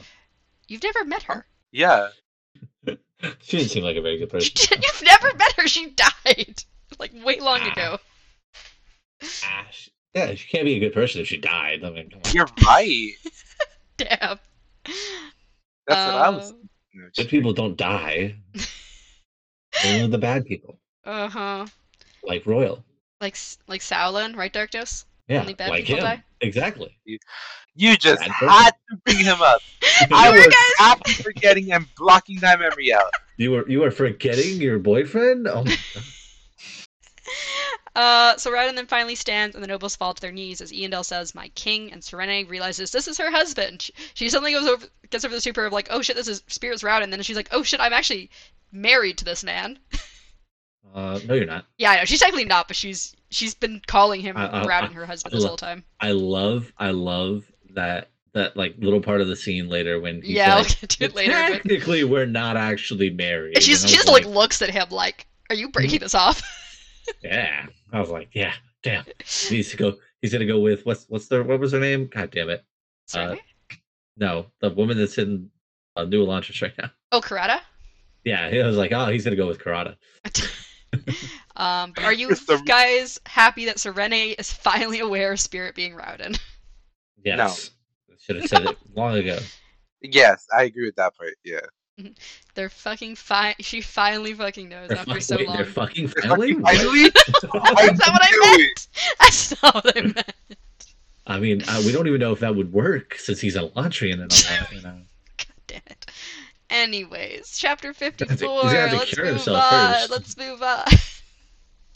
you've 0.67 0.84
never 0.84 1.03
met 1.05 1.24
her. 1.24 1.45
Yeah, 1.71 2.09
she 3.41 3.57
didn't 3.57 3.71
seem 3.71 3.84
like 3.84 3.97
a 3.97 4.01
very 4.01 4.17
good 4.17 4.30
person. 4.30 4.51
you've 4.55 5.03
never 5.03 5.36
met 5.36 5.53
her. 5.53 5.67
She 5.67 5.89
died 5.89 6.63
like 6.99 7.11
way 7.24 7.39
long 7.39 7.61
ago. 7.61 7.97
She- 9.71 9.91
yeah, 10.15 10.36
she 10.36 10.47
can't 10.47 10.65
be 10.65 10.76
a 10.76 10.80
good 10.80 10.93
person 10.93 11.21
if 11.21 11.28
she 11.28 11.38
died. 11.38 11.84
I 11.84 11.89
mean, 11.89 12.09
come 12.11 12.21
on. 12.24 12.32
you're 12.34 12.47
right. 12.65 13.11
Damn. 13.97 14.39
That's 14.86 14.93
what 15.88 16.15
I 16.15 16.30
was. 16.30 16.51
Uh, 16.51 16.55
No, 16.93 17.07
Good 17.17 17.30
people 17.30 17.53
don't 17.53 17.76
die. 17.76 18.36
Only 19.86 20.07
the 20.07 20.19
bad 20.19 20.45
people, 20.45 20.80
Uh 21.03 21.28
huh. 21.30 21.65
like 22.24 22.43
Roial. 22.43 22.84
Like 23.21 23.34
s- 23.34 23.57
like 23.67 23.82
Sauron, 23.82 24.36
right, 24.36 24.53
Darkness? 24.53 25.05
Yeah, 25.28 25.41
Only 25.41 25.55
bad 25.55 25.69
like 25.69 25.86
people 25.86 25.97
him. 25.97 26.03
die? 26.03 26.24
Exactly. 26.41 26.95
You 27.76 27.97
just 27.97 28.19
Bad 28.19 28.30
person. 28.32 28.49
had 28.49 28.71
to 28.91 28.97
bring 29.05 29.17
him 29.26 29.41
up. 29.41 29.61
I 30.11 30.30
were 30.30 30.38
was 30.38 30.45
guys- 30.47 30.55
after 30.80 31.24
forgetting 31.24 31.71
and 31.71 31.88
blocking 31.97 32.38
that 32.41 32.59
memory 32.59 32.93
out. 32.93 33.09
You 33.38 33.49
were 33.51 33.67
you 33.67 33.80
were 33.80 33.89
forgetting 33.91 34.61
your 34.61 34.78
boyfriend? 34.78 35.47
Oh, 35.47 35.63
my 35.63 35.76
God. 35.95 36.03
Uh, 37.96 38.36
so 38.38 38.50
then 38.52 38.88
finally 38.88 39.14
stands, 39.16 39.56
and 39.56 39.64
the 39.64 39.68
nobles 39.68 39.96
fall 39.96 40.14
to 40.16 40.22
their 40.22 40.32
knees 40.32 40.62
as 40.62 40.72
Eondel 40.72 41.06
says, 41.06 41.36
"My 41.36 41.50
king," 41.50 41.91
and 41.91 42.02
Sarene 42.02 42.50
realizes 42.50 42.89
this 42.91 43.08
is 43.08 43.18
her 43.20 43.30
husband. 43.30 43.84
She, 43.84 43.94
she 44.16 44.30
suddenly 44.30 44.54
goes 44.54 44.68
over, 44.68 44.88
gets 45.12 45.24
over 45.24 45.36
the 45.36 45.41
super 45.41 45.66
of 45.66 45.74
like, 45.74 45.88
"Oh 45.91 46.02
shit, 46.02 46.16
this 46.16 46.28
is 46.28 46.41
Spirit's 46.48 46.82
Raoden." 46.82 47.04
And 47.04 47.14
then 47.14 47.22
she's 47.22 47.36
like, 47.36 47.50
"Oh 47.52 47.62
shit, 47.62 47.80
I'm 47.80 47.94
actually 47.94 48.32
married 48.72 49.20
to 49.20 49.26
this 49.26 49.44
man." 49.44 49.78
uh, 50.94 51.20
no, 51.26 51.36
you're 51.36 51.46
not. 51.46 51.66
yeah, 51.78 51.91
I 51.91 51.96
know 51.98 52.06
she's 52.06 52.20
technically 52.20 52.46
not, 52.46 52.68
but 52.68 52.76
she's 52.76 53.16
she's 53.30 53.54
been 53.54 53.82
calling 53.86 54.22
him 54.22 54.38
I- 54.38 54.48
I- 54.48 54.62
I- 54.64 54.88
her 54.94 55.06
husband 55.06 55.34
this 55.34 55.41
lo- 55.44 55.50
whole 55.50 55.58
time. 55.58 55.84
I 56.00 56.12
love 56.14 56.72
I 56.78 56.91
love 56.91 57.44
that 57.76 58.10
that 58.34 58.58
like 58.58 58.74
little 58.80 59.02
part 59.02 59.22
of 59.22 59.28
the 59.28 59.36
scene 59.36 59.70
later 59.70 60.00
when 60.00 60.24
he's 60.24 60.32
Yeah, 60.32 60.56
like, 60.56 60.66
we'll 60.66 60.76
get 60.82 60.89
to 60.89 61.04
it 61.06 61.16
later. 61.16 61.32
But 61.34 61.50
technically 61.54 62.04
we're 62.04 62.26
not 62.26 62.58
actually 62.58 63.12
married. 63.12 63.58
and 63.58 63.64
she's 63.64 63.88
she 63.88 63.96
just 63.96 64.08
like 64.08 64.26
looks 64.26 64.64
at 64.64 64.72
him 64.72 64.88
like, 64.89 65.28
"Are 65.52 65.56
you 65.56 65.70
breaking 65.70 66.00
this 66.00 66.16
off?" 66.16 66.41
yeah. 67.24 67.66
I 67.91 67.99
was 67.99 68.10
like, 68.10 68.30
yeah, 68.34 68.54
damn. 68.84 69.06
He 69.26 69.56
needs 69.58 69.72
to 69.72 69.78
go. 69.78 69.95
He's 70.22 70.32
gonna 70.34 70.45
go 70.45 70.60
with 70.60 70.86
what's 70.86 71.06
what's 71.10 71.28
their 71.28 71.43
what 71.43 71.60
was 71.60 71.72
her 71.74 71.80
name? 71.80 72.08
God 72.14 72.32
damn 72.32 72.49
it. 72.49 72.64
Sarene? 73.10 73.39
No, 74.18 74.47
the 74.62 74.70
woman 74.70 74.97
that's 74.97 75.18
in 75.18 75.49
uh, 75.95 76.06
New 76.06 76.26
Elantris 76.26 76.62
right 76.62 76.74
now. 76.78 76.91
oh, 77.12 77.22
Karata. 77.22 77.60
Yeah, 78.24 78.49
he 78.49 78.58
was 78.60 78.78
like, 78.78 78.91
oh, 78.93 79.08
he's 79.08 79.24
gonna 79.24 79.36
go 79.36 79.47
with 79.47 79.60
Karata. 79.60 79.95
um, 81.56 81.93
are 81.97 82.14
you 82.14 82.30
the- 82.30 82.62
guys 82.66 83.20
happy 83.26 83.66
that 83.66 83.78
Sarene 83.78 84.39
is 84.39 84.51
finally 84.51 84.99
aware 84.99 85.34
of 85.34 85.39
Spirit 85.39 85.76
being 85.76 85.93
Raoden? 85.93 86.39
Yes. 87.24 87.72
I 88.10 88.16
should 88.20 88.36
have 88.38 88.49
said 88.49 88.66
it 88.66 88.78
long 88.95 89.18
ago. 89.18 89.39
Yes, 90.01 90.45
I 90.56 90.64
agree 90.64 90.86
with 90.86 90.95
that 90.97 91.16
part. 91.18 91.34
Yeah. 91.43 91.60
They're 92.56 92.70
fucking 92.70 93.16
fine. 93.16 93.56
She 93.60 93.82
finally 93.82 94.34
fucking 94.34 94.70
knows 94.70 94.89
They're, 94.89 94.98
after 95.00 95.14
fuck- 95.14 95.22
so 95.22 95.38
wait, 95.38 95.48
long. 95.48 95.58
they're 95.58 95.66
fucking 95.66 96.08
They're 96.08 96.22
finally. 96.24 96.54
fucking 96.54 96.62
What? 96.62 96.78
Finally, 96.80 97.10
That's 97.89 98.00
not 98.00 98.14
what 98.14 98.22
I 98.24 98.58
meant. 98.58 98.88
That's 99.20 99.62
not 99.64 99.76
what 99.76 99.98
I 99.98 100.02
meant. 100.02 100.34
I 101.26 101.39
mean, 101.39 101.64
uh, 101.68 101.82
we 101.86 101.91
don't 101.91 102.08
even 102.08 102.20
know 102.20 102.34
if 102.34 102.39
that 102.41 102.56
would 102.56 102.74
work 102.74 103.16
since 103.16 103.39
he's 103.39 103.56
a 103.56 103.70
Lantrian 103.70 104.14
and 104.22 104.24
all 104.24 104.28
that. 104.28 104.68
You 104.74 104.82
know. 104.82 104.98
God 105.38 105.48
damn 105.68 105.82
it. 105.88 106.06
Anyways, 106.70 107.58
chapter 107.58 107.94
54. 107.94 108.28
he's 108.30 108.41
gonna 108.64 108.78
have 108.80 108.89
to 108.91 108.98
Let's 108.98 109.14
cure 109.14 109.26
move 109.26 109.36
himself 109.36 109.64
on. 109.64 109.94
first. 109.94 110.10
Let's 110.12 110.38
move 110.38 110.62
on. 110.64 110.84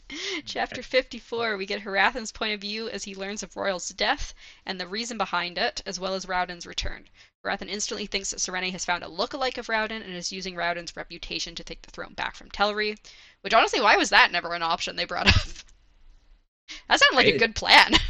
chapter 0.45 0.84
54, 0.84 1.58
we 1.58 1.66
get 1.66 1.84
Hrathen's 1.84 2.32
point 2.32 2.53
of 2.53 2.62
view 2.62 2.89
as 2.89 3.03
he 3.03 3.16
learns 3.16 3.43
of 3.43 3.53
Roial's 3.53 3.89
death 3.89 4.34
and 4.66 4.80
the 4.80 4.88
reason 4.88 5.18
behind 5.18 5.58
it, 5.58 5.82
as 5.86 5.99
well 5.99 6.14
as 6.14 6.26
Raoden's 6.26 6.66
return. 6.66 7.10
Hrathen 7.43 7.70
instantly 7.70 8.05
thinks 8.05 8.32
that 8.32 8.39
Sarene 8.39 8.72
has 8.72 8.86
found 8.86 9.03
a 9.03 9.08
look-alike 9.08 9.58
of 9.58 9.68
Raoden 9.68 10.03
and 10.03 10.14
is 10.14 10.32
using 10.32 10.55
Raoden's 10.55 10.95
reputation 10.95 11.55
to 11.55 11.64
take 11.64 11.82
the 11.82 11.91
throne 11.91 12.14
back 12.14 12.36
from 12.36 12.49
Telrii. 12.49 12.97
Which 13.41 13.53
honestly, 13.53 13.82
why 13.82 13.95
was 13.97 14.10
that 14.10 14.32
never 14.32 14.53
an 14.53 14.64
option 14.64 14.95
they 14.95 15.05
brought 15.05 15.28
up? 15.28 15.47
that 16.89 16.99
sounded 16.99 17.16
like 17.16 17.28
a 17.28 17.32
good 17.38 17.55
plan. 17.55 17.93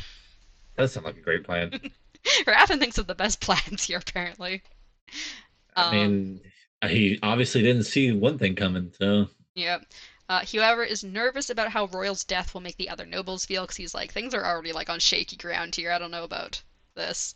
That 0.76 0.90
sounds 0.90 1.06
like 1.06 1.18
a 1.18 1.22
great 1.22 1.44
plan. 1.44 1.74
Hrathen 2.46 2.80
thinks 2.80 2.98
of 2.98 3.08
the 3.08 3.16
best 3.16 3.40
plans 3.42 3.84
here, 3.84 3.98
apparently. 4.00 4.64
I 5.76 5.84
Um, 5.84 5.88
mean, 5.88 6.42
he 6.88 7.20
obviously 7.24 7.62
didn't 7.62 7.84
see 7.84 8.12
one 8.12 8.38
thing 8.38 8.56
coming, 8.56 8.92
so 8.98 9.30
Yep. 9.56 9.86
Uh, 10.30 10.42
he, 10.42 10.58
however, 10.58 10.84
is 10.84 11.06
nervous 11.06 11.50
about 11.50 11.72
how 11.72 11.88
Roial's 11.88 12.26
death 12.26 12.54
will 12.54 12.62
make 12.62 12.76
the 12.76 12.90
other 12.90 13.06
nobles 13.06 13.46
feel 13.46 13.64
because 13.64 13.78
he's 13.78 13.94
like, 13.94 14.12
things 14.12 14.34
are 14.34 14.46
already 14.46 14.74
like 14.74 14.90
on 14.90 15.00
shaky 15.00 15.38
ground 15.38 15.76
here. 15.76 15.90
I 15.92 15.98
don't 15.98 16.12
know 16.12 16.26
about 16.26 16.62
this. 16.96 17.34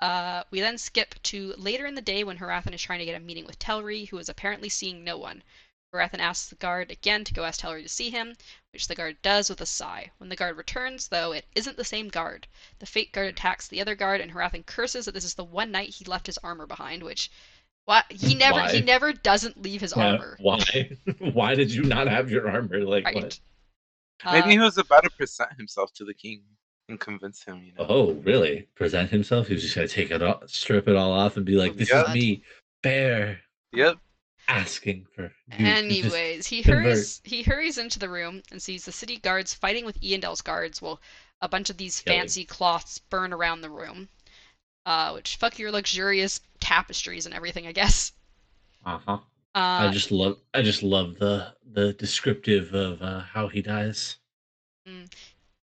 Uh, 0.00 0.42
we 0.50 0.60
then 0.60 0.78
skip 0.78 1.14
to 1.22 1.54
later 1.58 1.86
in 1.86 1.94
the 1.94 2.02
day 2.02 2.24
when 2.24 2.38
Hrathen 2.38 2.72
is 2.72 2.82
trying 2.82 3.00
to 3.00 3.04
get 3.04 3.16
a 3.16 3.20
meeting 3.20 3.44
with 3.44 3.58
Telrii, 3.58 4.08
who 4.08 4.18
is 4.18 4.28
apparently 4.28 4.70
seeing 4.70 5.04
no 5.04 5.18
one. 5.18 5.42
Hrathen 5.92 6.18
asks 6.18 6.48
the 6.48 6.56
guard 6.56 6.90
again 6.90 7.24
to 7.24 7.34
go 7.34 7.44
ask 7.44 7.60
Telrii 7.60 7.82
to 7.82 7.88
see 7.88 8.10
him, 8.10 8.36
which 8.72 8.88
the 8.88 8.94
guard 8.94 9.20
does 9.20 9.50
with 9.50 9.60
a 9.60 9.66
sigh. 9.66 10.10
When 10.16 10.30
the 10.30 10.36
guard 10.36 10.56
returns, 10.56 11.08
though, 11.08 11.32
it 11.32 11.46
isn't 11.54 11.76
the 11.76 11.84
same 11.84 12.08
guard. 12.08 12.48
The 12.78 12.86
fake 12.86 13.12
guard 13.12 13.28
attacks 13.28 13.68
the 13.68 13.80
other 13.80 13.94
guard, 13.94 14.20
and 14.20 14.32
Hrathen 14.32 14.64
curses 14.64 15.04
that 15.04 15.12
this 15.12 15.24
is 15.24 15.34
the 15.34 15.44
one 15.44 15.70
night 15.70 15.90
he 15.90 16.04
left 16.04 16.26
his 16.26 16.38
armor 16.38 16.66
behind, 16.66 17.02
which. 17.02 17.30
What 17.86 18.04
he 18.10 18.34
never 18.44 18.60
he 18.60 18.80
Why? 18.80 18.84
never 18.84 19.12
doesn't 19.12 19.60
leave 19.62 19.80
his 19.80 19.94
Yeah, 19.96 20.12
armor. 20.12 20.36
why? 20.40 20.96
why 21.18 21.54
did 21.54 21.70
you 21.72 21.82
not 21.82 22.08
have 22.08 22.30
your 22.30 22.48
armor? 22.50 22.80
Like 22.80 23.04
Right. 23.06 23.14
what? 23.14 23.38
Maybe 24.32 24.48
Uh, 24.48 24.50
he 24.52 24.58
was 24.58 24.78
about 24.78 25.04
to 25.04 25.10
present 25.10 25.52
himself 25.56 25.92
to 25.94 26.04
the 26.04 26.14
king. 26.14 26.42
and 26.88 27.00
convince 27.00 27.42
him. 27.42 27.62
You 27.64 27.72
know. 27.72 27.86
Oh, 27.88 28.12
really? 28.12 28.68
Present 28.74 29.10
himself? 29.10 29.48
He 29.48 29.54
was 29.54 29.62
just 29.62 29.74
gonna 29.74 29.88
take 29.88 30.10
it 30.10 30.22
off, 30.22 30.48
strip 30.50 30.86
it 30.86 30.96
all 30.96 31.12
off, 31.12 31.36
and 31.38 31.46
be 31.46 31.56
like, 31.56 31.76
"This 31.76 31.88
Yeah. 31.90 32.08
is 32.08 32.14
me, 32.14 32.42
Bear, 32.82 33.40
Yep. 33.72 33.96
asking 34.48 35.06
for." 35.14 35.22
you 35.24 35.30
to 35.56 35.56
just-" 35.56 35.84
Anyways, 35.86 36.46
he 36.48 36.62
convert. 36.62 36.84
hurries 36.84 37.20
he 37.24 37.42
hurries 37.42 37.78
into 37.78 37.98
the 37.98 38.10
room 38.10 38.42
and 38.50 38.60
sees 38.62 38.84
the 38.84 38.92
city 38.92 39.16
guards 39.16 39.54
fighting 39.54 39.86
with 39.86 39.98
Eondel's 40.02 40.42
guards 40.42 40.82
while 40.82 41.00
a 41.40 41.48
bunch 41.48 41.70
of 41.70 41.78
these 41.78 42.00
Killing. 42.00 42.20
fancy 42.20 42.44
cloths 42.44 42.98
burn 42.98 43.32
around 43.32 43.62
the 43.62 43.70
room. 43.70 44.08
Uh, 44.86 45.12
which 45.12 45.36
fuck 45.36 45.58
your 45.58 45.70
luxurious 45.72 46.40
tapestries 46.60 47.24
and 47.26 47.34
everything, 47.34 47.66
I 47.66 47.72
guess. 47.72 48.12
Uh-huh. 48.84 49.12
Uh, 49.12 49.18
I 49.54 49.90
just 49.92 50.10
love. 50.10 50.38
I 50.52 50.62
just 50.62 50.82
love 50.82 51.18
the 51.18 51.54
the 51.72 51.92
descriptive 51.94 52.74
of 52.74 53.00
uh, 53.00 53.20
how 53.20 53.48
he 53.48 53.62
dies. 53.62 54.16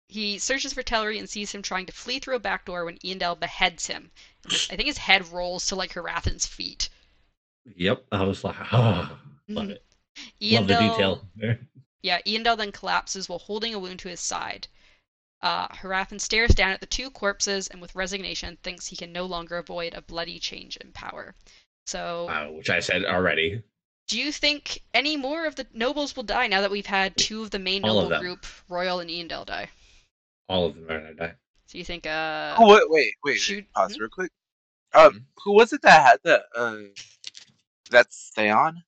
He 0.08 0.40
searches 0.40 0.74
for 0.74 0.82
Telrii 0.84 1.20
and 1.20 1.30
sees 1.30 1.52
him 1.54 1.62
trying 1.62 1.86
to 1.86 1.94
flee 1.94 2.20
through 2.20 2.36
a 2.36 2.40
back 2.40 2.66
door 2.66 2.84
when 2.86 2.98
Eondel 2.98 3.40
beheads 3.40 3.88
him. 3.88 4.12
I 4.50 4.76
think 4.76 4.88
his 4.88 4.98
head 4.98 5.28
rolls 5.32 5.66
to 5.68 5.76
like 5.76 5.94
Hrathen's 5.94 6.46
feet. 6.46 6.90
Yep. 7.76 8.06
I 8.12 8.24
was 8.24 8.44
like, 8.44 8.56
oh, 8.74 9.18
love 9.48 9.68
Mhm. 9.68 9.70
it. 9.72 9.84
Love 10.42 10.68
the 10.68 10.74
detail. 10.76 11.28
there. 11.36 11.60
Yeah, 12.04 12.20
Eondel 12.26 12.58
then 12.58 12.72
collapses 12.72 13.30
while 13.30 13.38
holding 13.38 13.76
a 13.76 13.80
wound 13.80 14.00
to 14.00 14.10
his 14.10 14.20
side. 14.20 14.68
Uh, 15.44 15.68
Hrathen 15.70 16.20
stares 16.22 16.54
down 16.54 16.72
at 16.72 16.80
the 16.82 16.86
two 16.86 17.10
corpses 17.10 17.68
and 17.68 17.82
with 17.82 17.96
resignation 17.96 18.58
thinks 18.64 18.86
he 18.88 18.96
can 18.96 19.12
no 19.12 19.26
longer 19.26 19.58
avoid 19.58 19.94
a 19.96 20.02
bloody 20.02 20.38
change 20.39 20.78
in 20.78 20.92
power. 20.92 21.34
So, 21.88 22.30
Uh, 22.30 22.48
which 22.52 22.70
I 22.70 22.80
said 22.80 23.06
already. 23.06 23.64
do 24.08 24.20
you 24.20 24.32
think 24.32 24.82
any 24.94 25.18
more 25.18 25.46
of 25.48 25.56
the 25.56 25.66
nobles 25.74 26.16
will 26.16 26.24
die 26.24 26.46
now 26.48 26.62
that 26.62 26.70
we've 26.70 26.86
had 26.86 27.18
two 27.18 27.42
of 27.42 27.50
the 27.50 27.58
main 27.60 27.84
All 27.84 28.04
noble 28.04 28.20
group, 28.20 28.46
Roial 28.70 29.02
and 29.02 29.10
Eondel, 29.10 29.46
die? 29.46 29.70
All 30.48 30.66
of 30.68 30.76
them 30.76 30.86
are 30.92 31.00
gonna 31.00 31.14
die. 31.16 31.36
So 31.66 31.78
you 31.78 31.86
think, 31.86 32.06
uh, 32.06 32.56
Oh 32.60 32.72
wait, 32.72 32.89
wait, 32.89 33.14
wait. 33.24 33.38
shoot- 33.39 33.72
Pause 33.74 33.96
hmm? 33.96 34.02
real 34.02 34.10
quick. 34.10 34.32
Um, 34.94 35.14
Mhm. 35.14 35.26
who 35.44 35.54
was 35.54 35.72
it 35.74 35.82
that 35.84 36.06
had 36.06 36.20
the 36.24 36.46
uh, 36.56 36.78
that 37.89 38.10
Seon? 38.12 38.84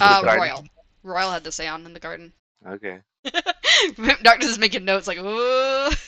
uh. 0.00 0.22
Roial. 0.22 0.68
Roial 1.04 1.32
had 1.32 1.44
the 1.44 1.50
Seon 1.50 1.86
in 1.86 1.94
the 1.94 2.00
garden. 2.00 2.32
Okay. 2.66 3.00
Darkness 4.22 4.50
is 4.50 4.58
making 4.58 4.84
notes 4.84 5.06
like, 5.06 5.18
ooh. 5.18 5.90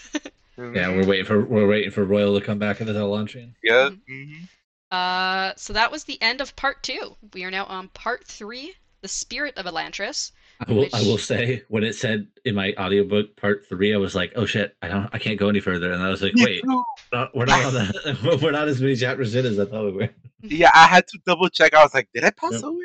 Yeah, 0.59 0.91
we're 0.91 1.07
waiting 1.07 1.25
for 1.25 1.43
we're 1.43 1.67
waiting 1.67 1.91
for 1.91 2.05
Roial 2.05 2.39
to 2.39 2.45
come 2.45 2.59
back 2.59 2.83
into 2.83 2.93
the 2.93 3.03
launching. 3.07 3.55
Yep. 3.65 3.93
Mhm. 3.93 4.01
hmm 4.09 4.45
Uh, 4.91 5.53
so 5.57 5.73
that 5.73 5.91
was 5.91 6.05
the 6.05 6.21
end 6.21 6.43
of 6.43 6.55
part 6.55 6.83
two. 6.83 7.17
We 7.33 7.45
are 7.45 7.51
now 7.51 7.65
on 7.65 7.89
part 7.89 8.27
three, 8.27 8.75
the 9.01 9.09
spirit 9.09 9.57
of 9.57 9.65
Elantris. 9.65 10.33
I 10.69 10.71
will, 10.71 10.87
I 10.93 11.01
will 11.01 11.17
say 11.17 11.63
when 11.69 11.83
it 11.83 11.95
said 11.95 12.27
in 12.45 12.55
my 12.55 12.75
audiobook 12.77 13.37
part 13.37 13.65
three, 13.67 13.95
I 13.95 13.97
was 13.97 14.15
like, 14.15 14.33
oh 14.37 14.45
shit, 14.45 14.77
I 14.83 14.89
don't 14.89 15.09
I 15.15 15.19
can't 15.19 15.39
go 15.39 15.49
any 15.49 15.61
further. 15.61 15.93
And 15.93 16.03
I 16.03 16.11
was 16.11 16.21
like, 16.21 16.35
wait, 16.37 16.63
we're 16.67 16.85
not, 17.11 17.35
we're 17.35 17.47
not 17.47 17.65
on 17.65 17.73
the, 17.75 18.39
we're 18.43 18.51
not 18.51 18.69
as 18.69 18.83
many 18.83 18.97
chapters 18.97 19.35
in 19.35 19.47
as 19.47 19.59
I 19.59 19.65
thought 19.65 19.87
we 19.87 19.93
were. 19.93 20.11
Yeah, 20.43 20.71
I 20.75 20.87
had 20.89 21.07
to 21.09 21.19
double 21.25 21.49
check. 21.49 21.73
I 21.73 21.83
was 21.83 21.95
like, 21.95 22.09
did 22.13 22.25
I 22.25 22.31
pass 22.31 22.53
Yep. 22.53 22.65
over? 22.65 22.77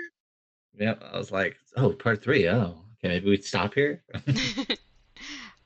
Yeah, 0.77 0.93
I 1.13 1.17
was 1.17 1.31
like, 1.31 1.57
oh, 1.75 1.89
part 1.91 2.23
three. 2.23 2.47
Oh, 2.47 2.77
okay, 3.05 3.13
maybe 3.13 3.29
we'd 3.29 3.43
stop 3.43 3.73
here. 3.73 4.03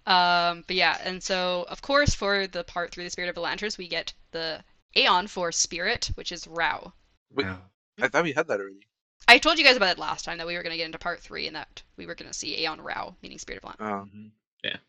um, 0.06 0.64
but 0.68 0.76
yeah, 0.76 0.98
and 1.04 1.22
so 1.22 1.66
of 1.70 1.82
course 1.82 2.14
for 2.14 2.48
the 2.48 2.64
part 2.64 2.92
three, 2.92 3.04
the 3.04 3.10
spirit 3.10 3.30
of 3.30 3.36
Elantris, 3.36 3.78
we 3.78 3.88
get 3.88 4.14
the 4.32 4.64
Aeon 4.96 5.28
for 5.28 5.52
spirit, 5.52 6.12
which 6.16 6.32
is 6.32 6.48
Rao. 6.48 6.94
Wait. 7.32 7.46
Wow. 7.46 7.60
I 8.02 8.08
thought 8.08 8.24
we 8.24 8.34
had 8.34 8.48
that 8.48 8.60
already. 8.60 8.88
I 9.28 9.38
told 9.38 9.60
you 9.60 9.66
guys 9.66 9.78
about 9.78 9.90
it 9.92 10.00
last 10.00 10.26
time 10.26 10.38
that 10.38 10.48
we 10.48 10.56
were 10.56 10.64
going 10.64 10.72
to 10.72 10.78
get 10.78 10.86
into 10.86 10.98
part 10.98 11.20
three 11.20 11.48
and 11.48 11.56
that 11.56 11.84
we 11.98 12.06
were 12.06 12.16
going 12.16 12.32
to 12.32 12.38
see 12.38 12.58
Aeon 12.58 12.82
Rao, 12.82 13.16
meaning 13.22 13.38
spirit 13.38 13.62
of 13.64 13.70
Elantris. 13.70 13.86
Oh. 13.92 14.06
Mhm. 14.16 14.32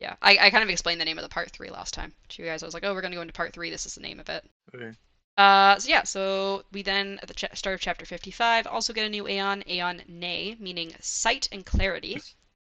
Yeah, 0.00 0.16
I, 0.20 0.36
I 0.40 0.50
kind 0.50 0.64
of 0.64 0.70
explained 0.70 1.00
the 1.00 1.04
name 1.04 1.18
of 1.18 1.22
the 1.22 1.28
part 1.28 1.50
three 1.50 1.70
last 1.70 1.94
time 1.94 2.12
to 2.30 2.42
you 2.42 2.48
guys. 2.48 2.62
I 2.62 2.66
was 2.66 2.74
like, 2.74 2.84
oh, 2.84 2.92
we're 2.92 3.02
going 3.02 3.12
to 3.12 3.16
go 3.16 3.22
into 3.22 3.32
part 3.32 3.52
three. 3.52 3.70
This 3.70 3.86
is 3.86 3.94
the 3.94 4.00
name 4.00 4.18
of 4.18 4.28
it. 4.28 4.44
Okay. 4.74 4.90
Uh, 5.38 5.78
so 5.78 5.88
yeah, 5.88 6.02
so 6.02 6.64
we 6.72 6.82
then 6.82 7.18
at 7.22 7.28
the 7.28 7.34
ch- 7.34 7.44
start 7.54 7.74
of 7.74 7.80
chapter 7.80 8.04
55 8.04 8.66
also 8.66 8.92
get 8.92 9.06
a 9.06 9.08
new 9.08 9.28
Aeon, 9.28 9.62
Aeon 9.68 10.02
Ne, 10.08 10.56
meaning 10.58 10.92
sight 11.00 11.48
and 11.52 11.64
clarity. 11.64 12.20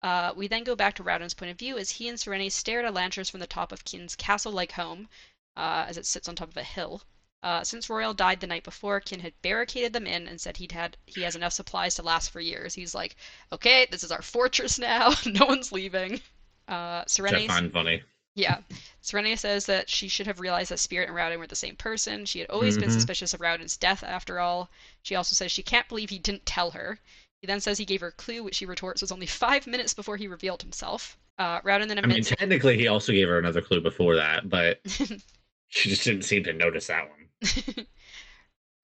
Uh, 0.04 0.32
we 0.36 0.48
then 0.48 0.64
go 0.64 0.76
back 0.76 0.94
to 0.96 1.04
Raoden's 1.04 1.34
point 1.34 1.52
of 1.52 1.58
view 1.58 1.78
as 1.78 1.92
he 1.92 2.08
and 2.08 2.18
Sarene 2.18 2.52
stare 2.52 2.86
at 2.86 2.94
Elantris 2.94 3.30
from 3.32 3.40
the 3.40 3.48
top 3.48 3.72
of 3.72 3.84
Kiin's 3.84 4.16
castle-like 4.16 4.74
home, 4.74 5.08
uh, 5.56 5.86
as 5.88 5.98
it 5.98 6.06
sits 6.06 6.28
on 6.30 6.36
top 6.36 6.50
of 6.50 6.58
a 6.58 6.64
hill. 6.64 7.02
Uh, 7.44 7.64
since 7.64 7.88
Roial 7.88 8.16
died 8.16 8.40
the 8.40 8.48
night 8.48 8.64
before, 8.64 9.00
Kiin 9.00 9.22
had 9.22 9.34
barricaded 9.42 9.94
them 9.94 10.08
in 10.08 10.28
and 10.28 10.40
said 10.42 10.58
he'd 10.58 10.72
had 10.72 10.98
he 11.06 11.22
has 11.22 11.36
enough 11.36 11.54
supplies 11.54 11.96
to 11.96 12.04
last 12.04 12.30
for 12.32 12.40
years. 12.40 12.74
He's 12.74 12.96
like, 12.96 13.16
okay, 13.52 13.88
this 13.90 14.04
is 14.04 14.12
our 14.12 14.22
fortress 14.24 14.78
now. 14.92 15.14
no 15.26 15.46
one's 15.46 15.72
leaving. 15.72 16.22
Uh, 16.68 17.04
Which 17.20 17.32
I 17.32 17.36
Sarene's 17.36 17.48
find 17.48 17.72
funny. 17.72 18.02
yeah. 18.36 18.60
Serenia 19.02 19.38
says 19.38 19.66
that 19.68 19.90
she 19.90 20.08
should 20.10 20.28
have 20.28 20.40
realized 20.40 20.72
that 20.72 20.80
Spirit 20.80 21.08
and 21.10 21.18
Raoden 21.18 21.38
were 21.40 21.48
the 21.48 21.56
same 21.56 21.76
person. 21.76 22.26
She 22.26 22.40
had 22.40 22.50
always 22.50 22.78
been 22.78 22.90
Mhm. 22.90 22.94
suspicious 22.94 23.34
of 23.34 23.40
Raoden's 23.40 23.78
death, 23.78 24.04
after 24.04 24.40
all. 24.40 24.70
She 25.04 25.16
also 25.16 25.34
says 25.36 25.52
she 25.52 25.64
can't 25.64 25.88
believe 25.88 26.10
he 26.10 26.20
didn't 26.20 26.46
tell 26.46 26.72
her. 26.72 27.00
He 27.42 27.48
then 27.48 27.60
says 27.62 27.78
he 27.78 27.86
gave 27.86 28.02
her 28.02 28.08
a 28.08 28.12
clue, 28.12 28.44
which 28.44 28.56
she 28.56 28.66
retorts 28.66 29.02
was 29.02 29.12
only 29.12 29.28
five 29.28 29.68
minutes 29.68 29.94
before 29.94 30.18
he 30.18 30.28
revealed 30.28 30.62
himself. 30.62 31.18
Uh, 31.38 31.62
Raoden 31.62 31.88
then 31.88 32.00
I 32.00 32.08
mean, 32.08 32.24
technically, 32.24 32.78
he 32.78 32.88
also 32.88 33.12
gave 33.12 33.28
her 33.28 33.38
another 33.38 33.62
clue 33.62 33.80
before 33.80 34.16
that, 34.16 34.50
but 34.50 34.80
she 35.68 35.90
just 35.90 36.04
didn't 36.04 36.24
seem 36.24 36.44
to 36.46 36.54
notice 36.54 36.88
that 36.88 37.08
one. 37.10 37.86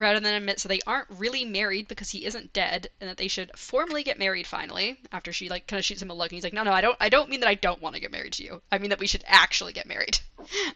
Raoden 0.02 0.22
then 0.22 0.36
admits 0.36 0.64
that 0.64 0.70
they 0.70 0.82
aren't 0.86 1.10
really 1.10 1.46
married 1.46 1.88
because 1.88 2.12
he 2.12 2.26
isn't 2.26 2.54
dead, 2.54 2.90
and 3.00 3.10
that 3.10 3.18
they 3.18 3.28
should 3.28 3.58
formally 3.58 4.04
get 4.04 4.20
married 4.20 4.46
finally. 4.46 5.00
After 5.12 5.34
she 5.34 5.50
like 5.50 5.66
kind 5.66 5.80
of 5.80 5.86
shoots 5.86 6.02
him 6.02 6.12
a 6.12 6.14
look, 6.14 6.32
and 6.32 6.36
he's 6.36 6.44
like, 6.44 6.54
"No, 6.54 6.64
no, 6.64 6.74
I 6.74 6.82
don't. 6.82 6.98
I 7.00 7.10
don't 7.10 7.30
mean 7.30 7.40
that 7.40 7.50
I 7.50 7.56
don't 7.56 7.82
want 7.82 7.96
to 7.96 8.02
get 8.02 8.12
married 8.12 8.34
to 8.34 8.44
you. 8.44 8.62
I 8.72 8.78
mean 8.78 8.90
that 8.90 9.00
we 9.00 9.08
should 9.08 9.24
actually 9.26 9.74
get 9.74 9.88
married." 9.88 10.20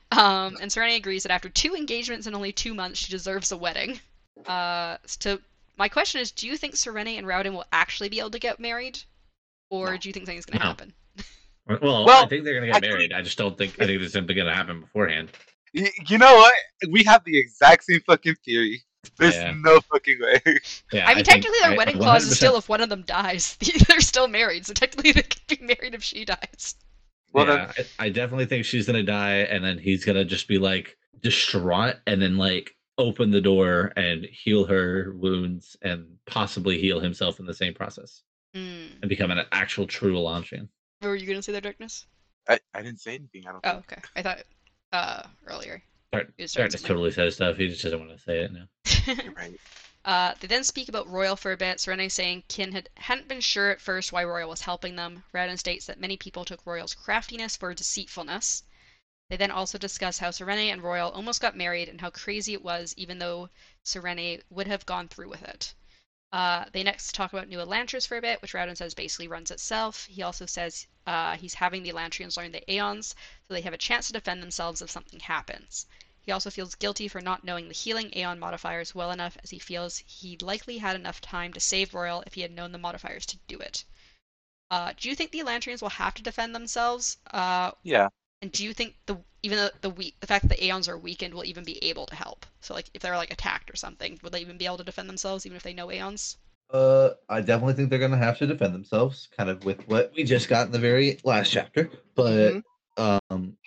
Um, 0.09 0.57
and 0.61 0.71
Serena 0.71 0.95
agrees 0.95 1.23
that 1.23 1.31
after 1.31 1.49
two 1.49 1.75
engagements 1.75 2.25
in 2.25 2.33
only 2.33 2.53
two 2.53 2.73
months, 2.73 2.99
she 2.99 3.11
deserves 3.11 3.51
a 3.51 3.57
wedding. 3.57 3.99
Uh, 4.45 4.97
so 5.05 5.39
my 5.77 5.87
question 5.89 6.21
is, 6.21 6.31
do 6.31 6.47
you 6.47 6.57
think 6.57 6.75
Serena 6.75 7.11
and 7.11 7.27
Raoden 7.27 7.51
will 7.53 7.65
actually 7.71 8.09
be 8.09 8.19
able 8.19 8.31
to 8.31 8.39
get 8.39 8.59
married, 8.59 8.99
or 9.69 9.91
No. 9.91 9.97
do 9.97 10.09
you 10.09 10.13
think 10.13 10.25
something's 10.25 10.45
going 10.45 10.59
to 10.59 10.63
No. 10.63 10.69
happen? 10.69 10.93
Well, 11.67 12.05
Well, 12.05 12.23
I 12.23 12.27
think 12.29 12.45
they're 12.45 12.53
gonna 12.53 12.67
get 12.67 12.77
actually- 12.77 12.89
married. 12.91 13.13
I 13.13 13.21
just 13.21 13.37
don't 13.37 13.57
think. 13.57 13.73
I 13.81 13.85
think 13.85 14.01
it's 14.01 14.13
simply 14.13 14.35
gonna 14.35 14.55
happen 14.55 14.79
beforehand. 14.79 15.29
Y- 15.73 15.91
You 16.07 16.17
know 16.17 16.33
what? 16.33 16.53
We 16.89 17.03
have 17.03 17.25
the 17.25 17.37
exact 17.37 17.83
same 17.83 17.99
fucking 18.07 18.35
theory. 18.45 18.83
There's 19.17 19.35
Yeah. 19.35 19.51
no 19.51 19.81
fucking 19.81 20.17
way. 20.21 20.39
Yeah, 20.93 21.05
I 21.05 21.13
mean, 21.13 21.25
think- 21.25 21.43
technically, 21.43 21.59
their 21.61 21.71
I- 21.71 21.75
wedding 21.75 21.97
clause 21.97 22.23
is 22.23 22.37
still 22.37 22.55
if 22.55 22.69
one 22.69 22.79
of 22.79 22.87
them 22.87 23.01
dies, 23.01 23.57
they're 23.89 23.99
still 23.99 24.29
married. 24.29 24.65
So 24.65 24.73
technically, 24.73 25.11
they 25.11 25.23
could 25.23 25.45
be 25.47 25.57
married 25.65 25.93
if 25.93 26.03
she 26.03 26.23
dies. 26.23 26.75
Well, 27.33 27.47
yeah, 27.47 27.73
I, 27.99 28.05
I 28.05 28.09
definitely 28.11 28.45
think 28.45 28.63
she's 28.63 28.85
gonna 28.87 29.03
die, 29.03 29.39
and 29.39 29.61
then 29.61 29.77
he's 29.77 30.05
gonna 30.05 30.23
just 30.23 30.47
be 30.47 30.59
like 30.59 30.97
distraught, 31.21 31.97
and 32.07 32.21
then 32.21 32.37
like 32.37 32.76
open 32.97 33.29
the 33.31 33.41
door 33.41 33.93
and 33.95 34.25
heal 34.25 34.65
her 34.65 35.13
wounds, 35.15 35.75
and 35.81 36.17
possibly 36.25 36.79
heal 36.79 36.99
himself 36.99 37.39
in 37.39 37.45
the 37.45 37.53
same 37.53 37.73
process, 37.73 38.23
Hmm. 38.53 38.87
and 39.01 39.09
become 39.09 39.29
an 39.31 39.45
actual 39.51 39.85
true 39.87 40.15
Elantrian. 40.15 40.67
Were 41.01 41.15
you 41.15 41.25
going 41.27 41.37
to 41.37 41.43
say 41.43 41.51
there, 41.51 41.61
Darkness? 41.61 42.05
I, 42.49 42.59
I 42.73 42.81
didn't 42.81 42.99
say 43.01 43.15
anything. 43.15 43.43
I 43.47 43.51
don't 43.51 43.65
Oh, 43.65 43.71
think. 43.73 43.91
okay. 43.93 44.01
I 44.15 44.21
thought 44.23 44.43
uh 44.93 45.23
earlier. 45.45 45.83
Start, 46.09 46.33
You 46.37 46.47
Darkness 46.47 46.81
totally 46.81 47.11
says 47.11 47.35
stuff. 47.35 47.57
He 47.57 47.67
just 47.67 47.83
doesn't 47.83 47.99
want 47.99 48.11
to 48.11 48.19
say 48.23 48.39
it 48.39 48.51
now. 48.53 48.67
You're 49.23 49.33
right. 49.33 49.59
uh, 50.05 50.33
they 50.39 50.47
then 50.47 50.63
speak 50.63 50.87
about 50.89 51.07
Roial 51.07 51.37
for 51.37 51.51
a 51.51 51.57
bit, 51.57 51.79
Serena 51.81 52.09
saying 52.09 52.43
Kiin 52.47 52.71
had, 52.71 52.89
hadn't 52.95 53.27
been 53.27 53.41
sure 53.41 53.69
at 53.69 53.81
first 53.81 54.11
why 54.13 54.23
Roial 54.23 54.47
was 54.47 54.61
helping 54.61 54.95
them. 54.95 55.23
Radin 55.33 55.59
states 55.59 55.85
that 55.87 55.99
many 55.99 56.15
people 56.17 56.45
took 56.45 56.63
Roial's 56.65 56.95
craftiness 56.95 57.57
for 57.57 57.73
deceitfulness. 57.73 58.63
They 59.29 59.37
then 59.37 59.51
also 59.51 59.77
discuss 59.77 60.19
how 60.19 60.31
Sarene 60.31 60.71
and 60.71 60.81
Roial 60.81 61.13
almost 61.13 61.41
got 61.41 61.55
married 61.55 61.89
and 61.89 61.99
how 61.99 62.09
crazy 62.09 62.53
it 62.53 62.63
was, 62.63 62.93
even 62.97 63.19
though 63.19 63.49
Serene 63.83 64.41
would 64.49 64.67
have 64.67 64.85
gone 64.85 65.09
through 65.09 65.29
with 65.29 65.43
it. 65.43 65.73
Uh, 66.31 66.65
they 66.71 66.83
next 66.83 67.15
talk 67.15 67.33
about 67.33 67.47
New 67.47 67.59
Elantris 67.59 68.05
for 68.05 68.17
a 68.17 68.21
bit, 68.21 68.41
which 68.41 68.53
Raoden 68.53 68.75
says 68.77 68.93
basically 68.93 69.27
runs 69.27 69.51
itself. 69.51 70.05
He 70.05 70.21
also 70.21 70.45
says 70.45 70.87
uh, 71.05 71.37
he's 71.37 71.53
having 71.53 71.83
the 71.83 71.91
Elantrians 71.91 72.37
learn 72.37 72.51
the 72.51 72.69
Aeons, 72.71 73.15
so 73.47 73.53
they 73.53 73.61
have 73.61 73.73
a 73.73 73.77
chance 73.77 74.07
to 74.07 74.13
defend 74.13 74.41
themselves 74.41 74.81
if 74.81 74.91
something 74.91 75.19
happens. 75.19 75.87
He 76.21 76.31
also 76.33 76.49
feels 76.49 76.75
guilty 76.75 77.07
for 77.07 77.21
not 77.21 77.45
knowing 77.45 77.67
the 77.69 77.73
healing 77.73 78.11
Aeon 78.13 78.39
modifiers 78.39 78.93
well 78.93 79.11
enough, 79.11 79.37
as 79.43 79.49
he 79.49 79.59
feels 79.59 79.99
he 80.05 80.37
likely 80.41 80.77
had 80.77 80.95
enough 80.95 81.21
time 81.21 81.53
to 81.53 81.59
save 81.61 81.91
Roial 81.91 82.23
if 82.27 82.33
he 82.33 82.41
had 82.41 82.51
known 82.51 82.73
the 82.73 82.77
modifiers 82.77 83.25
to 83.27 83.37
do 83.47 83.57
it. 83.59 83.85
Uh, 84.69 84.93
do 84.97 85.07
you 85.07 85.15
think 85.15 85.31
the 85.31 85.39
Elantrians 85.39 85.81
will 85.81 85.89
have 85.89 86.13
to 86.15 86.21
defend 86.21 86.53
themselves? 86.53 87.17
Uh, 87.31 87.71
Yeah. 87.83 88.09
And 88.41 88.51
do 88.51 88.63
you 88.63 88.73
think 88.73 88.95
the 89.05 89.17
even 89.43 89.57
the 89.57 89.73
the, 89.81 89.89
weak, 89.89 90.19
the 90.19 90.27
fact 90.27 90.47
that 90.47 90.49
the 90.55 90.63
Aeons 90.63 90.87
are 90.87 90.97
weakened 90.97 91.33
will 91.33 91.45
even 91.45 91.63
be 91.63 91.83
able 91.83 92.05
to 92.07 92.15
help? 92.15 92.45
So 92.61 92.73
like 92.73 92.89
if 92.93 93.01
they're 93.01 93.17
like 93.17 93.31
attacked 93.31 93.69
or 93.71 93.75
something, 93.75 94.19
would 94.23 94.31
they 94.31 94.41
even 94.41 94.57
be 94.57 94.65
able 94.65 94.77
to 94.77 94.83
defend 94.83 95.09
themselves 95.09 95.45
even 95.45 95.55
if 95.55 95.63
they 95.63 95.73
know 95.73 95.91
Aeons? 95.91 96.37
Uh, 96.69 97.11
I 97.29 97.41
definitely 97.41 97.73
think 97.75 97.89
they're 97.89 97.99
gonna 97.99 98.17
have 98.17 98.37
to 98.39 98.47
defend 98.47 98.73
themselves, 98.73 99.29
kind 99.35 99.49
of 99.49 99.63
with 99.63 99.87
what 99.87 100.11
we 100.15 100.23
just 100.23 100.49
got 100.49 100.65
in 100.67 100.71
the 100.73 100.79
very 100.79 101.17
last 101.23 101.51
chapter. 101.51 101.89
But 102.15 102.59
Mhm. 102.59 102.63
um, 102.97 103.57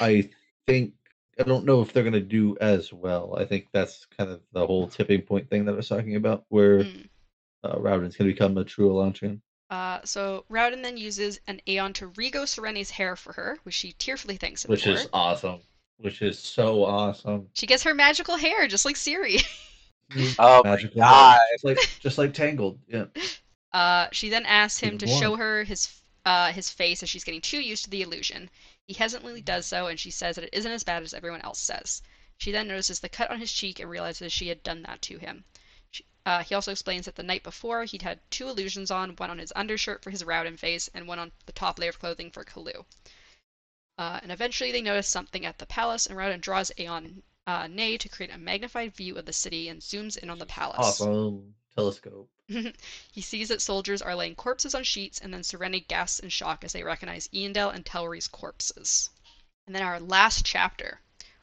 I 0.00 0.30
think 0.66 0.94
I 1.38 1.44
don't 1.44 1.64
know 1.64 1.80
if 1.82 1.92
they're 1.92 2.04
gonna 2.04 2.20
do 2.20 2.56
as 2.60 2.92
well. 2.92 3.36
I 3.38 3.44
think 3.44 3.68
that's 3.72 4.06
kind 4.06 4.30
of 4.30 4.42
the 4.52 4.66
whole 4.66 4.88
tipping 4.88 5.22
point 5.22 5.48
thing 5.48 5.64
that 5.66 5.72
I 5.72 5.76
was 5.76 5.88
talking 5.88 6.16
about, 6.16 6.44
where 6.48 6.80
Hmm. 6.82 7.02
uh, 7.64 7.78
Raoden's 7.80 8.16
gonna 8.16 8.30
become 8.30 8.58
a 8.58 8.64
true 8.64 8.90
Elantrian. 8.90 9.40
Uh, 9.70 10.00
so 10.04 10.44
Raoden 10.50 10.82
then 10.82 10.96
uses 10.96 11.38
an 11.46 11.60
Aeon 11.68 11.92
to 11.94 12.08
rego 12.10 12.42
Sarene's 12.46 12.90
hair 12.90 13.14
for 13.16 13.32
her, 13.34 13.58
which 13.62 13.74
she 13.76 13.92
tearfully 13.92 14.36
thanks 14.36 14.64
him 14.64 14.70
Which 14.70 14.82
for. 14.84 14.90
is 14.90 15.08
awesome. 15.12 15.60
Which 15.98 16.20
is 16.22 16.38
so 16.38 16.84
awesome. 16.84 17.48
She 17.54 17.66
gets 17.66 17.84
her 17.84 17.94
magical 17.94 18.36
hair, 18.36 18.66
just 18.66 18.84
like 18.84 18.96
Siri. 18.96 19.38
Oh 20.40 20.62
my 20.64 20.70
Magical 20.70 20.96
god. 21.00 21.38
Just 21.52 21.64
like 21.64 21.78
just 22.00 22.18
like 22.18 22.34
Tangled. 22.34 22.80
Yeah. 22.88 23.04
Uh, 23.72 24.08
she 24.10 24.28
then 24.28 24.44
asks 24.44 24.80
him 24.80 24.96
Good 24.96 25.06
to 25.06 25.12
one. 25.12 25.20
show 25.22 25.36
her 25.36 25.62
his 25.62 26.02
uh, 26.24 26.50
his 26.52 26.68
face 26.68 27.00
as 27.04 27.08
she's 27.08 27.22
getting 27.22 27.40
too 27.40 27.60
used 27.60 27.84
to 27.84 27.90
the 27.90 28.02
illusion. 28.02 28.50
He 28.88 28.94
hesitantly 28.94 29.40
does 29.40 29.66
so, 29.66 29.86
and 29.86 30.00
she 30.00 30.10
says 30.10 30.34
that 30.34 30.42
it 30.46 30.50
isn't 30.52 30.72
as 30.72 30.82
bad 30.82 31.04
as 31.04 31.14
everyone 31.14 31.42
else 31.42 31.60
says. 31.60 32.02
She 32.38 32.50
then 32.50 32.66
notices 32.66 32.98
the 32.98 33.08
cut 33.08 33.30
on 33.30 33.38
his 33.38 33.52
cheek 33.52 33.78
and 33.78 33.88
realizes 33.88 34.32
she 34.32 34.48
had 34.48 34.64
done 34.64 34.82
that 34.82 35.00
to 35.02 35.18
him. 35.18 35.44
She, 35.90 36.04
uh, 36.26 36.42
he 36.42 36.54
also 36.54 36.72
explains 36.72 37.06
that 37.06 37.16
the 37.16 37.22
night 37.22 37.42
before 37.42 37.84
he'd 37.84 38.02
had 38.02 38.20
two 38.30 38.48
illusions 38.48 38.90
on, 38.90 39.16
one 39.16 39.30
on 39.30 39.38
his 39.38 39.52
undershirt 39.56 40.02
for 40.02 40.10
his 40.10 40.22
Raoden 40.22 40.58
face, 40.58 40.88
and 40.94 41.08
one 41.08 41.18
on 41.18 41.32
the 41.46 41.52
top 41.52 41.78
layer 41.78 41.90
of 41.90 41.98
clothing 41.98 42.30
for 42.30 42.44
Kaloo. 42.44 42.84
Uh, 43.98 44.20
and 44.22 44.32
eventually 44.32 44.72
they 44.72 44.82
notice 44.82 45.08
something 45.08 45.44
at 45.44 45.58
the 45.58 45.66
palace, 45.66 46.06
and 46.06 46.16
Raoden 46.16 46.40
draws 46.40 46.72
Aeon 46.78 47.22
uh, 47.46 47.66
Nay 47.66 47.98
to 47.98 48.08
create 48.08 48.32
a 48.32 48.38
magnified 48.38 48.94
view 48.94 49.16
of 49.16 49.26
the 49.26 49.32
city 49.32 49.68
and 49.68 49.80
zooms 49.80 50.16
in 50.16 50.30
on 50.30 50.38
the 50.38 50.46
palace. 50.46 51.00
Awesome 51.00 51.54
telescope. 51.74 52.28
he 53.12 53.20
sees 53.20 53.48
that 53.48 53.62
soldiers 53.62 54.02
are 54.02 54.14
laying 54.14 54.34
corpses 54.34 54.74
on 54.74 54.82
sheets, 54.82 55.20
and 55.20 55.32
then 55.32 55.42
Sereni 55.42 55.86
gasps 55.86 56.20
in 56.20 56.28
shock 56.28 56.64
as 56.64 56.72
they 56.72 56.82
recognize 56.82 57.28
Eondel 57.28 57.74
and 57.74 57.84
Telrii's 57.84 58.28
corpses. 58.28 59.10
And 59.66 59.74
then 59.74 59.82
our 59.82 60.00
last 60.00 60.44
chapter, 60.44 61.00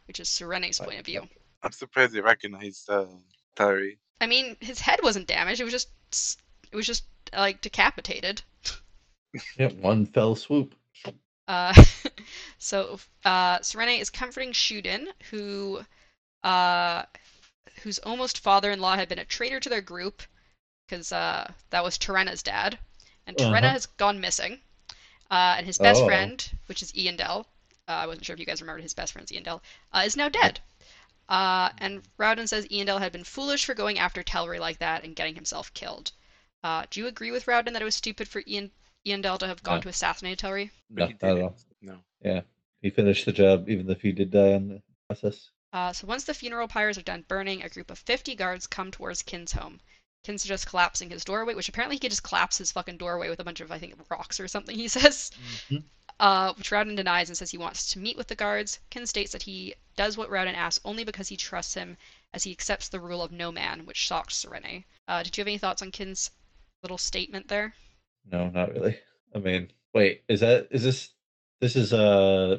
which 0.07 0.19
is 0.19 0.27
Sarene's 0.27 0.79
point 0.79 0.99
of 0.99 1.05
view. 1.05 1.27
I'm 1.63 1.71
surprised 1.71 2.13
they 2.13 2.21
recognized 2.21 2.89
uh, 2.89 3.05
Tari. 3.55 3.99
I 4.21 4.27
mean, 4.27 4.57
his 4.59 4.81
head 4.81 4.99
wasn't 5.03 5.27
damaged; 5.27 5.59
it 5.61 5.63
was 5.65 5.73
just, 5.73 6.39
it 6.71 6.75
was 6.75 6.85
just 6.87 7.03
like 7.33 7.61
decapitated. 7.61 8.41
Yeah, 9.57 9.69
one 9.73 10.05
fell 10.05 10.35
swoop. 10.35 10.75
Uh, 11.47 11.73
so 12.57 12.99
uh, 13.25 13.59
Sarene 13.59 13.99
is 13.99 14.09
comforting 14.09 14.51
Shuden, 14.51 15.07
who, 15.29 15.85
uh, 16.43 17.03
whose 17.83 17.99
almost 17.99 18.39
father-in-law 18.39 18.95
had 18.95 19.09
been 19.09 19.19
a 19.19 19.25
traitor 19.25 19.59
to 19.59 19.69
their 19.69 19.81
group, 19.81 20.23
because 20.87 21.11
uh, 21.11 21.51
that 21.69 21.83
was 21.83 21.97
Torena's 21.97 22.43
dad, 22.43 22.79
and 23.27 23.37
Torena 23.37 23.65
Uh-huh. 23.65 23.71
has 23.71 23.85
gone 23.85 24.19
missing. 24.19 24.61
Uh, 25.29 25.55
and 25.57 25.65
his 25.65 25.77
best 25.77 26.03
Oh. 26.03 26.03
friend, 26.03 26.51
which 26.67 26.81
is 26.81 26.91
Eondel, 26.93 27.45
uh, 27.87 27.91
I 27.91 28.07
wasn't 28.07 28.25
sure 28.25 28.33
if 28.33 28.39
you 28.39 28.45
guys 28.45 28.61
remembered 28.61 28.83
his 28.83 28.93
best 28.93 29.13
friend's 29.13 29.31
Eondel, 29.31 29.61
uh, 29.93 30.03
is 30.05 30.15
now 30.17 30.29
dead. 30.29 30.59
Uh, 31.29 31.69
and 31.79 32.01
Raoden 32.17 32.47
says 32.47 32.65
Eondel 32.67 32.99
had 32.99 33.11
been 33.11 33.23
foolish 33.23 33.65
for 33.65 33.73
going 33.73 33.99
after 33.99 34.23
Telrii 34.23 34.59
like 34.59 34.79
that 34.79 35.03
and 35.03 35.15
getting 35.15 35.35
himself 35.35 35.73
killed. 35.73 36.11
Uh, 36.63 36.85
do 36.89 36.99
you 36.99 37.07
agree 37.07 37.31
with 37.31 37.45
Raoden 37.45 37.73
that 37.73 37.81
it 37.81 37.85
was 37.85 37.95
stupid 37.95 38.27
for 38.27 38.41
Eon- 38.47 38.71
Eondel 39.05 39.37
to 39.39 39.47
have 39.47 39.61
gone 39.63 39.75
No. 39.77 39.81
to 39.81 39.89
assassinate 39.89 40.39
Telrii? 40.39 40.69
No, 40.89 41.05
not 41.07 41.23
at 41.23 41.41
all. 41.41 41.55
No. 41.81 41.97
Yeah. 42.21 42.41
He 42.81 42.89
finished 42.89 43.25
the 43.25 43.33
job 43.33 43.69
even 43.69 43.89
if 43.89 44.01
he 44.01 44.11
did 44.11 44.31
die 44.31 44.49
in 44.53 44.67
the 44.69 44.81
process. 45.09 45.49
Uh, 45.73 45.91
so 45.91 46.07
once 46.07 46.23
the 46.23 46.33
funeral 46.33 46.67
pyres 46.67 46.97
are 46.97 47.01
done 47.03 47.25
burning, 47.27 47.61
a 47.61 47.69
group 47.69 47.91
of 47.91 47.99
50 47.99 48.35
guards 48.35 48.65
come 48.67 48.89
towards 48.91 49.21
Kiin's 49.21 49.51
home. 49.51 49.79
Kiin's 50.23 50.43
just 50.45 50.67
collapsing 50.67 51.09
his 51.09 51.25
doorway, 51.25 51.53
which 51.55 51.69
apparently 51.69 51.95
he 51.95 51.99
could 51.99 52.09
just 52.11 52.23
collapse 52.23 52.57
his 52.57 52.71
fucking 52.71 52.97
doorway 52.97 53.29
with 53.29 53.39
a 53.39 53.43
bunch 53.43 53.59
of, 53.59 53.71
I 53.71 53.77
think, 53.79 53.95
rocks 54.09 54.39
or 54.39 54.47
something, 54.47 54.75
he 54.75 54.87
says. 54.87 55.31
Mhm. 55.69 55.83
Uh, 56.19 56.53
which 56.53 56.71
Raoden 56.71 56.95
denies 56.95 57.29
and 57.29 57.37
says 57.37 57.51
he 57.51 57.57
wants 57.59 57.91
to 57.93 57.99
meet 57.99 58.17
with 58.17 58.27
the 58.27 58.35
guards. 58.35 58.79
Kiin 58.89 59.07
states 59.07 59.31
that 59.33 59.43
he 59.43 59.75
does 59.95 60.17
what 60.17 60.29
Raoden 60.29 60.55
asks 60.55 60.83
only 60.83 61.03
because 61.03 61.27
he 61.27 61.37
trusts 61.37 61.75
him, 61.75 61.95
as 62.33 62.43
he 62.43 62.51
accepts 62.51 62.89
the 62.89 62.99
rule 62.99 63.21
of 63.21 63.31
no 63.31 63.51
man, 63.51 63.85
which 63.85 63.97
shocks 63.97 64.43
Sarene. 64.43 64.83
Uh, 65.07 65.21
did 65.23 65.37
you 65.37 65.41
have 65.41 65.47
any 65.47 65.57
thoughts 65.59 65.81
on 65.81 65.91
Kiin's 65.91 66.31
little 66.81 66.97
statement 66.97 67.47
there? 67.47 67.73
No, 68.31 68.49
not 68.49 68.73
really. 68.73 68.97
I 69.35 69.39
mean, 69.39 69.71
wait, 69.93 70.23
is 70.27 70.39
that 70.39 70.67
is 70.71 70.83
this 70.83 71.09
this 71.61 71.75
is 71.75 71.93
uh 71.93 72.57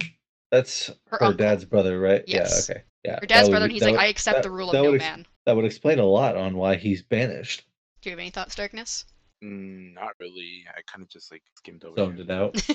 that's 0.51 0.91
Her 1.11 1.19
her, 1.21 1.33
dad's 1.35 1.65
brother, 1.65 1.99
right? 1.99 2.23
Yes. 2.27 2.69
Yeah, 2.69 2.75
okay. 2.75 2.85
Yeah. 3.05 3.19
Her 3.21 3.27
dad's 3.27 3.49
brother, 3.49 3.65
and 3.65 3.73
he's 3.73 3.83
like, 3.83 3.93
would- 3.93 4.01
I 4.01 4.07
accept 4.07 4.37
that- 4.37 4.43
the 4.45 4.51
rule 4.51 4.69
of 4.71 4.75
no 4.75 4.95
ex- 4.95 5.03
man. 5.05 5.27
That 5.47 5.57
would 5.57 5.65
explain 5.65 5.99
a 5.99 6.05
lot 6.05 6.37
on 6.37 6.57
why 6.57 6.77
he's 6.77 7.03
banished. 7.03 7.65
Do 8.03 8.11
you 8.11 8.13
have 8.13 8.21
any 8.21 8.31
thoughts, 8.31 8.55
Darkness? 8.55 9.05
Mm, 9.43 9.95
not 9.95 10.13
really. 10.19 10.65
I 10.69 10.81
kind 10.91 11.03
of 11.03 11.09
just 11.09 11.31
like 11.31 11.43
skimmed 11.57 11.85
over. 11.85 11.97
Zoned 11.97 12.19
it. 12.21 12.29
it 12.29 12.31
out. 12.31 12.57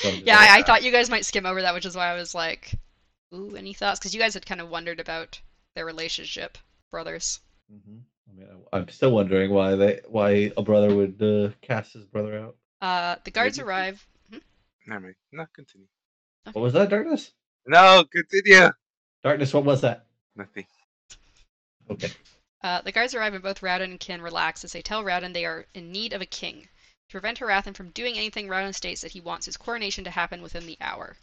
Zoned 0.00 0.18
it 0.18 0.26
yeah, 0.26 0.34
out. 0.36 0.40
I, 0.40 0.58
I 0.58 0.62
thought 0.62 0.82
you 0.82 0.92
guys 0.92 1.08
might 1.10 1.24
skim 1.24 1.46
over 1.46 1.62
that, 1.62 1.74
which 1.74 1.86
is 1.86 1.96
why 1.96 2.08
I 2.08 2.14
was 2.14 2.34
like, 2.34 2.74
ooh, 3.34 3.56
any 3.56 3.72
thoughts? 3.72 3.98
Because 3.98 4.14
you 4.14 4.20
guys 4.20 4.34
had 4.34 4.44
kind 4.46 4.60
of 4.60 4.68
wondered 4.68 5.00
about 5.00 5.40
their 5.74 5.86
relationship, 5.86 6.58
brothers. 6.90 7.40
Mhm. 7.72 8.00
I 8.28 8.34
mean, 8.38 8.48
I- 8.72 8.76
I'm 8.76 8.88
still 8.88 9.12
wondering 9.12 9.50
why 9.50 9.74
they 9.74 10.00
why 10.06 10.52
a 10.56 10.62
brother 10.62 10.94
would 10.94 11.22
uh, 11.22 11.50
cast 11.62 11.94
his 11.94 12.04
brother 12.04 12.38
out. 12.38 12.56
Uh, 12.80 13.16
the 13.24 13.30
guards 13.30 13.56
Maybe- 13.58 13.68
arrive. 13.68 14.06
Never 14.86 15.00
mind. 15.00 15.14
No, 15.32 15.46
continue. 15.54 15.86
What 16.52 16.60
was 16.62 16.72
that, 16.72 16.90
darkness? 16.90 17.30
No, 17.66 18.04
continue. 18.12 18.70
Darkness. 19.22 19.54
What 19.54 19.64
was 19.64 19.80
that? 19.82 20.06
Nothing. 20.34 20.66
Okay. 21.90 22.10
Uh, 22.62 22.80
the 22.80 22.92
guards 22.92 23.12
arrive 23.12 23.34
and 23.34 23.42
both 23.42 23.60
Raoden 23.60 23.90
and 23.90 23.98
Kiin 23.98 24.22
relax 24.22 24.62
as 24.62 24.72
they 24.72 24.82
tell 24.82 25.02
Raoden 25.02 25.32
they 25.32 25.44
are 25.44 25.66
in 25.74 25.90
need 25.90 26.12
of 26.12 26.20
a 26.22 26.26
king. 26.26 26.68
To 27.08 27.12
prevent 27.12 27.40
Hrathen 27.40 27.74
from 27.74 27.90
doing 27.90 28.16
anything, 28.16 28.46
Raoden 28.46 28.72
states 28.72 29.00
that 29.00 29.10
he 29.10 29.20
wants 29.20 29.46
his 29.46 29.56
coronation 29.56 30.04
to 30.04 30.12
happen 30.12 30.40
within 30.42 30.66
the 30.66 30.78
hour. 30.80 31.16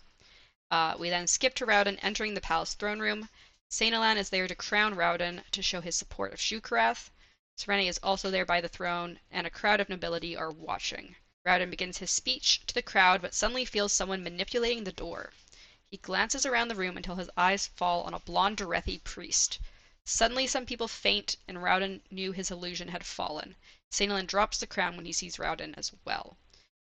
Uh, 0.69 0.95
we 0.99 1.09
then 1.09 1.27
skip 1.27 1.53
to 1.55 1.65
Raoden 1.65 1.97
entering 2.01 2.33
the 2.33 2.41
palace 2.41 2.73
throne 2.73 2.99
room. 2.99 3.29
Seinalan 3.71 4.17
is 4.17 4.29
there 4.29 4.47
to 4.49 4.55
crown 4.55 4.95
Raoden 4.95 5.43
to 5.51 5.61
show 5.61 5.79
his 5.79 5.95
support 5.95 6.33
of 6.33 6.41
Shu-Korath. 6.41 7.09
Sarene 7.57 7.87
is 7.87 7.99
also 8.03 8.29
there 8.29 8.45
by 8.45 8.59
the 8.59 8.67
throne, 8.67 9.19
and 9.31 9.47
a 9.47 9.49
crowd 9.49 9.79
of 9.79 9.87
nobility 9.87 10.35
are 10.35 10.51
watching. 10.51 11.15
Raoden 11.45 11.69
begins 11.69 11.99
his 11.99 12.11
speech 12.11 12.65
to 12.67 12.73
the 12.73 12.81
crowd, 12.81 13.21
but 13.21 13.33
suddenly 13.33 13.63
feels 13.63 13.93
someone 13.93 14.23
manipulating 14.23 14.83
the 14.83 14.91
Dor. 14.91 15.31
He 15.89 15.97
glances 15.97 16.45
around 16.45 16.67
the 16.67 16.75
room 16.75 16.97
until 16.97 17.15
his 17.15 17.29
eyes 17.37 17.67
fall 17.67 18.03
on 18.03 18.13
a 18.13 18.19
blonde 18.19 18.57
Derethi 18.57 19.01
priest. 19.05 19.59
Suddenly, 20.09 20.47
some 20.47 20.65
people 20.65 20.87
faint, 20.87 21.35
and 21.47 21.59
Raoden 21.59 22.01
knew 22.09 22.31
his 22.31 22.49
illusion 22.49 22.87
had 22.87 23.05
fallen. 23.05 23.55
Seinalan 23.91 24.25
drops 24.25 24.57
the 24.57 24.65
crown 24.65 24.97
when 24.97 25.05
he 25.05 25.11
sees 25.11 25.37
Raoden 25.37 25.75
as 25.77 25.91
well. 26.03 26.35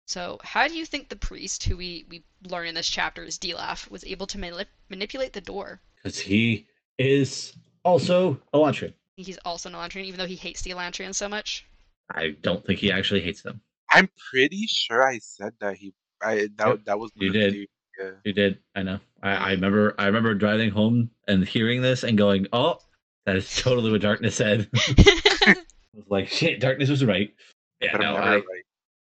So, 0.07 0.41
how 0.43 0.67
do 0.67 0.75
you 0.75 0.85
think 0.85 1.09
the 1.09 1.15
priest, 1.15 1.63
who 1.63 1.77
we, 1.77 2.05
we 2.11 2.25
learn 2.49 2.67
in 2.67 2.75
this 2.75 2.89
chapter 2.89 3.23
is 3.23 3.39
Dilaf, 3.39 3.89
was 3.89 4.05
able 4.05 4.27
to 4.27 4.39
manip- 4.39 4.67
manipulate 4.89 5.33
the 5.33 5.41
Dor? 5.41 5.81
Because 6.03 6.19
he 6.19 6.67
is 6.99 7.55
also 7.85 8.41
Elantrian. 8.53 8.93
He's 9.15 9.39
also 9.45 9.69
an 9.69 9.77
Elantrian, 9.77 10.05
even 10.07 10.19
though 10.19 10.27
he 10.27 10.35
hates 10.35 10.63
the 10.63 10.71
Elantrians 10.73 11.15
so 11.15 11.29
much. 11.29 11.65
I 12.11 12.31
don't 12.43 12.67
think 12.67 12.81
he 12.81 12.91
actually 12.91 13.21
hates 13.21 13.43
them. 13.43 13.61
I'm 13.93 14.09
pretty 14.33 14.67
sure 14.67 15.07
I 15.07 15.19
said 15.19 15.53
that 15.61 15.77
he. 15.77 15.95
I 16.21 16.49
that 16.57 16.67
Yep, 16.69 16.85
that 16.87 16.99
was 16.99 17.13
you 17.15 17.29
one 17.29 17.29
of 17.29 17.33
the 17.35 17.39
did. 17.39 17.53
dude- 17.53 17.69
Yeah. 18.01 18.11
You 18.25 18.33
did. 18.33 18.59
I 18.75 18.83
know. 18.83 18.99
I, 19.23 19.31
I 19.31 19.51
remember. 19.53 19.95
I 19.97 20.07
remember 20.07 20.35
driving 20.35 20.71
home 20.71 21.11
and 21.29 21.47
hearing 21.47 21.83
this 21.83 22.03
and 22.03 22.19
going, 22.19 22.49
"Oh, 22.53 22.79
that 23.27 23.37
is 23.37 23.57
totally 23.57 23.91
what 23.93 24.01
Darkness 24.01 24.35
said." 24.37 24.69
I 24.75 25.55
was 25.95 26.05
like, 26.09 26.29
"Shit, 26.29 26.61
Darkness 26.61 26.89
was 26.91 27.05
right." 27.05 27.35
Yeah, 27.81 27.97
no, 27.97 28.17
I'm 28.17 28.33
right. 28.35 28.43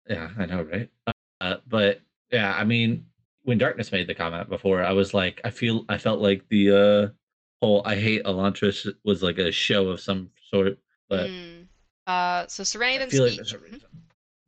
yeah, 0.09 0.31
I 0.39 0.47
know, 0.47 0.63
right? 0.63 0.89
Uh, 1.41 1.57
but 1.69 2.01
yeah, 2.31 2.55
I 2.57 2.65
mean, 2.65 3.07
when 3.43 3.59
Darkness 3.59 3.93
made 3.93 4.07
the 4.07 4.15
comment 4.15 4.49
before, 4.49 4.83
I 4.83 4.93
was 4.93 5.15
like, 5.15 5.41
I 5.45 5.51
feel, 5.51 5.85
I 5.89 5.99
felt 5.99 6.21
like 6.21 6.47
the 6.49 6.71
uh 6.71 7.09
whole 7.63 7.83
"I 7.85 7.97
hate 7.97 8.25
Elantris" 8.25 8.87
was 9.05 9.23
like 9.23 9.39
a 9.39 9.51
show 9.53 9.89
of 9.89 10.01
some 10.01 10.31
sort. 10.51 10.79
But 11.09 11.29
Hmm. 11.31 11.63
Uh, 12.07 12.47
so 12.47 12.63
Sarene 12.63 12.97
I 12.97 12.99
then 12.99 13.11
feel 13.11 13.23
like 13.25 13.33
speaks. 13.33 13.51
there's 13.53 13.61
a 13.63 13.65
reason. 13.65 13.89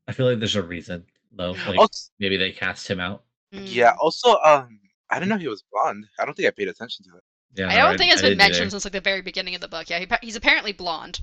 I 0.06 0.12
feel 0.12 0.26
like 0.30 0.38
there's 0.38 0.56
a 0.56 0.62
reason 0.62 1.04
though. 1.32 1.54
Mm. 1.54 1.66
Like 1.66 1.78
Also, 1.78 2.10
maybe 2.20 2.36
they 2.36 2.52
cast 2.52 2.86
him 2.88 3.00
out. 3.00 3.24
yeah. 3.50 3.94
Also, 4.00 4.36
um, 4.44 4.78
I 5.10 5.14
didn't 5.18 5.30
know 5.30 5.34
if 5.36 5.40
he 5.40 5.48
was 5.48 5.64
blonde. 5.72 6.06
I 6.18 6.24
don't 6.24 6.34
think 6.36 6.46
I 6.46 6.50
paid 6.52 6.68
attention 6.68 7.04
to 7.06 7.10
that. 7.12 7.22
Yeah, 7.54 7.68
I 7.68 7.76
don't 7.76 7.98
think 7.98 8.12
it's 8.12 8.22
been 8.22 8.30
didn't 8.32 8.38
mentioned 8.38 8.70
since 8.70 8.84
like 8.84 8.92
the 8.92 9.00
very 9.00 9.22
beginning 9.22 9.54
of 9.54 9.60
the 9.60 9.68
book. 9.68 9.88
Yeah, 9.90 9.98
he, 10.00 10.06
he's 10.22 10.36
apparently 10.36 10.72
blonde. 10.72 11.20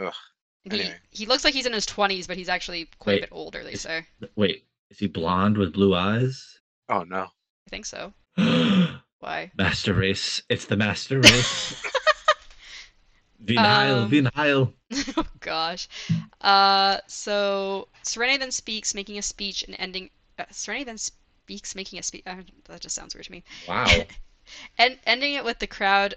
Ugh. 0.00 0.12
He, 0.62 0.70
Anyway. 0.70 0.94
he 1.10 1.26
looks 1.26 1.44
like 1.44 1.52
he's 1.54 1.66
in 1.66 1.72
his 1.72 1.86
20s, 1.86 2.26
but 2.26 2.36
he's 2.38 2.48
actually 2.48 2.88
quite 2.98 3.14
Wait, 3.14 3.18
a 3.18 3.26
bit 3.26 3.32
older, 3.32 3.62
they 3.64 3.72
is- 3.72 3.82
say. 3.82 4.06
Wait, 4.36 4.64
is 4.90 4.98
he 4.98 5.06
blonde 5.08 5.58
with 5.58 5.72
blue 5.72 5.94
eyes? 5.94 6.58
Oh 6.88 7.02
no. 7.02 7.24
I 7.24 7.70
think 7.70 7.86
so. 7.86 8.12
Why? 9.20 9.50
Master 9.56 9.94
race. 9.94 10.42
It's 10.48 10.66
the 10.66 10.76
master 10.76 11.18
race. 11.20 11.82
Vinile, 13.44 14.04
Um, 14.04 14.10
Vinile. 14.10 14.72
oh 15.16 15.26
gosh. 15.40 15.88
Uh, 16.40 16.98
so 17.06 17.88
Sarene 18.02 18.38
then 18.38 18.50
speaks, 18.50 18.94
making 18.94 19.18
a 19.18 19.22
speech 19.22 19.64
and 19.64 19.76
ending. 19.78 20.10
Uh, 20.38 20.44
Sarene 20.50 20.86
then 20.86 20.98
speaks, 20.98 21.74
making 21.74 21.98
a 21.98 22.02
speech. 22.02 22.22
Uh, 22.26 22.36
that 22.68 22.80
just 22.80 22.94
sounds 22.94 23.14
weird 23.14 23.26
to 23.26 23.32
me. 23.32 23.44
Wow. 23.68 23.86
And 24.78 24.98
ending 25.06 25.34
it 25.34 25.44
with 25.44 25.58
the 25.58 25.66
crowd, 25.66 26.14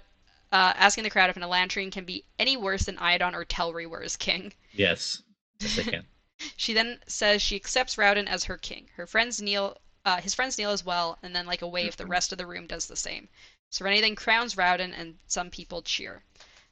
uh, 0.52 0.72
asking 0.76 1.04
the 1.04 1.10
crowd 1.10 1.30
if 1.30 1.36
an 1.36 1.42
Elantrian 1.42 1.90
can 1.92 2.04
be 2.04 2.24
any 2.38 2.56
worse 2.56 2.84
than 2.84 2.96
Iadon 2.96 3.34
or 3.34 3.44
Telrii 3.44 3.86
were 3.88 4.02
as 4.02 4.16
king. 4.16 4.52
yes. 4.72 5.22
Yes, 5.60 5.78
I 5.78 5.82
can. 5.82 6.06
She 6.56 6.72
then 6.72 7.00
says 7.08 7.42
she 7.42 7.56
accepts 7.56 7.96
Raoden 7.96 8.28
as 8.28 8.44
her 8.44 8.56
king. 8.56 8.86
Her 8.94 9.08
friends 9.08 9.42
kneel, 9.42 9.76
uh, 10.04 10.20
his 10.20 10.34
friends 10.36 10.56
kneel 10.56 10.70
as 10.70 10.84
well, 10.84 11.18
and 11.20 11.34
then 11.34 11.46
like 11.46 11.62
a 11.62 11.66
wave, 11.68 11.96
the 11.96 12.06
rest 12.06 12.30
of 12.30 12.38
the 12.38 12.46
room 12.46 12.68
does 12.68 12.86
the 12.86 12.94
same. 12.94 13.28
Sarene 13.72 14.00
then 14.02 14.14
crowns 14.14 14.54
Raoden, 14.54 14.92
and 14.96 15.18
some 15.26 15.50
people 15.50 15.82
cheer. 15.82 16.22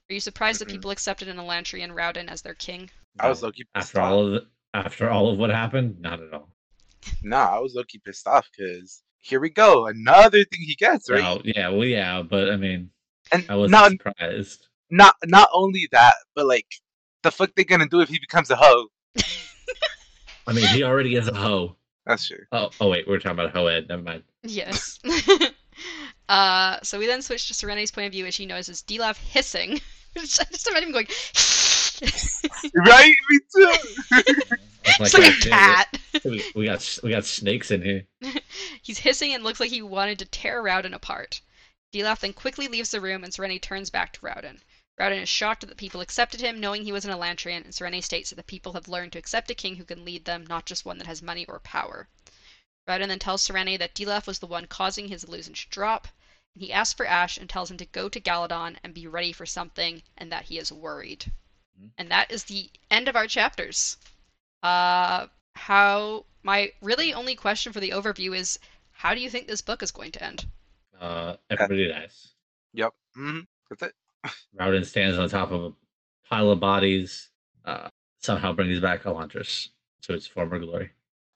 Are 0.09 0.15
you 0.15 0.21
surprised 0.21 0.61
that 0.61 0.69
Mhm. 0.69 0.71
people 0.71 0.93
accepted 0.93 1.27
an 1.27 1.37
Elantrian 1.39 1.91
Raoden 1.91 2.29
as 2.29 2.43
their 2.43 2.55
king? 2.55 2.91
I 3.19 3.29
was 3.29 3.43
lucky. 3.43 3.67
after 3.75 4.01
all 4.01 4.27
of 4.27 4.33
the 4.35 4.47
After 4.73 5.11
all 5.11 5.31
of 5.33 5.39
what 5.39 5.51
happened, 5.51 5.99
not 6.01 6.21
at 6.21 6.33
all. 6.33 6.53
Nah, 7.23 7.57
I 7.57 7.59
was 7.59 7.75
lucky 7.75 7.99
pissed 7.99 8.27
off 8.29 8.47
because 8.57 9.03
here 9.27 9.41
we 9.41 9.51
go, 9.51 9.87
another 9.87 10.45
thing 10.45 10.61
he 10.61 10.75
gets 10.75 11.11
right. 11.11 11.21
No, 11.21 11.41
yeah, 11.45 11.69
well, 11.69 11.85
yeah, 11.85 12.23
but 12.23 12.51
I 12.51 12.57
mean, 12.57 12.91
and 13.33 13.45
I 13.49 13.57
wasn't 13.57 13.73
not 13.73 13.91
surprised. 13.91 14.69
not 14.91 15.17
not 15.25 15.49
only 15.53 15.89
that, 15.93 16.15
but 16.35 16.47
like 16.47 16.67
the 17.23 17.31
fuck 17.31 17.55
they 17.57 17.65
gonna 17.65 17.89
do 17.89 18.01
if 18.01 18.09
he 18.09 18.19
becomes 18.19 18.51
a 18.51 18.57
hoe? 18.57 18.89
I 20.47 20.53
mean, 20.53 20.67
he 20.69 20.85
already 20.85 21.17
is 21.17 21.27
a 21.27 21.35
hoe. 21.35 21.77
That's 22.07 22.29
true. 22.29 22.45
Oh, 22.53 22.71
oh 22.81 22.89
wait, 22.89 23.09
we're 23.09 23.19
talking 23.19 23.33
about 23.33 23.51
hoe 23.51 23.69
Hoed. 23.69 23.89
Never 23.89 24.03
mind. 24.03 24.23
Yes. 24.45 25.01
uh, 26.29 26.79
so 26.83 26.99
we 27.01 27.07
then 27.07 27.21
switch 27.21 27.49
to 27.49 27.55
Sarene's 27.55 27.91
point 27.91 28.07
of 28.07 28.13
view 28.13 28.27
as 28.27 28.35
she 28.35 28.47
notices 28.47 28.83
Dilaf 28.83 29.19
hissing. 29.19 29.81
I 30.17 30.21
just 30.21 30.69
imagine 30.69 30.91
him 30.91 30.93
going. 30.93 31.09
right? 32.75 33.15
Me 33.31 33.39
too. 33.55 33.75
It's 34.85 35.01
It's 35.01 35.15
like 35.15 35.47
a 35.47 35.49
cat. 35.49 35.99
We, 36.25 36.45
we 36.55 36.65
got 36.67 36.99
we 37.03 37.11
got 37.11 37.25
snakes 37.25 37.71
in 37.71 37.83
here. 37.83 38.07
He's 38.83 38.99
hissing 38.99 39.35
and 39.35 39.43
looks 39.43 39.59
like 39.59 39.71
he 39.71 39.83
wanted 39.83 40.19
to 40.21 40.25
tear 40.27 40.63
Raoden 40.63 40.95
apart. 40.95 41.41
Dilaf 41.93 42.21
then 42.21 42.33
quickly 42.33 42.69
leaves 42.69 42.91
the 42.91 43.01
room 43.01 43.25
and 43.25 43.33
Sarene 43.33 43.61
turns 43.61 43.91
back 43.91 44.13
to 44.13 44.21
Raoden. 44.21 44.61
Raoden 44.99 45.23
is 45.23 45.29
shocked 45.29 45.61
that 45.61 45.67
the 45.67 45.75
people 45.75 46.01
accepted 46.01 46.41
him, 46.41 46.61
knowing 46.61 46.85
he 46.85 46.93
was 46.93 47.05
an 47.05 47.11
Elantrian, 47.11 47.65
and 47.65 47.73
Sarene 47.73 48.03
states 48.03 48.31
that 48.31 48.37
the 48.37 48.43
people 48.43 48.73
have 48.75 48.89
learned 48.89 49.13
to 49.13 49.19
accept 49.19 49.51
a 49.51 49.55
king 49.55 49.77
who 49.77 49.85
can 49.85 50.05
lead 50.05 50.25
them, 50.25 50.47
not 50.47 50.67
just 50.67 50.85
one 50.85 50.99
that 50.99 51.07
has 51.07 51.21
money 51.21 51.45
or 51.47 51.59
power. 51.61 52.09
Raoden 52.89 53.09
then 53.09 53.19
tells 53.19 53.47
Sarene 53.47 53.79
that 53.79 53.95
Dilaf 53.95 54.27
was 54.27 54.39
the 54.39 54.47
one 54.47 54.67
causing 54.67 55.09
his 55.09 55.25
illusion 55.25 55.55
to 55.55 55.69
drop, 55.69 56.09
and 56.55 56.63
he 56.63 56.73
asks 56.73 56.95
for 56.95 57.07
Ashe 57.07 57.37
and 57.37 57.51
tells 57.51 57.71
him 57.71 57.77
to 57.77 57.87
go 57.87 58.09
to 58.09 58.21
Galladon 58.21 58.79
and 58.85 58.95
be 58.95 59.07
ready 59.07 59.33
for 59.33 59.45
something, 59.45 60.03
and 60.17 60.31
that 60.31 60.45
he 60.45 60.59
is 60.59 60.73
worried. 60.73 61.33
Mhm. 61.79 61.91
And 61.99 62.11
that 62.11 62.31
is 62.31 62.45
the 62.45 62.71
end 62.91 63.09
of 63.09 63.17
our 63.17 63.27
chapters. 63.27 63.97
Uh, 64.63 65.27
how 65.55 66.27
my 66.43 66.73
really 66.81 67.13
only 67.15 67.35
question 67.35 67.73
for 67.73 67.81
the 67.81 67.91
overview 67.91 68.37
is 68.37 68.59
how 68.93 69.15
do 69.15 69.21
you 69.21 69.31
think 69.31 69.47
this 69.47 69.61
book 69.63 69.83
is 69.83 69.91
going 69.91 70.13
to 70.13 70.23
end? 70.25 70.47
Uh, 70.99 71.37
everybody 71.51 71.89
dies. 71.89 72.33
Yep. 72.73 72.95
hmm 73.15 73.41
That's 73.69 73.83
it. 73.83 73.95
Raoden 74.59 74.85
stands 74.85 75.19
on 75.19 75.29
top 75.29 75.51
of 75.51 75.65
a 75.65 75.73
pile 76.29 76.51
of 76.51 76.61
bodies. 76.61 77.31
Uh, 77.65 77.89
somehow 78.21 78.53
brings 78.53 78.81
back 78.81 79.03
Elantris 79.05 79.69
to 80.03 80.15
its 80.15 80.27
former 80.27 80.59
glory. 80.59 80.91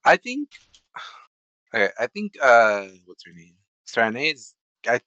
I 0.05 0.17
think. 0.17 0.51
Okay, 1.73 1.89
I 2.01 2.09
think. 2.09 2.35
Uh, 2.43 2.89
what's 3.05 3.25
her 3.25 3.33
name? 3.33 3.55
Sarene 3.87 4.33
is. 4.35 4.57
I, 4.89 5.01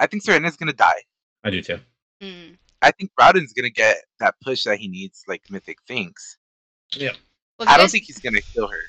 I 0.00 0.08
think 0.08 0.24
Sarene 0.24 0.48
is 0.48 0.56
gonna 0.56 0.72
die. 0.72 1.04
I 1.44 1.50
do 1.50 1.62
too. 1.62 1.78
Hmm. 2.20 2.54
I 2.82 2.90
think 2.90 3.10
Raoden's 3.18 3.52
gonna 3.52 3.70
get 3.70 3.96
that 4.20 4.34
push 4.42 4.64
that 4.64 4.78
he 4.78 4.88
needs, 4.88 5.24
like 5.28 5.42
mythic 5.50 5.78
thinks. 5.86 6.38
Yeah. 6.94 7.10
Well, 7.58 7.66
if 7.66 7.68
you 7.68 7.74
I 7.74 7.76
don't 7.76 7.84
guys- 7.84 7.92
think 7.92 8.04
he's 8.04 8.18
gonna 8.18 8.40
kill 8.40 8.66
her. 8.68 8.80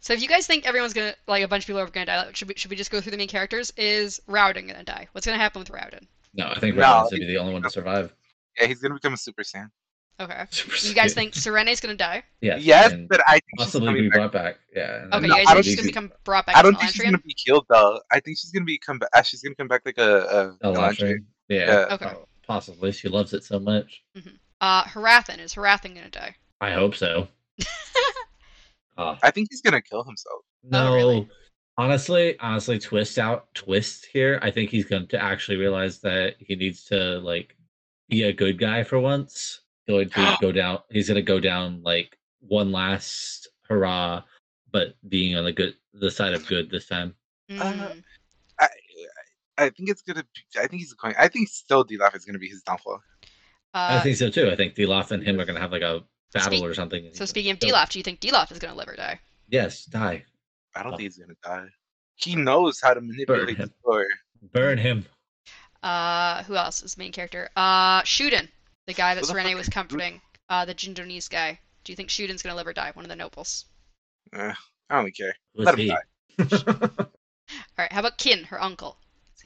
So 0.00 0.12
if 0.12 0.20
you 0.20 0.28
guys 0.28 0.46
think 0.46 0.66
everyone's 0.66 0.92
gonna 0.92 1.14
like 1.26 1.42
a 1.42 1.48
bunch 1.48 1.64
of 1.64 1.66
people 1.66 1.80
are 1.80 1.86
gonna 1.88 2.06
die, 2.06 2.30
should 2.34 2.48
we 2.48 2.54
should 2.56 2.70
we 2.70 2.76
just 2.76 2.90
go 2.90 3.00
through 3.00 3.12
the 3.12 3.16
main 3.18 3.28
characters? 3.28 3.72
Is 3.76 4.20
Raoden 4.28 4.66
gonna 4.68 4.84
die? 4.84 5.08
What's 5.12 5.26
gonna 5.26 5.38
happen 5.38 5.60
with 5.60 5.70
Raoden? 5.70 6.06
No, 6.34 6.48
I 6.48 6.58
think 6.58 6.76
No, 6.76 6.82
Raoden's 6.82 7.10
gonna 7.10 7.20
be 7.20 7.26
the 7.26 7.38
only 7.38 7.52
one 7.54 7.62
to 7.62 7.70
survive. 7.70 8.12
Yeah, 8.60 8.66
he's 8.66 8.80
gonna 8.80 8.94
become 8.94 9.14
a 9.14 9.16
Super 9.16 9.42
Saiyan. 9.42 9.70
Okay. 10.20 10.44
Super 10.50 10.76
You 10.86 10.94
guys 10.94 11.12
Saiyan. 11.12 11.14
think 11.14 11.32
Sarene's 11.34 11.80
gonna 11.80 11.94
die? 11.94 12.22
Yes. 12.42 12.62
Yes, 12.62 12.92
but 13.08 13.22
I 13.26 13.32
think 13.32 13.44
possibly 13.58 13.88
coming 13.88 14.02
be 14.02 14.08
back. 14.10 14.16
brought 14.18 14.32
back. 14.32 14.58
Yeah. 14.76 15.06
Okay, 15.14 15.26
No, 15.26 15.34
you 15.36 15.42
I 15.42 15.44
guys 15.44 15.46
don't 15.46 15.54
think 15.54 15.64
she's 15.64 15.74
think 15.84 15.94
gonna 15.94 16.06
become 16.08 16.18
brought 16.24 16.46
back 16.46 16.56
I 16.56 16.62
don't 16.62 16.74
an 16.74 16.80
think 16.80 16.92
she's 16.92 17.02
gonna 17.02 17.18
be 17.18 17.34
killed 17.34 17.66
though. 17.70 18.00
I 18.12 18.20
think 18.20 18.38
she's 18.38 18.50
gonna 18.50 18.66
be 18.66 18.78
come 18.78 18.98
back. 18.98 19.24
She's 19.24 19.40
gonna 19.42 19.54
come 19.56 19.68
back 19.68 19.82
like 19.86 19.98
a, 19.98 20.56
a 20.62 20.66
Elantrian. 20.66 20.76
Elantrian. 20.76 21.24
Yeah. 21.48 21.66
Yeah. 21.66 21.94
Okay. 21.94 22.12
Oh, 22.14 22.28
possibly. 22.52 22.92
She 22.92 23.08
loves 23.08 23.32
it 23.32 23.44
so 23.44 23.58
much. 23.58 24.02
Uh, 24.60 24.84
Hrathen 24.84 25.38
is 25.40 25.54
Hrathen 25.54 25.94
gonna 25.94 26.10
die? 26.10 26.36
I 26.60 26.72
hope 26.72 26.94
so. 26.94 27.28
Uh, 28.96 29.16
I 29.22 29.30
think 29.30 29.48
he's 29.50 29.62
gonna 29.62 29.80
kill 29.80 30.04
himself. 30.04 30.42
no. 30.62 30.94
really? 30.94 31.28
Honestly, 31.78 32.38
honestly, 32.38 32.78
twist 32.78 33.18
out 33.18 33.52
twist 33.54 34.06
here. 34.12 34.38
I 34.42 34.50
think 34.50 34.68
he's 34.68 34.84
going 34.84 35.06
to 35.08 35.22
actually 35.22 35.56
realize 35.56 36.00
that 36.00 36.34
he 36.38 36.54
needs 36.54 36.84
to 36.84 37.18
like 37.20 37.56
be 38.10 38.24
a 38.24 38.32
good 38.32 38.58
guy 38.58 38.84
for 38.84 39.00
once. 39.00 39.62
He's 39.86 39.94
going 39.94 40.10
to 40.10 40.36
go 40.42 40.52
down. 40.52 40.80
He's 40.90 41.08
going 41.08 41.16
to 41.16 41.22
go 41.22 41.40
down 41.40 41.82
like 41.82 42.18
one 42.40 42.70
last 42.70 43.48
hurrah, 43.66 44.22
but 44.70 44.94
being 45.08 45.34
on 45.34 45.44
the 45.44 45.52
good 45.52 45.74
the 45.94 46.10
side 46.10 46.34
of 46.34 46.46
good 46.46 46.70
this 46.70 46.86
time. 46.86 47.14
Mm. 47.50 47.60
I, 47.62 47.96
I 49.58 49.68
think 49.70 49.88
it's 49.90 50.02
gonna. 50.02 50.22
Be, 50.22 50.58
I 50.60 50.66
think 50.66 50.80
he's 50.82 50.92
going. 50.94 51.14
I 51.18 51.28
think 51.28 51.48
still 51.48 51.84
Dilaf 51.84 52.14
is 52.16 52.24
gonna 52.24 52.38
be 52.38 52.48
his 52.48 52.62
downfall. 52.62 53.02
I 53.74 53.96
Uh, 53.96 54.02
think 54.02 54.16
so 54.16 54.28
too. 54.30 54.50
I 54.50 54.56
think 54.56 54.74
Dilaf 54.74 55.10
and 55.10 55.22
him 55.22 55.40
are 55.40 55.44
going 55.46 55.54
to 55.56 55.60
have 55.62 55.72
like 55.72 55.80
a 55.82 56.02
battle 56.34 56.50
Speak- 56.52 56.62
or 56.64 56.74
something. 56.74 57.08
so 57.14 57.24
speaking 57.24 57.52
of 57.52 57.58
gonna- 57.58 57.72
Dilaf, 57.72 57.90
do 57.90 57.98
you 57.98 58.02
think 58.02 58.20
Dilaf 58.20 58.52
is 58.52 58.58
gonna 58.58 58.74
live 58.74 58.88
or 58.88 58.96
die? 58.96 59.18
yes, 59.48 59.84
die, 59.86 60.24
I 60.74 60.82
don't 60.82 60.92
Oh. 60.94 60.96
think 60.96 61.06
he's 61.12 61.18
gonna 61.18 61.34
die. 61.42 61.68
He 62.16 62.36
knows 62.36 62.80
how 62.82 62.92
to 62.94 63.00
manipulate 63.00 63.56
the 63.58 63.70
story. 63.80 64.06
burn 64.52 64.76
him. 64.78 65.06
Uh, 65.82 66.42
who 66.44 66.54
else 66.56 66.82
is 66.82 66.94
the 66.94 67.00
main 67.00 67.12
character? 67.12 67.48
Uh, 67.56 68.02
Shuden, 68.02 68.48
the 68.86 68.92
guy 68.94 69.14
that 69.14 69.24
Who 69.26 69.32
Sarene 69.32 69.56
was 69.56 69.68
comforting. 69.68 70.20
Uh, 70.48 70.64
the 70.64 70.74
Jindonese 70.74 71.28
guy. 71.30 71.58
Do 71.84 71.92
you 71.92 71.96
think 71.96 72.08
Shuden's 72.10 72.42
gonna 72.42 72.54
live 72.56 72.66
or 72.66 72.72
die? 72.72 72.90
One 72.92 73.04
of 73.04 73.08
the 73.08 73.16
nobles. 73.16 73.64
Eh, 74.34 74.52
I 74.90 75.02
don't 75.02 75.16
care. 75.16 75.34
Who's 75.54 75.64
Let 75.66 75.74
him 75.78 75.80
he? 75.80 75.88
die. 75.88 76.02
All 76.98 77.08
right. 77.78 77.92
How 77.92 78.00
about 78.00 78.18
Kiin, 78.18 78.44
her 78.46 78.62
uncle? 78.62 78.98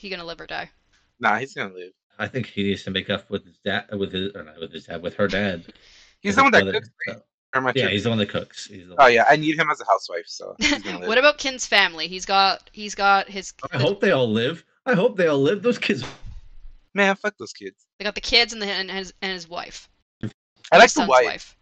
Is 0.06 0.10
he 0.12 0.16
gonna 0.16 0.24
live 0.28 0.40
or 0.40 0.46
die? 0.46 0.70
Nah, 1.18 1.36
he's 1.38 1.52
gonna 1.52 1.74
live. 1.74 1.90
I 2.16 2.28
think 2.28 2.46
he 2.46 2.62
needs 2.62 2.84
to 2.84 2.92
make 2.92 3.10
up 3.10 3.28
with 3.28 3.44
his 3.44 3.58
dad, 3.64 3.86
with 3.92 4.12
his, 4.12 4.30
or 4.36 4.44
not 4.44 4.60
with 4.60 4.72
his 4.72 4.84
dad, 4.86 5.02
with 5.02 5.14
her 5.14 5.26
dad. 5.26 5.64
He's 6.20 6.36
the 6.36 6.44
one 6.44 6.52
that 6.52 6.62
brother. 6.62 6.80
cooks. 6.80 6.90
Right? 7.08 7.16
So- 7.16 7.22
Or 7.54 7.58
am 7.58 7.66
I 7.66 7.68
yeah, 7.70 7.72
tripping? 7.72 7.90
he's 7.92 8.02
the 8.04 8.08
one 8.10 8.18
that 8.18 8.28
cooks. 8.28 8.66
He's 8.66 8.86
the 8.86 8.94
Oh 8.94 9.04
one. 9.04 9.12
yeah, 9.14 9.24
I 9.28 9.34
need 9.36 9.58
him 9.58 9.68
as 9.70 9.80
a 9.80 9.84
housewife, 9.84 10.24
so 10.26 10.54
he's 10.58 10.84
what 10.84 11.18
about 11.18 11.38
Kiin's 11.38 11.66
family? 11.66 12.06
He's 12.06 12.24
got 12.24 12.70
he's 12.72 12.94
got 12.94 13.28
his 13.28 13.52
I 13.72 13.78
hope 13.78 14.00
they 14.00 14.12
all 14.12 14.30
live. 14.30 14.64
I 14.86 14.94
hope 14.94 15.16
they 15.16 15.26
all 15.26 15.38
live. 15.40 15.62
Those 15.62 15.78
kids. 15.78 16.04
Man, 16.94 17.14
fuck 17.16 17.36
those 17.38 17.52
kids. 17.52 17.84
they 17.98 18.04
got 18.04 18.14
the 18.14 18.20
kids 18.20 18.52
and 18.52 18.62
the 18.62 18.66
and 18.66 18.90
his 18.90 19.12
and 19.22 19.32
his 19.32 19.48
wife. 19.48 19.88
I 20.22 20.26
His 20.26 20.32
like 20.72 20.80
the 20.82 20.88
son's 20.88 21.08
wife. 21.08 21.56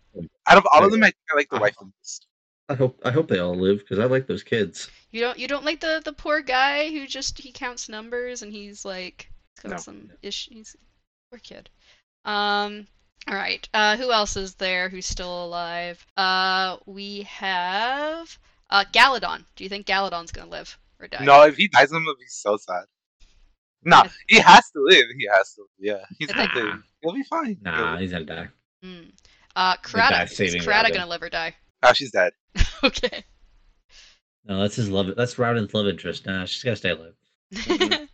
Out 0.47 0.59
of 0.59 0.67
all 0.71 0.85
of 0.85 0.91
Yeah. 0.91 0.97
them, 0.97 1.03
I 1.05 1.07
think 1.07 1.17
I 1.33 1.37
like 1.37 1.49
the 1.51 1.59
wife 1.59 1.77
the 1.79 1.87
most. 1.87 2.27
I 2.69 2.75
hope. 2.75 2.99
I 3.05 3.11
hope 3.11 3.29
they 3.29 3.39
all 3.41 3.55
live 3.55 3.81
because 3.81 3.99
I 3.99 4.05
like 4.07 4.27
those 4.27 4.43
kids. 4.43 4.89
You 5.11 5.21
don't 5.21 5.39
you 5.39 5.47
don't 5.49 5.65
like 5.65 5.81
the 5.81 6.01
the 6.05 6.13
poor 6.13 6.41
guy 6.41 6.91
who 6.91 7.07
just 7.07 7.39
he 7.39 7.53
counts 7.53 7.89
numbers 7.89 8.43
and 8.43 8.53
he's 8.53 8.85
like 8.85 9.31
got 9.63 9.71
No. 9.73 9.77
some 9.77 10.11
issues. 10.23 10.75
Poor 11.31 11.39
kid. 11.41 11.69
Um. 12.25 12.87
All 13.29 13.35
right. 13.37 13.67
Uh, 13.75 13.97
who 13.97 14.13
else 14.13 14.37
is 14.37 14.55
there 14.55 14.89
who's 14.89 15.07
still 15.07 15.45
alive? 15.45 16.05
Uh, 16.17 16.77
we 16.87 17.23
have 17.23 18.39
uh 18.71 18.85
Galladon. 18.93 19.45
Do 19.57 19.65
you 19.65 19.69
think 19.71 19.87
Galladon's 19.87 20.33
gonna 20.33 20.51
live 20.51 20.79
or 21.01 21.07
die? 21.09 21.25
No, 21.25 21.43
if 21.43 21.57
he 21.57 21.69
dies, 21.69 21.93
I'm 21.93 22.05
gonna 22.05 22.17
be 22.19 22.25
so 22.29 22.57
sad. 22.57 22.85
Nah, 23.87 24.09
he 24.29 24.39
has 24.41 24.71
to 24.71 24.81
live. 24.83 25.05
He 25.19 25.29
has 25.31 25.53
to. 25.55 25.67
Yeah, 25.79 26.05
he's 26.19 26.31
I 26.31 26.35
gonna 26.35 26.53
think- 26.55 26.65
live. 26.65 26.83
He'll 27.03 27.13
be 27.13 27.23
fine. 27.25 27.59
He'll 27.63 27.73
Nah, 27.73 27.99
he's 27.99 28.13
gonna 28.13 28.25
die. 28.25 28.49
Hmm. 28.83 29.01
Uh, 29.55 29.77
The 29.83 29.89
Karata. 29.89 30.25
Is 30.25 30.37
saving 30.37 30.63
Karata 30.63 30.91
gonna 30.93 31.07
live 31.07 31.23
or 31.23 31.29
die? 31.29 31.55
Oh, 31.83 31.93
she's 31.93 32.11
dead. 32.11 32.33
okay. 32.85 33.25
No, 34.47 34.61
that's 34.61 34.77
his 34.77 34.89
love. 34.91 35.15
That's 35.17 35.39
Raoden's 35.39 35.73
love 35.75 35.87
interest. 35.87 36.27
Nah, 36.27 36.45
she's 36.45 36.63
gotta 36.63 36.77
stay 36.77 36.91
alive. 36.91 37.15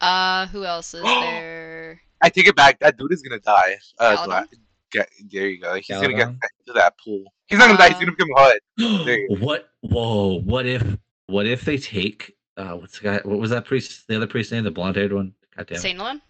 Uh, 0.00 0.46
who 0.48 0.64
else 0.64 0.92
is 0.92 1.02
there? 1.04 2.00
I 2.20 2.28
take 2.28 2.46
it 2.46 2.54
back. 2.56 2.78
That 2.80 2.98
dude 2.98 3.12
is 3.12 3.22
gonna 3.22 3.40
die. 3.40 3.76
Uh, 3.98 4.16
Galladon? 4.16 4.46
Ga- 4.92 5.04
there 5.32 5.48
you 5.48 5.58
go. 5.58 5.74
He's 5.74 5.88
gonna 5.88 6.08
get 6.08 6.28
Galladon? 6.28 6.38
sent 6.40 6.52
to 6.66 6.72
that 6.74 6.94
pool. 7.02 7.24
He's 7.46 7.58
not 7.58 7.66
gonna 7.68 7.78
die. 7.78 7.88
He's 7.88 7.94
gonna 8.04 8.10
Um, 8.10 8.16
become 8.16 9.08
HUD. 9.30 9.40
What? 9.40 9.70
Whoa! 9.80 10.40
What 10.40 10.66
if? 10.66 10.84
What 11.28 11.46
if 11.46 11.62
they 11.64 11.78
take? 11.78 12.36
Uh, 12.58 12.72
what's 12.74 12.98
the 12.98 13.04
guy? 13.04 13.20
What 13.24 13.38
was 13.38 13.50
that 13.50 13.64
priest? 13.64 14.06
The 14.06 14.16
other 14.16 14.26
priest 14.26 14.52
name? 14.52 14.64
The 14.64 14.70
blonde-haired 14.70 15.12
one. 15.14 15.32
God 15.56 15.66
damn. 15.66 15.76
it. 15.76 15.80
Saint 15.80 15.98
Nolan? 15.98 16.20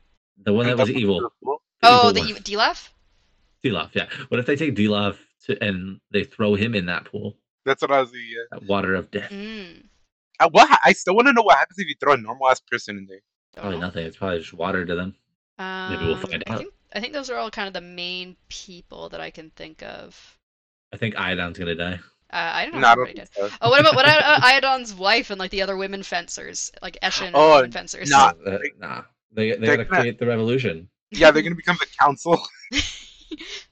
The 0.44 0.52
one 0.52 0.66
that 0.66 0.78
was 0.78 0.90
evil. 0.90 1.20
the. 1.42 1.56
Oh, 1.82 2.10
evil 2.10 2.12
the 2.12 2.20
one. 2.20 2.28
evil 2.28 2.42
Dilaf? 2.42 2.88
Dilaf, 3.64 3.94
yeah. 3.94 4.06
What 4.28 4.38
if 4.38 4.46
they 4.46 4.54
take 4.56 4.76
Dilaf 4.76 5.16
to 5.46 5.62
and 5.64 6.00
they 6.10 6.24
throw 6.24 6.54
him 6.54 6.74
in 6.74 6.86
that 6.86 7.04
pool, 7.06 7.36
That's 7.64 7.82
what 7.82 7.90
I 7.90 8.00
was. 8.00 8.12
Yeah. 8.12 8.42
that 8.52 8.64
water 8.64 8.94
of 8.94 9.10
death? 9.10 9.30
Mm. 9.30 9.84
Uh, 10.38 10.48
what? 10.50 10.78
I 10.84 10.92
still 10.92 11.14
want 11.14 11.26
to 11.28 11.32
know 11.32 11.42
what 11.42 11.56
happens 11.58 11.78
if 11.78 11.88
you 11.88 11.94
throw 11.98 12.12
a 12.12 12.16
normal 12.16 12.48
ass 12.48 12.60
person 12.60 12.98
in 12.98 13.06
there. 13.06 13.20
Probably 13.56 13.78
nothing. 13.78 14.04
It's 14.06 14.16
probably 14.18 14.38
just 14.40 14.52
water 14.52 14.84
to 14.84 14.94
them. 14.94 15.14
Maybe 15.58 16.04
we'll 16.04 16.14
Um, 16.16 16.20
find 16.20 16.44
I 16.46 16.52
out. 16.52 16.58
think 16.58 16.72
I 16.94 17.00
think 17.00 17.12
those 17.14 17.30
are 17.30 17.36
all 17.36 17.50
kind 17.50 17.66
of 17.68 17.72
the 17.74 17.80
main 17.80 18.36
people 18.48 19.08
that 19.10 19.20
I 19.20 19.30
can 19.30 19.50
think 19.50 19.82
of. 19.82 20.38
I 20.92 20.96
think 20.98 21.14
Iadon's 21.14 21.58
gonna 21.58 21.74
die. 21.74 21.98
Uh, 22.30 22.36
I 22.36 22.64
don't 22.64 22.74
know 22.74 22.80
No, 22.80 22.86
I 22.88 22.92
if 22.92 22.96
don't 22.96 23.06
anybody 23.08 23.26
think 23.26 23.34
did. 23.34 23.50
so. 23.52 23.56
Oh, 23.62 23.70
what 23.70 23.80
about 23.80 23.94
what 23.94 24.04
about 24.06 24.42
Iadon's 24.42 24.94
wife 24.94 25.30
and 25.30 25.38
like 25.38 25.50
the 25.50 25.62
other 25.62 25.76
women 25.76 26.02
fencers, 26.02 26.70
like 26.82 26.98
Eshen 27.02 27.30
Oh, 27.34 27.56
women 27.56 27.72
fencers? 27.72 28.10
nah. 28.10 28.32
Uh, 28.46 28.58
nah. 28.78 29.02
They 29.32 29.52
they 29.52 29.56
They're 29.58 29.76
gotta 29.78 29.84
gonna- 29.88 30.00
create 30.02 30.18
the 30.18 30.26
revolution. 30.26 30.88
Yeah, 31.10 31.30
they're 31.30 31.42
gonna 31.42 31.54
become 31.56 31.78
the 31.80 31.86
council. 31.98 32.40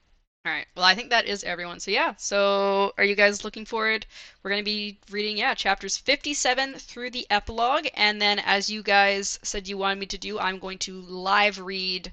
All 0.45 0.51
right. 0.51 0.67
Well, 0.75 0.85
I 0.85 0.93
think 0.93 1.09
that 1.09 1.25
is 1.25 1.43
everyone. 1.43 1.79
So 1.79 1.89
yeah. 1.89 2.13
So 2.17 2.93
are 2.97 3.03
you 3.03 3.15
guys 3.15 3.43
looking 3.43 3.65
forward? 3.65 4.05
We're 4.43 4.51
gonna 4.51 4.63
be 4.63 4.99
reading 5.09 5.37
yeah 5.37 5.55
chapters 5.55 5.97
57 5.97 6.75
through 6.75 7.09
the 7.11 7.25
epilogue, 7.31 7.87
and 7.95 8.21
then 8.21 8.39
as 8.39 8.69
you 8.69 8.83
guys 8.83 9.39
said 9.41 9.67
you 9.67 9.77
wanted 9.77 9.99
me 9.99 10.05
to 10.07 10.17
do, 10.19 10.39
I'm 10.39 10.59
going 10.59 10.77
to 10.79 11.01
live 11.01 11.59
read 11.59 12.11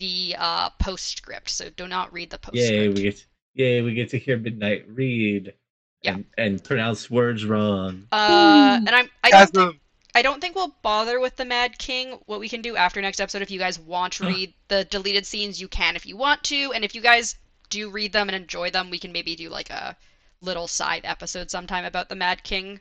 the 0.00 0.34
uh, 0.38 0.70
postscript. 0.80 1.50
So 1.50 1.70
do 1.70 1.86
not 1.86 2.12
read 2.12 2.30
the 2.30 2.38
postscript. 2.38 2.72
Yay! 2.72 2.88
We 2.88 3.02
get 3.02 3.26
Yay, 3.54 3.82
we 3.82 3.94
get 3.94 4.10
to 4.10 4.18
hear 4.18 4.36
Midnight 4.38 4.86
read 4.88 5.54
Yeah. 6.02 6.14
and, 6.14 6.24
and 6.38 6.64
pronounce 6.64 7.10
words 7.10 7.44
wrong. 7.44 8.06
Uh, 8.10 8.80
and 8.86 8.90
I'm 8.90 9.08
I 9.22 9.30
don't 9.30 9.52
think, 9.52 9.80
I 10.14 10.22
don't 10.22 10.40
think 10.40 10.54
we'll 10.54 10.74
bother 10.82 11.20
with 11.20 11.36
the 11.36 11.44
Mad 11.44 11.78
King. 11.78 12.18
What 12.26 12.40
we 12.40 12.48
can 12.48 12.62
do 12.62 12.76
after 12.76 13.00
next 13.00 13.20
episode, 13.20 13.42
if 13.42 13.50
you 13.50 13.58
guys 13.58 13.78
want 13.78 14.14
to 14.14 14.26
read 14.26 14.54
the 14.68 14.84
deleted 14.84 15.26
scenes, 15.26 15.60
you 15.60 15.68
can 15.68 15.94
if 15.96 16.06
you 16.06 16.16
want 16.16 16.42
to, 16.44 16.72
and 16.72 16.84
if 16.84 16.94
you 16.94 17.00
guys 17.00 17.36
do 17.70 17.90
read 17.90 18.12
them 18.12 18.28
and 18.28 18.36
enjoy 18.36 18.70
them, 18.70 18.90
we 18.90 18.98
can 18.98 19.12
maybe 19.12 19.34
do 19.34 19.48
like 19.48 19.70
a 19.70 19.96
little 20.42 20.68
side 20.68 21.02
episode 21.04 21.50
sometime 21.50 21.84
about 21.84 22.08
the 22.08 22.14
Mad 22.14 22.42
King 22.42 22.80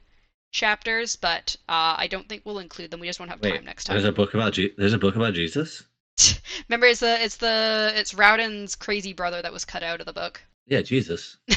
chapters. 0.51 1.15
But 1.15 1.55
uh, 1.69 1.95
I 1.97 2.07
don't 2.07 2.27
think 2.27 2.41
we'll 2.45 2.59
include 2.59 2.91
them. 2.91 2.99
We 2.99 3.07
just 3.07 3.19
won't 3.19 3.31
have 3.31 3.41
Wait, 3.41 3.55
time 3.55 3.65
next 3.65 3.85
time. 3.85 3.95
there's 3.95 4.07
a 4.07 4.11
book 4.11 4.33
about 4.33 4.53
Je- 4.53 4.73
there's 4.77 4.93
a 4.93 4.97
book 4.97 5.15
about 5.15 5.33
Jesus. 5.33 5.83
Remember, 6.67 6.87
it's 6.87 6.99
the 6.99 7.23
it's 7.23 7.37
the 7.37 7.93
it's 7.95 8.13
Rowden's 8.13 8.75
crazy 8.75 9.13
brother 9.13 9.41
that 9.41 9.53
was 9.53 9.63
cut 9.63 9.83
out 9.83 10.01
of 10.01 10.05
the 10.05 10.13
book. 10.13 10.41
Yeah, 10.67 10.81
Jesus. 10.81 11.37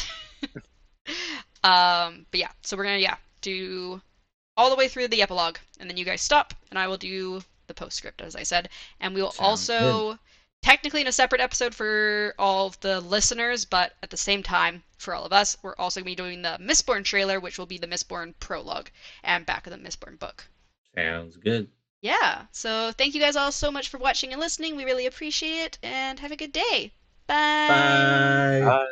Um, 1.64 2.26
but 2.30 2.40
yeah, 2.40 2.50
so 2.62 2.76
we're 2.76 2.84
gonna 2.84 2.98
yeah 2.98 3.16
do 3.40 4.00
all 4.56 4.70
the 4.70 4.76
way 4.76 4.88
through 4.88 5.08
the 5.08 5.22
epilogue, 5.22 5.58
and 5.78 5.88
then 5.88 5.96
you 5.96 6.04
guys 6.04 6.20
stop, 6.20 6.54
and 6.70 6.78
I 6.78 6.88
will 6.88 6.96
do 6.96 7.42
the 7.68 7.74
postscript 7.74 8.20
as 8.20 8.34
I 8.34 8.42
said, 8.42 8.68
and 9.00 9.14
we 9.14 9.22
will 9.22 9.30
Sounds 9.30 9.70
also 9.70 10.18
technically 10.62 11.00
in 11.00 11.06
a 11.06 11.12
separate 11.12 11.40
episode 11.40 11.74
for 11.74 12.34
all 12.38 12.66
of 12.66 12.80
the 12.80 13.00
listeners, 13.00 13.64
but 13.64 13.94
at 14.02 14.10
the 14.10 14.16
same 14.16 14.42
time 14.42 14.82
for 14.96 15.14
all 15.14 15.24
of 15.24 15.32
us, 15.32 15.56
we're 15.62 15.76
also 15.76 16.00
gonna 16.00 16.06
be 16.06 16.14
doing 16.14 16.42
the 16.42 16.56
Mistborn 16.60 17.04
trailer, 17.04 17.38
which 17.40 17.58
will 17.58 17.66
be 17.66 17.78
the 17.78 17.86
Mistborn 17.86 18.34
prologue 18.40 18.88
and 19.22 19.44
back 19.44 19.66
of 19.66 19.72
the 19.72 19.78
Mistborn 19.78 20.18
book. 20.18 20.46
Sounds 20.94 21.36
good. 21.36 21.68
Yeah, 22.00 22.46
so 22.50 22.92
thank 22.92 23.14
you 23.14 23.20
guys 23.20 23.36
all 23.36 23.52
so 23.52 23.70
much 23.70 23.88
for 23.88 23.98
watching 23.98 24.32
and 24.32 24.40
listening. 24.40 24.76
We 24.76 24.84
really 24.84 25.06
appreciate 25.06 25.64
it, 25.64 25.78
and 25.82 26.18
have 26.18 26.32
a 26.32 26.36
good 26.36 26.52
day. 26.52 26.92
Bye. 27.26 27.68
Bye. 27.68 28.60
Bye. 28.64 28.86